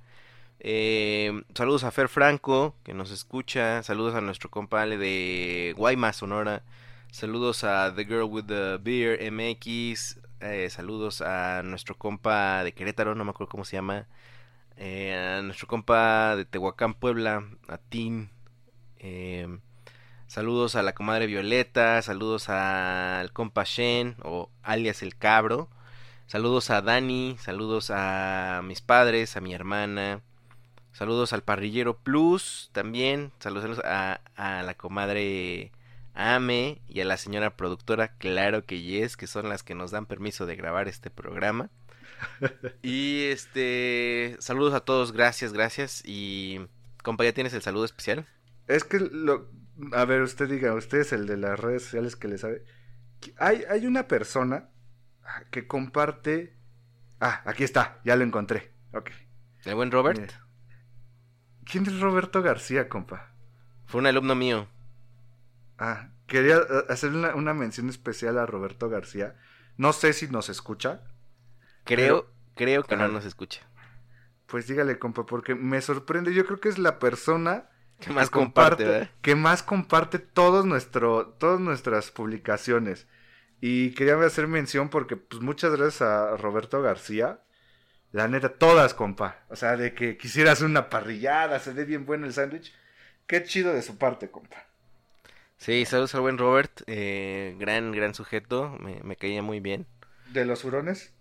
Eh, 0.60 1.42
saludos 1.54 1.84
a 1.84 1.90
Fer 1.90 2.08
Franco, 2.08 2.74
que 2.84 2.92
nos 2.92 3.10
escucha. 3.10 3.82
Saludos 3.82 4.14
a 4.14 4.20
nuestro 4.20 4.50
compa 4.50 4.82
Ale 4.82 4.98
de 4.98 5.72
Guaymas, 5.76 6.16
Sonora. 6.16 6.62
Saludos 7.10 7.64
a 7.64 7.94
The 7.94 8.04
Girl 8.04 8.24
with 8.24 8.44
the 8.44 8.76
Beer 8.76 9.32
MX. 9.32 10.18
eh, 10.40 10.68
saludos 10.70 11.22
a 11.22 11.62
nuestro 11.64 11.96
compa 11.96 12.62
de 12.62 12.72
Querétaro, 12.72 13.14
no 13.14 13.24
me 13.24 13.30
acuerdo 13.30 13.50
cómo 13.50 13.64
se 13.64 13.76
llama. 13.76 14.06
eh, 14.76 15.38
a 15.38 15.42
nuestro 15.42 15.66
compa 15.66 16.36
de 16.36 16.44
Tehuacán, 16.44 16.92
Puebla, 16.94 17.42
a 17.68 17.78
Tim. 17.78 18.28
Eh, 18.98 19.58
saludos 20.26 20.76
a 20.76 20.82
la 20.82 20.94
comadre 20.94 21.26
Violeta, 21.26 22.00
saludos 22.02 22.48
al 22.48 23.32
compa 23.32 23.64
Shen, 23.64 24.16
o 24.22 24.50
alias 24.62 25.02
el 25.02 25.16
cabro. 25.16 25.68
Saludos 26.26 26.70
a 26.70 26.82
Dani, 26.82 27.36
saludos 27.40 27.90
a 27.90 28.60
mis 28.64 28.80
padres, 28.80 29.36
a 29.36 29.40
mi 29.40 29.54
hermana. 29.54 30.22
Saludos 30.92 31.32
al 31.32 31.42
parrillero 31.42 31.98
Plus 31.98 32.70
también. 32.72 33.32
Saludos, 33.38 33.62
saludos 33.62 33.84
a, 33.84 34.20
a 34.36 34.62
la 34.62 34.74
comadre 34.74 35.72
Ame 36.18 36.82
y 36.88 37.00
a 37.00 37.04
la 37.04 37.16
señora 37.16 37.56
productora, 37.56 38.08
claro 38.18 38.66
que 38.66 38.82
yes, 38.82 39.16
que 39.16 39.28
son 39.28 39.48
las 39.48 39.62
que 39.62 39.76
nos 39.76 39.92
dan 39.92 40.06
permiso 40.06 40.46
de 40.46 40.56
grabar 40.56 40.88
este 40.88 41.10
programa. 41.10 41.70
y 42.82 43.26
este, 43.26 44.36
saludos 44.40 44.74
a 44.74 44.80
todos, 44.80 45.12
gracias, 45.12 45.52
gracias. 45.52 46.02
Y 46.04 46.60
compa, 47.04 47.22
¿ya 47.22 47.32
tienes 47.32 47.54
el 47.54 47.62
saludo 47.62 47.84
especial? 47.84 48.26
Es 48.68 48.84
que 48.84 49.00
lo 49.00 49.50
a 49.92 50.04
ver, 50.04 50.22
usted 50.22 50.48
diga, 50.48 50.74
usted 50.74 50.98
es 50.98 51.12
el 51.12 51.26
de 51.26 51.36
las 51.36 51.58
redes 51.58 51.82
sociales 51.82 52.16
que 52.16 52.28
le 52.28 52.38
sabe. 52.38 52.64
Hay, 53.36 53.64
hay 53.68 53.86
una 53.86 54.08
persona 54.08 54.70
que 55.50 55.66
comparte. 55.66 56.56
Ah, 57.20 57.42
aquí 57.44 57.64
está, 57.64 58.00
ya 58.04 58.16
lo 58.16 58.24
encontré. 58.24 58.72
Ok. 58.92 59.10
El 59.64 59.74
buen 59.74 59.90
Robert. 59.90 60.20
Mira. 60.20 60.46
¿Quién 61.64 61.86
es 61.86 62.00
Roberto 62.00 62.42
García, 62.42 62.88
compa? 62.88 63.32
Fue 63.86 64.00
un 64.00 64.06
alumno 64.06 64.34
mío. 64.34 64.68
Ah, 65.78 66.10
quería 66.26 66.56
eh, 66.56 66.84
hacer 66.88 67.10
una, 67.10 67.34
una 67.34 67.54
mención 67.54 67.88
especial 67.88 68.38
a 68.38 68.46
Roberto 68.46 68.88
García. 68.88 69.36
No 69.76 69.92
sé 69.92 70.12
si 70.12 70.28
nos 70.28 70.48
escucha. 70.48 71.02
Creo, 71.84 72.32
creo 72.54 72.82
que 72.82 72.96
no 72.96 73.08
nos 73.08 73.24
escucha. 73.24 73.68
Pues 74.46 74.66
dígale, 74.66 74.98
compa, 74.98 75.26
porque 75.26 75.54
me 75.54 75.80
sorprende. 75.80 76.34
Yo 76.34 76.46
creo 76.46 76.58
que 76.60 76.68
es 76.68 76.78
la 76.78 76.98
persona 76.98 77.68
¿Qué 78.00 78.10
más 78.10 78.28
que 78.30 78.34
comparte, 78.34 79.08
que 79.22 79.34
más 79.34 79.62
comparte 79.62 80.18
todos 80.18 80.64
nuestro, 80.64 81.28
todas 81.38 81.60
nuestras 81.60 82.10
publicaciones. 82.10 83.06
Y 83.60 83.90
quería 83.94 84.16
hacer 84.24 84.46
mención 84.46 84.88
porque, 84.88 85.16
pues, 85.16 85.42
muchas 85.42 85.72
gracias 85.72 86.02
a 86.02 86.36
Roberto 86.36 86.80
García. 86.80 87.40
La 88.12 88.28
neta, 88.28 88.50
todas, 88.50 88.94
compa. 88.94 89.40
O 89.48 89.56
sea, 89.56 89.76
de 89.76 89.94
que 89.94 90.16
quisieras 90.16 90.62
una 90.62 90.88
parrillada, 90.88 91.58
se 91.58 91.74
dé 91.74 91.84
bien 91.84 92.06
bueno 92.06 92.26
el 92.26 92.32
sándwich. 92.32 92.72
Qué 93.26 93.42
chido 93.42 93.74
de 93.74 93.82
su 93.82 93.98
parte, 93.98 94.30
compa. 94.30 94.64
Sí, 95.58 95.84
saludos 95.84 96.14
al 96.14 96.20
buen 96.20 96.38
Robert. 96.38 96.82
eh, 96.86 97.56
gran, 97.58 97.90
gran 97.92 98.14
sujeto. 98.14 98.76
Me, 98.80 99.00
me 99.02 99.16
caía 99.16 99.42
muy 99.42 99.58
bien. 99.60 99.86
De 100.32 100.44
los 100.44 100.64
hurones. 100.64 101.12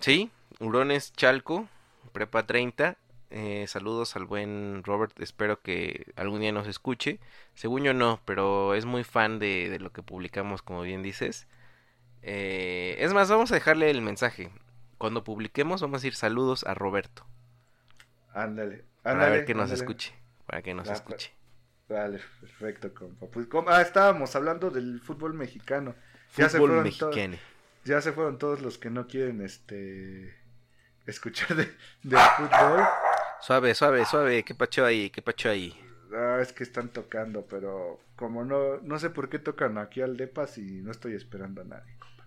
Sí, 0.00 0.30
Hurones 0.60 1.12
Chalco, 1.14 1.68
Prepa 2.12 2.46
30. 2.46 2.96
Eh, 3.30 3.66
saludos 3.68 4.16
al 4.16 4.24
buen 4.26 4.82
Robert. 4.84 5.18
Espero 5.20 5.60
que 5.60 6.12
algún 6.16 6.40
día 6.40 6.52
nos 6.52 6.66
escuche. 6.68 7.20
Según 7.54 7.82
yo 7.84 7.94
no, 7.94 8.20
pero 8.24 8.74
es 8.74 8.84
muy 8.86 9.04
fan 9.04 9.38
de, 9.38 9.68
de 9.70 9.78
lo 9.80 9.92
que 9.92 10.02
publicamos, 10.02 10.62
como 10.62 10.82
bien 10.82 11.02
dices. 11.02 11.46
Eh, 12.22 12.96
es 13.00 13.12
más, 13.14 13.30
vamos 13.30 13.52
a 13.52 13.56
dejarle 13.56 13.90
el 13.90 14.02
mensaje. 14.02 14.50
Cuando 14.98 15.24
publiquemos, 15.24 15.80
vamos 15.82 15.96
a 15.96 16.00
decir 16.00 16.14
saludos 16.14 16.64
a 16.64 16.74
Roberto. 16.74 17.26
Ándale. 18.32 18.84
Para 19.10 19.26
ándale, 19.26 19.30
ver 19.30 19.44
que 19.44 19.54
nos 19.54 19.72
ándale. 19.72 19.74
escuche. 19.74 20.14
Para 20.46 20.62
que 20.62 20.74
nos 20.74 20.88
Ah, 20.88 20.92
escuche. 20.92 21.32
Vale, 21.88 22.20
perfecto, 22.40 22.92
compa. 22.94 23.26
Pues, 23.28 23.46
compa, 23.46 23.78
ah, 23.78 23.82
estábamos 23.82 24.34
hablando 24.36 24.70
del 24.70 25.00
fútbol 25.00 25.34
mexicano. 25.34 25.94
Ya 26.36 26.48
se 26.48 26.60
Fútbol 26.60 26.60
fueron 26.60 26.82
mexicano. 26.82 27.40
Ya 27.84 28.00
se 28.00 28.12
fueron 28.12 28.38
todos 28.38 28.60
los 28.62 28.78
que 28.78 28.90
no 28.90 29.06
quieren 29.08 29.40
este 29.42 30.36
escuchar 31.06 31.56
de, 31.56 31.76
de 32.02 32.28
fútbol. 32.36 32.92
Suave, 33.40 33.74
suave, 33.74 34.04
suave. 34.04 34.44
¿Qué 34.44 34.54
pacho 34.54 34.84
ahí? 34.84 35.10
¿Qué 35.10 35.22
pacho 35.22 35.48
ahí? 35.50 35.76
Ah, 36.14 36.38
es 36.40 36.52
que 36.52 36.62
están 36.64 36.88
tocando, 36.92 37.46
pero 37.46 38.00
como 38.16 38.44
no, 38.44 38.78
no 38.78 38.98
sé 38.98 39.10
por 39.10 39.28
qué 39.28 39.38
tocan 39.38 39.76
aquí 39.78 40.00
al 40.00 40.16
Depas 40.16 40.56
y 40.58 40.80
no 40.82 40.90
estoy 40.90 41.14
esperando 41.14 41.60
a 41.60 41.64
nadie, 41.64 41.96
compa. 41.98 42.26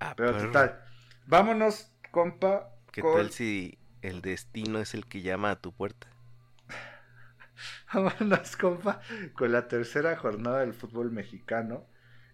Ah, 0.00 0.14
Pero 0.16 0.36
total, 0.36 0.80
vámonos, 1.26 1.92
compa. 2.10 2.70
¿Qué 2.90 3.02
con- 3.02 3.14
tal 3.14 3.30
si 3.30 3.78
el 4.02 4.22
destino 4.22 4.80
es 4.80 4.94
el 4.94 5.06
que 5.06 5.22
llama 5.22 5.50
a 5.52 5.60
tu 5.60 5.72
puerta? 5.72 6.08
Vámonos, 7.92 8.56
compa, 8.56 9.00
con 9.34 9.52
la 9.52 9.68
tercera 9.68 10.16
jornada 10.16 10.60
del 10.60 10.74
fútbol 10.74 11.10
mexicano. 11.10 11.84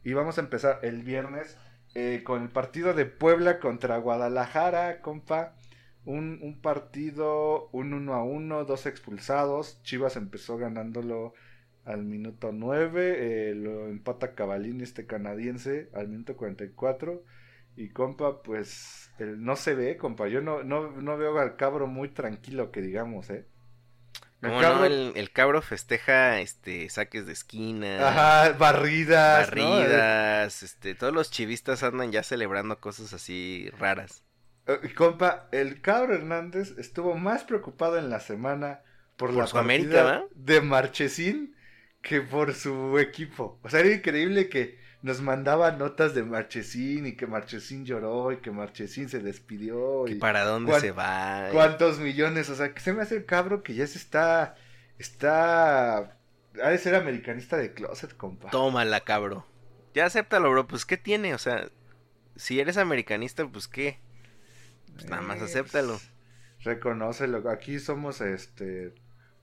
Y 0.04 0.14
vamos 0.14 0.38
a 0.38 0.40
empezar 0.40 0.80
el 0.82 1.02
viernes 1.02 1.56
eh, 1.94 2.22
con 2.24 2.42
el 2.42 2.48
partido 2.48 2.94
de 2.94 3.06
Puebla 3.06 3.60
contra 3.60 3.98
Guadalajara, 3.98 5.00
compa. 5.00 5.54
Un, 6.04 6.40
un 6.42 6.60
partido, 6.60 7.68
un 7.72 7.92
1 7.94 8.14
a 8.14 8.24
1, 8.24 8.64
dos 8.64 8.86
expulsados. 8.86 9.80
Chivas 9.82 10.16
empezó 10.16 10.56
ganándolo 10.56 11.34
al 11.84 12.04
minuto 12.04 12.50
9. 12.52 13.50
eh, 13.50 13.54
lo 13.54 13.88
empata 13.88 14.34
Cavalini, 14.34 14.82
este 14.82 15.06
canadiense, 15.06 15.90
al 15.94 16.08
minuto 16.08 16.36
44. 16.36 17.24
Y 17.76 17.88
compa, 17.90 18.42
pues 18.42 19.10
el, 19.18 19.42
no 19.44 19.56
se 19.56 19.74
ve, 19.74 19.96
compa. 19.96 20.28
Yo 20.28 20.40
no, 20.42 20.62
no, 20.64 20.90
no 20.90 21.16
veo 21.16 21.38
al 21.38 21.56
cabro 21.56 21.86
muy 21.86 22.08
tranquilo, 22.10 22.70
que 22.70 22.82
digamos, 22.82 23.30
¿eh? 23.30 23.46
El 24.42 24.50
¿Cómo 24.50 24.60
cabro- 24.60 24.78
no? 24.80 24.84
El, 24.86 25.12
el 25.16 25.30
cabro 25.32 25.62
festeja 25.62 26.40
este 26.40 26.88
saques 26.90 27.26
de 27.26 27.32
esquina, 27.32 28.08
Ajá, 28.08 28.52
barridas. 28.58 29.54
¿no? 29.54 29.86
barridas, 29.86 30.62
este, 30.64 30.94
todos 30.96 31.14
los 31.14 31.30
chivistas 31.30 31.82
andan 31.84 32.10
ya 32.12 32.22
celebrando 32.24 32.80
cosas 32.80 33.12
así 33.12 33.70
raras. 33.78 34.24
Eh, 34.66 34.78
eh, 34.82 34.94
compa, 34.94 35.48
el 35.52 35.80
cabro 35.80 36.14
Hernández 36.14 36.76
estuvo 36.78 37.14
más 37.16 37.44
preocupado 37.44 37.98
en 37.98 38.10
la 38.10 38.20
semana 38.20 38.80
por, 39.16 39.30
Por 39.30 39.38
la 39.38 39.46
su 39.46 39.54
partida 39.54 39.64
América, 39.74 40.02
¿va? 40.04 40.24
de 40.34 40.60
Marchesín 40.60 41.54
que 42.00 42.20
por 42.20 42.54
su 42.54 42.98
equipo. 42.98 43.58
O 43.62 43.70
sea, 43.70 43.80
era 43.80 43.92
increíble 43.92 44.48
que 44.48 44.78
nos 45.02 45.20
mandaba 45.20 45.72
notas 45.72 46.14
de 46.14 46.22
Marchesín 46.22 47.06
y 47.06 47.16
que 47.16 47.26
Marchesín 47.26 47.84
lloró 47.84 48.32
y 48.32 48.38
que 48.38 48.50
Marchesín 48.50 49.08
se 49.08 49.20
despidió. 49.20 50.04
¿Que 50.04 50.12
Y 50.12 50.14
¿Para 50.16 50.44
dónde 50.44 50.78
se 50.80 50.92
va? 50.92 51.48
cuántos 51.52 51.98
millones. 51.98 52.48
O 52.50 52.54
sea, 52.54 52.72
que 52.74 52.80
se 52.80 52.92
me 52.92 53.02
hace 53.02 53.16
el 53.16 53.24
cabro 53.26 53.62
que 53.62 53.74
ya 53.74 53.86
se 53.86 53.98
está. 53.98 54.54
Está. 54.98 56.18
Ha 56.62 56.68
de 56.68 56.78
ser 56.78 56.94
americanista 56.94 57.56
de 57.56 57.72
closet, 57.72 58.16
compa. 58.16 58.50
Tómala, 58.50 59.00
cabro. 59.00 59.46
Ya 59.94 60.06
acéptalo, 60.06 60.50
bro. 60.50 60.66
Pues, 60.66 60.84
¿qué 60.84 60.96
tiene? 60.96 61.34
O 61.34 61.38
sea, 61.38 61.68
si 62.36 62.60
eres 62.60 62.76
americanista, 62.76 63.46
pues, 63.46 63.68
¿qué? 63.68 64.00
Pues 64.94 65.06
nada 65.08 65.22
más 65.22 65.40
Eh, 65.40 65.44
acéptalo. 65.44 65.94
pues, 65.94 66.10
Reconócelo. 66.64 67.48
Aquí 67.50 67.78
somos 67.78 68.20
este 68.20 68.94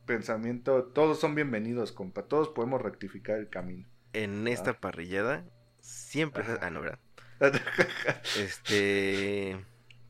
pensamiento. 0.05 0.83
Todos 0.85 1.19
son 1.19 1.35
bienvenidos, 1.35 1.91
compa. 1.91 2.23
Todos 2.23 2.49
podemos 2.49 2.81
rectificar 2.81 3.37
el 3.37 3.49
camino. 3.49 3.87
En 4.13 4.47
esta 4.47 4.73
parrillada, 4.79 5.45
siempre... 5.81 6.43
Ajá. 6.43 6.59
Ah, 6.61 6.69
no, 6.69 6.81
¿verdad? 6.81 6.99
Este... 8.37 9.65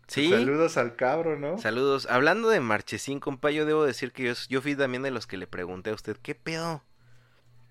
Sí. 0.07 0.30
Saludos 0.32 0.78
al 0.78 0.95
cabro, 0.95 1.38
¿no? 1.38 1.60
Saludos. 1.60 2.07
Hablando 2.10 2.49
de 2.49 2.60
Marchesín, 2.61 3.20
compa, 3.20 3.52
yo 3.52 3.68
debo 3.68 3.86
decir 3.86 4.11
que 4.11 4.24
yo, 4.24 4.34
yo 4.49 4.60
fui 4.61 4.76
también 4.76 5.03
de 5.03 5.11
los 5.11 5.28
que 5.28 5.38
le 5.38 5.45
pregunté 5.45 5.91
a 5.91 5.94
usted, 5.94 6.18
¿qué 6.18 6.34
pedo? 6.34 6.84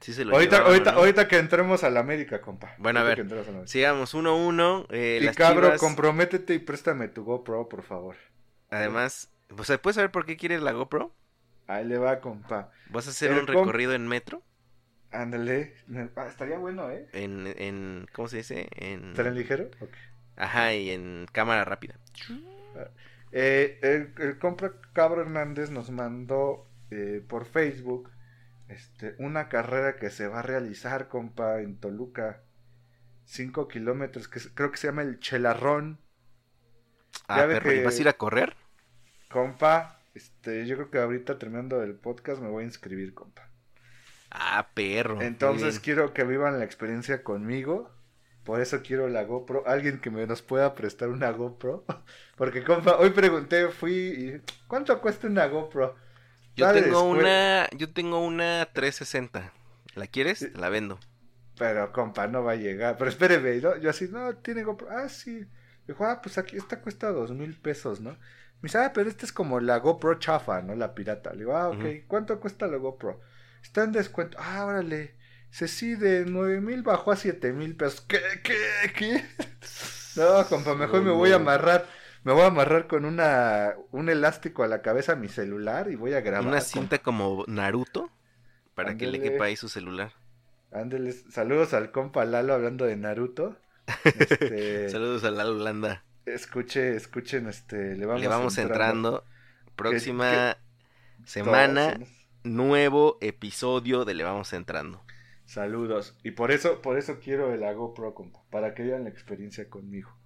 Sí 0.01 0.13
se 0.13 0.25
lo 0.25 0.35
ahorita, 0.35 0.57
llevaron, 0.59 0.73
ahorita, 0.73 0.93
¿no? 0.93 0.99
ahorita 0.99 1.29
que 1.29 1.39
entremos 1.39 1.83
a 1.85 1.91
la 1.91 2.01
América, 2.01 2.41
compa. 2.41 2.75
Bueno, 2.79 3.01
a 3.01 3.03
ver. 3.03 3.21
a. 3.21 3.67
Sigamos, 3.67 4.15
1-1. 4.15 4.87
eh, 4.91 5.19
y 5.23 5.35
cabro, 5.35 5.69
Chivas- 5.69 5.79
comprométete 5.81 6.55
y 6.55 6.59
préstame 6.61 7.09
tu 7.09 7.25
GoPro, 7.25 7.69
por 7.69 7.83
favor. 7.83 8.17
Además, 8.71 9.33
pues, 9.49 9.77
¿puedes 9.83 9.97
saber 9.97 10.11
por 10.11 10.25
qué 10.27 10.37
quieres 10.37 10.63
la 10.63 10.73
GoPro? 10.73 11.15
Ahí 11.67 11.85
le 11.85 11.99
va, 11.99 12.21
compa. 12.21 12.71
¿Vas 12.91 13.07
a 13.09 13.11
hacer 13.11 13.33
El 13.33 13.41
un 13.41 13.47
recorrido 13.47 13.93
en 13.95 14.07
metro? 14.07 14.43
Ándale. 15.11 15.75
Ah, 16.17 16.27
estaría 16.29 16.59
bueno, 16.59 16.91
¿eh? 16.91 17.09
En, 17.13 17.47
en, 17.57 18.07
¿cómo 18.13 18.29
se 18.29 18.39
dice? 18.39 18.69
En... 18.77 19.15
¿Tren 19.15 19.35
ligero? 19.35 19.69
Ajá, 20.37 20.75
y 20.75 20.91
en 20.91 21.27
cámara 21.33 21.65
rápida. 21.65 21.95
Eh, 23.33 23.79
el, 23.83 24.13
el 24.23 24.39
compra 24.39 24.73
Cabro 24.93 25.21
Hernández 25.23 25.71
nos 25.71 25.91
mandó 25.91 26.67
eh, 26.91 27.23
por 27.27 27.45
Facebook 27.45 28.11
este, 28.69 29.15
una 29.19 29.49
carrera 29.49 29.97
que 29.97 30.11
se 30.11 30.29
va 30.29 30.41
a 30.41 30.43
realizar, 30.43 31.09
compa, 31.09 31.61
en 31.61 31.79
Toluca. 31.79 32.43
5 33.25 33.69
kilómetros, 33.69 34.27
que 34.27 34.41
creo 34.55 34.71
que 34.71 34.79
se 34.79 34.87
llama 34.87 35.03
el 35.03 35.21
Chelarrón. 35.21 35.99
Ah, 37.27 37.45
ve 37.45 37.55
perro, 37.55 37.73
¿y 37.73 37.77
que- 37.77 37.85
vas 37.85 37.99
a 37.99 38.01
ir 38.01 38.09
a 38.09 38.15
correr? 38.15 38.57
Compa, 39.31 40.01
este, 40.15 40.67
yo 40.67 40.77
creo 40.77 40.91
que 40.91 40.99
ahorita 40.99 41.39
terminando 41.39 41.83
el 41.83 41.95
podcast 41.95 42.41
me 42.41 42.49
voy 42.49 42.63
a 42.65 42.67
inscribir, 42.67 43.13
compa. 43.13 43.51
Ah, 44.31 44.71
perro. 44.75 45.21
Entonces 45.21 45.81
quiero 45.81 46.13
que 46.15 46.25
vivan 46.25 46.59
la 46.59 46.65
experiencia 46.65 47.23
conmigo. 47.23 47.91
Por 48.45 48.61
eso 48.63 48.83
quiero 48.83 49.09
la 49.09 49.25
GoPro. 49.25 49.67
Alguien 49.67 50.01
que 50.01 50.11
me 50.11 50.27
nos 50.27 50.41
pueda 50.41 50.75
prestar 50.75 51.11
una 51.11 51.31
GoPro. 51.31 51.85
Porque, 52.37 52.65
compa, 52.65 52.97
hoy 52.97 53.11
pregunté, 53.11 53.69
fui 53.69 53.93
y... 53.93 54.43
¿Cuánto 54.67 55.01
cuesta 55.01 55.27
una 55.27 55.47
GoPro? 55.47 55.97
Yo 56.59 56.73
tengo 56.73 57.03
una, 57.03 57.69
yo 57.77 57.93
tengo 57.93 58.25
una 58.25 58.69
360. 58.73 59.53
¿La 59.95 60.07
quieres? 60.09 60.41
Te 60.41 60.59
la 60.59 60.69
vendo. 60.69 60.99
Pero, 61.57 61.93
compa, 61.93 62.27
no 62.27 62.43
va 62.43 62.53
a 62.53 62.57
llegar. 62.57 62.97
Pero 62.99 63.11
espéreme, 63.11 63.57
¿no? 63.61 63.77
Yo 63.77 63.91
así, 63.91 64.09
no, 64.09 64.37
tiene 64.37 64.65
GoPro. 64.65 64.89
Ah, 64.91 65.09
sí. 65.09 65.47
Dijo, 65.87 66.05
ah, 66.05 66.21
pues 66.21 66.37
aquí 66.37 66.57
esta 66.57 66.81
cuesta 66.81 67.11
dos 67.11 67.31
mil 67.31 67.55
pesos, 67.55 68.01
¿no? 68.01 68.11
Me 68.11 68.67
dice, 68.67 68.79
ah, 68.79 68.93
pero 68.93 69.09
esta 69.09 69.25
es 69.25 69.33
como 69.33 69.61
la 69.61 69.79
GoPro 69.79 70.19
chafa, 70.19 70.63
¿no? 70.63 70.75
La 70.75 70.95
pirata. 70.95 71.33
Le 71.33 71.39
digo, 71.39 71.57
ah, 71.57 71.69
ok. 71.69 72.07
¿Cuánto 72.07 72.41
cuesta 72.41 72.67
la 72.67 72.77
GoPro? 72.77 73.21
Está 73.63 73.85
en 73.85 73.93
descuento. 73.93 74.37
Ah, 74.41 74.65
órale. 74.67 75.17
Se 75.51 75.69
sí, 75.69 75.95
de 75.95 76.25
nueve 76.27 76.61
mil 76.61 76.83
bajó 76.83 77.13
a 77.13 77.17
siete 77.17 77.53
mil 77.53 77.77
pesos. 77.77 78.01
¿Qué, 78.03 78.21
qué, 78.43 78.93
qué? 78.97 79.25
No, 80.17 80.45
compa, 80.49 80.75
mejor 80.75 81.03
me 81.03 81.13
voy 81.13 81.31
a 81.31 81.37
amarrar. 81.37 81.87
Me 82.29 82.35
voy 82.35 82.43
a 82.43 82.49
amarrar 82.49 82.89
con 82.89 83.07
una 83.07 83.75
un 83.91 84.11
elástico 84.11 84.63
a 84.63 84.69
la 84.69 84.83
cabeza 84.83 85.13
a 85.13 85.17
mi 85.17 85.29
celular 85.29 85.91
y 85.91 85.95
voy 85.95 86.13
a 86.13 86.21
grabar. 86.21 86.47
Una 86.47 86.61
cinta 86.61 86.99
como 86.99 87.43
Naruto 87.47 88.11
para 88.75 88.99
que 88.99 89.07
le 89.07 89.19
quepa 89.19 89.47
ahí 89.47 89.57
su 89.57 89.71
celular. 89.71 90.13
Ándeles, 90.71 91.25
saludos 91.31 91.73
al 91.73 91.91
compa 91.91 92.27
Lalo 92.27 92.53
hablando 92.53 92.85
de 92.85 92.97
Naruto. 92.97 93.57
Este, 94.05 94.91
Saludos 94.91 95.25
a 95.25 95.31
la 95.31 95.49
Holanda. 95.49 96.05
escuche, 96.27 96.97
escuchen, 96.97 97.49
este, 97.49 97.97
le 97.97 98.05
vamos, 98.05 98.21
Le 98.21 98.29
vamos 98.29 98.59
entrando. 98.59 99.25
Próxima 99.75 100.59
semana, 101.25 101.95
Todos, 101.95 102.09
nuevo 102.43 103.17
episodio 103.23 104.05
de 104.05 104.13
Le 104.13 104.25
vamos 104.25 104.53
entrando. 104.53 105.03
Saludos. 105.47 106.15
Y 106.23 106.33
por 106.33 106.51
eso, 106.51 106.83
por 106.83 106.99
eso 106.99 107.21
quiero 107.25 107.55
el 107.55 107.75
GoPro, 107.75 108.13
compa, 108.13 108.43
para 108.51 108.75
que 108.75 108.83
vean 108.83 109.05
la 109.05 109.09
experiencia 109.09 109.71
conmigo. 109.71 110.18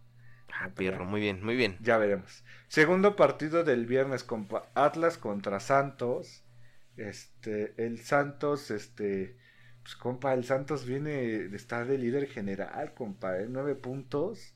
Ah, 0.52 0.70
perro, 0.74 1.04
muy 1.04 1.20
bien, 1.20 1.42
muy 1.42 1.56
bien. 1.56 1.76
Ya 1.80 1.98
veremos. 1.98 2.44
Segundo 2.68 3.16
partido 3.16 3.64
del 3.64 3.86
viernes, 3.86 4.22
compa. 4.24 4.70
Atlas 4.74 5.18
contra 5.18 5.60
Santos. 5.60 6.44
Este, 6.96 7.74
el 7.78 8.00
Santos, 8.00 8.70
este, 8.70 9.36
pues 9.82 9.96
compa, 9.96 10.34
el 10.34 10.44
Santos 10.44 10.84
viene 10.86 11.10
de 11.48 11.56
estar 11.56 11.86
de 11.86 11.98
líder 11.98 12.28
general, 12.28 12.92
compa, 12.94 13.38
¿eh? 13.38 13.46
Nueve 13.48 13.74
puntos. 13.74 14.54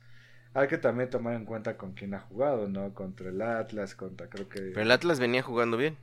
Hay 0.53 0.67
que 0.67 0.77
también 0.77 1.09
tomar 1.09 1.35
en 1.35 1.45
cuenta 1.45 1.77
con 1.77 1.93
quién 1.93 2.13
ha 2.13 2.19
jugado, 2.19 2.67
¿no? 2.69 2.93
Contra 2.93 3.29
el 3.29 3.41
Atlas, 3.41 3.95
contra 3.95 4.29
creo 4.29 4.47
que... 4.49 4.59
Pero 4.59 4.81
el 4.81 4.91
Atlas 4.91 5.19
venía 5.19 5.43
jugando 5.43 5.77
bien. 5.77 5.97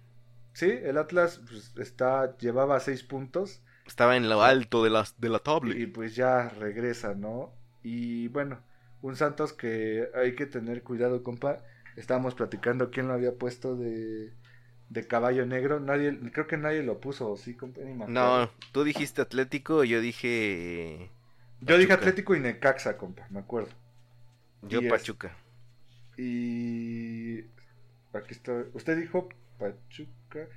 Sí, 0.53 0.71
el 0.71 0.99
Atlas 0.99 1.41
pues, 1.49 1.73
está, 1.77 2.37
llevaba 2.39 2.79
seis 2.81 3.03
puntos 3.03 3.63
Estaba 3.87 4.17
en 4.17 4.29
lo 4.29 4.43
alto 4.43 4.83
de 4.83 4.91
la, 4.91 5.07
de 5.19 5.29
la 5.29 5.39
tabla. 5.41 5.75
y 5.77 5.87
pues 5.87 6.17
ya 6.17 6.49
regresa, 6.49 7.15
¿no? 7.15 7.53
Y 7.83 8.29
bueno, 8.29 8.61
un 9.07 9.17
Santos 9.17 9.53
que 9.53 10.09
hay 10.15 10.35
que 10.35 10.47
tener 10.47 10.83
cuidado, 10.83 11.23
compa. 11.23 11.63
Estábamos 11.97 12.35
platicando 12.35 12.91
quién 12.91 13.07
lo 13.09 13.15
había 13.15 13.33
puesto 13.35 13.77
de, 13.77 14.33
de 14.89 15.07
caballo 15.07 15.47
negro. 15.47 15.81
Nadie, 15.81 16.19
creo 16.33 16.47
que 16.47 16.57
nadie 16.57 16.83
lo 16.83 17.01
puso, 17.01 17.37
¿sí, 17.37 17.55
compa? 17.55 17.81
No, 18.07 18.51
tú 18.73 18.85
dijiste 18.85 19.23
Atlético, 19.23 19.85
yo 19.85 20.01
dije... 20.01 21.11
Yo 21.61 21.79
dije. 21.79 21.93
Atlético 21.93 22.35
y 22.35 22.41
Necaxa, 22.41 22.97
compa, 22.97 23.27
me 23.31 23.41
acuerdo. 23.41 23.71
Yo 24.63 24.81
Y 24.81 24.87
es- 24.87 24.91
Pachuca. 24.91 25.37
Y 26.17 27.41
aquí 28.13 28.33
está. 28.33 28.53
Usted 28.75 28.97
dijo 28.99 29.29
Pachuca. 29.59 30.49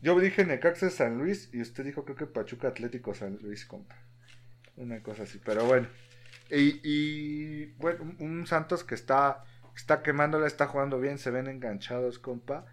Yo 0.00 0.18
dije 0.20 0.44
Necaxa 0.44 0.90
San 0.90 1.18
Luis 1.18 1.50
y 1.52 1.60
usted 1.60 1.84
dijo 1.84 2.04
creo 2.04 2.16
que 2.16 2.26
Pachuca 2.26 2.68
Atlético 2.68 3.14
San 3.14 3.38
Luis, 3.42 3.64
compa. 3.66 3.96
Una 4.76 5.02
cosa 5.02 5.24
así, 5.24 5.40
pero 5.44 5.64
bueno. 5.66 5.88
Y, 6.50 6.80
y, 6.84 7.66
bueno, 7.78 8.14
un- 8.20 8.46
Santos 8.46 8.84
que 8.84 8.94
está, 8.94 9.44
está 9.74 10.02
quemándola, 10.02 10.46
está 10.46 10.66
jugando 10.66 11.00
bien, 11.00 11.18
se 11.18 11.30
ven 11.30 11.46
enganchados, 11.48 12.18
compa. 12.18 12.66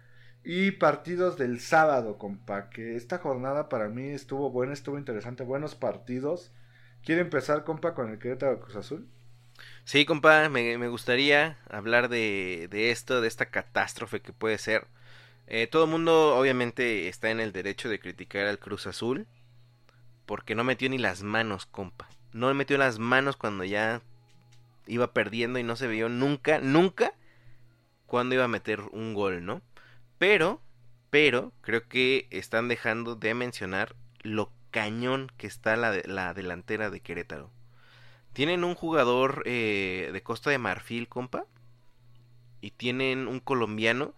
Y 0.44 0.72
partidos 0.72 1.38
del 1.38 1.60
sábado, 1.60 2.18
compa, 2.18 2.68
que 2.70 2.96
esta 2.96 3.18
jornada 3.18 3.68
para 3.68 3.88
mí 3.88 4.08
estuvo 4.08 4.50
buena, 4.50 4.72
estuvo 4.74 4.98
interesante, 4.98 5.42
buenos 5.44 5.74
partidos. 5.74 6.52
¿Quiere 7.02 7.22
empezar, 7.22 7.64
compa, 7.64 7.94
con 7.94 8.10
el 8.10 8.18
Querétaro 8.18 8.60
Cruz 8.60 8.76
Azul? 8.76 9.08
Sí, 9.84 10.04
compa, 10.06 10.48
me, 10.48 10.78
me 10.78 10.88
gustaría 10.88 11.58
hablar 11.70 12.08
de, 12.08 12.68
de, 12.70 12.90
esto, 12.90 13.20
de 13.20 13.28
esta 13.28 13.46
catástrofe 13.50 14.20
que 14.20 14.32
puede 14.32 14.58
ser. 14.58 14.86
Eh, 15.48 15.66
todo 15.68 15.84
el 15.84 15.90
mundo 15.90 16.36
obviamente 16.38 17.08
está 17.08 17.30
en 17.30 17.40
el 17.40 17.52
derecho 17.52 17.88
de 17.88 18.00
criticar 18.00 18.46
al 18.46 18.58
Cruz 18.58 18.86
Azul 18.86 19.26
porque 20.26 20.54
no 20.54 20.64
metió 20.64 20.88
ni 20.90 20.98
las 20.98 21.22
manos, 21.22 21.66
compa. 21.66 22.08
No 22.34 22.52
metió 22.52 22.76
las 22.76 22.98
manos 22.98 23.36
cuando 23.36 23.64
ya 23.64 24.02
iba 24.86 25.14
perdiendo 25.14 25.58
y 25.58 25.62
no 25.62 25.76
se 25.76 25.88
vio 25.88 26.10
nunca, 26.10 26.58
nunca 26.58 27.14
cuando 28.06 28.34
iba 28.34 28.44
a 28.44 28.48
meter 28.48 28.80
un 28.92 29.14
gol, 29.14 29.46
¿no? 29.46 29.62
Pero, 30.18 30.60
pero, 31.08 31.52
creo 31.62 31.88
que 31.88 32.26
están 32.30 32.68
dejando 32.68 33.14
de 33.14 33.32
mencionar 33.32 33.96
lo 34.20 34.50
cañón 34.70 35.32
que 35.38 35.46
está 35.46 35.76
la, 35.76 35.96
la 36.04 36.34
delantera 36.34 36.90
de 36.90 37.00
Querétaro. 37.00 37.50
Tienen 38.34 38.64
un 38.64 38.74
jugador 38.74 39.44
eh, 39.46 40.10
de 40.12 40.22
Costa 40.22 40.50
de 40.50 40.58
Marfil, 40.58 41.08
compa. 41.08 41.46
Y 42.60 42.72
tienen 42.72 43.28
un 43.28 43.38
colombiano. 43.38 44.12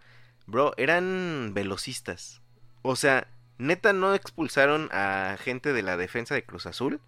Bro, 0.47 0.73
eran 0.79 1.53
velocistas. 1.53 2.41
O 2.81 2.97
sea, 2.97 3.29
neta 3.59 3.93
no 3.93 4.15
expulsaron 4.15 4.89
a 4.91 5.37
gente 5.39 5.75
de 5.75 5.83
la 5.83 5.99
defensa 5.99 6.35
de 6.35 6.45
Cruz 6.45 6.65
Azul. 6.65 7.01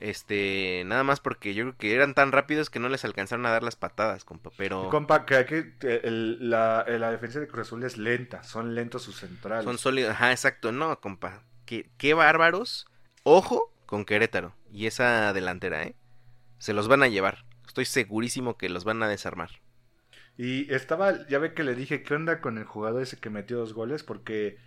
Este, 0.00 0.82
nada 0.86 1.04
más 1.04 1.20
porque 1.20 1.54
yo 1.54 1.64
creo 1.64 1.76
que 1.76 1.94
eran 1.94 2.14
tan 2.14 2.32
rápidos 2.32 2.70
que 2.70 2.78
no 2.78 2.88
les 2.88 3.04
alcanzaron 3.04 3.46
a 3.46 3.50
dar 3.50 3.62
las 3.62 3.76
patadas, 3.76 4.24
compa. 4.24 4.50
Pero. 4.56 4.88
Compa, 4.90 5.26
que 5.26 5.36
aquí 5.36 5.56
la, 5.80 6.84
la, 6.86 7.10
defensa 7.10 7.40
de 7.40 7.48
Cruz 7.48 7.68
Azul 7.68 7.84
es 7.84 7.96
lenta. 7.96 8.42
Son 8.42 8.74
lentos 8.74 9.02
sus 9.02 9.16
centrales. 9.16 9.64
Son 9.64 9.78
sólidos. 9.78 10.12
Ajá, 10.12 10.30
exacto. 10.30 10.72
No, 10.72 11.00
compa. 11.00 11.42
Qué, 11.66 11.90
qué 11.98 12.14
bárbaros. 12.14 12.86
Ojo 13.22 13.72
con 13.86 14.04
Querétaro. 14.04 14.54
Y 14.70 14.86
esa 14.86 15.32
delantera, 15.32 15.82
¿eh? 15.82 15.94
Se 16.58 16.72
los 16.72 16.88
van 16.88 17.02
a 17.02 17.08
llevar. 17.08 17.44
Estoy 17.66 17.84
segurísimo 17.84 18.56
que 18.56 18.68
los 18.68 18.84
van 18.84 19.02
a 19.02 19.08
desarmar. 19.08 19.50
Y 20.36 20.72
estaba, 20.72 21.26
ya 21.26 21.38
ve 21.38 21.52
que 21.52 21.64
le 21.64 21.74
dije, 21.74 22.02
¿qué 22.02 22.14
onda 22.14 22.40
con 22.40 22.58
el 22.58 22.64
jugador 22.64 23.02
ese 23.02 23.18
que 23.18 23.28
metió 23.28 23.58
dos 23.58 23.74
goles? 23.74 24.04
Porque 24.04 24.58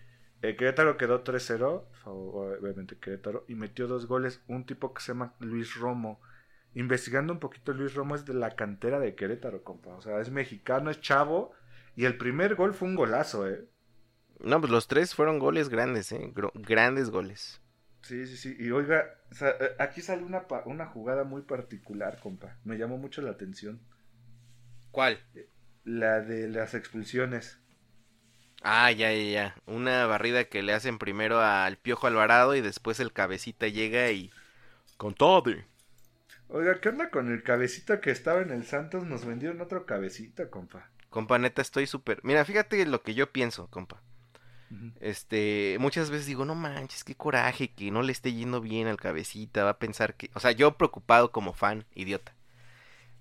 Querétaro 0.42 0.98
quedó 0.98 1.24
3-0, 1.24 1.84
obviamente 2.06 2.98
Querétaro, 2.98 3.46
y 3.48 3.56
metió 3.56 3.88
dos 3.88 4.08
goles. 4.08 4.42
Un 4.48 4.66
tipo 4.66 4.94
que 4.94 5.02
se 5.02 5.14
llama 5.14 5.36
Luis 5.40 5.76
Romo. 5.76 6.20
Investigando 6.74 7.34
un 7.34 7.40
poquito, 7.40 7.74
Luis 7.74 7.94
Romo 7.94 8.16
es 8.16 8.26
de 8.26 8.34
la 8.34 8.56
cantera 8.56 9.00
de 9.00 9.14
Querétaro, 9.14 9.64
compa. 9.64 9.96
O 9.96 10.02
sea, 10.02 10.20
es 10.20 10.32
mexicano, 10.32 10.90
es 10.90 11.00
chavo. 11.02 11.54
Y 11.96 12.06
el 12.06 12.18
primer 12.18 12.56
gol 12.56 12.74
fue 12.74 12.88
un 12.88 12.96
golazo, 12.96 13.48
¿eh? 13.48 13.68
No, 14.40 14.60
pues 14.60 14.72
los 14.72 14.88
tres 14.88 15.14
fueron 15.14 15.38
goles 15.38 15.70
grandes, 15.70 16.12
¿eh? 16.12 16.34
grandes 16.56 17.12
goles. 17.12 17.62
Sí, 18.02 18.26
sí, 18.26 18.38
sí. 18.38 18.56
Y 18.58 18.72
oiga, 18.72 19.06
eh, 19.40 19.76
aquí 19.78 20.02
sale 20.02 20.24
una, 20.24 20.48
una 20.66 20.88
jugada 20.88 21.24
muy 21.24 21.44
particular, 21.44 22.20
compa. 22.20 22.58
Me 22.64 22.78
llamó 22.78 22.98
mucho 22.98 23.22
la 23.22 23.32
atención. 23.32 23.80
¿Cuál? 24.90 25.20
La 25.84 26.22
de 26.22 26.48
las 26.48 26.74
expulsiones. 26.74 27.61
Ah, 28.62 28.92
ya, 28.92 29.12
ya, 29.12 29.24
ya. 29.24 29.56
Una 29.66 30.06
barrida 30.06 30.46
que 30.46 30.62
le 30.62 30.74
hacen 30.74 31.00
primero 31.00 31.42
al 31.42 31.78
Piojo 31.78 32.08
Alvarado 32.08 32.56
y 32.56 32.62
después 32.62 33.00
el 33.00 33.12
cabecita 33.12 33.68
llega 33.68 34.12
y... 34.12 34.32
Con 34.98 35.16
todo. 35.16 35.52
Oiga, 36.48 36.80
¿qué 36.80 36.90
onda 36.90 37.10
con 37.10 37.32
el 37.32 37.44
cabecita 37.44 38.02
que 38.02 38.12
estaba 38.12 38.42
en 38.42 38.52
el 38.52 38.66
Santos? 38.66 39.04
Nos 39.06 39.26
vendieron 39.26 39.62
otro 39.62 39.86
cabecita, 39.86 40.50
compa. 40.50 40.90
Compa, 41.10 41.40
neta, 41.40 41.62
estoy 41.62 41.88
súper... 41.88 42.20
Mira, 42.24 42.46
fíjate 42.46 42.86
lo 42.86 43.02
que 43.02 43.16
yo 43.16 43.32
pienso, 43.32 43.68
compa. 43.68 44.02
Este, 45.02 45.76
muchas 45.80 46.10
veces 46.10 46.28
digo, 46.28 46.46
no 46.46 46.56
manches, 46.56 47.04
qué 47.04 47.16
coraje 47.16 47.74
que 47.74 47.92
no 47.92 48.04
le 48.04 48.14
esté 48.14 48.32
yendo 48.32 48.62
bien 48.62 48.88
al 48.88 48.96
cabecita, 48.96 49.66
va 49.66 49.72
a 49.72 49.80
pensar 49.80 50.16
que, 50.16 50.30
o 50.34 50.40
sea, 50.40 50.52
yo 50.52 50.78
preocupado 50.78 51.32
como 51.32 51.52
fan, 51.54 51.86
idiota. 51.94 52.34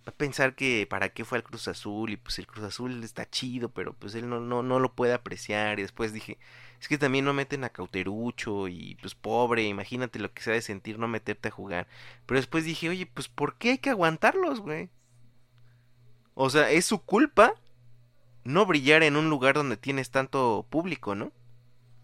Va 0.06 0.12
a 0.12 0.16
pensar 0.16 0.54
que 0.54 0.86
para 0.88 1.10
qué 1.10 1.24
fue 1.24 1.38
al 1.38 1.44
Cruz 1.44 1.68
Azul 1.68 2.10
y 2.10 2.16
pues 2.16 2.38
el 2.38 2.46
Cruz 2.46 2.64
Azul 2.64 3.04
está 3.04 3.28
chido, 3.28 3.68
pero 3.70 3.92
pues 3.92 4.14
él 4.14 4.28
no, 4.28 4.40
no, 4.40 4.62
no 4.62 4.78
lo 4.78 4.94
puede 4.94 5.12
apreciar. 5.12 5.78
Y 5.78 5.82
después 5.82 6.12
dije, 6.12 6.38
es 6.80 6.88
que 6.88 6.96
también 6.96 7.26
no 7.26 7.34
meten 7.34 7.64
a 7.64 7.68
Cauterucho 7.68 8.68
y 8.68 8.96
pues 9.00 9.14
pobre, 9.14 9.64
imagínate 9.64 10.18
lo 10.18 10.32
que 10.32 10.42
se 10.42 10.50
ha 10.50 10.54
de 10.54 10.62
sentir 10.62 10.98
no 10.98 11.08
meterte 11.08 11.48
a 11.48 11.52
jugar. 11.52 11.86
Pero 12.24 12.40
después 12.40 12.64
dije, 12.64 12.88
oye, 12.88 13.06
pues 13.06 13.28
¿por 13.28 13.56
qué 13.56 13.72
hay 13.72 13.78
que 13.78 13.90
aguantarlos, 13.90 14.60
güey? 14.60 14.88
O 16.34 16.48
sea, 16.48 16.70
es 16.70 16.86
su 16.86 17.02
culpa 17.02 17.54
no 18.44 18.64
brillar 18.64 19.02
en 19.02 19.16
un 19.16 19.28
lugar 19.28 19.54
donde 19.54 19.76
tienes 19.76 20.10
tanto 20.10 20.66
público, 20.70 21.14
¿no? 21.14 21.32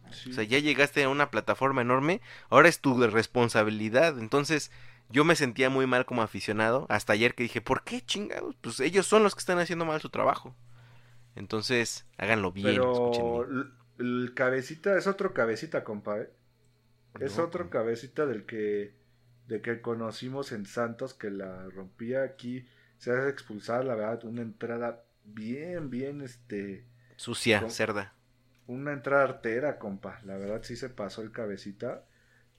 O 0.09 0.32
sea, 0.32 0.44
ya 0.44 0.59
llegaste 0.59 1.02
a 1.02 1.09
una 1.09 1.31
plataforma 1.31 1.82
enorme, 1.82 2.20
ahora 2.48 2.68
es 2.68 2.81
tu 2.81 2.98
responsabilidad. 3.06 4.18
Entonces, 4.18 4.70
yo 5.10 5.24
me 5.24 5.36
sentía 5.36 5.70
muy 5.70 5.86
mal 5.86 6.06
como 6.06 6.22
aficionado 6.22 6.86
hasta 6.88 7.12
ayer 7.12 7.34
que 7.34 7.44
dije, 7.44 7.60
¿por 7.60 7.84
qué 7.84 8.00
chingados? 8.00 8.56
Pues 8.60 8.80
ellos 8.80 9.06
son 9.06 9.22
los 9.22 9.34
que 9.34 9.40
están 9.40 9.58
haciendo 9.58 9.84
mal 9.84 10.00
su 10.00 10.10
trabajo. 10.10 10.54
Entonces, 11.34 12.06
háganlo 12.18 12.52
bien. 12.52 12.66
Pero 12.66 13.46
el 13.98 14.32
cabecita 14.34 14.96
es 14.96 15.06
otro 15.06 15.34
cabecita, 15.34 15.84
compa, 15.84 16.18
¿eh? 16.20 16.30
Es 17.20 17.38
otro 17.38 17.70
cabecita 17.70 18.26
del 18.26 18.44
que 18.44 18.94
de 19.48 19.62
que 19.62 19.80
conocimos 19.80 20.50
en 20.50 20.66
Santos 20.66 21.14
que 21.14 21.30
la 21.30 21.68
rompía 21.68 22.24
aquí, 22.24 22.66
se 22.98 23.12
hace 23.12 23.28
expulsar, 23.28 23.84
la 23.84 23.94
verdad, 23.94 24.24
una 24.24 24.42
entrada 24.42 25.04
bien, 25.24 25.88
bien, 25.88 26.20
este... 26.20 26.84
Sucia, 27.14 27.70
cerda 27.70 28.16
una 28.66 28.92
entrada 28.92 29.24
artera, 29.24 29.78
compa. 29.78 30.20
La 30.24 30.36
verdad 30.36 30.62
sí 30.62 30.76
se 30.76 30.88
pasó 30.88 31.22
el 31.22 31.32
cabecita. 31.32 32.04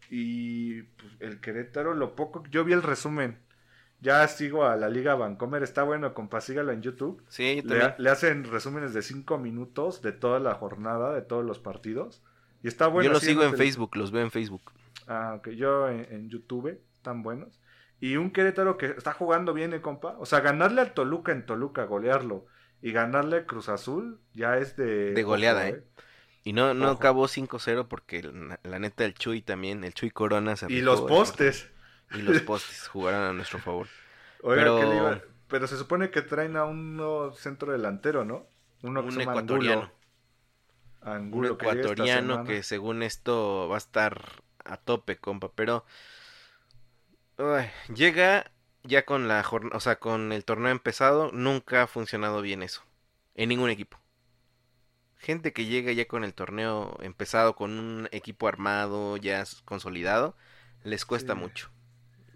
Y 0.09 0.83
pues, 0.83 1.13
el 1.19 1.39
Querétaro, 1.41 1.93
lo 1.93 2.15
poco. 2.15 2.43
Yo 2.49 2.63
vi 2.63 2.73
el 2.73 2.83
resumen. 2.83 3.39
Ya 3.99 4.27
sigo 4.27 4.65
a 4.65 4.75
la 4.75 4.89
Liga 4.89 5.15
Vancomer. 5.15 5.63
Está 5.63 5.83
bueno, 5.83 6.13
compa. 6.13 6.41
Sígala 6.41 6.73
en 6.73 6.81
YouTube. 6.81 7.23
Sí, 7.29 7.61
le, 7.63 7.95
le, 7.97 8.09
hacen 8.09 8.43
resúmenes 8.43 8.93
de 8.93 9.01
cinco 9.01 9.37
minutos 9.37 10.01
de 10.01 10.11
toda 10.11 10.39
la 10.39 10.53
jornada, 10.53 11.13
de 11.13 11.21
todos 11.21 11.43
los 11.43 11.59
partidos. 11.59 12.21
Y 12.63 12.67
está 12.67 12.87
bueno. 12.87 13.07
Yo 13.07 13.13
los 13.13 13.23
sigo 13.23 13.43
en 13.43 13.55
Facebook, 13.55 13.95
los 13.95 14.11
veo 14.11 14.23
en 14.23 14.31
Facebook. 14.31 14.71
Ah, 15.07 15.35
ok. 15.37 15.49
Yo 15.49 15.89
en, 15.89 16.29
YouTube. 16.29 16.79
Están 16.95 17.23
buenos. 17.23 17.59
Y 17.99 18.17
un 18.17 18.31
Querétaro 18.31 18.77
que 18.77 18.87
está 18.87 19.13
jugando 19.13 19.53
bien, 19.53 19.73
¿eh, 19.73 19.81
compa. 19.81 20.15
O 20.19 20.25
sea, 20.25 20.41
ganarle 20.41 20.81
al 20.81 20.93
Toluca 20.93 21.31
en 21.31 21.45
Toluca, 21.45 21.85
golearlo 21.85 22.45
y 22.81 22.91
ganarle 22.91 23.45
Cruz 23.45 23.69
Azul 23.69 24.19
ya 24.33 24.57
es 24.57 24.75
de... 24.75 25.13
De 25.13 25.23
goleada, 25.23 25.67
¿eh? 25.67 25.83
Y 26.47 26.53
no, 26.53 26.73
no 26.73 26.91
acabó 26.91 27.27
5-0 27.27 27.89
porque 27.89 28.23
la, 28.63 28.79
neta 28.79 29.03
el 29.03 29.13
Chuy 29.15 29.41
también, 29.41 29.83
el 29.83 29.93
Chuy 29.93 30.11
Corona 30.11 30.55
se 30.55 30.71
Y 30.71 30.79
los 30.79 31.01
postes. 31.01 31.69
Y 32.13 32.19
los 32.19 32.39
postes 32.43 32.87
jugaron 32.87 33.23
a 33.23 33.33
nuestro 33.33 33.59
favor. 33.59 33.87
Oiga, 34.41 34.63
pero... 34.63 35.21
pero 35.49 35.67
se 35.67 35.75
supone 35.77 36.09
que 36.09 36.21
traen 36.21 36.55
a 36.55 36.63
un 36.63 37.33
centro 37.35 37.73
delantero, 37.73 38.23
¿no? 38.23 38.47
Uno 38.81 39.01
un 39.01 39.19
ecuatoriano. 39.19 39.91
Angulo. 41.01 41.49
un 41.49 41.55
ecuatoriano 41.55 42.45
que, 42.45 42.63
según 42.63 43.03
esto 43.03 43.67
va 43.67 43.75
a 43.75 43.79
estar 43.79 44.41
a 44.63 44.77
tope, 44.77 45.17
compa. 45.17 45.51
Pero 45.53 45.83
llega 47.93 48.51
ya 48.83 49.03
con 49.03 49.27
la 49.27 49.43
jornada, 49.43 49.75
o 49.75 49.81
sea, 49.81 49.99
con 49.99 50.31
el 50.31 50.45
torneo 50.45 50.71
empezado, 50.71 51.29
nunca 51.33 51.83
ha 51.83 51.87
funcionado 51.87 52.41
bien 52.41 52.63
eso. 52.63 52.83
En 53.35 53.49
ningún 53.49 53.69
equipo. 53.69 53.99
Gente 55.19 55.51
que 55.51 55.65
llega 55.65 55.91
ya 55.91 56.07
con 56.07 56.23
el 56.23 56.33
torneo 56.33 56.97
empezado, 57.01 57.55
con 57.55 57.77
un 57.77 58.09
equipo 58.11 58.47
armado, 58.47 59.17
ya 59.17 59.43
consolidado, 59.65 60.35
les 60.83 61.05
cuesta 61.05 61.35
mucho. 61.35 61.69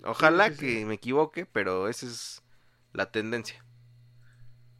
Ojalá 0.03 0.51
que 0.51 0.85
me 0.85 0.95
equivoque, 0.95 1.45
pero 1.45 1.87
esa 1.87 2.07
es 2.07 2.43
la 2.93 3.11
tendencia. 3.11 3.63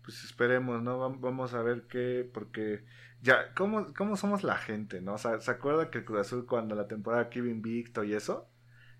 Pues 0.03 0.23
esperemos, 0.23 0.81
¿no? 0.81 0.97
Vamos 1.19 1.53
a 1.53 1.61
ver 1.61 1.83
qué, 1.87 2.27
porque 2.33 2.83
ya, 3.21 3.53
¿cómo, 3.53 3.93
cómo 3.93 4.17
somos 4.17 4.43
la 4.43 4.57
gente, 4.57 4.99
no? 4.99 5.13
O 5.13 5.17
sea, 5.17 5.39
¿se 5.39 5.51
acuerda 5.51 5.91
que 5.91 5.99
el 5.99 6.05
Cruz 6.05 6.21
Azul 6.21 6.45
cuando 6.47 6.73
la 6.75 6.87
temporada 6.87 7.29
que 7.29 7.39
invicto 7.39 8.03
y 8.03 8.13
eso? 8.13 8.47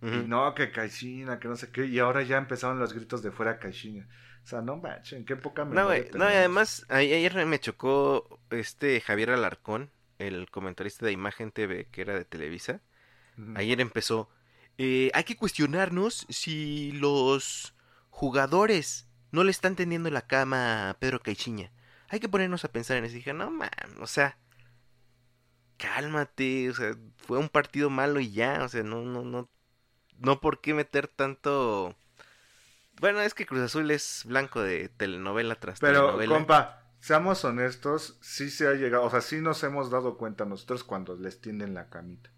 Y 0.04 0.28
no, 0.28 0.56
que 0.56 0.72
Caixina, 0.72 1.40
que 1.40 1.48
no 1.48 1.56
sé 1.56 1.72
qué. 1.72 1.86
Y 1.86 2.00
ahora 2.00 2.24
ya 2.24 2.38
empezaron 2.38 2.80
los 2.80 2.94
gritos 2.94 3.22
de 3.22 3.32
fuera 3.32 3.60
Caixina. 3.60 4.08
O 4.44 4.48
sea, 4.48 4.62
no 4.62 4.82
en 5.12 5.26
qué 5.26 5.36
poca 5.36 5.66
No, 5.66 5.86
güey, 5.86 6.10
no, 6.14 6.26
y 6.30 6.34
además, 6.34 6.86
ayer 6.90 7.46
me 7.46 7.60
chocó 7.60 8.40
este 8.50 9.00
Javier 9.00 9.32
Alarcón, 9.32 9.92
el 10.18 10.50
comentarista 10.50 11.06
de 11.06 11.12
Imagen 11.12 11.52
TV, 11.52 11.88
que 11.92 12.02
era 12.02 12.16
de 12.16 12.26
Televisa. 12.26 12.82
Ayer 13.56 13.80
empezó. 13.82 14.30
Eh, 14.78 15.12
hay 15.14 15.24
que 15.24 15.38
cuestionarnos 15.38 16.26
si 16.30 16.92
los 16.94 17.76
jugadores 18.10 19.08
no 19.32 19.44
le 19.44 19.52
están 19.52 19.76
tendiendo 19.76 20.10
la 20.10 20.28
cama 20.28 20.90
a 20.90 20.94
Pedro 20.96 21.22
Caixinha. 21.22 21.72
Hay 22.10 22.20
que 22.20 22.30
ponernos 22.30 22.66
a 22.66 22.72
pensar 22.72 22.98
en 22.98 23.06
eso. 23.06 23.14
Y 23.14 23.18
dije, 23.18 23.34
no, 23.34 23.50
man, 23.52 23.70
o 24.00 24.08
sea, 24.08 24.38
cálmate, 25.78 26.70
o 26.70 26.74
sea, 26.74 26.96
fue 27.18 27.38
un 27.38 27.50
partido 27.50 27.90
malo 27.90 28.20
y 28.20 28.32
ya, 28.32 28.64
o 28.64 28.70
sea, 28.70 28.84
no, 28.84 29.02
no, 29.02 29.24
no 29.24 29.50
no 30.22 30.40
por 30.40 30.62
qué 30.62 30.74
meter 30.74 31.08
tanto... 31.08 31.96
Bueno, 33.02 33.20
es 33.22 33.34
que 33.34 33.48
Cruz 33.48 33.62
Azul 33.62 33.90
es 33.90 34.24
blanco 34.26 34.62
de 34.62 34.88
telenovela 34.88 35.56
tras 35.56 35.80
Pero, 35.80 36.20
compa, 36.28 36.84
seamos 37.00 37.44
honestos, 37.44 38.20
sí 38.22 38.52
se 38.52 38.68
ha 38.68 38.74
llegado, 38.74 39.04
o 39.04 39.10
sea, 39.10 39.22
sí 39.22 39.42
nos 39.42 39.64
hemos 39.64 39.90
dado 39.90 40.20
cuenta 40.20 40.46
nosotros 40.46 40.84
cuando 40.84 41.16
les 41.16 41.42
tienden 41.42 41.74
la 41.74 41.90
camita. 41.90 42.30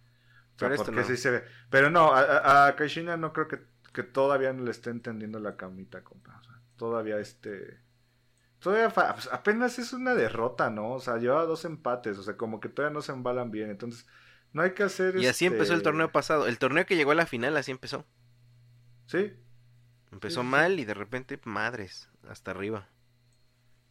Pero, 0.58 0.74
esto 0.74 0.94
no. 0.94 1.04
sí 1.04 1.18
se 1.18 1.32
ve. 1.32 1.44
Pero 1.70 1.90
no, 1.90 2.14
a, 2.14 2.70
a, 2.70 2.76
no 3.18 3.34
creo 3.34 3.50
que, 3.50 3.60
que 3.92 4.04
todavía 4.04 4.54
no 4.54 4.64
le 4.64 4.72
está 4.72 4.90
entendiendo 4.90 5.38
la 5.42 5.58
camita, 5.58 6.02
compa. 6.02 6.40
O 6.40 6.44
sea, 6.44 6.62
todavía 6.78 7.20
este... 7.20 7.82
Todavía 8.60 8.90
fa- 8.90 9.16
pues, 9.16 9.28
apenas 9.34 9.78
es 9.80 9.92
una 9.92 10.16
derrota, 10.16 10.70
¿no? 10.70 10.94
O 10.94 11.00
sea, 11.02 11.18
lleva 11.18 11.46
dos 11.46 11.66
empates, 11.66 12.18
o 12.18 12.24
sea, 12.24 12.38
como 12.38 12.62
que 12.62 12.70
todavía 12.70 12.94
no 12.94 13.02
se 13.02 13.12
embalan 13.12 13.52
bien. 13.52 13.70
Entonces, 13.70 14.08
no 14.54 14.62
hay 14.62 14.72
que 14.72 14.84
hacer... 14.84 15.18
Y 15.18 15.28
así 15.28 15.44
este, 15.44 15.58
empezó 15.58 15.74
el 15.74 15.84
torneo 15.84 16.14
pasado. 16.14 16.48
El 16.48 16.58
torneo 16.58 16.86
que 16.86 16.96
llegó 16.96 17.12
a 17.12 17.16
la 17.16 17.26
final, 17.26 17.58
así 17.58 17.72
empezó. 17.72 18.06
Sí, 19.08 19.34
Empezó 20.14 20.42
Sí, 20.42 20.48
sí, 20.50 20.58
sí. 20.60 20.68
mal 20.68 20.80
y 20.80 20.86
de 20.86 20.94
repente, 20.94 21.40
madres, 21.44 22.10
hasta 22.30 22.52
arriba. 22.52 22.90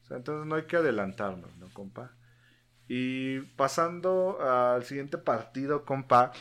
O 0.03 0.05
sea, 0.07 0.17
entonces 0.19 0.47
no 0.47 0.55
hay 0.57 0.65
que 0.67 0.77
adelantarnos, 0.77 1.57
¿no, 1.59 1.73
compa? 1.73 2.17
Y 2.89 3.41
pasando 3.57 4.41
al 4.41 4.85
siguiente 4.85 5.19
partido, 5.19 5.85
compa, 5.85 6.33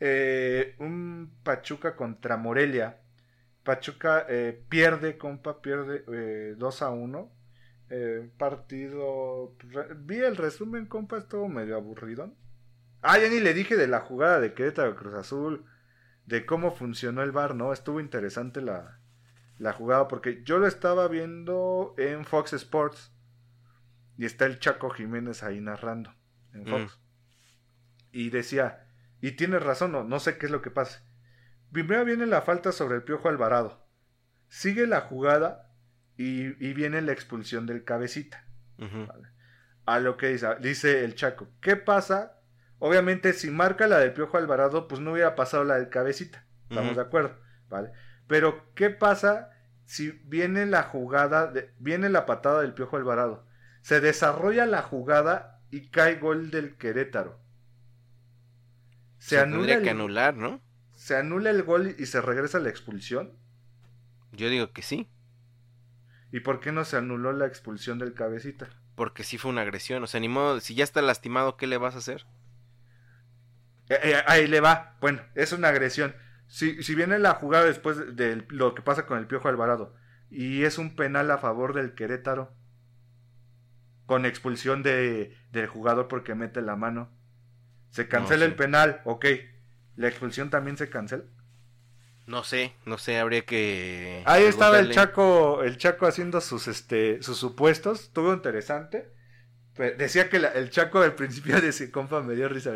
eh, 0.00 0.76
un 0.78 1.38
Pachuca 1.42 1.96
contra 1.96 2.36
Morelia. 2.36 3.00
Pachuca 3.64 4.26
eh, 4.28 4.64
pierde, 4.68 5.18
compa, 5.18 5.62
pierde 5.62 6.04
eh, 6.12 6.54
2 6.56 6.82
a 6.82 6.90
1. 6.90 7.32
Eh, 7.90 8.30
partido. 8.38 9.56
vi 9.96 10.18
el 10.18 10.36
resumen, 10.36 10.86
compa, 10.86 11.18
estuvo 11.18 11.48
medio 11.48 11.76
aburrido. 11.76 12.34
Ah, 13.02 13.18
ya 13.18 13.28
ni 13.28 13.40
le 13.40 13.54
dije 13.54 13.76
de 13.76 13.86
la 13.88 14.00
jugada 14.00 14.40
de 14.40 14.54
Querétaro 14.54 14.96
Cruz 14.96 15.14
Azul, 15.14 15.64
de 16.26 16.46
cómo 16.46 16.72
funcionó 16.72 17.22
el 17.22 17.32
bar, 17.32 17.54
¿no? 17.54 17.72
Estuvo 17.72 18.00
interesante 18.00 18.62
la, 18.62 19.00
la 19.64 19.72
jugada 19.72 20.08
porque 20.08 20.42
yo 20.44 20.58
lo 20.58 20.66
estaba 20.66 21.08
viendo 21.08 21.94
en 21.96 22.26
Fox 22.26 22.52
Sports 22.52 23.14
y 24.18 24.26
está 24.26 24.44
el 24.44 24.58
Chaco 24.58 24.90
Jiménez 24.90 25.42
ahí 25.42 25.58
narrando 25.58 26.14
en 26.52 26.66
Fox. 26.66 27.00
Y 28.12 28.28
decía, 28.28 28.86
y 29.22 29.32
tiene 29.32 29.58
razón, 29.58 29.92
no, 29.92 30.04
no 30.04 30.20
sé 30.20 30.36
qué 30.36 30.44
es 30.44 30.52
lo 30.52 30.60
que 30.60 30.70
pasa. 30.70 31.02
Primero 31.72 32.04
viene 32.04 32.26
la 32.26 32.42
falta 32.42 32.72
sobre 32.72 32.96
el 32.96 33.04
Piojo 33.04 33.30
Alvarado. 33.30 33.88
Sigue 34.48 34.86
la 34.86 35.00
jugada 35.00 35.74
y, 36.18 36.62
y 36.62 36.74
viene 36.74 37.00
la 37.00 37.12
expulsión 37.12 37.64
del 37.64 37.84
cabecita. 37.84 38.46
A 39.86 39.98
lo 39.98 40.18
que 40.18 40.28
dice, 40.28 40.56
dice 40.60 41.06
el 41.06 41.14
Chaco. 41.14 41.48
¿Qué 41.62 41.76
pasa? 41.76 42.38
Obviamente, 42.78 43.32
si 43.32 43.50
marca 43.50 43.86
la 43.86 43.98
del 43.98 44.12
Piojo 44.12 44.36
Alvarado, 44.36 44.88
pues 44.88 45.00
no 45.00 45.12
hubiera 45.12 45.34
pasado 45.34 45.64
la 45.64 45.76
del 45.76 45.88
cabecita. 45.88 46.46
Estamos 46.68 46.96
de 46.96 47.02
acuerdo, 47.02 47.40
¿vale? 47.70 47.92
Pero, 48.26 48.74
¿qué 48.74 48.90
pasa 48.90 49.53
si 49.86 50.10
viene 50.10 50.66
la 50.66 50.82
jugada, 50.84 51.46
de- 51.48 51.72
viene 51.78 52.08
la 52.10 52.26
patada 52.26 52.60
del 52.62 52.74
Piojo 52.74 52.96
Alvarado? 52.96 53.46
Se 53.82 54.00
desarrolla 54.00 54.66
la 54.66 54.82
jugada 54.82 55.60
y 55.70 55.88
cae 55.90 56.16
gol 56.16 56.50
del 56.50 56.76
Querétaro. 56.76 57.40
Se, 59.18 59.36
Se, 59.36 59.40
anula, 59.40 59.74
tendría 59.74 59.74
el, 59.74 59.82
que 59.82 59.90
anular, 59.90 60.34
¿no? 60.36 60.60
se 60.92 61.16
anula 61.16 61.50
el 61.50 61.62
gol 61.62 61.94
y 61.98 62.06
se 62.06 62.20
regresa 62.22 62.58
la 62.58 62.70
expulsión. 62.70 63.38
Yo 64.32 64.50
digo 64.50 64.72
que 64.72 64.82
sí, 64.82 65.08
¿Y 66.30 66.40
por 66.40 66.60
qué 66.60 66.70
no 66.70 66.84
se 66.84 66.98
anuló 66.98 67.32
la 67.32 67.46
expulsión 67.46 67.98
del 67.98 68.12
cabecita? 68.12 68.68
porque 68.96 69.22
sí 69.24 69.38
fue 69.38 69.50
una 69.52 69.62
agresión. 69.62 70.02
O 70.02 70.06
sea, 70.08 70.18
ni 70.20 70.28
modo, 70.28 70.60
si 70.60 70.74
ya 70.74 70.82
está 70.84 71.00
lastimado, 71.02 71.56
¿qué 71.56 71.66
le 71.68 71.76
vas 71.78 71.94
a 71.94 71.98
hacer? 71.98 72.26
Eh, 73.88 73.98
eh, 74.02 74.22
ahí 74.26 74.46
le 74.46 74.60
va. 74.60 74.96
Bueno, 75.00 75.22
es 75.34 75.52
una 75.52 75.68
agresión. 75.68 76.14
Si, 76.54 76.84
si 76.84 76.94
viene 76.94 77.18
la 77.18 77.34
jugada 77.34 77.64
después 77.64 78.14
de, 78.14 78.44
lo 78.48 78.76
que 78.76 78.82
pasa 78.82 79.06
con 79.06 79.18
el 79.18 79.26
Piojo 79.26 79.48
Alvarado 79.48 79.96
y 80.30 80.62
es 80.62 80.78
un 80.78 80.94
penal 80.94 81.28
a 81.32 81.38
favor 81.38 81.74
del 81.74 81.94
Querétaro 81.96 82.54
con 84.06 84.24
expulsión 84.24 84.84
de, 84.84 85.36
del 85.50 85.66
jugador 85.66 86.06
porque 86.06 86.36
mete 86.36 86.62
la 86.62 86.76
mano, 86.76 87.10
se 87.90 88.06
cancela 88.06 88.44
sí. 88.44 88.52
el 88.52 88.54
penal, 88.54 89.00
ok. 89.04 89.26
¿La 89.96 90.06
expulsión 90.06 90.48
también 90.48 90.76
se 90.76 90.88
cancela? 90.88 91.24
No 92.26 92.44
sé, 92.44 92.72
no 92.86 92.98
sé, 92.98 93.18
habría 93.18 93.44
que. 93.44 94.22
Ahí 94.24 94.44
estaba 94.44 94.78
el. 94.78 94.92
Chaco, 94.92 95.64
el 95.64 95.76
Chaco 95.76 96.06
haciendo 96.06 96.40
sus 96.40 96.68
este 96.68 97.20
sus 97.20 97.36
supuestos, 97.36 98.04
estuvo 98.04 98.32
interesante. 98.32 99.12
Decía 99.98 100.28
que 100.30 100.38
la- 100.38 100.52
el 100.52 100.70
Chaco 100.70 101.00
al 101.02 101.16
principio 101.16 101.60
de 101.60 101.70
ese 101.70 101.90
compa 101.90 102.22
me 102.22 102.36
dio 102.36 102.48
risa. 102.48 102.74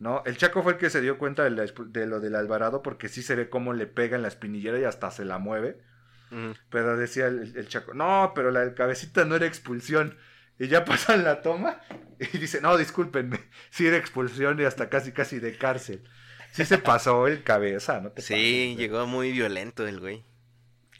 No, 0.00 0.22
el 0.26 0.36
Chaco 0.36 0.62
fue 0.62 0.72
el 0.72 0.78
que 0.78 0.90
se 0.90 1.00
dio 1.00 1.18
cuenta 1.18 1.42
de, 1.44 1.50
la 1.50 1.64
expu- 1.64 1.90
de 1.90 2.06
lo 2.06 2.20
del 2.20 2.36
Alvarado 2.36 2.82
porque 2.82 3.08
sí 3.08 3.22
se 3.22 3.34
ve 3.34 3.48
cómo 3.50 3.72
le 3.72 3.86
pega 3.86 4.16
en 4.16 4.22
la 4.22 4.28
espinillera 4.28 4.78
y 4.78 4.84
hasta 4.84 5.10
se 5.10 5.24
la 5.24 5.38
mueve. 5.38 5.78
Pero 6.68 6.96
decía 6.98 7.26
el, 7.26 7.56
el 7.56 7.68
Chaco, 7.68 7.94
no, 7.94 8.32
pero 8.34 8.50
la 8.50 8.60
del 8.60 8.74
cabecita 8.74 9.24
no 9.24 9.34
era 9.36 9.46
expulsión. 9.46 10.16
Y 10.58 10.68
ya 10.68 10.84
pasan 10.84 11.24
la 11.24 11.40
toma 11.42 11.80
y 12.18 12.38
dice, 12.38 12.60
no, 12.60 12.76
discúlpenme, 12.76 13.38
sí 13.70 13.86
era 13.86 13.96
expulsión 13.96 14.60
y 14.60 14.64
hasta 14.64 14.88
casi 14.90 15.12
casi 15.12 15.38
de 15.40 15.56
cárcel. 15.56 16.02
Sí 16.52 16.64
se 16.64 16.78
pasó 16.78 17.26
el 17.26 17.42
cabeza, 17.42 18.00
¿no? 18.00 18.10
te 18.10 18.22
Sí, 18.22 18.34
pases, 18.34 18.76
llegó 18.76 19.06
muy 19.06 19.32
violento 19.32 19.86
el 19.86 20.00
güey. 20.00 20.24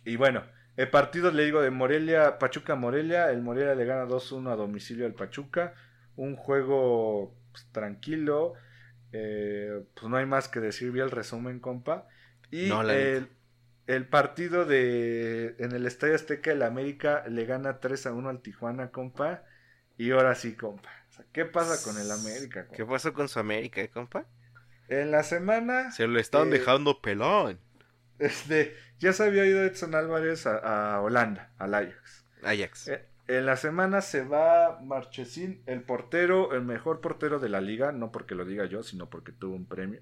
Y 0.04 0.16
bueno, 0.16 0.44
el 0.76 0.88
partido 0.90 1.30
le 1.30 1.44
digo 1.44 1.60
de 1.60 1.70
Morelia, 1.70 2.38
Pachuca 2.38 2.74
Morelia, 2.76 3.30
el 3.30 3.42
Morelia 3.42 3.74
le 3.74 3.84
gana 3.84 4.06
2-1 4.06 4.50
a 4.52 4.56
domicilio 4.56 5.06
al 5.06 5.14
Pachuca, 5.14 5.74
un 6.16 6.36
juego 6.36 7.36
pues, 7.52 7.66
tranquilo, 7.72 8.54
eh, 9.12 9.84
pues 9.94 10.10
no 10.10 10.16
hay 10.16 10.26
más 10.26 10.48
que 10.48 10.60
decir, 10.60 10.90
vi 10.92 11.00
el 11.00 11.10
resumen, 11.10 11.60
compa. 11.60 12.06
Y 12.50 12.68
No, 12.68 12.82
el, 12.82 13.28
el 13.86 14.08
partido 14.08 14.64
de 14.66 15.56
en 15.58 15.72
el 15.72 15.86
Estadio 15.86 16.14
Azteca, 16.14 16.52
el 16.52 16.62
América 16.62 17.24
le 17.28 17.44
gana 17.46 17.80
3 17.80 18.06
a 18.06 18.12
1 18.12 18.28
al 18.28 18.42
Tijuana, 18.42 18.90
compa. 18.90 19.44
Y 19.96 20.10
ahora 20.12 20.34
sí, 20.34 20.54
compa. 20.56 20.90
O 21.10 21.12
sea, 21.12 21.24
¿Qué 21.32 21.44
pasa 21.44 21.82
con 21.82 21.98
el 22.00 22.10
América, 22.10 22.66
compa? 22.68 22.76
¿Qué 22.76 22.86
pasó 22.86 23.12
con 23.12 23.28
su 23.28 23.38
América, 23.38 23.80
eh, 23.82 23.90
compa? 23.90 24.26
En 24.88 25.10
la 25.12 25.22
semana 25.22 25.90
Se 25.90 26.06
lo 26.06 26.18
están 26.18 26.48
Eh, 26.48 26.50
dejando 26.52 27.00
pelón. 27.00 27.60
este, 28.18 28.76
ya 28.98 29.12
se 29.12 29.24
había 29.24 29.46
ido 29.46 29.64
Edson 29.64 29.94
Álvarez 29.94 30.46
a, 30.46 30.94
a 30.96 31.00
Holanda, 31.02 31.52
al 31.58 31.74
Ajax. 31.74 32.24
Ajax. 32.42 32.88
Eh, 32.88 33.07
En 33.28 33.44
la 33.44 33.56
semana 33.56 34.00
se 34.00 34.24
va 34.24 34.80
Marchesín, 34.80 35.62
el 35.66 35.82
portero, 35.82 36.54
el 36.54 36.62
mejor 36.62 37.02
portero 37.02 37.38
de 37.38 37.50
la 37.50 37.60
liga, 37.60 37.92
no 37.92 38.10
porque 38.10 38.34
lo 38.34 38.46
diga 38.46 38.64
yo, 38.64 38.82
sino 38.82 39.10
porque 39.10 39.32
tuvo 39.32 39.54
un 39.54 39.66
premio. 39.66 40.00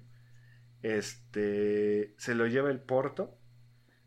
Este, 0.81 2.13
se 2.17 2.35
lo 2.35 2.47
lleva 2.47 2.71
el 2.71 2.79
Porto, 2.79 3.37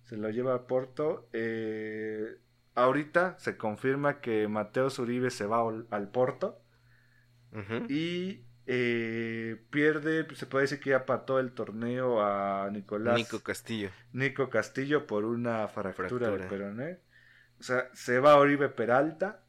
se 0.05 0.17
lo 0.17 0.31
lleva 0.31 0.55
a 0.55 0.67
Porto. 0.67 1.29
eh, 1.35 2.39
ahorita 2.75 3.39
se 3.39 3.59
confirma 3.59 4.21
que 4.21 4.49
Mateo 4.49 4.89
Zuribe 4.89 5.31
se 5.31 5.45
va 5.45 5.69
al, 5.91 6.09
Porto 6.09 6.63
y 7.89 8.45
eh, 8.67 9.63
pierde, 9.69 10.27
se 10.35 10.47
puede 10.47 10.63
decir 10.63 10.81
que 10.81 10.91
ya 10.91 11.05
pató 11.05 11.41
el 11.41 11.53
torneo 11.53 12.23
a 12.23 12.71
Nicolás 12.71 13.19
Nico 13.19 13.41
Castillo. 13.41 13.91
Nico 14.13 14.49
Castillo 14.49 15.07
por 15.07 15.27
una 15.27 15.69
fractura, 15.69 16.29
Fractura. 16.29 16.49
peroné. 16.49 17.10
O 17.61 17.63
sea, 17.63 17.89
se 17.93 18.19
va 18.19 18.37
Oribe 18.37 18.69
Peralta. 18.71 19.45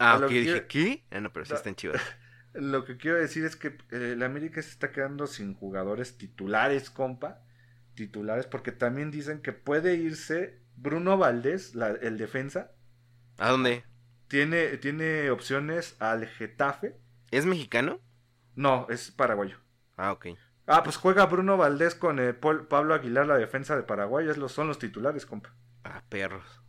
Ah, 0.00 0.16
ok, 0.20 0.28
que 0.28 0.34
dije, 0.34 0.66
quiero- 0.66 0.68
¿qué? 0.68 1.04
Ah, 1.10 1.20
no, 1.20 1.32
pero 1.32 1.44
sí 1.46 1.52
No. 1.52 1.56
están 1.56 1.74
chivas. 1.76 2.02
Lo 2.54 2.84
que 2.84 2.96
quiero 2.98 3.16
decir 3.16 3.44
es 3.44 3.56
que 3.56 3.68
eh, 3.90 4.12
el 4.12 4.22
América 4.22 4.60
se 4.60 4.68
está 4.70 4.92
quedando 4.92 5.26
sin 5.26 5.54
jugadores 5.54 6.18
titulares, 6.18 6.90
compa. 6.90 7.40
Titulares, 7.94 8.46
porque 8.46 8.72
también 8.72 9.10
dicen 9.10 9.40
que 9.42 9.52
puede 9.52 9.94
irse 9.94 10.60
Bruno 10.76 11.16
Valdés, 11.18 11.74
la- 11.74 11.88
el 11.90 12.18
defensa. 12.18 12.72
¿A 13.38 13.50
dónde? 13.50 13.84
Tiene, 14.28 14.76
tiene 14.78 15.30
opciones 15.30 15.96
al 16.00 16.26
Getafe. 16.26 16.96
¿Es 17.30 17.44
mexicano? 17.46 18.00
No, 18.54 18.86
es 18.90 19.10
paraguayo. 19.10 19.58
Ah, 19.96 20.12
ok. 20.12 20.26
Ah, 20.66 20.82
pues 20.84 20.96
juega 20.96 21.26
Bruno 21.26 21.56
Valdés 21.56 21.94
con 21.94 22.18
eh, 22.18 22.32
Paul- 22.34 22.66
Pablo 22.68 22.94
Aguilar, 22.94 23.26
la 23.26 23.36
defensa 23.36 23.76
de 23.76 23.82
Paraguay. 23.82 24.28
Es 24.28 24.36
los, 24.38 24.52
son 24.52 24.68
los 24.68 24.78
titulares, 24.78 25.26
compa. 25.26 25.54
Ah, 25.84 26.02
perros. 26.08 26.61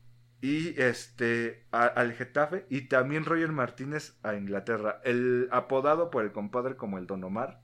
Y 0.44 0.78
este 0.82 1.66
a- 1.72 1.86
al 1.88 2.12
Getafe 2.14 2.66
y 2.70 2.90
también 2.90 3.24
Roger 3.24 3.54
Martínez 3.54 4.20
a 4.24 4.36
Inglaterra, 4.36 5.00
el 5.06 5.48
apodado 5.54 6.12
por 6.12 6.26
el 6.26 6.34
compadre 6.34 6.76
como 6.76 6.98
el 6.98 7.08
Don 7.08 7.24
Omar. 7.24 7.62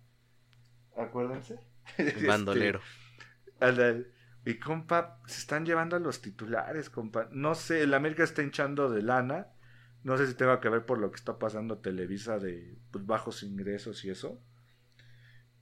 Acuérdense. 0.95 1.59
El 1.97 2.25
bandolero. 2.25 2.79
Este, 2.79 3.65
al- 3.65 3.81
al- 3.81 4.13
y 4.45 4.59
compa, 4.59 5.19
se 5.27 5.39
están 5.39 5.65
llevando 5.65 5.97
a 5.97 5.99
los 5.99 6.21
titulares, 6.21 6.89
compa. 6.89 7.27
No 7.31 7.53
sé, 7.53 7.81
el 7.83 7.93
América 7.93 8.23
está 8.23 8.43
hinchando 8.43 8.89
de 8.89 9.01
lana. 9.01 9.47
No 10.03 10.17
sé 10.17 10.27
si 10.27 10.33
tenga 10.35 10.61
que 10.61 10.69
ver 10.69 10.85
por 10.85 10.99
lo 10.99 11.11
que 11.11 11.17
está 11.17 11.37
pasando 11.37 11.79
Televisa 11.79 12.39
de 12.39 12.77
pues, 12.91 13.05
bajos 13.05 13.43
ingresos 13.43 14.05
y 14.05 14.09
eso. 14.11 14.41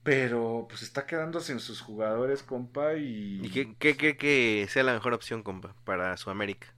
Pero 0.04 0.66
pues 0.68 0.82
está 0.82 1.04
quedando 1.06 1.40
sin 1.40 1.58
sus 1.58 1.80
jugadores, 1.80 2.44
compa, 2.44 2.94
y... 2.94 3.44
¿Y 3.44 3.50
qué, 3.50 3.74
qué 3.76 3.96
cree 3.96 4.16
que 4.16 4.66
sea 4.70 4.84
la 4.84 4.94
mejor 4.94 5.12
opción, 5.12 5.42
compa, 5.42 5.74
para 5.84 6.16
su 6.16 6.30
América? 6.30 6.68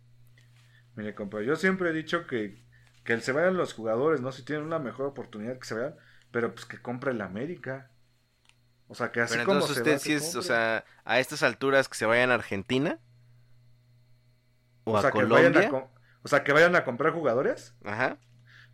Mire, 0.95 1.15
compa, 1.15 1.43
yo 1.43 1.57
siempre 1.57 1.91
he 1.91 1.93
dicho 1.93 2.27
que, 2.27 2.65
que 3.05 3.21
se 3.21 3.33
vayan 3.33 3.57
los 3.57 3.73
jugadores, 3.75 4.21
¿no? 4.21 4.33
Si 4.33 4.45
tienen 4.45 4.67
una 4.67 4.79
mejor 4.79 5.07
oportunidad 5.07 5.59
que 5.59 5.67
se 5.67 5.75
vayan, 5.75 5.97
pero 6.31 6.55
pues 6.55 6.67
que 6.67 6.81
compre 6.83 7.13
el 7.13 7.21
América. 7.21 7.91
O 8.89 8.95
sea, 8.95 9.13
que 9.13 9.21
así 9.21 9.35
Pero 9.35 9.45
como 9.45 9.63
se 9.63 9.73
usted 9.73 9.95
va, 9.95 9.99
sí 9.99 10.11
que 10.11 10.17
es, 10.17 10.35
o 10.35 10.43
sea, 10.43 10.85
a 11.05 11.21
estas 11.21 11.43
alturas 11.43 11.89
que 11.89 11.97
se 11.97 12.07
vayan 12.07 12.31
a 12.31 12.35
Argentina 12.35 12.99
o, 14.85 14.93
O 14.93 14.97
a 14.97 15.03
sea, 15.03 15.13
que 15.15 15.25
vayan 15.25 15.53
Colombia. 15.55 15.69
a, 15.71 15.91
o 16.23 16.29
sea, 16.29 16.45
que 16.45 16.53
vayan 16.53 16.77
a 16.77 16.85
comprar 16.85 17.13
jugadores. 17.13 17.75
Ajá. 17.85 18.19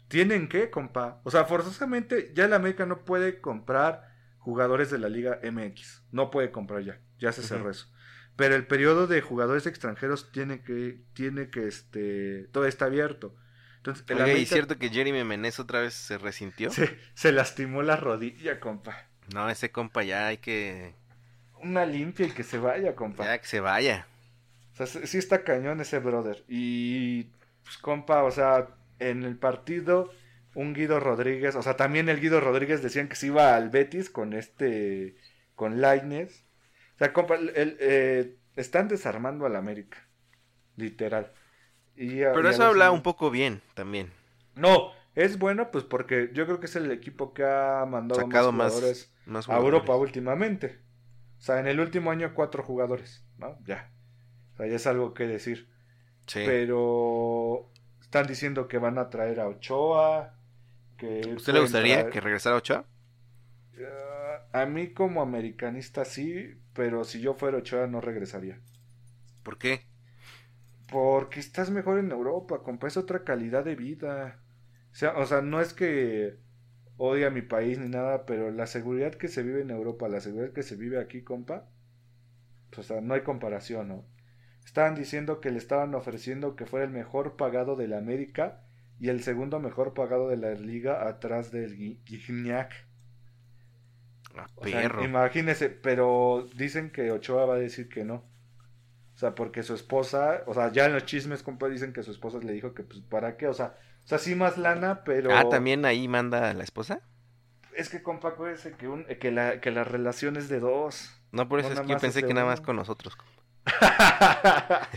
Tienen 0.09 0.49
que, 0.49 0.71
compa. 0.71 1.21
O 1.25 1.31
sea, 1.31 1.45
forzosamente 1.45 2.33
ya 2.35 2.45
el 2.45 2.53
América 2.55 2.87
no 2.87 3.05
puede 3.05 3.41
comprar 3.41 4.09
jugadores 4.39 4.91
de 4.91 4.99
la 4.99 5.09
Liga 5.09 5.41
MX. 5.43 6.05
No 6.13 6.31
puede 6.31 6.51
comprar 6.51 6.83
ya. 6.83 7.01
Ya 7.19 7.33
se 7.33 7.43
cerró 7.43 7.71
eso. 7.71 7.89
Pero 8.37 8.55
el 8.55 8.67
periodo 8.67 9.07
de 9.07 9.23
jugadores 9.23 9.67
extranjeros 9.67 10.31
tiene 10.31 10.63
que, 10.63 11.01
tiene 11.15 11.51
que, 11.51 11.67
este, 11.67 12.49
todo 12.53 12.67
está 12.67 12.85
abierto. 12.85 13.35
Entonces, 13.79 14.05
Oye, 14.11 14.39
¿y 14.39 14.47
cierto 14.47 14.79
que 14.79 14.91
Jeremy 14.91 15.25
Menez 15.25 15.59
otra 15.61 15.81
vez 15.81 15.95
se 15.95 16.19
resintió? 16.19 16.71
se, 16.71 16.99
se 17.15 17.33
lastimó 17.33 17.83
la 17.83 17.97
rodilla, 17.97 18.61
compa. 18.61 19.07
No, 19.33 19.49
ese 19.49 19.71
compa 19.71 20.03
ya 20.03 20.29
hay 20.29 20.39
que... 20.39 20.95
Una 21.63 21.87
limpia 21.87 22.27
y 22.27 22.31
que 22.31 22.43
se 22.43 22.59
vaya, 22.59 22.95
compa. 22.95 23.25
Ya 23.25 23.39
que 23.39 23.47
se 23.47 23.61
vaya. 23.61 24.07
O 24.79 24.87
sea, 24.87 25.07
sí 25.07 25.19
está 25.19 25.43
cañón 25.43 25.81
ese 25.81 25.99
brother. 25.99 26.45
Y, 26.49 27.25
pues, 27.65 27.79
compa, 27.79 28.25
o 28.25 28.31
sea, 28.31 28.69
en 28.99 29.23
el 29.23 29.37
partido, 29.37 30.13
un 30.55 30.75
Guido 30.75 31.01
Rodríguez, 31.01 31.55
o 31.57 31.63
sea, 31.63 31.77
también 31.77 32.09
el 32.09 32.21
Guido 32.21 32.41
Rodríguez 32.41 32.83
decían 32.83 33.09
que 33.09 33.17
se 33.17 33.29
iba 33.29 33.57
al 33.57 33.71
Betis 33.71 34.11
con 34.11 34.33
este, 34.33 35.17
con 35.55 35.81
Lainez. 35.81 36.46
O 36.97 36.99
sea, 36.99 37.13
compa, 37.13 37.37
el- 37.37 37.51
el, 37.55 37.77
eh, 37.79 38.37
están 38.57 38.89
desarmando 38.89 39.47
al 39.47 39.55
América. 39.57 39.99
Literal. 40.77 41.33
Y 41.95 42.23
a- 42.23 42.33
y 42.33 42.35
Pero 42.35 42.49
eso 42.51 42.65
habla 42.65 42.91
un 42.91 43.03
poco 43.03 43.31
bien 43.31 43.63
también. 43.75 44.11
No, 44.55 44.93
es 45.15 45.39
bueno, 45.39 45.71
pues 45.71 45.85
porque 45.85 46.31
yo 46.33 46.47
creo 46.47 46.59
que 46.61 46.67
es 46.67 46.77
el 46.77 46.91
equipo 46.91 47.33
que 47.35 47.45
ha 47.45 47.85
mandado 47.87 48.21
Sacado 48.21 48.53
más 48.53 48.73
más, 49.27 49.45
jugadores 49.47 49.49
a 49.49 49.57
Europa 49.59 49.97
últimamente. 49.97 50.81
O 51.39 51.43
sea, 51.43 51.61
en 51.61 51.67
el 51.67 51.81
último 51.81 52.11
año 52.11 52.33
cuatro 52.35 52.63
jugadores, 52.63 53.25
¿no? 53.39 53.59
Ya. 53.65 53.91
O 54.55 54.57
sea, 54.57 54.67
ya 54.67 54.77
es 54.77 54.87
algo 54.87 55.13
que 55.13 55.27
decir. 55.27 55.69
Sí. 56.27 56.43
Pero 56.47 57.71
están 58.01 58.27
diciendo 58.27 58.69
que 58.69 58.79
van 58.79 58.97
a 58.99 59.11
traer 59.11 59.41
a 59.41 59.49
Ochoa. 59.49 60.35
Que 60.97 61.35
¿Usted 61.37 61.53
le 61.53 61.61
gustaría 61.61 62.01
traer- 62.01 62.11
que 62.11 62.21
regresara 62.23 62.57
Ochoa? 62.57 62.87
Ah, 63.79 64.16
a 64.53 64.67
mí 64.67 64.93
como 64.93 65.23
americanista 65.23 66.05
sí, 66.05 66.61
pero 66.75 67.05
si 67.05 67.21
yo 67.21 67.35
fuera 67.35 67.59
Ochoa 67.59 67.87
no 67.87 68.01
regresaría. 68.01 68.61
¿Por 69.43 69.59
qué? 69.59 69.81
Porque 70.91 71.41
estás 71.41 71.71
mejor 71.71 71.99
en 71.99 72.11
Europa, 72.13 72.63
compa, 72.63 72.87
es 72.89 72.97
otra 72.97 73.25
calidad 73.25 73.65
de 73.65 73.77
vida. 73.77 74.41
O 74.93 74.95
sea, 74.95 75.17
o 75.19 75.27
sea, 75.27 75.43
no 75.43 75.61
es 75.61 75.75
que 75.75 76.39
odie 76.97 77.27
a 77.27 77.31
mi 77.31 77.43
país 77.43 77.79
ni 77.79 77.89
nada, 77.89 78.27
pero 78.27 78.51
la 78.51 78.67
seguridad 78.67 79.15
que 79.15 79.29
se 79.29 79.43
vive 79.43 79.63
en 79.63 79.71
Europa, 79.71 80.09
la 80.09 80.21
seguridad 80.21 80.53
que 80.53 80.63
se 80.63 80.77
vive 80.77 81.01
aquí, 81.01 81.23
compa, 81.23 81.69
pues, 82.71 82.91
o 82.91 82.95
sea, 82.95 83.01
no 83.01 83.15
hay 83.15 83.23
comparación, 83.23 83.89
¿no? 83.89 84.07
Estaban 84.65 84.95
diciendo 84.95 85.41
que 85.41 85.51
le 85.51 85.59
estaban 85.59 85.95
ofreciendo 85.95 86.57
que 86.57 86.67
fuera 86.67 86.87
el 86.87 86.93
mejor 86.93 87.37
pagado 87.37 87.77
de 87.77 87.89
la 87.89 87.99
América 87.99 88.63
y 88.99 89.09
el 89.09 89.23
segundo 89.23 89.61
mejor 89.61 89.95
pagado 89.95 90.29
de 90.29 90.37
la 90.37 90.53
liga 90.55 91.09
atrás 91.09 91.51
del 91.53 91.77
Gignac. 92.05 92.86
Ah, 94.37 94.49
sea, 94.63 94.85
imagínese, 95.03 95.71
pero 95.71 96.49
dicen 96.55 96.91
que 96.91 97.11
Ochoa 97.11 97.47
va 97.47 97.55
a 97.55 97.59
decir 97.59 97.89
que 97.89 98.05
no. 98.05 98.25
O 99.15 99.19
sea, 99.19 99.35
porque 99.35 99.63
su 99.63 99.75
esposa, 99.75 100.43
o 100.47 100.53
sea, 100.53 100.71
ya 100.71 100.85
en 100.85 100.93
los 100.93 101.07
chismes, 101.07 101.43
compa, 101.43 101.69
dicen 101.69 101.95
que 101.95 102.03
su 102.03 102.11
esposa 102.11 102.39
le 102.39 102.53
dijo 102.53 102.75
que, 102.75 102.83
pues, 102.83 103.01
¿para 103.01 103.39
qué? 103.39 103.49
O 103.49 103.55
sea, 103.55 103.75
o 104.05 104.09
sea, 104.09 104.19
sí 104.19 104.35
más 104.35 104.59
lana, 104.59 105.05
pero... 105.05 105.35
Ah, 105.35 105.49
¿también 105.49 105.87
ahí 105.87 106.07
manda 106.07 106.51
a 106.51 106.55
la 106.55 106.63
esposa? 106.63 107.01
Es 107.75 107.89
que, 107.89 108.03
compa, 108.03 108.29
acuérdese 108.29 108.73
que, 108.73 108.89
un, 108.89 109.05
que, 109.05 109.31
la, 109.31 109.61
que 109.61 109.71
la 109.71 109.85
relación 109.85 110.37
es 110.37 110.51
de 110.51 110.61
dos. 110.61 111.19
No, 111.33 111.49
por 111.49 111.61
eso 111.61 111.71
No, 111.71 111.75
es 111.77 111.81
que 111.81 111.89
yo 111.89 111.99
pensé 111.99 112.23
que 112.23 112.35
nada 112.35 112.47
más 112.47 112.61
con 112.61 112.77
nosotros. 112.77 113.17
compa. 113.17 113.37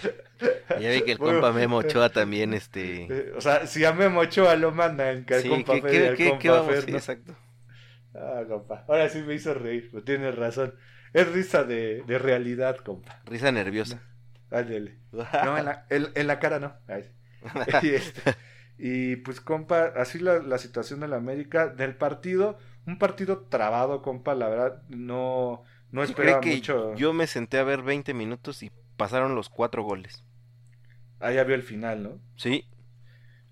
Ya 0.80 0.92
vi 0.92 1.02
que 1.02 1.14
el 1.14 1.18
Bueno, 1.18 1.42
compa 1.42 1.52
Memo 1.58 1.78
Ochoa 1.78 2.10
también, 2.10 2.54
este... 2.54 3.04
eh, 3.10 3.34
o 3.36 3.42
sea, 3.42 3.68
si 3.68 3.84
a 3.84 3.92
Memo 3.92 4.22
Ochoa 4.22 4.56
lo 4.56 4.72
mandan, 4.72 5.26
que 5.26 5.40
Sí, 5.42 5.50
compa 5.50 5.74
¿qué, 5.76 5.82
Fer 5.82 6.08
al 6.10 6.18
compa 6.40 6.52
vamos? 6.62 6.84
Sí, 6.86 6.92
exacto. 6.92 7.36
Ah, 8.14 8.44
compa, 8.48 8.86
ahora 8.88 9.10
sí 9.10 9.20
me 9.22 9.34
hizo 9.36 9.54
reír, 9.54 9.90
pero 9.92 10.04
tienes 10.04 10.36
razón. 10.36 10.76
Es 11.14 11.28
risa 11.32 11.64
de, 11.64 12.04
de 12.04 12.18
realidad, 12.20 12.78
compa. 12.78 13.24
Risa 13.26 13.52
nerviosa. 13.52 14.02
Ándele. 14.52 15.00
No, 15.42 15.58
en 15.58 15.66
la, 15.66 15.86
en, 15.90 16.08
en 16.16 16.28
la 16.28 16.40
cara 16.40 16.60
no. 16.60 16.76
Y, 17.82 17.90
este, 17.90 18.22
y, 18.78 19.16
pues, 19.18 19.42
compa, 19.42 19.86
así 19.96 20.20
la, 20.20 20.40
la 20.40 20.58
situación 20.58 21.00
de 21.00 21.08
la 21.08 21.18
América. 21.18 21.68
Del 21.68 21.96
partido, 21.96 22.58
un 22.86 22.98
partido 23.00 23.48
trabado, 23.50 24.02
compa, 24.02 24.36
la 24.36 24.50
verdad, 24.50 24.84
no, 24.90 25.64
no 25.92 26.04
¿Sí 26.04 26.12
esperaba 26.12 26.42
que 26.42 26.50
mucho. 26.50 26.96
yo 26.96 27.14
me 27.14 27.26
senté 27.28 27.58
a 27.58 27.64
ver 27.64 27.84
20 27.84 28.14
minutos 28.14 28.64
y 28.64 28.72
pasaron 28.98 29.34
los 29.36 29.48
cuatro 29.50 29.84
goles? 29.84 30.26
Ah, 31.20 31.32
ya 31.32 31.44
vio 31.46 31.56
el 31.56 31.64
final, 31.64 32.04
¿no? 32.04 32.20
Sí. 32.36 32.66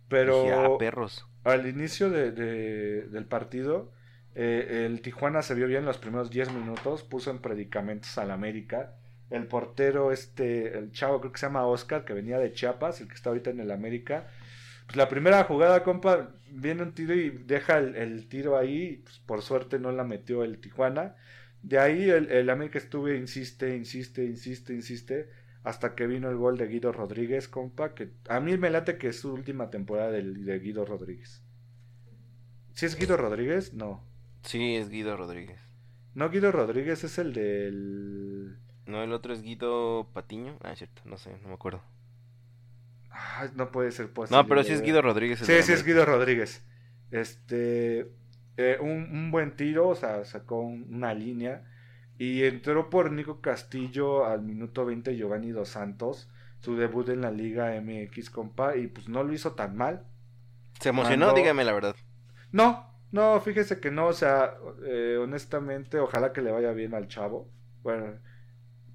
Pero 0.07 0.75
ah, 0.75 0.77
perros. 0.77 1.25
al 1.43 1.67
inicio 1.67 2.09
de, 2.09 2.31
de- 2.31 3.07
del 3.09 3.25
partido, 3.25 3.91
eh, 4.37 4.85
el 4.85 5.01
Tijuana 5.01 5.41
se 5.41 5.55
vio 5.55 5.67
bien 5.67 5.85
los 5.85 5.97
primeros 5.97 6.29
10 6.29 6.51
minutos, 6.53 7.03
puso 7.03 7.31
en 7.31 7.39
predicamentos 7.39 8.17
al 8.17 8.31
América. 8.31 8.95
El 9.29 9.47
portero, 9.47 10.11
este, 10.13 10.77
el 10.77 10.91
chavo, 10.91 11.19
creo 11.19 11.31
que 11.33 11.39
se 11.39 11.47
llama 11.47 11.65
Oscar, 11.67 12.05
que 12.05 12.13
venía 12.13 12.39
de 12.39 12.53
Chiapas, 12.53 13.01
el 13.01 13.07
que 13.09 13.15
está 13.15 13.29
ahorita 13.29 13.49
en 13.49 13.59
el 13.59 13.71
América. 13.71 14.27
Pues 14.85 14.95
la 14.95 15.09
primera 15.09 15.43
jugada, 15.43 15.83
compa, 15.83 16.29
viene 16.51 16.83
un 16.83 16.93
tiro 16.93 17.13
y 17.13 17.29
deja 17.29 17.77
el, 17.79 18.27
tiro 18.29 18.57
ahí. 18.57 19.01
pues, 19.03 19.19
por 19.19 19.41
suerte 19.41 19.79
no 19.79 19.91
la 19.91 20.03
metió 20.05 20.43
el 20.43 20.59
Tijuana. 20.59 21.15
De 21.61 21.79
ahí 21.79 22.09
el, 22.09 22.31
el 22.31 22.49
América 22.49 22.77
estuvo, 22.77 23.09
insiste, 23.09 23.75
insiste, 23.75 24.23
insiste, 24.23 24.73
insiste. 24.73 25.29
Hasta 25.63 25.95
que 25.95 26.07
vino 26.07 26.29
el 26.29 26.37
gol 26.37 26.57
de 26.57 26.67
Guido 26.67 26.93
Rodríguez, 26.93 27.47
compa. 27.49 27.93
Que 27.95 28.11
a 28.29 28.39
mí 28.39 28.57
me 28.57 28.69
late 28.69 28.97
que 28.97 29.09
es 29.09 29.19
su 29.19 29.33
última 29.33 29.69
temporada 29.69 30.11
del- 30.11 30.45
de 30.45 30.59
Guido 30.59 30.85
Rodríguez. 30.85 31.43
¿Si 32.73 32.85
es 32.85 32.95
Guido 32.97 33.17
Rodríguez? 33.17 33.73
No. 33.73 34.05
Sí, 34.43 34.75
es 34.75 34.89
Guido 34.89 35.15
Rodríguez. 35.17 35.59
No, 36.13 36.29
Guido 36.29 36.51
Rodríguez 36.51 37.03
es 37.03 37.17
el 37.17 37.33
del. 37.33 38.57
No, 38.85 39.03
el 39.03 39.11
otro 39.11 39.33
es 39.33 39.41
Guido 39.41 40.09
Patiño. 40.13 40.57
Ah, 40.63 40.71
es 40.71 40.79
cierto, 40.79 41.01
no 41.05 41.17
sé, 41.17 41.37
no 41.41 41.49
me 41.49 41.53
acuerdo. 41.53 41.81
Ay, 43.09 43.49
no 43.55 43.71
puede 43.71 43.91
ser 43.91 44.11
posible. 44.11 44.41
No, 44.41 44.47
pero 44.47 44.63
sí 44.63 44.73
es 44.73 44.81
Guido 44.81 45.01
Rodríguez. 45.01 45.39
Sí, 45.39 45.61
sí 45.63 45.73
es. 45.73 45.83
Guido 45.83 46.05
Rodríguez. 46.05 46.63
Este. 47.11 48.11
eh, 48.57 48.77
un, 48.81 48.89
un 49.11 49.31
buen 49.31 49.55
tiro, 49.55 49.87
o 49.89 49.95
sea, 49.95 50.25
sacó 50.25 50.59
un- 50.61 50.87
una 50.93 51.13
línea. 51.13 51.63
Y 52.17 52.43
entró 52.43 52.89
por 52.89 53.11
Nico 53.11 53.41
Castillo 53.41 54.25
al 54.25 54.41
minuto 54.41 54.85
20 54.85 55.15
Giovanni 55.15 55.51
Dos 55.51 55.69
Santos. 55.69 56.29
Su 56.59 56.75
debut 56.75 57.07
en 57.09 57.21
la 57.21 57.29
Liga 57.29 57.79
MX, 57.79 58.31
compa. 58.31 58.75
Y 58.75 58.87
pues 58.87 59.07
no 59.07 59.23
lo 59.23 59.33
hizo 59.33 59.51
tan 59.53 59.75
mal. 59.77 60.05
¿Se 60.79 60.89
emocionó? 60.89 61.27
Mandó- 61.27 61.39
Dígame 61.41 61.63
la 61.63 61.73
verdad. 61.73 61.95
No, 62.51 62.86
no, 63.11 63.39
fíjese 63.41 63.79
que 63.79 63.91
no, 63.91 64.07
o 64.07 64.13
sea, 64.13 64.55
eh, 64.85 65.17
honestamente, 65.21 65.99
ojalá 65.99 66.33
que 66.33 66.41
le 66.41 66.51
vaya 66.51 66.71
bien 66.73 66.93
al 66.93 67.07
chavo. 67.07 67.49
Bueno, 67.83 68.19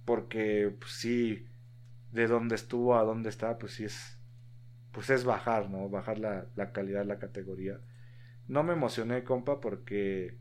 porque 0.05 0.75
pues, 0.81 0.93
sí, 0.93 1.47
de 2.13 2.27
donde 2.29 2.57
estuvo 2.57 2.97
a 2.97 3.05
donde 3.05 3.31
está, 3.31 3.59
pues 3.59 3.75
sí 3.75 3.85
es, 3.85 4.19
pues 4.93 5.11
es 5.11 5.25
bajar, 5.25 5.71
¿no? 5.71 5.89
Bajar 5.91 6.19
la, 6.19 6.47
la 6.57 6.73
calidad 6.73 7.05
la 7.07 7.19
categoría. 7.19 7.81
No 8.49 8.63
me 8.65 8.75
emocioné, 8.75 9.25
compa, 9.25 9.61
porque 9.61 10.39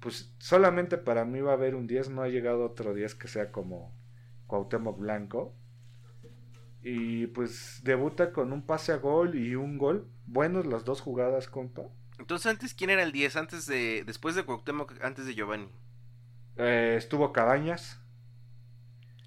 pues 0.00 0.34
solamente 0.38 0.98
para 0.98 1.24
mí 1.24 1.40
va 1.40 1.52
a 1.52 1.54
haber 1.54 1.74
un 1.74 1.86
10, 1.86 2.10
no 2.10 2.22
ha 2.22 2.28
llegado 2.28 2.64
otro 2.66 2.94
10 2.94 3.14
que 3.16 3.28
sea 3.28 3.52
como 3.52 3.94
Cuauhtémoc 4.46 4.98
Blanco. 4.98 5.54
Y 6.82 7.26
pues 7.28 7.80
debuta 7.84 8.32
con 8.32 8.52
un 8.52 8.66
pase 8.66 8.92
a 8.92 8.96
gol 8.96 9.36
y 9.36 9.54
un 9.56 9.78
gol. 9.78 10.08
Buenos 10.26 10.66
las 10.66 10.84
dos 10.84 11.00
jugadas, 11.00 11.48
compa. 11.48 11.90
Entonces, 12.18 12.46
antes, 12.50 12.74
¿quién 12.74 12.90
era 12.90 13.02
el 13.02 13.12
10? 13.12 13.36
Antes 13.36 13.66
de, 13.66 14.04
después 14.06 14.34
de 14.34 14.44
Cuauhtémoc, 14.44 14.92
antes 15.02 15.26
de 15.26 15.34
Giovanni. 15.34 15.68
Eh, 16.56 16.96
estuvo 16.98 17.32
Cabañas, 17.32 18.00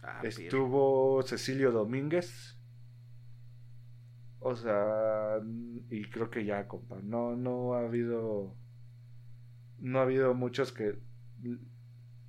Ah, 0.03 0.21
estuvo 0.23 1.21
Cecilio 1.23 1.71
Domínguez. 1.71 2.57
O 4.39 4.55
sea, 4.55 5.37
y 5.89 6.05
creo 6.09 6.29
que 6.31 6.43
ya, 6.45 6.67
compa. 6.67 6.97
No, 7.03 7.35
no 7.35 7.75
ha 7.75 7.81
habido. 7.85 8.55
No 9.79 9.99
ha 9.99 10.03
habido 10.03 10.33
muchos 10.33 10.71
que. 10.71 10.99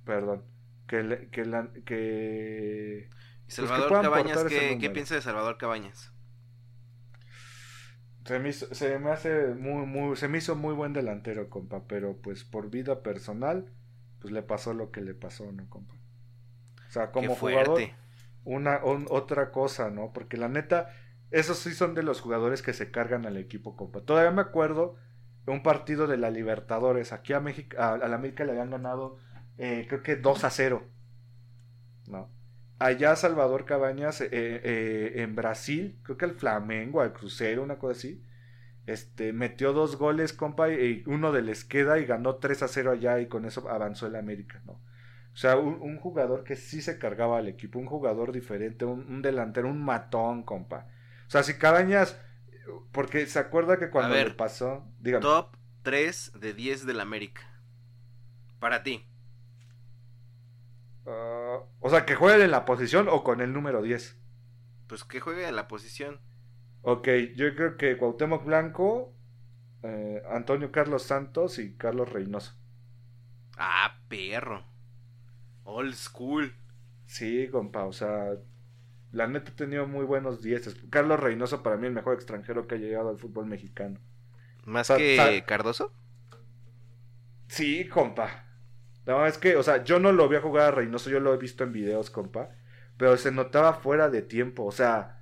Perdón. 0.05 0.43
Que. 0.87 1.03
le- 1.03 1.29
que, 1.29 1.45
la- 1.45 1.71
que 1.85 3.09
¿Y 3.47 3.55
que 3.55 3.67
Salvador 3.67 3.87
puedan 3.89 4.05
Cabañas, 4.05 4.37
portar 4.37 4.47
ese 4.47 4.59
¿qué, 4.69 4.77
¿qué 4.79 4.89
piensa 4.89 5.15
de 5.15 5.21
Salvador 5.21 5.57
Cabañas? 5.57 6.12
Se, 8.25 8.39
me 8.39 8.49
hizo, 8.49 8.73
se 8.73 8.99
me 8.99 9.11
hace 9.11 9.47
muy, 9.55 9.85
muy. 9.85 10.15
Se 10.15 10.27
me 10.27 10.37
hizo 10.39 10.55
muy 10.55 10.73
buen 10.73 10.93
delantero, 10.93 11.49
compa. 11.49 11.87
Pero 11.87 12.17
pues 12.21 12.43
por 12.43 12.69
vida 12.69 13.03
personal, 13.03 13.71
pues 14.19 14.33
le 14.33 14.41
pasó 14.43 14.73
lo 14.73 14.91
que 14.91 15.01
le 15.01 15.13
pasó, 15.13 15.51
¿no, 15.51 15.69
compa? 15.69 15.95
O 16.89 16.91
sea, 16.91 17.11
como 17.11 17.35
jugador. 17.35 17.93
una 18.45 18.83
un- 18.85 19.07
otra 19.09 19.51
cosa, 19.51 19.89
¿no? 19.91 20.13
Porque 20.13 20.37
la 20.37 20.49
neta, 20.49 20.89
esos 21.31 21.59
sí 21.59 21.73
son 21.73 21.95
de 21.95 22.03
los 22.03 22.21
jugadores 22.21 22.61
que 22.61 22.73
se 22.73 22.91
cargan 22.91 23.25
al 23.25 23.37
equipo, 23.37 23.75
compa. 23.77 24.01
Todavía 24.01 24.31
me 24.31 24.41
acuerdo 24.41 24.97
de 25.45 25.51
un 25.53 25.63
partido 25.63 26.07
de 26.07 26.17
la 26.17 26.31
Libertadores. 26.31 27.13
Aquí 27.13 27.33
a 27.33 27.39
México, 27.41 27.77
a, 27.79 27.93
a 27.95 28.07
la 28.09 28.15
América 28.15 28.45
le 28.45 28.51
habían 28.53 28.71
ganado, 28.71 29.17
eh, 29.57 29.85
creo 29.89 30.03
que 30.03 30.15
2 30.17 30.43
a 30.45 30.49
0, 30.51 30.83
¿no? 32.07 32.32
Allá 32.83 33.15
Salvador 33.15 33.63
Cabañas, 33.63 34.19
eh, 34.19 34.29
eh, 34.31 35.13
en 35.21 35.35
Brasil, 35.35 35.97
creo 36.03 36.17
que 36.17 36.25
al 36.25 36.33
Flamengo, 36.33 36.99
al 36.99 37.13
Crucero, 37.13 37.63
una 37.63 37.77
cosa 37.77 37.97
así. 37.97 38.21
Este, 38.85 39.31
metió 39.31 39.71
dos 39.71 39.95
goles, 39.95 40.33
compa, 40.33 40.69
y 40.69 41.01
uno 41.07 41.31
de 41.31 41.43
les 41.43 41.63
queda 41.63 41.97
y 41.99 42.05
ganó 42.05 42.35
3 42.35 42.63
a 42.63 42.67
0 42.67 42.91
allá 42.91 43.21
y 43.21 43.27
con 43.27 43.45
eso 43.45 43.69
avanzó 43.69 44.07
el 44.07 44.17
América, 44.17 44.61
¿no? 44.65 44.73
O 44.73 45.35
sea, 45.37 45.55
un, 45.55 45.81
un 45.81 45.97
jugador 45.97 46.43
que 46.43 46.57
sí 46.57 46.81
se 46.81 46.99
cargaba 46.99 47.37
al 47.37 47.47
equipo, 47.47 47.79
un 47.79 47.85
jugador 47.85 48.33
diferente, 48.33 48.83
un, 48.83 49.07
un 49.07 49.21
delantero, 49.21 49.69
un 49.69 49.81
matón, 49.81 50.43
compa. 50.43 50.87
O 51.25 51.29
sea, 51.29 51.41
si 51.43 51.53
Cabañas, 51.53 52.19
porque 52.91 53.27
se 53.27 53.39
acuerda 53.39 53.79
que 53.79 53.91
cuando 53.91 54.13
A 54.13 54.17
ver, 54.17 54.27
le 54.27 54.33
pasó, 54.33 54.85
dígame, 54.99 55.21
Top 55.21 55.55
3 55.83 56.33
de 56.37 56.53
10 56.53 56.85
del 56.85 56.99
América. 56.99 57.43
Para 58.59 58.83
ti. 58.83 59.05
Ah, 61.05 61.59
o 61.79 61.89
sea, 61.89 62.05
que 62.05 62.15
juegue 62.15 62.43
en 62.43 62.51
la 62.51 62.65
posición 62.65 63.07
o 63.09 63.23
con 63.23 63.41
el 63.41 63.53
número 63.53 63.81
10. 63.81 64.17
Pues 64.87 65.03
que 65.03 65.19
juegue 65.19 65.47
en 65.47 65.55
la 65.55 65.67
posición. 65.67 66.21
Ok, 66.81 67.07
yo 67.35 67.55
creo 67.55 67.77
que 67.77 67.97
Cuauhtémoc 67.97 68.43
Blanco, 68.45 69.13
eh, 69.83 70.21
Antonio 70.29 70.71
Carlos 70.71 71.03
Santos 71.03 71.59
y 71.59 71.75
Carlos 71.75 72.11
Reynoso. 72.11 72.53
Ah, 73.57 73.99
perro. 74.09 74.65
Old 75.63 75.93
school. 75.95 76.53
Sí, 77.05 77.47
compa, 77.49 77.85
o 77.85 77.93
sea, 77.93 78.33
la 79.11 79.27
neta 79.27 79.51
ha 79.51 79.55
tenido 79.55 79.87
muy 79.87 80.05
buenos 80.05 80.41
dieces. 80.41 80.75
Carlos 80.89 81.19
Reynoso 81.19 81.63
para 81.63 81.77
mí 81.77 81.87
el 81.87 81.93
mejor 81.93 82.15
extranjero 82.15 82.67
que 82.67 82.75
ha 82.75 82.79
llegado 82.79 83.09
al 83.09 83.19
fútbol 83.19 83.45
mexicano. 83.45 83.99
¿Más 84.65 84.89
que 84.89 85.43
Cardoso? 85.45 85.93
Sí, 87.47 87.87
compa. 87.87 88.45
No, 89.05 89.25
es 89.25 89.37
que, 89.37 89.55
o 89.57 89.63
sea, 89.63 89.83
yo 89.83 89.99
no 89.99 90.11
lo 90.13 90.29
vi 90.29 90.37
a 90.37 90.41
jugar 90.41 90.67
a 90.67 90.71
Reynoso, 90.71 91.09
yo 91.09 91.19
lo 91.19 91.33
he 91.33 91.37
visto 91.37 91.63
en 91.63 91.73
videos, 91.73 92.09
compa. 92.09 92.49
Pero 92.97 93.17
se 93.17 93.31
notaba 93.31 93.73
fuera 93.75 94.09
de 94.09 94.21
tiempo, 94.21 94.65
o 94.65 94.71
sea, 94.71 95.21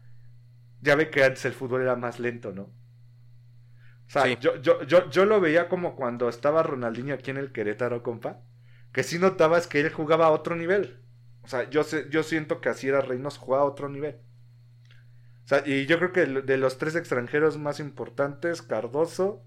ya 0.82 0.96
ve 0.96 1.10
que 1.12 1.24
antes 1.24 1.46
el 1.46 1.54
fútbol 1.54 1.82
era 1.84 1.96
más 1.96 2.20
lento, 2.20 2.52
¿no? 2.54 2.64
O 2.64 4.10
sea, 4.14 4.24
Sí. 4.24 4.38
yo, 4.40 4.58
yo, 4.62 4.84
yo, 4.84 5.10
yo 5.10 5.26
lo 5.26 5.40
veía 5.42 5.68
como 5.70 5.96
cuando 5.96 6.28
estaba 6.30 6.64
Ronaldinho 6.64 7.14
aquí 7.16 7.32
en 7.32 7.38
el 7.38 7.52
Querétaro, 7.52 8.04
compa. 8.04 8.42
Que 8.92 9.04
sí 9.04 9.18
notabas 9.20 9.68
que 9.68 9.80
él 9.80 9.92
jugaba 9.92 10.28
a 10.28 10.32
otro 10.32 10.56
nivel. 10.56 11.02
O 11.44 11.48
sea, 11.48 11.70
yo, 11.70 11.84
sé, 11.84 12.08
yo 12.10 12.24
siento 12.24 12.62
que 12.62 12.70
así 12.70 12.88
era 12.90 13.02
Reynoso, 13.02 13.40
jugaba 13.42 13.64
a 13.64 13.68
otro 13.68 13.90
nivel. 13.90 14.22
O 15.46 15.48
sea, 15.48 15.64
y 15.68 15.86
yo 15.86 15.98
creo 15.98 16.12
que 16.14 16.26
de 16.26 16.58
los 16.58 16.78
tres 16.78 16.96
extranjeros 16.96 17.58
más 17.58 17.80
importantes, 17.80 18.62
Cardoso, 18.62 19.44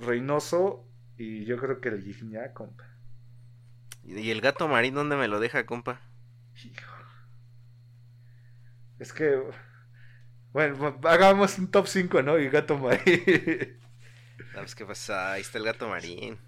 Reynoso 0.00 0.88
y 1.16 1.44
yo 1.44 1.58
creo 1.58 1.80
que 1.80 1.88
el 1.90 2.02
Guiñá, 2.04 2.52
compa. 2.54 2.84
¿Y 4.06 4.30
el 4.30 4.40
gato 4.40 4.68
marín 4.68 4.94
dónde 4.94 5.16
me 5.16 5.28
lo 5.28 5.40
deja, 5.40 5.66
compa? 5.66 6.00
Hijo. 6.64 6.96
Es 8.98 9.12
que. 9.12 9.42
Bueno, 10.52 10.98
hagamos 11.04 11.58
un 11.58 11.70
top 11.70 11.86
5, 11.86 12.22
¿no? 12.22 12.38
Y 12.38 12.48
Gato 12.48 12.78
Marín. 12.78 13.22
¿Sabes 14.54 14.74
qué 14.74 14.86
pasa? 14.86 15.32
Ahí 15.32 15.42
está 15.42 15.58
el 15.58 15.64
gato 15.64 15.88
marín. 15.88 16.38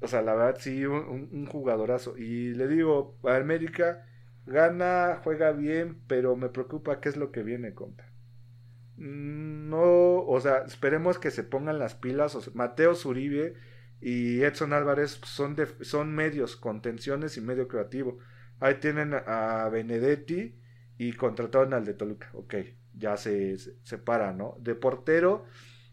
o 0.00 0.06
sea, 0.08 0.22
la 0.22 0.34
verdad, 0.34 0.60
sí, 0.60 0.84
un, 0.86 1.46
jugadorazo. 1.46 2.16
Y 2.16 2.54
le 2.54 2.68
digo, 2.68 3.18
América 3.24 4.06
gana, 4.46 5.20
juega 5.24 5.52
bien, 5.52 6.02
pero 6.06 6.36
me 6.36 6.48
preocupa 6.48 7.00
qué 7.00 7.08
es 7.08 7.16
lo 7.16 7.32
que 7.32 7.42
viene, 7.42 7.74
compa. 7.74 8.04
Mm, 8.96 9.68
No, 9.70 10.24
o 10.26 10.40
sea, 10.40 10.58
esperemos 10.66 11.18
que 11.18 11.30
se 11.30 11.42
pongan 11.44 11.78
las 11.78 11.94
pilas. 11.94 12.34
O 12.36 12.40
sea, 12.40 12.52
Mateo 12.54 12.94
Zuribe 12.94 13.54
y 14.00 14.42
Edson 14.42 14.72
Álvarez 14.72 15.20
son, 15.24 15.56
de, 15.56 15.66
son 15.84 16.14
medios, 16.14 16.56
contenciones 16.56 17.36
y 17.36 17.40
medio 17.40 17.68
creativo. 17.68 18.18
Ahí 18.60 18.74
tienen 18.76 19.14
a 19.14 19.68
Benedetti 19.70 20.58
y 20.98 21.12
contrataron 21.14 21.74
al 21.74 21.84
de 21.84 21.94
Toluca. 21.94 22.30
Ok, 22.34 22.54
ya 22.94 23.16
se 23.16 23.56
se 23.58 23.98
¿no? 24.36 24.56
De 24.60 24.74
portero, 24.74 25.46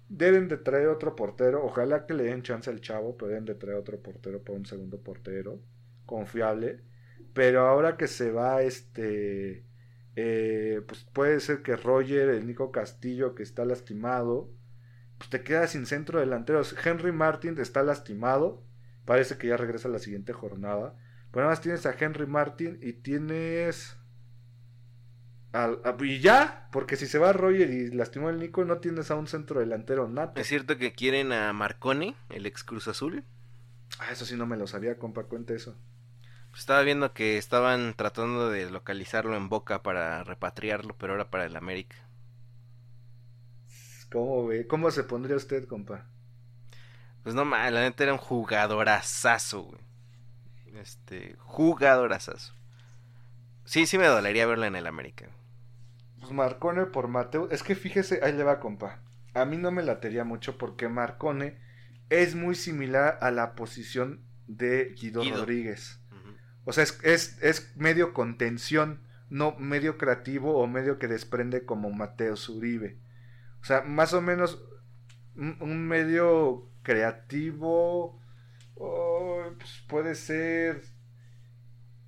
deben 0.10 0.48
de 0.48 0.58
traer 0.58 0.88
otro 0.88 1.16
portero. 1.16 1.64
Ojalá 1.64 2.06
que 2.06 2.14
le 2.14 2.24
den 2.26 2.44
chance 2.44 2.70
al 2.70 2.82
chavo, 2.82 3.18
pero 3.18 3.30
deben 3.30 3.46
de 3.46 3.56
traer 3.56 3.78
otro 3.78 4.00
portero 4.02 4.44
para 4.44 4.58
un 4.58 4.66
segundo 4.66 5.02
portero. 5.02 5.62
Confiable. 6.06 6.82
Pero 7.34 7.62
ahora 7.68 7.98
que 7.98 8.08
se 8.08 8.32
va 8.32 8.62
este... 8.64 9.66
eh, 10.16 10.82
pues 10.88 11.06
puede 11.14 11.40
ser 11.40 11.62
que 11.64 11.76
Roger, 11.78 12.30
el 12.30 12.46
Nico 12.48 12.72
Castillo, 12.72 13.36
que 13.36 13.44
está 13.44 13.66
lastimado, 13.66 14.50
pues 15.22 15.30
te 15.30 15.44
quedas 15.44 15.70
sin 15.70 15.86
centro 15.86 16.20
delantero. 16.20 16.64
Henry 16.84 17.12
Martin 17.12 17.60
está 17.60 17.84
lastimado. 17.84 18.64
Parece 19.06 19.38
que 19.38 19.50
ya 19.50 19.56
regresa 19.56 19.88
la 19.88 20.00
siguiente 20.00 20.34
jornada. 20.34 20.96
Pero 21.30 21.42
nada 21.44 21.52
más 21.52 21.62
tienes 21.62 21.86
a 21.86 21.94
Henry 21.98 22.26
Martin 22.26 22.80
y 22.82 22.94
tienes. 22.94 23.98
al- 25.54 25.80
a- 25.84 25.96
y 26.04 26.20
ya, 26.22 26.70
porque 26.72 26.96
si 26.96 27.06
se 27.06 27.20
va 27.20 27.34
Roger 27.34 27.70
y 27.70 27.92
lastimó 27.92 28.30
el 28.32 28.40
Nico, 28.40 28.66
no 28.66 28.80
tienes 28.80 29.12
a 29.12 29.16
un 29.16 29.28
centro 29.28 29.60
delantero 29.60 30.10
nato. 30.10 30.42
¿Es 30.42 30.48
cierto 30.48 30.78
que 30.78 30.94
quieren 30.94 31.32
a 31.34 31.54
Marcone, 31.54 32.16
el 32.30 32.48
ex 32.48 32.64
Cruz 32.64 32.88
Azul? 32.88 33.24
Ah, 34.00 34.12
eso 34.12 34.26
sí 34.26 34.36
no 34.36 34.46
me 34.48 34.58
lo 34.58 34.66
sabía, 34.68 34.98
compa, 34.98 35.26
cuenta 35.26 35.54
eso. 35.54 35.78
Pues 36.50 36.62
estaba 36.62 36.82
viendo 36.82 37.14
que 37.14 37.38
estaban 37.38 37.94
tratando 37.96 38.50
de 38.50 38.70
localizarlo 38.70 39.36
en 39.36 39.50
Boca 39.50 39.84
para 39.84 40.24
repatriarlo, 40.24 40.96
pero 40.98 41.14
ahora 41.14 41.30
para 41.30 41.46
el 41.46 41.56
América. 41.56 41.96
¿Cómo 44.12 44.48
ve? 44.48 44.68
¿Cómo 44.68 44.92
se 44.92 45.04
pondría 45.04 45.38
usted, 45.38 45.68
compa? 45.68 46.06
Pues 47.24 47.34
no 47.34 47.46
mal, 47.46 47.74
la 47.74 47.82
neta 47.82 48.04
era 48.04 48.14
un 48.14 48.20
jugadorazazo, 48.20 49.64
güey. 49.64 49.82
Este, 50.82 51.36
jugadorazazo. 51.40 52.54
Sí, 53.64 53.86
sí 53.86 53.98
me 53.98 54.08
dolería 54.08 54.46
verlo 54.46 54.66
en 54.66 54.76
el 54.76 54.88
América. 54.88 55.30
Pues 56.20 56.32
Marcone 56.32 56.86
por 56.88 57.08
Mateo. 57.08 57.50
Es 57.52 57.64
que 57.64 57.76
fíjese, 57.76 58.20
ahí 58.24 58.34
le 58.34 58.44
va, 58.44 58.60
compa. 58.60 59.00
A 59.34 59.46
mí 59.46 59.58
no 59.58 59.72
me 59.72 59.84
latería 59.84 60.26
mucho 60.26 60.58
porque 60.58 60.90
Marcone 60.90 61.58
es 62.10 62.36
muy 62.36 62.56
similar 62.56 63.18
a 63.22 63.32
la 63.32 63.56
posición 63.56 64.26
de 64.48 64.94
Guido, 65.00 65.22
Guido. 65.22 65.38
Rodríguez. 65.38 66.00
O 66.66 66.74
sea, 66.74 66.84
es, 66.84 67.00
es, 67.04 67.42
es 67.42 67.76
medio 67.78 68.14
contención, 68.14 69.02
no 69.30 69.56
medio 69.58 69.98
creativo 69.98 70.58
o 70.58 70.68
medio 70.68 71.00
que 71.00 71.08
desprende 71.08 71.66
como 71.66 71.92
Mateo 71.92 72.36
Zuribe. 72.36 72.98
O 73.62 73.66
sea, 73.66 73.82
más 73.82 74.14
o 74.14 74.22
menos 74.22 74.64
un, 75.36 75.58
un 75.62 75.88
medio 75.88 76.70
creativo. 76.84 78.20
oh, 78.76 79.44
pues 79.58 79.84
puede 79.88 80.16
ser. 80.16 80.82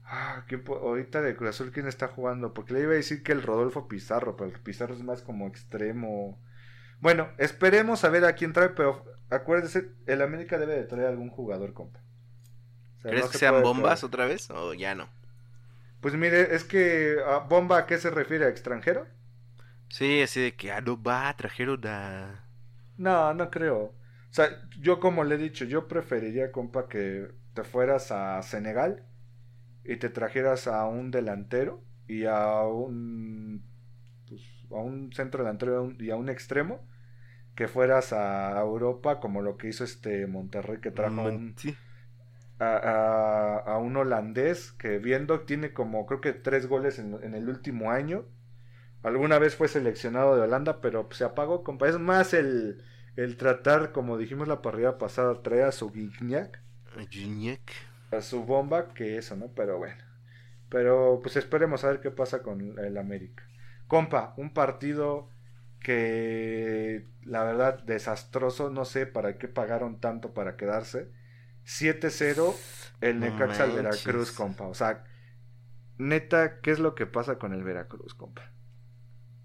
Ah, 0.05 0.43
¿quién 0.47 0.63
po- 0.63 0.77
ahorita 0.77 1.21
de 1.21 1.35
Cruz 1.35 1.51
Azul, 1.51 1.71
¿quién 1.71 1.87
está 1.87 2.07
jugando? 2.07 2.53
Porque 2.53 2.73
le 2.73 2.81
iba 2.81 2.91
a 2.91 2.95
decir 2.95 3.23
que 3.23 3.31
el 3.31 3.41
Rodolfo 3.41 3.87
Pizarro, 3.87 4.35
pero 4.35 4.49
el 4.51 4.59
Pizarro 4.61 4.93
es 4.93 5.03
más 5.03 5.21
como 5.21 5.47
extremo. 5.47 6.39
Bueno, 6.99 7.29
esperemos 7.37 8.03
a 8.03 8.09
ver 8.09 8.25
a 8.25 8.33
quién 8.35 8.53
trae, 8.53 8.69
pero 8.69 9.05
acuérdese, 9.29 9.91
el 10.05 10.21
América 10.21 10.57
debe 10.57 10.75
de 10.75 10.83
traer 10.85 11.07
algún 11.07 11.29
jugador, 11.29 11.73
compa. 11.73 11.99
O 12.99 13.01
sea, 13.01 13.11
¿Crees 13.11 13.25
no 13.25 13.31
que 13.31 13.37
se 13.39 13.39
sean 13.39 13.61
bombas 13.61 14.01
traer- 14.01 14.07
otra 14.07 14.25
vez 14.25 14.49
o 14.49 14.73
ya 14.73 14.95
no? 14.95 15.09
Pues 16.01 16.15
mire, 16.15 16.55
es 16.55 16.63
que 16.65 17.17
a 17.25 17.39
bomba 17.39 17.77
a 17.79 17.85
qué 17.85 17.97
se 17.97 18.09
refiere, 18.11 18.45
a 18.45 18.49
extranjero? 18.49 19.07
Sí, 19.97 20.21
así 20.21 20.41
de 20.41 20.55
que, 20.57 20.71
ah, 20.73 20.81
no 20.81 21.01
va, 21.01 21.33
trajeron 21.37 21.85
a... 21.87 22.43
No, 22.97 23.33
no 23.33 23.49
creo. 23.49 23.77
O 23.85 23.95
sea, 24.35 24.47
yo 24.79 24.99
como 24.99 25.23
le 25.23 25.35
he 25.35 25.37
dicho, 25.37 25.65
yo 25.65 25.87
preferiría, 25.87 26.51
compa, 26.51 26.87
que 26.87 27.29
te 27.53 27.63
fueras 27.63 28.11
a 28.11 28.41
Senegal 28.43 29.05
y 29.85 29.97
te 29.97 30.09
trajeras 30.09 30.67
a 30.67 30.85
un 30.87 31.11
delantero 31.11 31.83
y 32.07 32.25
a 32.25 32.63
un 32.63 33.65
pues, 34.27 34.41
a 34.71 34.75
un 34.75 35.13
centro 35.13 35.43
delantero 35.43 35.93
y 35.99 36.11
a 36.11 36.17
un- 36.17 36.29
extremo 36.29 36.87
que 37.55 37.67
fueras 37.69 38.13
a 38.13 38.59
Europa 38.61 39.19
como 39.21 39.41
lo 39.41 39.57
que 39.57 39.69
hizo 39.69 39.83
este 39.85 40.27
Monterrey 40.27 40.79
que 40.81 40.91
trajo 40.91 41.21
a 41.21 41.25
un, 41.25 41.57
a, 42.59 42.65
a- 42.77 43.59
a 43.73 43.77
un 43.77 43.97
holandés 43.97 44.71
que 44.73 44.97
viendo 44.99 45.41
tiene 45.41 45.73
como 45.73 46.05
creo 46.05 46.21
que 46.21 46.33
tres 46.33 46.67
goles 46.67 46.99
en, 46.99 47.17
en 47.23 47.35
el 47.35 47.49
último 47.49 47.91
año. 47.91 48.25
Alguna 49.03 49.39
vez 49.39 49.55
fue 49.55 49.67
seleccionado 49.67 50.35
de 50.35 50.41
Holanda, 50.43 50.81
pero 50.81 51.07
se 51.11 51.25
apagó, 51.25 51.63
compa. 51.63 51.87
Es 51.89 51.99
más 51.99 52.33
el, 52.33 52.83
el 53.15 53.37
tratar, 53.37 53.91
como 53.91 54.17
dijimos 54.17 54.47
la 54.47 54.61
parrilla 54.61 54.97
pasada, 54.97 55.43
traer 55.43 55.63
a 55.65 55.71
su 55.73 55.91
Guignac, 55.91 56.61
Gignac. 57.09 57.61
a 58.11 58.21
su 58.21 58.45
bomba, 58.45 58.93
que 58.93 59.17
eso, 59.17 59.35
¿no? 59.35 59.53
Pero 59.53 59.77
bueno. 59.77 60.03
Pero 60.69 61.19
pues 61.21 61.35
esperemos 61.37 61.83
a 61.83 61.89
ver 61.89 62.01
qué 62.01 62.11
pasa 62.11 62.41
con 62.43 62.79
el 62.79 62.97
América. 62.97 63.43
Compa, 63.87 64.33
un 64.37 64.53
partido 64.53 65.29
que 65.79 67.07
la 67.23 67.43
verdad 67.43 67.83
desastroso, 67.83 68.69
no 68.71 68.85
sé 68.85 69.05
para 69.07 69.37
qué 69.37 69.47
pagaron 69.49 69.99
tanto 69.99 70.33
para 70.33 70.57
quedarse. 70.57 71.11
7-0 71.65 72.55
el 73.01 73.19
Necaxa 73.19 73.65
al. 73.65 73.73
Veracruz, 73.73 74.31
compa. 74.31 74.65
O 74.67 74.73
sea, 74.73 75.05
neta, 75.97 76.61
¿qué 76.61 76.71
es 76.71 76.79
lo 76.79 76.95
que 76.95 77.07
pasa 77.07 77.39
con 77.39 77.53
el 77.53 77.63
Veracruz, 77.63 78.15
compa? 78.15 78.52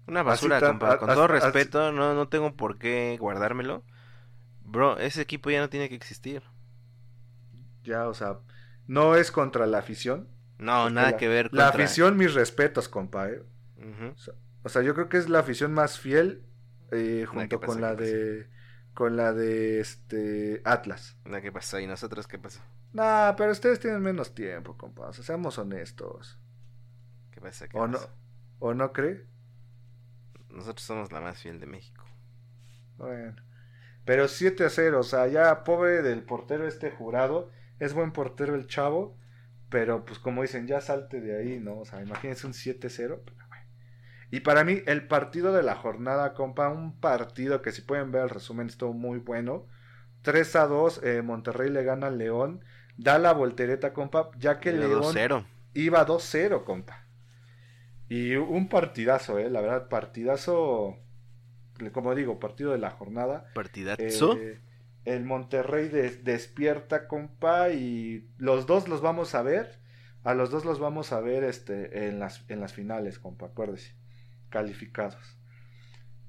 Una 0.09 0.23
basura, 0.23 0.59
compa. 0.59 0.97
Con 0.97 1.09
a- 1.09 1.13
todo 1.13 1.23
a- 1.25 1.27
respeto, 1.27 1.91
no, 1.91 2.13
no 2.13 2.27
tengo 2.27 2.55
por 2.55 2.77
qué 2.77 3.17
guardármelo. 3.19 3.83
Bro, 4.65 4.97
ese 4.99 5.21
equipo 5.21 5.49
ya 5.49 5.59
no 5.61 5.69
tiene 5.69 5.89
que 5.89 5.95
existir. 5.95 6.43
Ya, 7.83 8.07
o 8.07 8.13
sea, 8.13 8.39
no 8.87 9.15
es 9.15 9.31
contra 9.31 9.65
la 9.65 9.79
afición. 9.79 10.27
No, 10.57 10.89
nada 10.89 11.11
la- 11.11 11.17
que 11.17 11.27
ver 11.27 11.49
La 11.53 11.69
afición, 11.69 12.17
mis 12.17 12.33
respetos, 12.33 12.89
compa. 12.89 13.29
¿eh? 13.29 13.41
O 14.63 14.69
sea, 14.69 14.81
yo 14.81 14.93
creo 14.93 15.07
que 15.09 15.17
es 15.17 15.29
la 15.29 15.39
afición 15.39 15.73
más 15.73 15.99
fiel 15.99 16.43
eh, 16.91 17.21
Nah, 17.25 17.31
junto 17.31 17.59
¿qué 17.59 17.65
con 17.67 17.81
la 17.81 17.95
de 17.95 18.47
con 18.93 19.15
la 19.15 19.31
de 19.31 19.79
este 19.79 20.61
Atlas. 20.65 21.15
Nada, 21.23 21.41
¿Qué 21.41 21.51
pasó? 21.51 21.79
¿Y 21.79 21.87
nosotros 21.87 22.27
qué 22.27 22.37
pasó? 22.37 22.59
Nah, 22.91 23.33
pero 23.37 23.51
ustedes 23.51 23.79
tienen 23.79 24.01
menos 24.01 24.33
tiempo, 24.35 24.75
compa. 24.75 25.07
O 25.07 25.13
sea, 25.13 25.23
seamos 25.23 25.57
honestos. 25.57 26.37
¿Qué 27.31 27.39
pasa? 27.39 27.69
¿Qué 27.69 27.77
¿O 27.77 27.87
no, 27.87 27.93
pasa? 27.97 28.09
¿O 28.59 28.73
no 28.73 28.91
cree? 28.91 29.25
Nosotros 30.49 30.85
somos 30.85 31.11
la 31.11 31.21
más 31.21 31.39
fiel 31.41 31.59
de 31.59 31.67
México. 31.67 32.05
Bueno. 32.97 33.35
Pero 34.05 34.27
7 34.27 34.65
a 34.65 34.69
0, 34.69 34.99
o 34.99 35.03
sea, 35.03 35.27
ya 35.27 35.63
pobre 35.63 36.01
del 36.01 36.23
portero 36.23 36.67
este 36.67 36.89
jurado. 36.91 37.49
Es 37.79 37.93
buen 37.93 38.11
portero 38.11 38.55
el 38.55 38.67
chavo. 38.67 39.17
Pero 39.69 40.03
pues 40.03 40.17
como 40.17 40.41
dicen, 40.41 40.65
ya 40.67 40.81
salte 40.81 41.21
de 41.21 41.37
ahí, 41.37 41.59
¿no? 41.59 41.79
O 41.79 41.85
sea, 41.85 42.01
imagínense 42.01 42.47
un 42.47 42.53
7-0. 42.53 43.19
pero 43.23 43.47
bueno. 43.47 43.65
Y 44.31 44.39
para 44.39 44.63
mí, 44.63 44.81
el 44.87 45.07
partido 45.07 45.53
de 45.53 45.61
la 45.63 45.75
jornada, 45.75 46.33
compa, 46.33 46.69
un 46.69 46.99
partido 46.99 47.61
que 47.61 47.71
si 47.71 47.81
pueden 47.81 48.11
ver 48.11 48.23
el 48.23 48.29
resumen, 48.29 48.67
estuvo 48.67 48.93
muy 48.93 49.19
bueno. 49.19 49.67
3 50.23 50.55
a 50.55 50.65
2, 50.67 51.01
eh, 51.03 51.21
Monterrey 51.21 51.69
le 51.69 51.83
gana 51.83 52.07
al 52.07 52.17
León. 52.17 52.63
Da 52.97 53.19
la 53.19 53.31
voltereta, 53.33 53.93
compa, 53.93 54.31
ya 54.37 54.59
que 54.59 54.71
Iba 54.71 54.79
León 54.79 55.03
2-0. 55.03 55.45
iba 55.73 56.05
2-0, 56.05 56.63
compa. 56.65 57.05
Y 58.09 58.35
un 58.35 58.67
partidazo, 58.69 59.37
eh, 59.37 59.49
la 59.49 59.61
verdad, 59.61 59.87
partidazo, 59.87 60.97
como 61.93 62.15
digo, 62.15 62.39
partido 62.39 62.71
de 62.71 62.79
la 62.79 62.89
jornada. 62.89 63.51
Partidazo. 63.53 64.35
Eh, 64.37 64.59
el 65.05 65.23
Monterrey 65.23 65.89
des- 65.89 66.23
despierta, 66.23 67.07
compa, 67.07 67.69
y 67.69 68.27
los 68.37 68.65
dos 68.65 68.87
los 68.87 69.01
vamos 69.01 69.35
a 69.35 69.41
ver. 69.43 69.79
A 70.23 70.33
los 70.33 70.49
dos 70.51 70.65
los 70.65 70.79
vamos 70.79 71.13
a 71.13 71.21
ver 71.21 71.43
este, 71.43 72.07
en, 72.07 72.19
las, 72.19 72.43
en 72.49 72.59
las 72.59 72.73
finales, 72.73 73.19
compa, 73.19 73.45
acuérdese. 73.47 73.93
Calificados. 74.49 75.37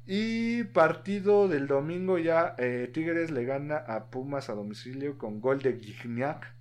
Y 0.07 0.65
partido 0.65 1.49
del 1.49 1.67
domingo 1.67 2.19
ya, 2.19 2.55
eh, 2.59 2.91
Tigres 2.93 3.31
le 3.31 3.45
gana 3.45 3.77
a 3.77 4.11
Pumas 4.11 4.49
a 4.51 4.55
domicilio 4.55 5.19
con 5.19 5.41
gol 5.41 5.61
de 5.63 5.79
Gignac 5.79 6.55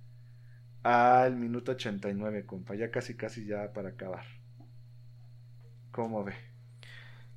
al 0.82 1.36
minuto 1.36 1.72
89, 1.72 2.46
compa. 2.46 2.74
Ya 2.74 2.90
casi, 2.90 3.14
casi 3.16 3.44
ya 3.46 3.72
para 3.72 3.90
acabar. 3.90 4.24
¿Cómo 5.92 6.24
ve? 6.24 6.34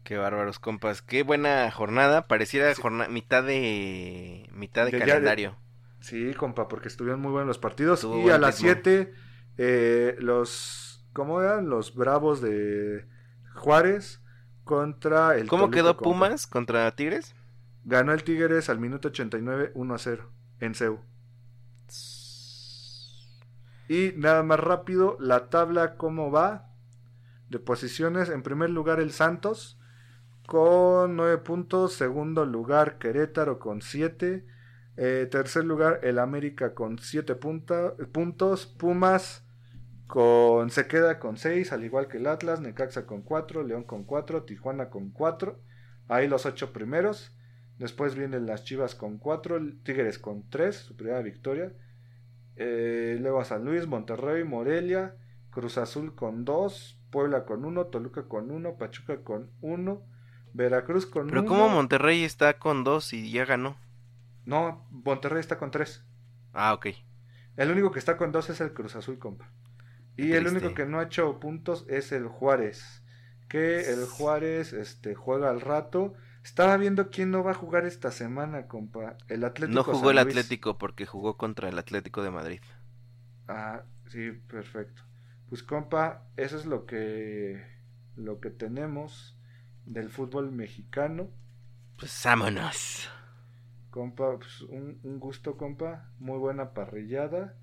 Qué 0.04 0.18
bárbaros, 0.18 0.60
compas. 0.60 1.02
Qué 1.02 1.24
buena 1.24 1.72
jornada. 1.72 2.28
Pareciera 2.28 2.74
Sí. 2.76 2.82
jornada 2.82 3.10
mitad 3.10 3.44
de 3.44 4.50
mitad 4.54 4.86
de, 4.86 4.92
De 4.92 5.00
ya 5.00 5.06
de- 5.06 5.12
calendario. 5.12 5.58
Sí, 6.02 6.34
compa, 6.34 6.68
porque 6.68 6.90
estuvieron 6.90 7.22
muy 7.22 7.32
buenos 7.32 7.48
los 7.48 7.58
partidos. 7.58 8.00
Estuvo 8.00 8.28
y 8.28 8.30
a 8.30 8.38
las 8.38 8.58
ritmo. 8.62 8.74
7, 8.74 9.14
eh, 9.58 10.16
los. 10.20 11.06
¿Cómo 11.14 11.42
eran? 11.42 11.70
Los 11.70 11.96
Bravos 11.96 12.42
de 12.42 13.06
Juárez 13.56 14.22
contra 14.66 15.36
el. 15.38 15.48
¿Cómo 15.48 15.64
Toluca, 15.66 15.76
quedó 15.78 15.98
compa. 15.98 16.04
Pumas 16.04 16.48
contra 16.48 16.94
Tigres? 16.96 17.34
Ganó 17.86 18.12
el 18.14 18.24
Tigres 18.24 18.70
al 18.70 18.80
minuto 18.80 19.08
89, 19.10 19.72
1 19.76 19.94
a 19.96 19.98
0 19.98 20.30
en 20.60 20.76
CEU. 20.76 21.00
Y 23.90 24.14
nada 24.18 24.44
más 24.44 24.60
rápido, 24.60 25.18
la 25.20 25.50
tabla, 25.50 25.96
¿cómo 25.98 26.32
va? 26.32 26.70
De 27.49 27.60
posiciones, 27.60 28.30
en 28.30 28.44
primer 28.44 28.70
lugar 28.70 28.99
el 28.99 29.11
Santos 29.11 29.80
con 30.45 31.15
9 31.15 31.38
puntos, 31.40 31.94
segundo 31.94 32.45
lugar 32.45 32.98
Querétaro 32.98 33.60
con 33.60 33.82
7, 33.82 34.45
eh, 34.98 35.28
tercer 35.32 35.65
lugar 35.65 35.99
el 36.03 36.20
América 36.20 36.74
con 36.74 36.99
7 36.99 37.36
puntos, 37.36 38.65
Pumas 38.68 39.45
con, 40.07 40.70
se 40.70 40.88
queda 40.88 41.20
con 41.20 41.38
6, 41.38 41.72
al 41.72 41.84
igual 41.84 42.07
que 42.07 42.18
el 42.18 42.28
Atlas, 42.28 42.61
Necaxa 42.61 43.06
con 43.06 43.22
4, 43.22 43.64
León 43.64 43.84
con 43.84 44.03
4, 44.03 44.44
Tijuana 44.44 44.90
con 44.90 45.10
4, 45.11 45.60
ahí 46.07 46.28
los 46.28 46.45
8 46.45 46.74
primeros. 46.74 47.36
Después 47.80 48.15
vienen 48.15 48.45
las 48.45 48.64
Chivas 48.64 48.94
con 48.94 49.18
4, 49.18 49.60
Tigres 49.84 50.20
con 50.20 50.48
3, 50.49 50.76
su 50.76 50.95
primera 50.95 51.22
victoria. 51.22 51.74
Eh, 52.56 53.18
luego 53.20 53.41
a 53.41 53.45
San 53.45 53.65
Luis, 53.65 53.88
Monterrey, 53.88 54.44
Morelia, 54.44 55.15
Cruz 55.49 55.80
Azul 55.80 56.14
con 56.14 56.45
2, 56.45 56.99
Puebla 57.14 57.45
con 57.45 57.64
1, 57.64 57.85
Toluca 57.85 58.23
con 58.23 58.49
1, 58.49 58.76
Pachuca 58.76 59.23
con 59.23 59.52
1, 59.61 60.02
Veracruz 60.53 61.06
con 61.06 61.26
1. 61.26 61.30
Pero 61.30 61.45
¿cómo 61.45 61.69
Monterrey 61.69 62.23
está 62.23 62.57
con 62.57 62.84
dos 62.84 63.14
y 63.14 63.31
ya 63.31 63.45
ganó? 63.45 63.77
No, 64.45 64.88
Monterrey 64.90 65.40
está 65.40 65.60
con 65.60 65.69
3. 65.69 66.03
Ah, 66.53 66.73
ok. 66.73 66.88
El 67.56 67.69
único 67.69 67.91
que 67.91 67.99
está 67.99 68.18
con 68.18 68.31
2 68.31 68.49
es 68.49 68.61
el 68.61 68.73
Cruz 68.73 68.95
Azul, 68.95 69.19
compa. 69.19 69.52
Y 70.18 70.31
el 70.31 70.48
único 70.48 70.73
que 70.73 70.88
no 70.88 70.99
ha 70.99 71.03
hecho 71.03 71.40
puntos 71.40 71.85
es 71.88 72.11
el 72.11 72.26
Juárez. 72.27 73.03
Que 73.48 73.91
el 73.94 74.06
Juárez 74.07 74.73
este, 74.73 75.14
juega 75.14 75.52
al 75.52 75.61
rato. 75.61 76.15
Estaba 76.44 76.77
viendo 76.77 77.11
quién 77.11 77.30
no 77.30 77.44
va 77.44 77.52
a 77.52 77.56
jugar 77.56 77.85
esta 77.85 78.10
semana, 78.10 78.68
compa. 78.68 79.18
El 79.27 79.44
Atlético. 79.44 79.76
No 79.76 79.84
jugó 79.84 80.10
San 80.10 80.18
el. 80.18 80.18
Atlético 80.18 80.80
porque 80.80 81.06
jugó 81.06 81.38
contra 81.38 81.69
el 81.69 81.77
Atlético 81.77 82.23
de 82.23 82.31
Madrid. 82.31 82.61
Ah, 83.48 83.84
sí, 84.07 84.31
perfecto. 84.31 85.03
Pues 85.54 85.62
compa, 85.64 86.28
eso 86.36 86.58
es 86.58 86.66
lo 86.66 86.88
que 86.88 87.64
lo 88.16 88.40
que 88.40 88.50
tenemos 88.50 89.38
del 89.86 90.10
fútbol 90.10 90.52
mexicano. 90.52 91.30
Pues 91.98 92.22
vámonos. 92.24 93.10
Compa, 93.90 94.38
pues 94.40 94.62
un, 94.64 95.00
un 95.04 95.20
gusto, 95.20 95.56
compa. 95.58 96.12
Muy 96.20 96.38
buena 96.38 96.74
parrillada. 96.74 97.56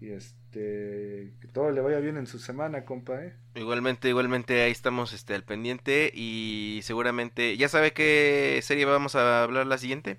Y 0.00 0.10
este, 0.10 1.34
que 1.40 1.48
todo 1.52 1.70
le 1.70 1.80
vaya 1.80 2.00
bien 2.00 2.16
en 2.16 2.26
su 2.26 2.38
semana, 2.38 2.84
compa, 2.84 3.22
¿eh? 3.24 3.36
Igualmente, 3.56 4.08
igualmente 4.08 4.62
ahí 4.62 4.72
estamos 4.72 5.12
este 5.12 5.34
al 5.34 5.44
pendiente 5.44 6.10
y 6.12 6.80
seguramente 6.82 7.56
ya 7.56 7.68
sabe 7.68 7.92
qué 7.92 8.58
serie 8.64 8.84
vamos 8.84 9.14
a 9.14 9.44
hablar 9.44 9.66
la 9.66 9.78
siguiente. 9.78 10.18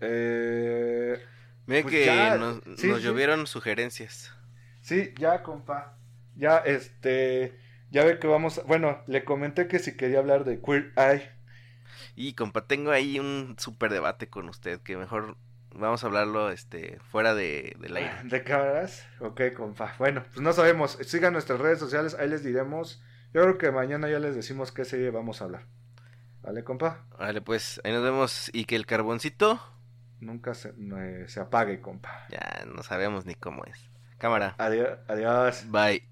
Eh, 0.00 1.18
Mire 1.66 1.84
Pues 1.84 1.94
que 1.94 2.04
ya, 2.04 2.36
nos, 2.36 2.60
sí, 2.76 2.88
nos 2.88 3.02
sí. 3.02 3.02
llovieron 3.02 3.46
sugerencias. 3.48 4.32
sí, 4.80 5.14
ya, 5.18 5.42
compa. 5.42 5.98
Ya, 6.36 6.58
este, 6.58 7.58
ya 7.90 8.04
ve 8.04 8.18
que 8.18 8.26
vamos, 8.26 8.62
bueno, 8.66 9.02
le 9.06 9.24
comenté 9.24 9.68
que 9.68 9.78
si 9.78 9.96
quería 9.96 10.18
hablar 10.18 10.44
de 10.44 10.60
Queer 10.60 10.92
Eye. 10.96 11.30
Y 12.16 12.34
compa, 12.34 12.66
tengo 12.66 12.90
ahí 12.90 13.18
un 13.18 13.56
súper 13.58 13.90
debate 13.92 14.28
con 14.28 14.48
usted 14.48 14.80
que 14.80 14.96
mejor 14.96 15.36
vamos 15.74 16.02
a 16.02 16.06
hablarlo 16.06 16.50
este 16.50 16.98
fuera 17.10 17.34
de, 17.34 17.76
del 17.80 17.96
aire. 17.96 18.12
¿De 18.24 18.42
cámaras? 18.44 19.06
Ok, 19.20 19.40
compa. 19.56 19.94
Bueno, 19.98 20.22
pues 20.24 20.40
no 20.40 20.52
sabemos. 20.52 20.98
Sigan 21.02 21.32
nuestras 21.32 21.60
redes 21.60 21.78
sociales, 21.78 22.14
ahí 22.18 22.28
les 22.28 22.42
diremos. 22.44 23.02
Yo 23.32 23.42
creo 23.42 23.58
que 23.58 23.70
mañana 23.70 24.10
ya 24.10 24.18
les 24.18 24.34
decimos 24.34 24.72
qué 24.72 24.84
serie 24.84 25.10
vamos 25.10 25.40
a 25.40 25.44
hablar. 25.44 25.66
¿Vale, 26.42 26.64
compa? 26.64 27.06
Vale, 27.18 27.40
pues 27.40 27.80
ahí 27.84 27.92
nos 27.92 28.02
vemos 28.02 28.50
y 28.52 28.64
que 28.64 28.76
el 28.76 28.84
carboncito 28.86 29.60
Nunca 30.20 30.54
se, 30.54 30.70
eh, 30.70 31.24
se 31.28 31.40
apague, 31.40 31.80
compa. 31.80 32.26
ya 32.30 32.64
no 32.66 32.82
sabemos 32.82 33.26
ni 33.26 33.34
cómo 33.34 33.64
es. 33.64 33.90
Cámara. 34.18 34.54
Adiós. 34.58 34.98
Adiós. 35.08 35.64
Bye. 35.70 36.11